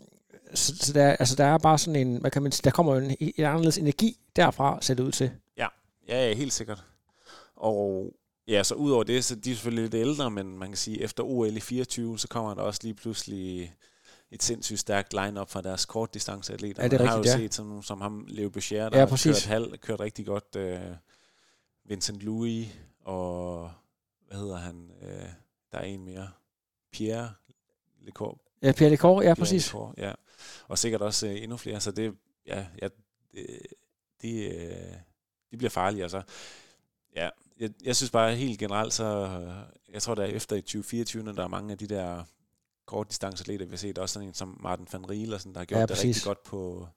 så, 0.54 0.76
så 0.76 0.92
der, 0.92 1.10
altså, 1.10 1.36
der 1.36 1.44
er 1.44 1.58
bare 1.58 1.78
sådan 1.78 2.06
en, 2.06 2.16
hvad 2.16 2.30
kan 2.30 2.42
man 2.42 2.52
sige, 2.52 2.64
der 2.64 2.70
kommer 2.70 2.96
en, 2.96 3.16
en 3.20 3.44
anderledes 3.44 3.78
energi 3.78 4.16
derfra, 4.36 4.78
ser 4.80 4.94
det 4.94 5.02
ud 5.02 5.12
til. 5.12 5.30
Ja, 5.56 5.66
ja, 6.08 6.34
helt 6.34 6.52
sikkert. 6.52 6.84
Og 7.56 8.12
ja, 8.48 8.62
så 8.62 8.74
udover 8.74 9.04
det, 9.04 9.24
så 9.24 9.34
de 9.34 9.50
er 9.50 9.54
selvfølgelig 9.54 9.82
lidt 9.82 9.94
ældre, 9.94 10.30
men 10.30 10.58
man 10.58 10.68
kan 10.68 10.76
sige, 10.76 11.02
efter 11.02 11.22
OL 11.22 11.56
i 11.56 11.60
24, 11.60 12.18
så 12.18 12.28
kommer 12.28 12.54
der 12.54 12.62
også 12.62 12.80
lige 12.82 12.94
pludselig 12.94 13.74
et 14.30 14.42
sindssygt 14.42 14.80
stærkt 14.80 15.12
line-up 15.12 15.50
fra 15.50 15.62
deres 15.62 15.86
kortdistanceatleter. 15.86 16.82
Ja, 16.82 16.88
det 16.88 17.00
er 17.00 17.04
Man 17.04 17.14
rigtigt, 17.14 17.32
har 17.32 17.38
jo 17.38 17.42
ja. 17.42 17.48
set 17.48 17.54
som, 17.54 17.82
som 17.82 18.00
ham, 18.00 18.26
Leo 18.28 18.48
Boucher, 18.48 18.88
der 18.88 18.98
ja, 18.98 19.06
har 19.06 19.20
kørt, 19.24 19.46
halv, 19.46 19.78
kørt 19.78 20.00
rigtig 20.00 20.26
godt. 20.26 20.56
Øh, 20.56 20.80
Vincent 21.84 22.20
Louis 22.20 22.66
og 23.04 23.72
hvad 24.26 24.38
hedder 24.38 24.56
han? 24.56 24.90
Øh, 25.02 25.28
der 25.72 25.78
er 25.78 25.84
en 25.84 26.04
mere. 26.04 26.30
Pierre 26.92 27.32
Lecour. 28.00 28.38
Ja, 28.62 28.72
Pierre 28.72 28.90
Lecour, 28.90 29.22
ja, 29.22 29.34
præcis. 29.34 29.66
Lecour, 29.66 29.94
ja. 29.96 30.12
Og 30.68 30.78
sikkert 30.78 31.02
også 31.02 31.26
øh, 31.26 31.42
endnu 31.42 31.56
flere, 31.56 31.80
så 31.80 31.90
det, 31.90 32.14
ja, 32.46 32.66
ja 32.82 32.88
det, 33.32 33.58
de, 34.22 34.44
øh, 34.44 34.94
de 35.50 35.56
bliver 35.56 35.70
farlige. 35.70 36.02
Altså. 36.02 36.22
Ja, 37.16 37.28
jeg, 37.58 37.70
jeg 37.84 37.96
synes 37.96 38.10
bare 38.10 38.34
helt 38.34 38.58
generelt, 38.58 38.92
så 38.92 39.38
jeg 39.92 40.02
tror, 40.02 40.14
der 40.14 40.22
er 40.22 40.26
efter 40.26 40.56
i 40.56 40.60
2024, 40.60 41.22
når 41.22 41.32
der 41.32 41.44
er 41.44 41.48
mange 41.48 41.72
af 41.72 41.78
de 41.78 41.86
der 41.86 42.24
kortdistanceatleter, 42.86 43.64
vi 43.64 43.70
har 43.70 43.76
set, 43.76 43.98
også 43.98 44.12
sådan 44.12 44.28
en 44.28 44.34
som 44.34 44.58
Martin 44.60 44.86
van 44.92 45.10
Riel, 45.10 45.34
og 45.34 45.40
sådan, 45.40 45.52
der 45.52 45.60
har 45.60 45.64
gjort 45.64 45.80
ja, 45.80 45.86
det 45.86 46.04
rigtig 46.04 46.22
godt 46.24 46.42
på, 46.42 46.88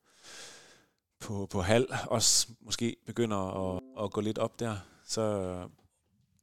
på, 1.20 1.48
på 1.52 1.62
halv, 1.62 1.88
også 2.08 2.48
måske 2.62 2.96
begynder 3.06 3.38
at, 3.38 3.82
at 4.04 4.12
gå 4.12 4.22
lidt 4.22 4.38
op 4.38 4.60
der, 4.60 4.78
så 5.06 5.70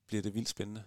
bliver 0.09 0.23
det 0.23 0.35
vildt 0.35 0.49
spændende. 0.49 0.83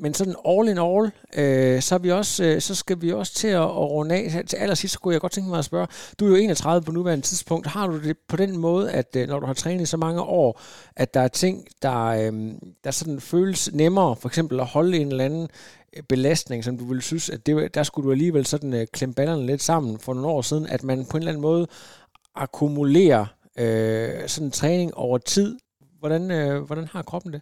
Men 0.00 0.14
sådan 0.14 0.34
all 0.48 0.68
in 0.68 0.78
all, 0.78 1.12
øh, 1.36 1.82
så, 1.82 1.94
er 1.94 1.98
vi 1.98 2.10
også, 2.10 2.44
øh, 2.44 2.60
så 2.60 2.74
skal 2.74 3.00
vi 3.00 3.12
også 3.12 3.34
til 3.34 3.48
at, 3.48 3.62
at 3.62 3.90
runde 3.90 4.14
af. 4.14 4.44
Til 4.46 4.56
allersidst 4.56 4.92
så 4.92 4.98
kunne 4.98 5.12
jeg 5.12 5.20
godt 5.20 5.32
tænke 5.32 5.50
mig 5.50 5.58
at 5.58 5.64
spørge, 5.64 5.86
du 6.20 6.24
er 6.24 6.28
jo 6.28 6.34
31 6.34 6.84
på 6.84 6.92
nuværende 6.92 7.26
tidspunkt. 7.26 7.66
Har 7.66 7.86
du 7.86 8.02
det 8.02 8.16
på 8.28 8.36
den 8.36 8.58
måde, 8.58 8.92
at 8.92 9.16
øh, 9.16 9.28
når 9.28 9.40
du 9.40 9.46
har 9.46 9.54
trænet 9.54 9.82
i 9.82 9.86
så 9.86 9.96
mange 9.96 10.22
år, 10.22 10.60
at 10.96 11.14
der 11.14 11.20
er 11.20 11.28
ting, 11.28 11.66
der, 11.82 12.04
øh, 12.04 12.52
der 12.84 12.90
sådan 12.90 13.20
føles 13.20 13.72
nemmere, 13.72 14.16
for 14.16 14.28
eksempel 14.28 14.60
at 14.60 14.66
holde 14.66 14.98
en 14.98 15.08
eller 15.08 15.24
anden 15.24 15.48
øh, 15.96 16.02
belastning, 16.02 16.64
som 16.64 16.78
du 16.78 16.84
ville 16.84 17.02
synes, 17.02 17.30
at 17.30 17.46
det, 17.46 17.74
der 17.74 17.82
skulle 17.82 18.06
du 18.06 18.12
alligevel 18.12 18.46
sådan 18.46 18.74
øh, 18.74 18.86
klemme 18.92 19.14
ballerne 19.14 19.46
lidt 19.46 19.62
sammen 19.62 19.98
for 19.98 20.14
nogle 20.14 20.28
år 20.28 20.42
siden, 20.42 20.66
at 20.66 20.84
man 20.84 21.06
på 21.06 21.16
en 21.16 21.20
eller 21.20 21.32
anden 21.32 21.42
måde 21.42 21.66
akkumulerer 22.34 23.26
øh, 23.58 24.28
sådan 24.28 24.46
en 24.46 24.50
træning 24.50 24.94
over 24.94 25.18
tid, 25.18 25.58
hvordan, 25.98 26.30
øh, 26.30 26.62
hvordan 26.62 26.84
har 26.84 27.02
kroppen 27.02 27.32
det? 27.32 27.40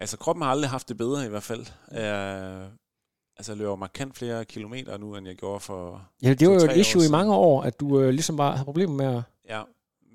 Altså, 0.00 0.16
kroppen 0.16 0.42
har 0.42 0.50
aldrig 0.50 0.70
haft 0.70 0.88
det 0.88 0.96
bedre 0.96 1.26
i 1.26 1.28
hvert 1.28 1.42
fald. 1.42 1.60
Uh, 1.88 2.72
altså, 3.36 3.52
jeg 3.52 3.56
løber 3.56 3.76
markant 3.76 4.16
flere 4.16 4.44
kilometer 4.44 4.98
nu, 4.98 5.16
end 5.16 5.26
jeg 5.26 5.36
gjorde 5.36 5.60
for 5.60 6.08
Ja, 6.22 6.34
det 6.34 6.48
var 6.48 6.54
jo 6.54 6.60
et 6.60 6.76
issue 6.76 7.04
i 7.04 7.10
mange 7.10 7.34
år, 7.34 7.62
at 7.62 7.80
du 7.80 8.00
øh, 8.00 8.08
ligesom 8.08 8.36
bare 8.36 8.52
havde 8.52 8.64
problemer 8.64 8.94
med 8.94 9.16
at... 9.16 9.22
Ja, 9.48 9.62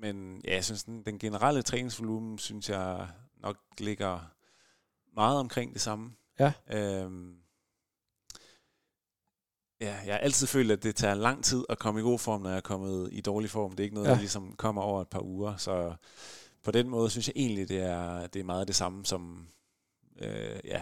men 0.00 0.40
ja, 0.44 0.54
jeg 0.54 0.64
synes, 0.64 0.84
den, 0.84 1.02
den 1.02 1.18
generelle 1.18 1.62
træningsvolumen, 1.62 2.38
synes 2.38 2.70
jeg 2.70 3.08
nok 3.42 3.56
ligger 3.78 4.30
meget 5.14 5.38
omkring 5.38 5.72
det 5.72 5.80
samme. 5.80 6.12
Ja. 6.40 6.52
Øhm, 6.72 7.34
ja, 9.80 9.96
jeg 10.06 10.14
har 10.14 10.18
altid 10.18 10.46
følt, 10.46 10.70
at 10.70 10.82
det 10.82 10.96
tager 10.96 11.14
lang 11.14 11.44
tid 11.44 11.64
at 11.68 11.78
komme 11.78 12.00
i 12.00 12.02
god 12.02 12.18
form, 12.18 12.40
når 12.40 12.50
jeg 12.50 12.56
er 12.56 12.60
kommet 12.60 13.08
i 13.12 13.20
dårlig 13.20 13.50
form. 13.50 13.70
Det 13.70 13.80
er 13.80 13.84
ikke 13.84 13.94
noget, 13.94 14.08
ja. 14.08 14.12
der 14.12 14.18
ligesom 14.18 14.54
kommer 14.56 14.82
over 14.82 15.02
et 15.02 15.08
par 15.08 15.22
uger. 15.22 15.56
Så 15.56 15.94
på 16.64 16.70
den 16.70 16.88
måde 16.88 17.10
synes 17.10 17.28
jeg 17.28 17.34
egentlig, 17.36 17.68
det 17.68 17.80
er, 17.80 18.26
det 18.26 18.40
er 18.40 18.44
meget 18.44 18.68
det 18.68 18.76
samme 18.76 19.04
som, 19.04 19.48
øh, 20.22 20.28
ja, 20.64 20.80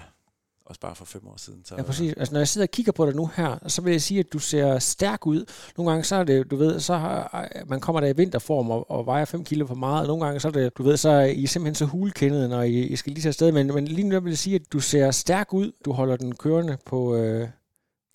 også 0.66 0.80
bare 0.80 0.94
for 0.94 1.04
fem 1.04 1.26
år 1.28 1.34
siden. 1.36 1.64
Så, 1.64 1.74
Ja, 1.76 1.82
præcis. 1.82 2.12
Altså, 2.16 2.34
når 2.34 2.40
jeg 2.40 2.48
sidder 2.48 2.64
og 2.66 2.70
kigger 2.70 2.92
på 2.92 3.06
dig 3.06 3.14
nu 3.14 3.30
her, 3.36 3.58
så 3.66 3.82
vil 3.82 3.90
jeg 3.90 4.02
sige, 4.02 4.20
at 4.20 4.32
du 4.32 4.38
ser 4.38 4.78
stærk 4.78 5.26
ud. 5.26 5.44
Nogle 5.76 5.90
gange, 5.90 6.04
så 6.04 6.16
er 6.16 6.24
det, 6.24 6.50
du 6.50 6.56
ved, 6.56 6.80
så 6.80 6.96
har, 6.96 7.48
man 7.66 7.80
kommer 7.80 8.00
der 8.00 8.08
i 8.08 8.16
vinterform 8.16 8.70
og, 8.70 8.90
og 8.90 9.06
vejer 9.06 9.24
5 9.24 9.44
kilo 9.44 9.66
for 9.66 9.74
meget, 9.74 10.00
og 10.00 10.06
nogle 10.06 10.24
gange, 10.24 10.40
så 10.40 10.48
er 10.48 10.52
det, 10.52 10.78
du 10.78 10.82
ved, 10.82 10.96
så 10.96 11.08
er 11.08 11.24
I 11.24 11.46
simpelthen 11.46 11.74
så 11.74 11.84
hulkendet, 11.84 12.50
når 12.50 12.62
I, 12.62 12.74
I 12.74 12.96
skal 12.96 13.12
lige 13.12 13.22
tage 13.22 13.28
afsted. 13.30 13.52
Men, 13.52 13.66
men 13.74 13.88
lige 13.88 14.08
nu 14.08 14.20
vil 14.20 14.30
jeg 14.30 14.38
sige, 14.38 14.56
at 14.56 14.72
du 14.72 14.80
ser 14.80 15.10
stærk 15.10 15.52
ud. 15.54 15.72
Du 15.84 15.92
holder 15.92 16.16
den 16.16 16.34
kørende 16.34 16.76
på, 16.86 17.16
øh, 17.16 17.48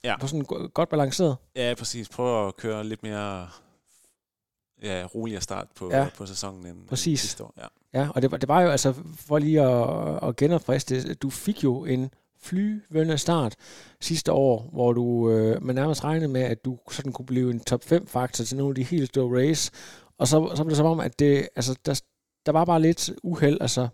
Ja. 0.04 0.18
på 0.18 0.28
sådan 0.28 0.42
go- 0.46 0.68
godt 0.74 0.90
balanceret. 0.90 1.36
Ja, 1.56 1.74
præcis. 1.78 2.10
Prøv 2.10 2.48
at 2.48 2.56
køre 2.58 2.84
lidt 2.84 3.04
mere 3.04 3.48
ja, 4.84 5.06
roligere 5.16 5.42
start 5.42 5.68
på, 5.76 5.90
Ja. 5.92 6.08
på 6.18 6.26
sæsonen 6.26 6.66
end, 6.68 6.88
Præcis. 6.88 7.08
end 7.08 7.18
sidste 7.18 7.44
år. 7.44 7.54
Ja. 7.58 7.66
Ja, 7.94 8.08
og 8.16 8.22
det 8.22 8.32
var, 8.32 8.38
det 8.38 8.50
var 8.50 8.62
jo 8.62 8.70
altså, 8.70 8.94
for 9.16 9.40
lige 9.40 9.62
at, 9.62 10.30
at 10.30 10.36
genopfriske 10.36 11.02
det, 11.02 11.22
du 11.22 11.30
fik 11.30 11.64
jo 11.64 11.86
en 11.86 12.12
flyvende 12.42 13.18
start 13.18 13.56
sidste 14.02 14.32
år, 14.32 14.70
hvor 14.74 14.94
du, 14.94 15.30
øh, 15.32 15.64
man 15.64 15.76
nærmest 15.76 16.04
regnede 16.04 16.28
med, 16.28 16.42
at 16.42 16.66
du 16.66 16.78
sådan 16.92 17.12
kunne 17.12 17.26
blive 17.26 17.52
en 17.52 17.60
top 17.60 17.84
5 17.84 18.08
faktor 18.08 18.44
til 18.44 18.58
nogle 18.58 18.72
af 18.72 18.76
de 18.76 18.84
helt 18.84 19.10
store 19.10 19.40
race. 19.48 19.72
Og 20.18 20.28
så, 20.28 20.52
så 20.56 20.64
blev 20.64 20.70
det 20.70 20.78
som 20.78 20.86
om, 20.86 21.00
at 21.00 21.20
det, 21.20 21.48
altså, 21.56 21.76
der, 21.86 22.02
der 22.46 22.52
var 22.52 22.66
bare 22.66 22.82
lidt 22.82 23.12
uheld, 23.24 23.58
altså, 23.62 23.88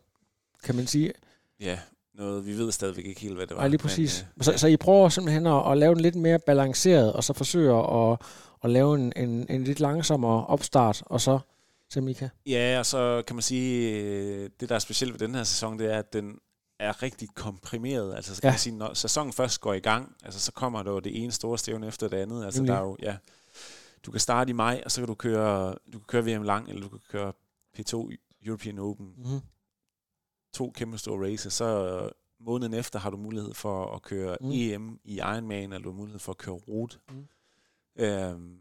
kan 0.63 0.75
man 0.75 0.88
sige. 0.88 1.13
ja, 1.59 1.79
noget, 2.15 2.45
vi 2.45 2.57
ved 2.57 2.71
stadigvæk 2.71 3.05
ikke 3.05 3.21
helt, 3.21 3.36
hvad 3.36 3.47
det 3.47 3.55
var. 3.55 3.61
Nej, 3.61 3.67
lige 3.67 3.77
præcis. 3.77 4.21
Men, 4.23 4.31
Men, 4.36 4.43
så, 4.43 4.57
så 4.57 4.67
I 4.67 4.77
prøver 4.77 5.09
simpelthen 5.09 5.47
at, 5.47 5.71
at 5.71 5.77
lave 5.77 5.93
den 5.95 6.01
lidt 6.01 6.15
mere 6.15 6.39
balanceret, 6.39 7.13
og 7.13 7.23
så 7.23 7.33
forsøger 7.33 8.11
at, 8.11 8.21
at 8.64 8.70
lave 8.70 8.95
en, 8.95 9.14
en, 9.16 9.45
en 9.49 9.64
lidt 9.64 9.80
langsommere 9.80 10.45
opstart, 10.45 11.03
og 11.06 11.22
så 11.22 11.39
kan. 11.89 12.30
øh, 12.45 12.51
ja, 12.51 12.80
og 12.80 12.86
så 12.86 13.24
kan 13.28 13.36
man 13.36 13.43
sige, 13.43 13.91
øh, 14.01 14.49
det 14.60 14.70
der 14.70 14.76
er 14.76 14.80
specielt 14.80 15.14
ved 15.14 15.20
den 15.20 15.36
her 15.36 15.43
sæson, 15.43 15.80
det 15.80 15.93
er, 15.93 15.99
at 15.99 16.14
den 16.14 16.39
er 16.80 17.03
rigtig 17.03 17.30
komprimeret. 17.36 18.16
Altså, 18.16 18.36
så 18.36 18.41
kan 18.41 18.47
Ja. 18.47 18.51
man 18.51 18.60
sige, 18.60 18.76
når 18.78 18.93
sæsonen 18.93 19.34
først 19.34 19.62
går 19.62 19.74
i 19.74 19.80
gang, 19.80 20.16
altså, 20.24 20.39
så 20.39 20.51
kommer 20.51 20.84
der 20.84 20.91
jo 20.91 20.99
det 20.99 21.24
ene 21.24 21.32
store 21.32 21.58
stævne 21.58 21.88
efter 21.88 22.08
det 22.08 22.18
andet. 22.18 22.45
Altså, 22.45 22.62
Nemlig. 22.62 22.74
der 22.74 22.80
er 22.80 22.84
jo, 22.84 22.97
ja, 23.01 23.18
du 24.06 24.12
kan 24.12 24.20
starte 24.20 24.49
i 24.49 24.53
maj, 24.53 24.82
og 24.86 24.91
så 24.91 25.01
kan 25.01 25.08
du 25.08 25.14
køre, 25.16 25.70
du 25.93 25.99
kan 25.99 26.06
køre 26.08 26.26
VM 26.38 26.43
lang, 26.43 26.70
eller 26.70 26.82
du 26.82 26.89
kan 26.89 26.99
køre 27.12 27.34
P2 27.78 28.10
European 28.45 28.80
Open. 28.80 29.14
Mm-hmm. 29.18 29.39
To 30.53 30.72
kæmpe 30.76 30.97
store 30.97 31.32
races. 31.32 31.53
Så 31.53 31.66
øh, 32.03 32.12
måneden 32.39 32.74
efter 32.74 32.99
har 32.99 33.10
du 33.10 33.18
mulighed 33.18 33.53
for 33.53 33.95
at 33.95 34.01
køre 34.01 34.38
mm. 34.41 34.49
EM 34.51 34.99
i 35.03 35.16
Ironman, 35.16 35.64
eller 35.74 35.84
du 35.84 35.89
har 35.91 35.97
mulighed 35.97 36.20
for 36.20 36.32
at 36.32 36.38
køre 36.38 36.56
rute. 36.56 36.97
Mm. 37.12 37.28
Øhm, 38.00 38.58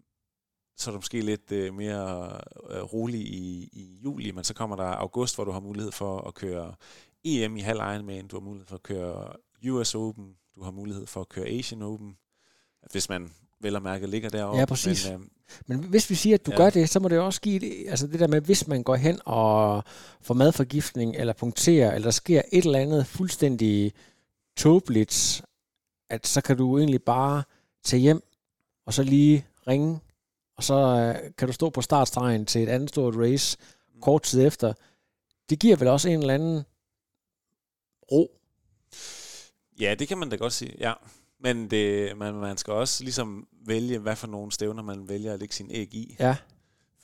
så 0.76 0.90
er 0.90 0.92
du 0.92 0.98
måske 0.98 1.20
lidt 1.20 1.52
øh, 1.52 1.74
mere 1.74 2.40
øh, 2.70 2.82
rolig 2.82 3.20
i, 3.20 3.68
i 3.72 4.00
juli, 4.04 4.30
men 4.30 4.44
så 4.44 4.54
kommer 4.54 4.76
der 4.76 4.84
august, 4.84 5.34
hvor 5.34 5.44
du 5.44 5.50
har 5.50 5.60
mulighed 5.60 5.92
for 5.92 6.20
at 6.20 6.34
køre 6.34 6.74
EM 7.24 7.56
i 7.56 7.60
halv 7.60 7.78
Ironman, 7.78 8.26
du 8.26 8.36
har 8.36 8.40
mulighed 8.40 8.66
for 8.66 8.74
at 8.74 8.82
køre 8.82 9.32
US 9.70 9.94
Open, 9.94 10.34
du 10.54 10.62
har 10.62 10.70
mulighed 10.70 11.06
for 11.06 11.20
at 11.20 11.28
køre 11.28 11.46
Asian 11.46 11.82
Open, 11.82 12.16
hvis 12.92 13.08
man 13.08 13.32
vel 13.60 13.76
og 13.76 13.82
mærke 13.82 14.06
ligger 14.06 14.28
deroppe. 14.28 14.58
Ja, 14.58 14.64
præcis. 14.64 15.10
Men, 15.10 15.20
øh, 15.20 15.26
Men 15.66 15.78
hvis 15.78 16.10
vi 16.10 16.14
siger, 16.14 16.34
at 16.34 16.46
du 16.46 16.50
ja. 16.50 16.56
Gør 16.56 16.70
det, 16.70 16.88
så 16.88 17.00
må 17.00 17.08
det 17.08 17.18
også 17.18 17.40
give 17.40 17.58
det, 17.58 17.84
altså 17.88 18.06
det 18.06 18.20
der 18.20 18.26
med, 18.26 18.40
hvis 18.40 18.68
man 18.68 18.82
går 18.82 18.96
hen 18.96 19.20
og 19.24 19.84
får 20.20 20.34
madforgiftning, 20.34 21.16
eller 21.16 21.32
punkterer, 21.32 21.94
eller 21.94 22.06
der 22.06 22.10
sker 22.10 22.42
et 22.52 22.64
eller 22.64 22.78
andet 22.78 23.06
fuldstændig 23.06 23.92
tåbeligt, 24.56 25.42
at 26.10 26.26
så 26.26 26.40
kan 26.40 26.56
du 26.56 26.78
egentlig 26.78 27.02
bare 27.02 27.42
tage 27.84 28.00
hjem, 28.00 28.22
og 28.86 28.94
så 28.94 29.02
lige 29.02 29.46
ringe, 29.66 30.00
og 30.56 30.64
så 30.64 30.74
øh, 30.74 31.30
kan 31.38 31.48
du 31.48 31.52
stå 31.54 31.70
på 31.70 31.82
startstregen 31.82 32.46
til 32.46 32.62
et 32.62 32.68
andet 32.68 32.88
stort 32.88 33.14
race 33.16 33.58
kort 34.02 34.22
tid 34.22 34.46
efter. 34.46 34.72
Det 35.50 35.58
giver 35.58 35.76
vel 35.76 35.88
også 35.88 36.08
en 36.08 36.20
eller 36.20 36.34
anden 36.34 36.64
ro. 38.12 38.40
Ja, 39.80 39.94
det 39.98 40.08
kan 40.08 40.18
man 40.18 40.28
da 40.28 40.36
godt 40.36 40.52
sige, 40.52 40.74
ja. 40.78 40.92
Men 41.40 41.70
det, 41.70 42.16
man, 42.16 42.34
man 42.34 42.56
skal 42.56 42.72
også 42.72 43.04
ligesom 43.04 43.48
vælge, 43.66 43.98
hvad 43.98 44.16
for 44.16 44.26
nogle 44.26 44.52
stævner 44.52 44.82
man 44.82 45.08
vælger 45.08 45.32
at 45.32 45.38
lægge 45.38 45.54
sin 45.54 45.70
æg 45.70 45.94
i. 45.94 46.16
Ja. 46.18 46.36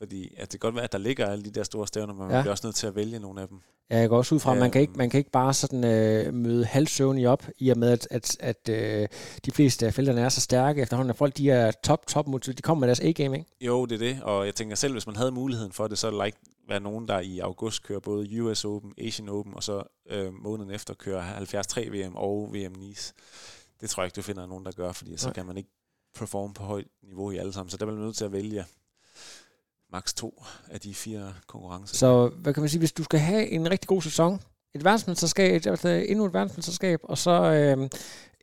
Fordi 0.01 0.35
at 0.37 0.53
det 0.53 0.61
kan 0.61 0.67
godt 0.69 0.75
være, 0.75 0.85
at 0.85 0.93
der 0.93 0.99
ligger 0.99 1.27
alle 1.27 1.45
de 1.45 1.51
der 1.51 1.63
store 1.63 1.87
stævner, 1.87 2.15
men 2.15 2.23
man 2.27 2.31
Ja. 2.37 2.41
bliver 2.43 2.51
også 2.53 2.67
nødt 2.67 2.77
til 2.77 2.87
at 2.87 2.95
vælge 2.97 3.19
nogle 3.19 3.41
af 3.43 3.49
dem. 3.49 3.61
Ja, 3.91 3.99
jeg 3.99 4.09
går 4.09 4.17
også 4.17 4.35
ud 4.35 4.41
fra, 4.41 4.53
at 4.53 4.59
man 4.59 4.71
kan 4.71 4.81
ikke, 4.81 4.91
Øhm. 4.91 4.99
man 4.99 5.11
kan 5.11 5.19
ikke 5.19 5.31
bare 5.31 5.55
sådan 5.55 5.85
øh, 5.85 6.35
møde 6.35 6.65
halvsøvnig 6.65 7.29
op, 7.29 7.47
i 7.59 7.69
og 7.71 7.79
med, 7.79 7.91
at, 7.91 8.09
at, 8.11 8.37
at 8.41 8.69
øh, 8.69 9.09
de 9.45 9.51
fleste 9.51 9.87
af 9.87 9.95
felterne 9.95 10.21
er 10.21 10.29
så 10.29 10.41
stærke 10.41 10.83
efterhånden, 10.83 11.11
at 11.11 11.17
folk 11.17 11.37
de 11.37 11.51
er 11.51 11.71
top, 11.71 12.07
top 12.07 12.27
motiv- 12.29 12.55
de 12.55 12.63
kommer 12.63 12.81
med 12.81 12.89
deres 12.89 13.01
A-game, 13.01 13.39
ikke? 13.39 13.51
Jo, 13.61 13.87
det 13.87 13.95
er 13.95 13.99
det, 14.15 14.23
og 14.23 14.47
jeg 14.47 14.55
tænker 14.55 14.77
selv, 14.77 14.93
hvis 14.93 15.07
man 15.07 15.17
havde 15.17 15.31
muligheden 15.33 15.73
for 15.73 15.89
det, 15.89 15.99
så 15.99 16.07
ville 16.07 16.19
der 16.19 16.25
ikke 16.25 16.39
være 16.69 16.81
nogen, 16.81 17.09
der 17.09 17.19
i 17.21 17.39
august 17.39 17.83
kører 17.83 18.01
både 18.01 18.43
US 18.43 18.65
Open, 18.65 18.93
Asian 18.99 19.29
Open, 19.29 19.55
og 19.55 19.63
så 19.63 19.83
øh, 20.11 20.33
måneden 20.43 20.71
efter 20.71 20.95
kører 20.95 21.23
73 21.45 21.91
VM 21.93 22.17
og 22.17 22.51
VM 22.55 22.73
Nice. 22.79 23.15
Det 23.81 23.91
tror 23.91 24.03
jeg 24.03 24.07
ikke, 24.07 24.17
du 24.17 24.23
finder 24.23 24.47
nogen, 24.47 24.65
der 24.65 24.73
gør, 24.73 24.93
fordi 24.93 25.17
så 25.17 25.27
Nej. 25.27 25.33
kan 25.35 25.47
man 25.47 25.57
ikke 25.57 25.71
performe 26.15 26.55
på 26.55 26.63
højt 26.63 26.87
niveau 27.03 27.31
i 27.31 27.37
alle 27.37 27.53
sammen. 27.53 27.71
Så 27.71 27.77
der 27.77 27.85
bliver 27.87 27.97
man 27.97 28.05
nødt 28.05 28.17
til 28.17 28.25
at 28.25 28.33
vælge 28.33 28.65
maks 29.93 30.15
to 30.15 30.45
af 30.71 30.81
de 30.81 30.95
fire 30.95 31.35
konkurrencer. 31.47 31.97
Så 31.97 32.29
hvad 32.29 32.55
kan 32.55 32.61
man 32.61 32.71
sige, 32.71 32.79
hvis 32.79 32.93
du 32.93 33.05
skal 33.05 33.21
have 33.21 33.49
en 33.49 33.71
rigtig 33.71 33.89
god 33.89 34.03
sæson, 34.03 34.41
et 34.75 34.85
verdensmesterskab, 34.85 35.67
altså 35.67 35.89
endnu 35.89 36.25
et 36.25 36.35
verdensmesterskab, 36.35 37.01
og 37.03 37.19
så 37.19 37.31
øh, 37.31 37.89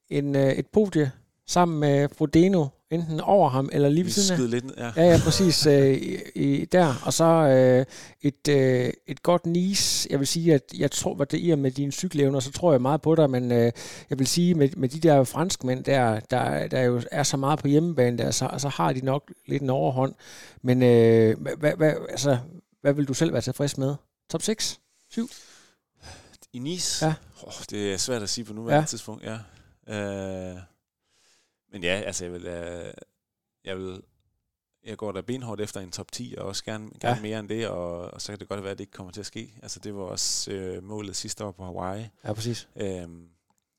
en, 0.10 0.36
øh, 0.36 0.52
et 0.52 0.68
podie 0.68 1.12
sammen 1.48 1.80
med 1.80 2.10
Frodeno, 2.18 2.66
enten 2.92 3.22
over 3.22 3.50
ham 3.50 3.70
eller 3.72 3.90
lige 3.90 4.04
ved 4.04 4.12
siden 4.12 4.44
af. 4.44 4.50
lidt 4.50 4.66
ja. 4.78 4.92
Ja, 4.96 5.12
ja, 5.12 5.20
præcis. 5.24 5.66
Øh, 5.66 5.94
i, 5.94 6.18
i, 6.36 6.66
der. 6.66 6.94
Og 7.06 7.14
så 7.14 7.26
øh, 7.26 7.86
et, 8.22 8.48
øh, 8.50 8.94
et 9.08 9.24
godt 9.24 9.46
Nice. 9.46 10.08
Jeg 10.12 10.20
vil 10.20 10.28
sige, 10.28 10.54
at 10.54 10.64
jeg 10.78 10.92
tror, 10.92 11.16
hvad 11.16 11.26
det 11.26 11.50
er 11.50 11.56
med 11.56 11.72
dine 11.72 11.92
cykelevner, 11.92 12.40
så 12.40 12.52
tror 12.52 12.72
jeg 12.72 12.82
meget 12.82 13.02
på 13.02 13.16
dig, 13.16 13.30
men 13.30 13.52
øh, 13.52 13.72
jeg 14.10 14.20
vil 14.20 14.28
sige, 14.28 14.56
med, 14.56 14.70
med 14.78 14.90
de 14.90 15.00
der 15.00 15.24
franskmænd 15.24 15.84
der, 15.84 16.20
der, 16.20 16.68
der 16.68 16.82
jo 16.82 17.02
er 17.12 17.24
så 17.24 17.38
meget 17.38 17.60
på 17.60 17.68
hjemmebane 17.68 18.18
der, 18.18 18.32
så, 18.32 18.50
så 18.58 18.70
har 18.70 18.94
de 18.94 19.06
nok 19.06 19.32
lidt 19.48 19.62
en 19.62 19.70
overhånd. 19.70 20.14
Men 20.62 20.84
øh, 20.84 21.38
hvad, 21.60 21.74
hvad, 21.78 21.94
altså, 22.10 22.38
hvad 22.82 22.94
vil 22.94 23.08
du 23.08 23.14
selv 23.14 23.34
være 23.34 23.42
tilfreds 23.42 23.78
med? 23.78 23.96
Top 24.30 24.42
6? 24.42 24.80
7? 25.12 25.30
I 26.54 26.60
Nice? 26.60 27.06
Ja. 27.06 27.14
Oh, 27.44 27.54
det 27.70 27.94
er 27.94 27.98
svært 27.98 28.24
at 28.24 28.30
sige 28.30 28.46
på 28.46 28.54
nuværende 28.54 28.80
ja. 28.80 28.86
tidspunkt, 28.86 29.24
ja. 29.24 29.38
Øh, 29.90 30.58
men 31.72 31.84
ja, 31.84 32.02
altså 32.06 32.26
jeg 32.26 32.34
vil, 32.34 32.46
øh, 32.46 32.94
jeg 33.64 33.78
vil, 33.78 34.02
jeg 34.84 34.98
går 34.98 35.12
da 35.12 35.22
benhårdt 35.22 35.62
efter 35.62 35.82
en 35.82 35.92
top 35.92 36.12
10, 36.12 36.36
og 36.38 36.46
også 36.46 36.64
gerne, 36.64 36.90
gerne 37.02 37.16
Ja. 37.16 37.22
mere 37.22 37.40
end 37.40 37.50
det, 37.50 37.68
og, 37.68 38.00
og 38.14 38.22
så 38.22 38.32
kan 38.32 38.40
det 38.40 38.48
godt 38.50 38.64
være, 38.64 38.72
at 38.72 38.78
det 38.78 38.84
ikke 38.84 38.92
kommer 38.94 39.12
til 39.12 39.20
at 39.20 39.26
ske. 39.26 39.54
Altså 39.62 39.80
det 39.80 39.96
var 39.96 40.02
også 40.02 40.52
øh, 40.52 40.84
målet 40.84 41.16
sidste 41.16 41.46
år 41.46 41.52
på 41.52 41.64
Hawaii. 41.64 42.08
Ja, 42.24 42.34
præcis. 42.34 42.70
Øhm, 42.76 43.30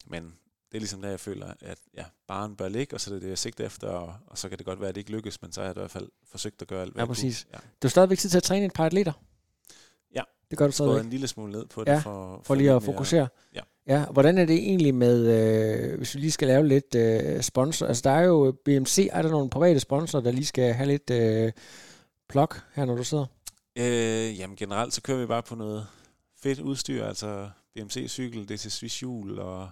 men 0.07 0.24
det 0.70 0.76
er 0.76 0.80
ligesom 0.80 1.03
der, 1.03 1.09
jeg 1.09 1.20
føler, 1.20 1.55
at 1.61 1.78
ja, 1.97 2.05
baren 2.26 2.57
bør 2.57 2.68
ligge, 2.68 2.97
og 2.97 3.01
så 3.01 3.11
er 3.11 3.14
det 3.14 3.22
det, 3.22 3.28
jeg 3.28 3.39
sigter 3.39 3.66
efter, 3.66 3.89
og, 3.89 4.14
og 4.26 4.39
så 4.39 4.49
kan 4.49 4.59
det 4.59 4.66
godt 4.66 4.80
være, 4.80 4.89
at 4.89 4.95
det 4.95 5.01
ikke 5.01 5.11
lykkes, 5.12 5.43
men 5.43 5.53
så 5.53 5.61
har 5.61 5.66
jeg 5.68 5.76
i 5.76 5.80
hvert 5.80 5.91
fald 5.91 6.09
forsøgt 6.24 6.62
at 6.62 6.68
gøre 6.68 6.82
alt, 6.82 6.93
hvad 6.93 7.01
Ja, 7.01 7.03
jeg 7.03 7.09
præcis. 7.09 7.45
kunne. 7.45 7.51
Ja. 7.55 7.68
Du 7.82 7.86
er 7.86 7.91
stadigvæk 7.91 8.18
tid 8.18 8.30
til 8.30 8.36
at 8.36 8.43
træne 8.43 8.66
et 8.66 8.72
par 8.72 8.86
atleter? 8.86 9.12
Ja. 10.14 10.22
Det 10.51 10.59
gør 10.59 10.66
du 10.66 10.72
stadigvæk? 10.72 11.05
en 11.05 11.11
lille 11.11 11.28
smule 11.28 11.53
ned 11.53 11.66
på 11.66 11.84
Ja, 11.86 11.95
det, 11.95 12.03
for, 12.03 12.41
For 12.45 12.55
lige 12.55 12.70
at 12.70 12.74
mere- 12.74 12.80
fokusere. 12.93 13.28
Ja. 13.55 13.61
Ja, 13.89 14.05
hvordan 14.05 14.39
er 14.39 14.45
det 14.45 14.57
egentlig 14.57 14.95
med, 14.95 15.26
øh, 15.26 15.99
hvis 15.99 16.14
vi 16.14 16.20
lige 16.20 16.30
skal 16.30 16.49
lave 16.49 16.68
lidt 16.68 16.95
øh, 16.95 17.43
sponsor? 17.43 17.86
Altså 17.86 18.03
der 18.05 18.11
er 18.11 18.22
jo 18.22 18.57
BMC, 18.64 19.09
er 19.12 19.22
der 19.22 19.30
nogle 19.30 19.51
private 19.51 19.80
sponsorer, 19.80 20.22
der 20.22 20.30
lige 20.30 20.47
skal 20.47 20.72
have 20.72 20.86
lidt 20.86 21.11
øh, 21.11 21.53
plok 22.28 22.62
her, 22.74 22.84
når 22.84 22.97
du 22.97 23.05
sidder? 23.05 23.26
Øh, 23.78 24.39
jamen 24.39 24.57
generelt, 24.57 24.95
så 24.95 25.03
kører 25.03 25.18
vi 25.18 25.26
bare 25.26 25.43
på 25.43 25.55
noget 25.55 25.86
fedt 26.43 26.61
udstyr, 26.61 27.05
altså 27.05 27.51
BMC-cykel, 27.74 28.49
det 28.49 28.61
til 28.61 28.70
Swiss 28.70 29.01
hjul 29.01 29.39
og 29.39 29.68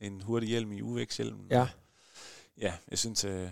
en 0.00 0.20
hurtig 0.20 0.48
hjelm 0.48 0.72
i 0.72 0.82
UVX-hjelmen. 0.82 1.46
Ja. 1.50 1.66
Ja, 2.60 2.72
jeg 2.90 2.98
synes 2.98 3.24
øh, 3.24 3.48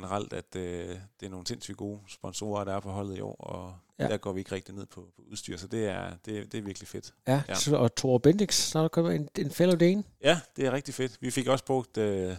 generelt, 0.00 0.32
at 0.32 0.56
øh, 0.56 0.88
det 1.20 1.26
er 1.26 1.30
nogle 1.30 1.46
sindssygt 1.46 1.76
gode 1.76 1.98
sponsorer, 2.08 2.64
der 2.64 2.76
er 2.76 2.80
på 2.80 2.90
holdet 2.90 3.16
i 3.18 3.20
år, 3.20 3.34
og 3.40 3.74
Ja. 3.98 4.04
ja. 4.04 4.10
der 4.10 4.16
går 4.16 4.32
vi 4.32 4.40
ikke 4.40 4.52
rigtig 4.54 4.74
ned 4.74 4.86
på, 4.86 5.00
på 5.16 5.22
udstyr, 5.32 5.56
så 5.56 5.66
det 5.66 5.86
er, 5.88 6.10
det, 6.24 6.52
det 6.52 6.58
er 6.58 6.62
virkelig 6.62 6.88
fedt. 6.88 7.14
Ja, 7.28 7.32
ja. 7.32 7.42
Ja. 7.48 7.54
Så, 7.54 7.76
og 7.76 7.94
Thor 7.94 8.18
Bendix, 8.18 8.54
så 8.54 8.78
er 8.78 8.82
der 8.82 8.88
kommet 8.88 9.14
en, 9.14 9.28
en 9.38 9.50
fellow 9.50 9.76
Dane. 9.76 10.04
Ja, 10.24 10.40
det 10.56 10.66
er 10.66 10.72
rigtig 10.72 10.94
fedt. 10.94 11.12
Vi 11.20 11.30
fik 11.30 11.46
også 11.48 11.64
brugt 11.64 11.96
øh, 11.98 12.36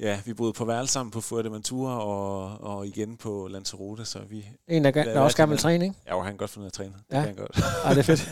Ja, 0.00 0.20
vi 0.24 0.34
boede 0.34 0.52
på 0.52 0.64
værelse 0.64 0.92
sammen 0.92 1.10
på 1.10 1.20
Fuerteventura 1.20 1.98
og, 2.04 2.60
og 2.60 2.86
igen 2.86 3.16
på 3.16 3.48
Lanzarote, 3.50 4.04
så 4.04 4.18
vi... 4.28 4.46
En, 4.68 4.84
der, 4.84 4.90
der 4.90 5.20
også 5.20 5.36
gerne 5.36 5.48
vil 5.50 5.56
det? 5.56 5.62
træne, 5.62 5.84
ikke? 5.84 5.96
Ja, 6.06 6.16
han 6.22 6.32
kan 6.32 6.36
godt 6.36 6.50
finde 6.50 6.62
ud 6.62 6.66
af 6.66 6.68
at 6.70 6.72
træne. 6.72 6.92
Det 6.92 7.16
Ja. 7.16 7.16
kan 7.16 7.26
han 7.26 7.34
godt. 7.36 7.58
Ej, 7.84 7.90
det 7.94 7.98
er 7.98 8.02
fedt. 8.02 8.30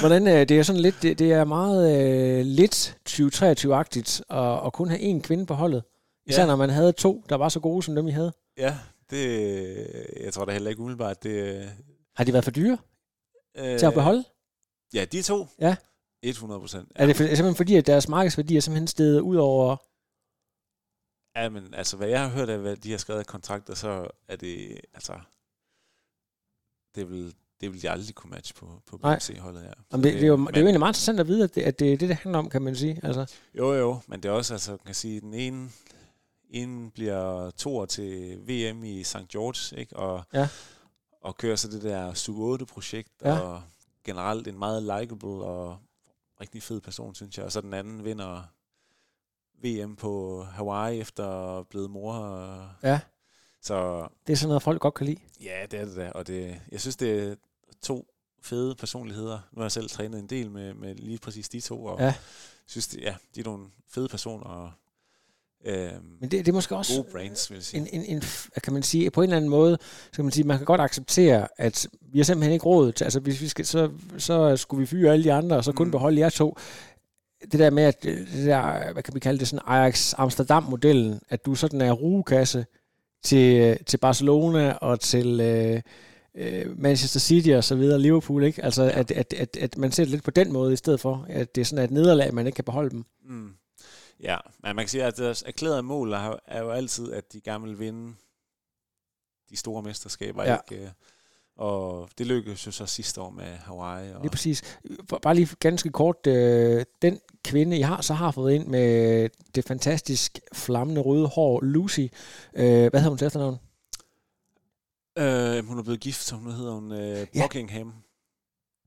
Hvordan, 0.00 0.26
øh, 0.28 0.48
det 0.48 0.50
er 0.50 0.62
sådan 0.62 0.80
lidt, 0.82 0.94
det, 1.02 1.18
det 1.18 1.32
er 1.32 1.44
meget 1.44 2.08
øh, 2.38 2.44
lidt 2.46 2.96
2023-agtigt 3.08 4.20
at, 4.30 4.66
at 4.66 4.72
kun 4.72 4.88
have 4.88 5.16
én 5.16 5.20
kvinde 5.20 5.46
på 5.46 5.54
holdet. 5.54 5.82
Især 6.26 6.40
Ja. 6.42 6.46
når 6.46 6.56
man 6.56 6.70
havde 6.70 6.92
to, 6.92 7.24
der 7.28 7.34
var 7.36 7.48
så 7.48 7.60
gode 7.60 7.82
som 7.82 7.94
dem, 7.94 8.08
I 8.08 8.10
havde. 8.10 8.32
Ja, 8.56 8.78
det... 9.10 10.16
Jeg 10.20 10.32
tror 10.32 10.44
da 10.44 10.52
heller 10.52 10.70
ikke 10.70 10.80
umiddelbart, 10.82 11.22
det... 11.22 11.68
Har 12.16 12.24
de 12.24 12.32
været 12.32 12.44
for 12.44 12.50
dyre 12.50 12.78
Øh, 13.58 13.78
til 13.78 13.86
at 13.86 13.94
beholde? 13.94 14.24
Ja, 14.94 15.04
de 15.04 15.22
to. 15.22 15.46
Ja. 15.58 15.76
100 16.22 16.60
procent. 16.60 16.92
Er 16.94 17.06
det 17.06 17.16
for, 17.16 17.22
simpelthen 17.24 17.54
fordi, 17.54 17.76
at 17.76 17.86
deres 17.86 18.08
markedsværdi 18.08 18.56
er 18.56 18.60
simpelthen 18.60 18.86
steget 18.86 19.20
ud 19.20 19.36
over... 19.36 19.76
Ja, 21.38 21.48
men 21.48 21.74
altså, 21.74 21.96
hvad 21.96 22.08
jeg 22.08 22.20
har 22.20 22.28
hørt 22.28 22.48
af, 22.48 22.58
hvad 22.58 22.76
de 22.76 22.90
har 22.90 22.98
skrevet 22.98 23.20
af 23.20 23.26
kontrakter, 23.26 23.74
så 23.74 24.08
er 24.28 24.36
det, 24.36 24.80
altså, 24.94 25.12
det 26.94 27.10
vil, 27.10 27.34
det 27.60 27.72
vil 27.72 27.82
de 27.82 27.90
aldrig 27.90 28.14
kunne 28.14 28.30
matche 28.30 28.54
på, 28.54 28.82
på 28.86 28.98
Nej. 29.02 29.14
BMC-holdet 29.16 29.62
her. 29.62 29.72
Så 29.76 29.82
Jamen, 29.92 30.04
det, 30.04 30.12
det, 30.14 30.22
er 30.22 30.26
jo, 30.26 30.32
det 30.36 30.40
er 30.40 30.44
jo 30.44 30.44
men- 30.44 30.54
egentlig 30.54 30.78
meget 30.78 30.90
interessant 30.90 31.20
at 31.20 31.26
vide, 31.28 31.44
at 31.44 31.54
det, 31.54 31.62
at 31.62 31.78
det 31.78 31.92
er 31.92 31.96
det, 31.96 32.08
det 32.08 32.16
handler 32.16 32.38
om, 32.38 32.50
kan 32.50 32.62
man 32.62 32.76
sige. 32.76 33.00
Altså, 33.02 33.34
Jo, 33.54 33.74
jo, 33.74 34.00
men 34.06 34.22
det 34.22 34.28
er 34.28 34.32
også, 34.32 34.54
altså, 34.54 34.76
kan 34.86 34.94
sige, 34.94 35.20
den 35.20 35.34
ene, 35.34 35.70
ene 36.50 36.90
bliver 36.90 37.50
to 37.50 37.76
år 37.76 37.86
til 37.86 38.38
VM 38.48 38.84
i 38.84 39.02
St. 39.04 39.28
George, 39.32 39.80
ikke? 39.80 39.96
Og, 39.96 40.22
Ja. 40.34 40.48
og 41.20 41.36
kører 41.36 41.56
så 41.56 41.68
det 41.68 41.82
der 41.82 42.14
Sub-8-projekt, 42.14 43.12
Ja. 43.24 43.38
og 43.38 43.62
generelt 44.04 44.48
en 44.48 44.58
meget 44.58 44.82
likable 44.82 45.28
og 45.44 45.78
rigtig 46.40 46.62
fed 46.62 46.80
person, 46.80 47.14
synes 47.14 47.36
jeg. 47.38 47.44
Og 47.46 47.52
så 47.52 47.60
den 47.60 47.74
anden 47.74 48.04
vinder 48.04 48.42
VM 49.64 49.96
på 49.96 50.42
Hawaii 50.42 51.00
efter 51.00 51.62
blevet 51.62 51.90
mor. 51.90 52.12
Og, 52.14 52.68
Ja. 52.82 53.00
Så 53.62 54.08
det 54.26 54.32
er 54.32 54.36
sådan 54.36 54.48
noget, 54.48 54.62
folk 54.62 54.80
godt 54.80 54.94
kan 54.94 55.06
lide. 55.06 55.20
Ja, 55.40 55.66
det 55.70 55.80
er 55.80 55.84
det 55.84 55.96
da. 55.96 56.10
Og 56.10 56.26
det, 56.26 56.60
jeg 56.72 56.80
synes, 56.80 56.96
det 56.96 57.22
er 57.22 57.34
to 57.82 58.08
fede 58.42 58.74
personligheder. 58.74 59.38
Nu 59.52 59.60
har 59.60 59.64
jeg 59.64 59.72
selv 59.72 59.88
trænet 59.90 60.20
en 60.20 60.26
del 60.26 60.50
med, 60.50 60.74
med 60.74 60.94
lige 60.94 61.18
præcis 61.18 61.48
de 61.48 61.60
to, 61.60 61.84
og 61.84 61.98
Ja. 62.00 62.14
synes, 62.66 62.88
det, 62.88 63.00
ja, 63.00 63.16
de 63.34 63.40
er 63.40 63.44
nogle 63.44 63.66
fede 63.88 64.08
personer, 64.08 64.44
og 64.44 64.72
øhm, 65.64 65.90
Men 66.20 66.30
det, 66.30 66.30
det 66.30 66.48
er 66.48 66.52
måske 66.52 66.76
også 66.76 66.96
gode 66.96 67.08
brains, 67.12 67.50
vil 67.50 67.56
jeg 67.56 67.62
sige. 67.64 67.80
en, 67.80 67.88
en, 67.92 68.16
en, 68.16 68.22
kan 68.64 68.72
man 68.72 68.82
sige, 68.82 69.10
på 69.10 69.20
en 69.22 69.24
eller 69.24 69.36
anden 69.36 69.50
måde, 69.50 69.78
så 69.80 70.16
kan 70.16 70.24
man 70.24 70.32
sige, 70.32 70.44
man 70.46 70.56
kan 70.56 70.64
godt 70.66 70.80
acceptere, 70.80 71.48
at 71.56 71.86
vi 72.12 72.18
har 72.18 72.24
simpelthen 72.24 72.52
ikke 72.52 72.66
råd 72.66 72.92
til, 72.92 73.04
altså 73.04 73.20
hvis 73.20 73.40
vi 73.40 73.48
skal, 73.48 73.66
så, 73.66 73.90
så 74.18 74.56
skulle 74.56 74.80
vi 74.80 74.86
fyre 74.86 75.12
alle 75.12 75.24
de 75.24 75.32
andre, 75.32 75.56
og 75.56 75.64
så 75.64 75.72
kun 75.72 75.86
Mm. 75.86 75.90
beholde 75.90 76.20
jer 76.20 76.28
to. 76.28 76.56
Det 77.52 77.60
der 77.60 77.70
med, 77.70 77.82
at 77.82 78.04
øh, 78.04 78.18
det 78.18 78.46
der, 78.46 78.92
hvad 78.92 79.02
kan 79.02 79.14
vi 79.14 79.20
kalde 79.20 79.38
det, 79.38 79.48
sådan 79.48 79.62
Ajax 79.66 80.14
Amsterdam-modellen, 80.18 81.20
at 81.28 81.46
du 81.46 81.54
sådan 81.54 81.80
er 81.80 81.92
rugekasse 81.92 82.66
til, 83.24 83.78
til 83.86 83.96
Barcelona 83.98 84.72
og 84.72 85.00
til 85.00 85.40
øh, 85.40 85.80
øh, 86.34 86.80
Manchester 86.82 87.20
City 87.20 87.48
og 87.50 87.64
så 87.64 87.74
videre, 87.74 88.00
Liverpool, 88.00 88.44
ikke? 88.44 88.64
Altså, 88.64 88.82
at, 88.94 89.10
at, 89.10 89.32
at, 89.32 89.56
at 89.56 89.78
man 89.78 89.92
ser 89.92 90.02
det 90.04 90.10
lidt 90.10 90.22
på 90.24 90.30
den 90.30 90.52
måde, 90.52 90.72
i 90.72 90.76
stedet 90.76 91.00
for, 91.00 91.26
at 91.28 91.54
det 91.54 91.60
er 91.60 91.64
sådan 91.64 91.84
et 91.84 91.90
nederlag, 91.90 92.34
man 92.34 92.46
ikke 92.46 92.56
kan 92.56 92.64
beholde 92.64 92.90
dem. 92.90 93.04
Mm. 93.28 93.48
Ja, 94.20 94.36
men 94.62 94.76
man 94.76 94.84
kan 94.84 94.88
sige, 94.88 95.04
at 95.04 95.16
deres 95.16 95.42
erklærede 95.46 95.82
mål 95.82 96.12
er, 96.12 96.36
er 96.46 96.60
jo 96.62 96.70
altid, 96.70 97.12
at 97.12 97.32
de 97.32 97.40
gerne 97.40 97.64
vil 97.64 97.78
vinde 97.78 98.14
de 99.50 99.56
store 99.56 99.82
mesterskaber. 99.82 100.44
Ja. 100.44 100.56
Ikke? 100.72 100.84
Øh, 100.84 100.90
Og 101.56 102.08
det 102.18 102.26
lykkedes 102.26 102.66
jo 102.66 102.70
så 102.70 102.86
sidste 102.86 103.20
år 103.20 103.30
med 103.30 103.44
Hawaii. 103.56 104.12
Og, 104.12 104.20
Lige 104.20 104.30
præcis. 104.30 104.78
Bare 105.22 105.34
lige 105.34 105.48
ganske 105.60 105.90
kort. 105.90 106.26
Øh, 106.26 106.84
den 107.02 107.20
kvinde, 107.44 107.78
jeg 107.78 107.88
har 107.88 108.00
så 108.02 108.14
har 108.14 108.30
fået 108.30 108.52
ind 108.54 108.66
med 108.66 109.28
det 109.54 109.64
fantastisk 109.64 110.38
flammende 110.54 111.00
røde 111.00 111.26
hår, 111.26 111.60
Lucy. 111.60 112.00
Øh, 112.00 112.10
hvad 112.64 112.90
hedder 112.92 113.08
hun 113.08 113.18
til 113.18 113.26
efternavn? 113.26 113.56
øh, 115.18 115.66
hun 115.66 115.78
er 115.78 115.82
blevet 115.82 116.00
gift, 116.00 116.22
så 116.22 116.36
nu 116.36 116.50
hedder 116.50 116.72
hun 116.72 116.92
øh, 116.92 117.26
Ja. 117.34 117.42
Buckingham. 117.42 117.94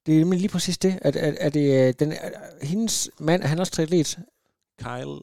Det 0.06 0.16
er 0.16 0.20
nemlig 0.20 0.40
lige 0.40 0.50
præcis 0.52 0.78
det. 0.78 1.00
At, 1.02 1.16
at, 1.16 1.36
at 1.36 1.54
det 1.54 1.88
øh, 1.88 1.94
den, 2.00 2.12
er, 2.12 2.30
hendes 2.66 3.10
mand, 3.20 3.44
er 3.44 3.48
han 3.48 3.60
også 3.60 3.72
triatlet? 3.74 4.20
Kyle... 4.80 5.20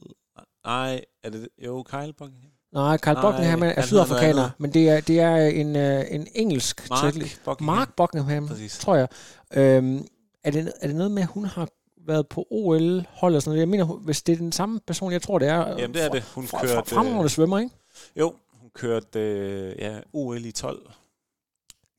Nej, 0.65 1.01
er 1.23 1.29
det... 1.29 1.47
Jo, 1.65 1.83
Kyle 1.83 2.13
Buckingham. 2.13 2.51
Nej, 2.73 2.97
Nej, 3.05 3.21
Buckingham 3.21 3.63
er 3.63 3.81
sydafrikaner, 3.81 4.49
men 4.57 4.73
det 4.73 4.89
er, 4.89 5.01
det 5.01 5.19
er 5.19 5.35
en, 5.35 5.75
øh, 5.75 6.05
en 6.09 6.27
engelsk 6.35 6.89
Mark 6.89 6.99
triatlet. 6.99 7.41
Buckingham. 7.45 7.75
Mark 7.77 7.95
Buckingham, 7.95 8.47
Præcis. 8.47 8.79
tror 8.79 8.95
jeg. 8.95 9.07
Øhm, 9.53 10.05
er, 10.43 10.51
det, 10.51 10.73
er 10.81 10.87
det 10.87 10.95
noget 10.95 11.11
med, 11.11 11.21
at 11.21 11.29
hun 11.29 11.45
har 11.45 11.67
været 12.07 12.27
på 12.27 12.47
OL-hold 12.51 13.35
og 13.35 13.41
sådan 13.41 13.49
noget? 13.49 13.59
Jeg 13.59 13.69
mener, 13.69 13.85
hvis 13.85 14.23
det 14.23 14.33
er 14.33 14.37
den 14.37 14.51
samme 14.51 14.79
person, 14.87 15.11
jeg 15.11 15.21
tror, 15.21 15.39
det 15.39 15.47
er. 15.47 15.67
Jamen, 15.67 15.93
det 15.93 16.03
er 16.03 16.09
det. 16.09 16.23
Hun 16.23 16.47
Fra, 16.47 16.57
fra, 16.57 16.67
kørte... 16.67 16.89
fremragende 16.89 17.29
svømmer, 17.29 17.59
ikke? 17.59 17.71
Jo, 18.15 18.33
hun 18.53 18.69
kørte 18.73 19.19
øh, 19.19 19.75
ja, 19.79 19.99
OL 20.13 20.45
i 20.45 20.51
12 20.51 20.91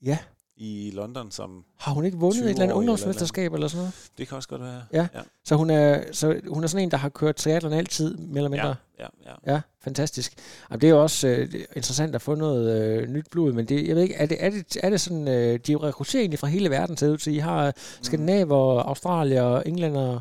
Ja. 0.05 0.19
I 0.61 0.91
London, 0.95 1.31
som 1.31 1.65
Har 1.79 1.93
hun 1.93 2.05
ikke 2.05 2.19
vundet 2.19 2.39
et 2.45 2.49
eller 2.51 2.63
andet 2.63 2.75
20-årig 2.75 2.79
ungdomsmesterskab 2.79 3.55
eller 3.55 3.69
sådan 3.69 3.81
noget? 3.81 4.11
det 4.19 4.29
kan 4.29 4.37
også 4.37 4.49
godt 4.49 4.63
være. 4.63 4.83
Ja. 4.93 5.09
ja, 5.15 5.21
Så 5.45 5.57
hun 5.57 5.71
er, 5.71 6.05
så 6.13 6.41
hun 6.49 6.65
er 6.65 6.69
sådan 6.69 6.83
en, 6.83 6.91
der 6.91 6.97
har 6.97 7.09
kørt 7.09 7.37
triathlon 7.37 7.73
altid, 7.73 8.17
mere 8.17 8.37
eller 8.37 8.49
mindre? 8.49 8.75
ja, 8.99 9.07
ja, 9.25 9.33
ja. 9.47 9.53
Ja, 9.53 9.61
fantastisk. 9.81 10.35
Jamen, 10.71 10.81
det 10.81 10.87
er 10.87 10.91
jo 10.91 11.03
også 11.03 11.29
øh, 11.29 11.55
er 11.55 11.65
interessant 11.77 12.15
at 12.15 12.23
få 12.23 12.35
noget 12.35 12.83
øh, 12.83 13.09
nyt 13.09 13.27
blod, 13.31 13.53
men 13.53 13.67
det, 13.67 13.89
jeg 13.89 13.97
ved 13.97 14.03
ikke, 14.03 14.15
er 14.15 14.27
det, 14.27 14.45
er 14.45 14.51
det, 14.51 14.77
er 14.83 14.91
det 14.91 15.01
sådan, 15.01 15.29
øh, 15.29 15.59
de 15.67 15.77
rekrutterer 15.77 16.21
egentlig 16.21 16.39
fra 16.39 16.47
hele 16.47 16.71
verden 16.71 16.97
til 16.97 17.11
ud 17.11 17.19
til, 17.19 17.35
I 17.35 17.39
har 17.39 17.73
skandinaver, 18.03 18.83
australier, 18.83 19.61
englænder, 19.61 20.21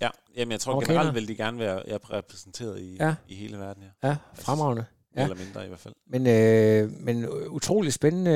Ja, 0.00 0.08
jamen 0.36 0.52
jeg 0.52 0.60
tror 0.60 0.80
generelt 0.80 1.14
vil 1.14 1.28
de 1.28 1.34
gerne 1.34 1.58
være 1.58 1.82
repræsenteret 2.12 2.80
i, 2.80 2.96
ja. 3.00 3.14
i 3.28 3.34
hele 3.34 3.58
verden, 3.58 3.82
ja. 3.82 4.08
ja, 4.08 4.16
fremragende. 4.34 4.84
Ja. 5.16 5.22
Eller 5.22 5.36
mindre 5.36 5.64
i 5.64 5.68
hvert 5.68 5.80
fald. 5.80 5.94
Men, 6.06 6.26
øh, 6.26 6.90
men 7.00 7.28
utrolig 7.48 7.92
spændende. 7.92 8.30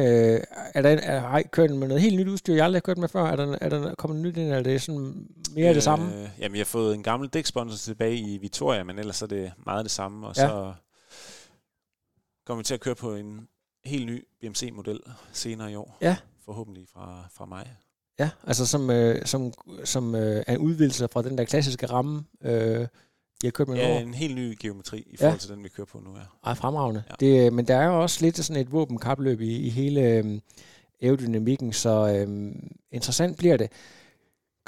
Er 0.74 0.82
der, 0.82 0.90
er, 0.90 1.20
har 1.20 1.38
I 1.38 1.42
kørt 1.42 1.70
med 1.70 1.88
noget 1.88 2.02
helt 2.02 2.16
nyt 2.16 2.28
udstyr, 2.28 2.54
jeg 2.54 2.64
aldrig 2.64 2.76
har 2.76 2.80
kørt 2.80 2.98
med 2.98 3.08
før? 3.08 3.24
Er 3.24 3.36
der, 3.36 3.58
er 3.60 3.68
der 3.68 3.94
kommet 3.94 4.22
nyt 4.22 4.36
ind, 4.36 4.44
eller 4.44 4.58
er 4.58 4.62
det 4.62 4.82
sådan 4.82 5.28
mere 5.54 5.68
øh, 5.68 5.74
det 5.74 5.82
samme? 5.82 6.30
Jamen 6.38 6.56
jeg 6.56 6.60
har 6.60 6.64
fået 6.64 6.94
en 6.94 7.02
gammel 7.02 7.28
dæksponsor 7.28 7.76
tilbage 7.76 8.16
i 8.16 8.38
Victoria, 8.38 8.82
men 8.82 8.98
ellers 8.98 9.22
er 9.22 9.26
det 9.26 9.52
meget 9.66 9.84
det 9.84 9.90
samme. 9.90 10.26
Og 10.26 10.36
ja. 10.36 10.48
så 10.48 10.74
kommer 12.46 12.62
vi 12.62 12.64
til 12.64 12.74
at 12.74 12.80
køre 12.80 12.94
på 12.94 13.14
en 13.14 13.48
helt 13.84 14.06
ny 14.06 14.24
BMC-model 14.40 15.00
senere 15.32 15.72
i 15.72 15.74
år. 15.74 15.98
Ja. 16.00 16.16
Forhåbentlig 16.44 16.86
fra, 16.92 17.28
fra 17.34 17.46
mig. 17.46 17.76
Ja, 18.18 18.30
altså 18.46 18.66
som, 18.66 18.90
øh, 18.90 19.26
som, 19.26 19.52
som 19.84 20.14
øh, 20.14 20.42
er 20.46 20.54
en 20.54 20.58
udvidelse 20.58 21.08
fra 21.12 21.22
den 21.22 21.38
der 21.38 21.44
klassiske 21.44 21.86
ramme, 21.86 22.24
øh, 22.42 22.86
jeg 23.42 23.48
har 23.48 23.50
kørt 23.50 23.68
med 23.68 23.76
Ja, 23.76 23.88
ja, 23.88 24.00
en 24.00 24.14
helt 24.14 24.34
ny 24.34 24.56
geometri 24.60 24.98
i 24.98 25.16
Ja. 25.20 25.26
forhold 25.26 25.40
til 25.40 25.50
den, 25.50 25.64
vi 25.64 25.68
kører 25.68 25.86
på 25.86 25.98
nu. 26.04 26.10
Ja. 26.16 26.22
Ej, 26.50 26.54
fremragende. 26.54 27.02
Ja. 27.20 27.26
Ja. 27.26 27.42
Det, 27.42 27.52
men 27.52 27.68
der 27.68 27.76
er 27.76 27.86
jo 27.86 28.02
også 28.02 28.18
lidt 28.24 28.44
sådan 28.44 28.62
et 28.62 28.72
våbenkapløb 28.72 29.40
i, 29.40 29.56
i 29.56 29.68
hele 29.68 30.00
øh, 30.02 30.40
aerodynamikken, 31.02 31.72
så 31.72 32.08
øh, 32.28 32.54
interessant 32.92 33.36
bliver 33.38 33.56
det. 33.56 33.70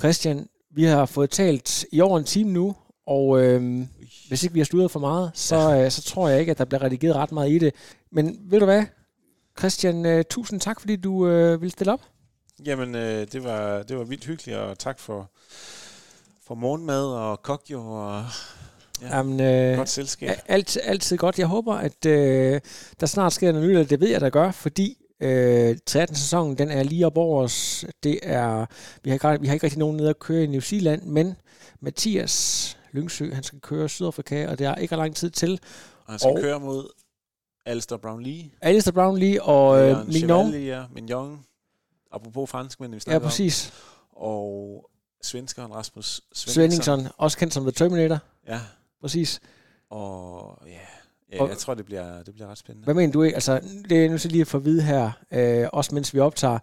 Christian, 0.00 0.48
vi 0.70 0.84
har 0.84 1.06
fået 1.06 1.30
talt 1.30 1.84
i 1.92 2.00
over 2.00 2.18
en 2.18 2.24
time 2.24 2.52
nu, 2.52 2.76
og 3.06 3.40
øh, 3.42 3.86
hvis 4.28 4.42
ikke 4.42 4.52
vi 4.52 4.60
har 4.60 4.64
studeret 4.64 4.90
for 4.90 5.00
meget, 5.00 5.30
så, 5.34 5.76
øh, 5.76 5.90
så 5.90 6.02
tror 6.02 6.28
jeg 6.28 6.40
ikke, 6.40 6.50
at 6.50 6.58
der 6.58 6.64
bliver 6.64 6.82
redigeret 6.82 7.16
ret 7.16 7.32
meget 7.32 7.50
i 7.50 7.58
det. 7.58 7.74
Men 8.12 8.38
ved 8.42 8.58
du 8.58 8.64
hvad, 8.64 8.84
Christian, 9.58 10.06
øh, 10.06 10.24
tusind 10.30 10.60
tak, 10.60 10.80
fordi 10.80 10.96
du 10.96 11.26
øh, 11.28 11.60
ville 11.60 11.72
stille 11.72 11.92
op. 11.92 12.00
Jamen, 12.64 12.94
øh, 12.94 13.26
det, 13.32 13.44
var, 13.44 13.82
det 13.82 13.96
var 13.98 14.04
vildt 14.04 14.24
hyggeligt, 14.24 14.58
og 14.58 14.78
tak 14.78 14.98
for, 14.98 15.30
for 16.46 16.54
morgenmad 16.54 17.04
og 17.06 17.42
kokjo 17.42 17.80
og 17.86 18.24
ja, 19.02 19.16
Jamen, 19.16 19.40
øh, 19.40 19.76
godt 19.76 19.88
selskab. 19.88 20.30
Alt, 20.48 20.78
altid 20.82 21.16
godt. 21.16 21.38
Jeg 21.38 21.46
håber, 21.46 21.74
at 21.74 22.06
øh, 22.06 22.60
der 23.00 23.06
snart 23.06 23.32
sker 23.32 23.52
noget 23.52 23.68
nyt, 23.70 23.90
det 23.90 24.00
ved 24.00 24.08
jeg, 24.08 24.20
der 24.20 24.30
gør, 24.30 24.50
fordi 24.50 24.96
øh, 25.20 25.76
13. 25.86 26.16
sæsonen, 26.16 26.58
den 26.58 26.70
er 26.70 26.82
lige 26.82 27.06
op 27.06 27.16
over 27.18 27.42
os. 27.42 27.84
Det 28.02 28.18
er, 28.22 28.66
vi, 29.04 29.10
har 29.10 29.14
ikke, 29.32 29.40
vi 29.40 29.46
har 29.46 29.54
ikke 29.54 29.64
rigtig 29.64 29.78
nogen 29.78 29.96
nede 29.96 30.08
at 30.10 30.18
køre 30.18 30.44
i 30.44 30.46
New 30.46 30.60
Zealand, 30.60 31.02
men 31.02 31.34
Mathias 31.80 32.76
Lyngsø, 32.92 33.32
han 33.34 33.42
skal 33.42 33.60
køre 33.60 33.88
Sydafrika, 33.88 34.48
og 34.48 34.58
det 34.58 34.66
er 34.66 34.74
ikke 34.74 34.96
lang 34.96 35.16
tid 35.16 35.30
til. 35.30 35.60
Og 36.06 36.12
han 36.12 36.18
skal 36.18 36.30
og- 36.32 36.40
køre 36.40 36.60
mod 36.60 36.88
Alistair 37.66 37.98
Brownlee. 37.98 38.50
Alistair 38.60 38.92
Brownlee 38.92 39.42
og 39.42 39.82
øh, 39.82 40.06
Mignon. 40.08 40.46
Chevalier, 40.48 40.84
Mignon. 40.94 41.40
Apropos 42.12 42.50
franskmænd, 42.50 42.90
vi 42.92 42.96
Ja, 42.96 42.98
snakker 43.00 43.28
præcis. 43.28 43.72
om. 44.16 44.22
Og 44.22 44.90
svenskeren 45.22 45.74
Rasmus 45.74 46.20
Svenningsson, 46.34 47.06
også 47.16 47.38
kendt 47.38 47.54
som 47.54 47.62
The 47.62 47.72
Terminator. 47.72 48.18
Ja, 48.48 48.60
Præcis. 49.00 49.40
og 49.90 50.58
ja, 50.66 50.72
ja 51.36 51.42
Og- 51.42 51.48
jeg 51.48 51.58
tror, 51.58 51.74
det 51.74 51.84
bliver, 51.86 52.22
det 52.22 52.34
bliver 52.34 52.48
ret 52.50 52.58
spændende. 52.58 52.84
Hvad 52.84 52.94
mener 52.94 53.12
du 53.12 53.22
ikke? 53.22 53.34
Altså, 53.34 53.60
det 53.88 54.04
er 54.04 54.10
nu 54.10 54.18
så 54.18 54.28
lige 54.28 54.40
at 54.40 54.46
få 54.46 54.56
at 54.56 54.64
vide 54.64 54.82
her, 54.82 55.10
øh, 55.32 55.68
også 55.72 55.94
mens 55.94 56.14
vi 56.14 56.18
optager. 56.20 56.58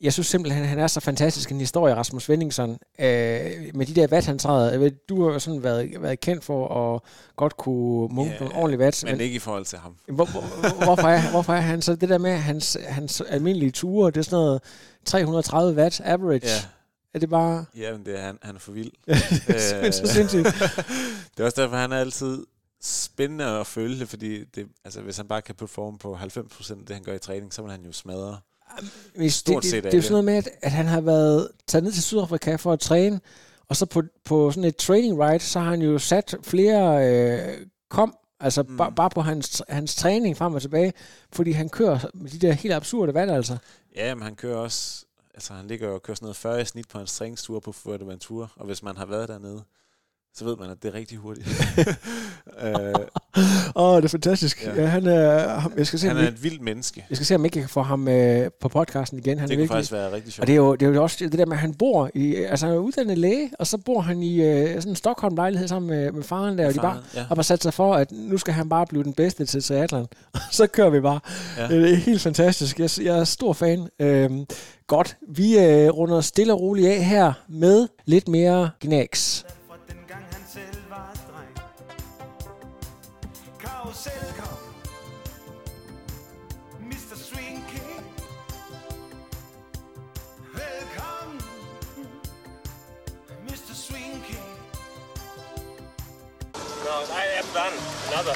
Jeg 0.00 0.12
synes 0.12 0.26
simpelthen, 0.26 0.64
han 0.64 0.78
er 0.78 0.86
så 0.86 1.00
fantastisk 1.00 1.50
en 1.52 1.58
historie, 1.60 1.94
Rasmus 1.94 2.22
Svendingsen, 2.24 2.70
øh, 2.70 2.76
med 3.74 3.86
de 3.86 3.94
der 3.94 4.06
vat, 4.06 4.26
han 4.26 4.38
træder. 4.38 4.70
Jeg 4.70 4.80
ved, 4.80 4.90
Du 4.90 5.24
har 5.24 5.32
jo 5.32 5.38
sådan 5.38 5.62
været, 5.62 5.90
været 6.02 6.20
kendt 6.20 6.44
for 6.44 6.94
at 6.94 7.00
godt 7.36 7.56
kunne 7.56 8.08
munke 8.14 8.32
Ja, 8.32 8.38
nogle 8.40 8.54
ordentlige 8.54 8.78
vat. 8.78 9.04
Men 9.06 9.20
ikke 9.20 9.36
i 9.36 9.38
forhold 9.38 9.64
til 9.64 9.78
ham. 9.78 9.96
hvor, 10.08 10.24
hvor, 10.24 10.84
hvorfor, 10.84 11.08
er, 11.08 11.30
hvorfor 11.30 11.52
er 11.52 11.60
han 11.60 11.82
så 11.82 11.94
det 11.96 12.08
der 12.08 12.18
med, 12.18 12.36
hans, 12.36 12.76
hans 12.88 13.20
almindelige 13.20 13.70
ture, 13.70 14.10
det 14.10 14.16
er 14.16 14.22
sådan 14.22 14.36
noget 14.36 14.62
330 15.04 15.74
watt 15.82 16.00
average? 16.04 16.46
Ja, 16.46 16.50
Er 17.18 17.20
det 17.20 17.30
bare... 17.30 17.64
ja 17.76 17.92
men 17.92 18.06
det 18.06 18.18
er, 18.18 18.22
han, 18.22 18.38
han 18.42 18.54
er 18.54 18.58
for 18.58 18.72
vild. 18.72 18.90
Simpelthen 19.58 19.92
så 19.92 20.06
sindssygt. 20.06 20.44
det 21.36 21.40
er 21.40 21.44
også 21.44 21.62
derfor, 21.62 21.76
han 21.76 21.92
er 21.92 21.96
altid 21.96 22.46
spændende 22.82 23.44
at 23.44 23.66
følge 23.66 23.98
det, 24.00 24.08
fordi 24.08 24.44
det, 24.44 24.66
altså, 24.84 25.00
hvis 25.00 25.16
han 25.16 25.28
bare 25.28 25.42
kan 25.42 25.54
performe 25.54 25.98
på 25.98 26.14
90% 26.14 26.70
af 26.70 26.76
det, 26.86 26.96
han 26.96 27.02
gør 27.02 27.14
i 27.14 27.18
træning, 27.18 27.54
så 27.54 27.62
vil 27.62 27.70
han 27.70 27.84
jo 27.84 27.92
smadre. 27.92 28.38
Hvis 29.16 29.34
Stort 29.34 29.62
det, 29.62 29.70
set 29.70 29.84
det, 29.84 29.84
det 29.84 29.90
er 29.90 29.98
jo 29.98 30.00
det. 30.00 30.04
sådan 30.04 30.12
noget 30.12 30.24
med, 30.24 30.34
at, 30.34 30.48
at 30.62 30.70
han 30.70 30.86
har 30.86 31.00
været 31.00 31.48
taget 31.66 31.84
ned 31.84 31.92
til 31.92 32.02
Sydafrika 32.02 32.56
for 32.56 32.72
at 32.72 32.80
træne, 32.80 33.20
og 33.68 33.76
så 33.76 33.86
på, 33.86 34.02
på 34.24 34.50
sådan 34.50 34.64
et 34.64 34.76
training 34.76 35.20
ride, 35.24 35.38
så 35.38 35.60
har 35.60 35.70
han 35.70 35.82
jo 35.82 35.98
sat 35.98 36.34
flere 36.42 37.12
øh, 37.12 37.66
kom, 37.90 38.14
altså 38.40 38.62
mm. 38.62 38.76
bare, 38.76 38.92
bare 38.92 39.10
på 39.10 39.20
hans, 39.20 39.62
hans 39.68 39.94
træning 39.94 40.36
frem 40.36 40.54
og 40.54 40.62
tilbage, 40.62 40.92
fordi 41.32 41.52
han 41.52 41.68
kører 41.68 41.98
med 42.14 42.30
de 42.30 42.38
der 42.38 42.52
helt 42.52 42.74
absurde 42.74 43.14
valg, 43.14 43.30
altså. 43.30 43.56
Ja, 43.96 44.14
men 44.14 44.22
han 44.22 44.34
kører 44.34 44.56
også, 44.56 45.04
altså 45.38 45.54
han 45.54 45.66
ligger 45.66 45.88
jo 45.88 45.94
og 45.94 46.02
kører 46.02 46.14
sådan 46.14 46.24
noget 46.24 46.36
40 46.36 46.60
i 46.60 46.64
snit 46.64 46.88
på 46.88 46.98
en 46.98 47.06
træningstur 47.06 47.60
på 47.60 47.72
Fuerteventura, 47.72 48.48
og 48.56 48.66
hvis 48.66 48.82
man 48.82 48.96
har 48.96 49.06
været 49.06 49.28
dernede, 49.28 49.64
så 50.36 50.44
ved 50.44 50.56
man, 50.60 50.70
at 50.70 50.76
det 50.82 50.88
er 50.88 50.94
rigtig 50.94 51.18
hurtigt. 51.18 51.48
øh, 52.64 52.74
Åh, 53.76 53.82
oh, 53.92 53.96
det 53.96 54.04
er 54.04 54.08
fantastisk. 54.08 54.64
Ja. 54.66 54.80
Ja. 54.82 54.86
Han 54.86 55.06
er, 55.06 55.58
ham- 55.60 55.72
jeg 55.78 55.86
skal 55.86 55.98
se, 55.98 56.08
han 56.08 56.16
er 56.16 56.20
jeg, 56.20 56.28
et 56.28 56.42
vildt 56.42 56.62
menneske. 56.62 57.06
jeg 57.10 57.16
skal 57.16 57.26
se, 57.26 57.34
om 57.34 57.40
jeg 57.40 57.46
ikke 57.46 57.60
kan 57.60 57.68
få 57.68 57.82
ham 57.82 58.08
øh, 58.08 58.50
på 58.60 58.68
podcasten 58.68 59.18
igen. 59.18 59.38
Han 59.38 59.48
Det 59.48 59.54
er 59.54 59.56
kunne 59.56 59.60
virkelig, 59.60 59.68
faktisk 59.76 59.92
være 59.92 60.12
rigtig 60.12 60.32
sjovt. 60.32 60.42
Og 60.42 60.46
det 60.46 60.52
er, 60.52 60.56
jo, 60.56 60.74
det 60.74 60.88
er 60.88 60.90
jo 60.92 61.02
også 61.02 61.16
det 61.20 61.32
der 61.32 61.46
med, 61.46 61.52
at 61.56 61.60
han 61.60 61.74
bor 61.74 62.10
i, 62.14 62.34
altså 62.34 62.66
han 62.66 62.74
er 62.74 62.78
uddannet 62.78 63.18
læge, 63.18 63.50
og 63.58 63.66
så 63.66 63.78
bor 63.78 64.00
han 64.00 64.22
i 64.22 64.42
øh, 64.42 64.74
sådan 64.74 64.92
en 64.92 64.96
Stockholm-lejlighed 64.96 65.68
sammen 65.68 65.90
med, 65.90 66.12
med 66.12 66.22
faren 66.22 66.58
der, 66.58 66.66
og 66.66 66.74
de 66.74 66.78
bare 66.78 66.94
Faren, 66.94 67.04
ja. 67.14 67.22
har 67.22 67.34
bare 67.34 67.44
sat 67.44 67.62
sig 67.62 67.74
for, 67.74 67.94
at 67.94 68.12
nu 68.12 68.38
skal 68.38 68.54
han 68.54 68.68
bare 68.68 68.86
blive 68.86 69.04
den 69.04 69.12
bedste 69.12 69.44
til 69.46 69.62
triathlon. 69.62 70.06
Og 70.34 70.40
så 70.50 70.66
kører 70.66 70.90
vi 70.90 71.00
bare. 71.00 71.20
Ja. 71.58 71.68
Det 71.68 71.90
er 71.92 71.96
helt 71.96 72.20
fantastisk. 72.20 72.80
Jeg, 72.80 72.90
jeg 73.02 73.18
er 73.18 73.24
stor 73.24 73.52
fan. 73.52 73.88
Øhm, 74.00 74.44
godt, 74.86 75.16
vi 75.28 75.58
øh, 75.58 75.88
runder 75.90 76.20
stille 76.20 76.52
og 76.52 76.60
roligt 76.60 76.88
af 76.88 77.04
her 77.04 77.32
med 77.48 77.88
lidt 78.04 78.28
mere 78.28 78.70
gnæks. 78.80 79.44
Karusel 83.98 84.32
kom 84.38 84.58
Mr. 86.88 87.16
Swing 87.16 87.62
King 87.66 88.04
Velkommen 90.54 91.42
Mr. 93.46 93.74
Swing 93.74 94.22
King 94.22 94.54
No, 96.84 97.04
I 97.10 97.24
am 97.38 97.46
done. 97.52 97.74
Another. 98.08 98.34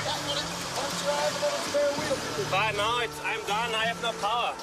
But 2.50 2.76
no, 2.76 2.98
it's, 3.04 3.20
I'm 3.24 3.40
done. 3.46 3.74
I 3.74 3.86
have 3.86 4.02
no 4.02 4.12
power. 4.20 4.54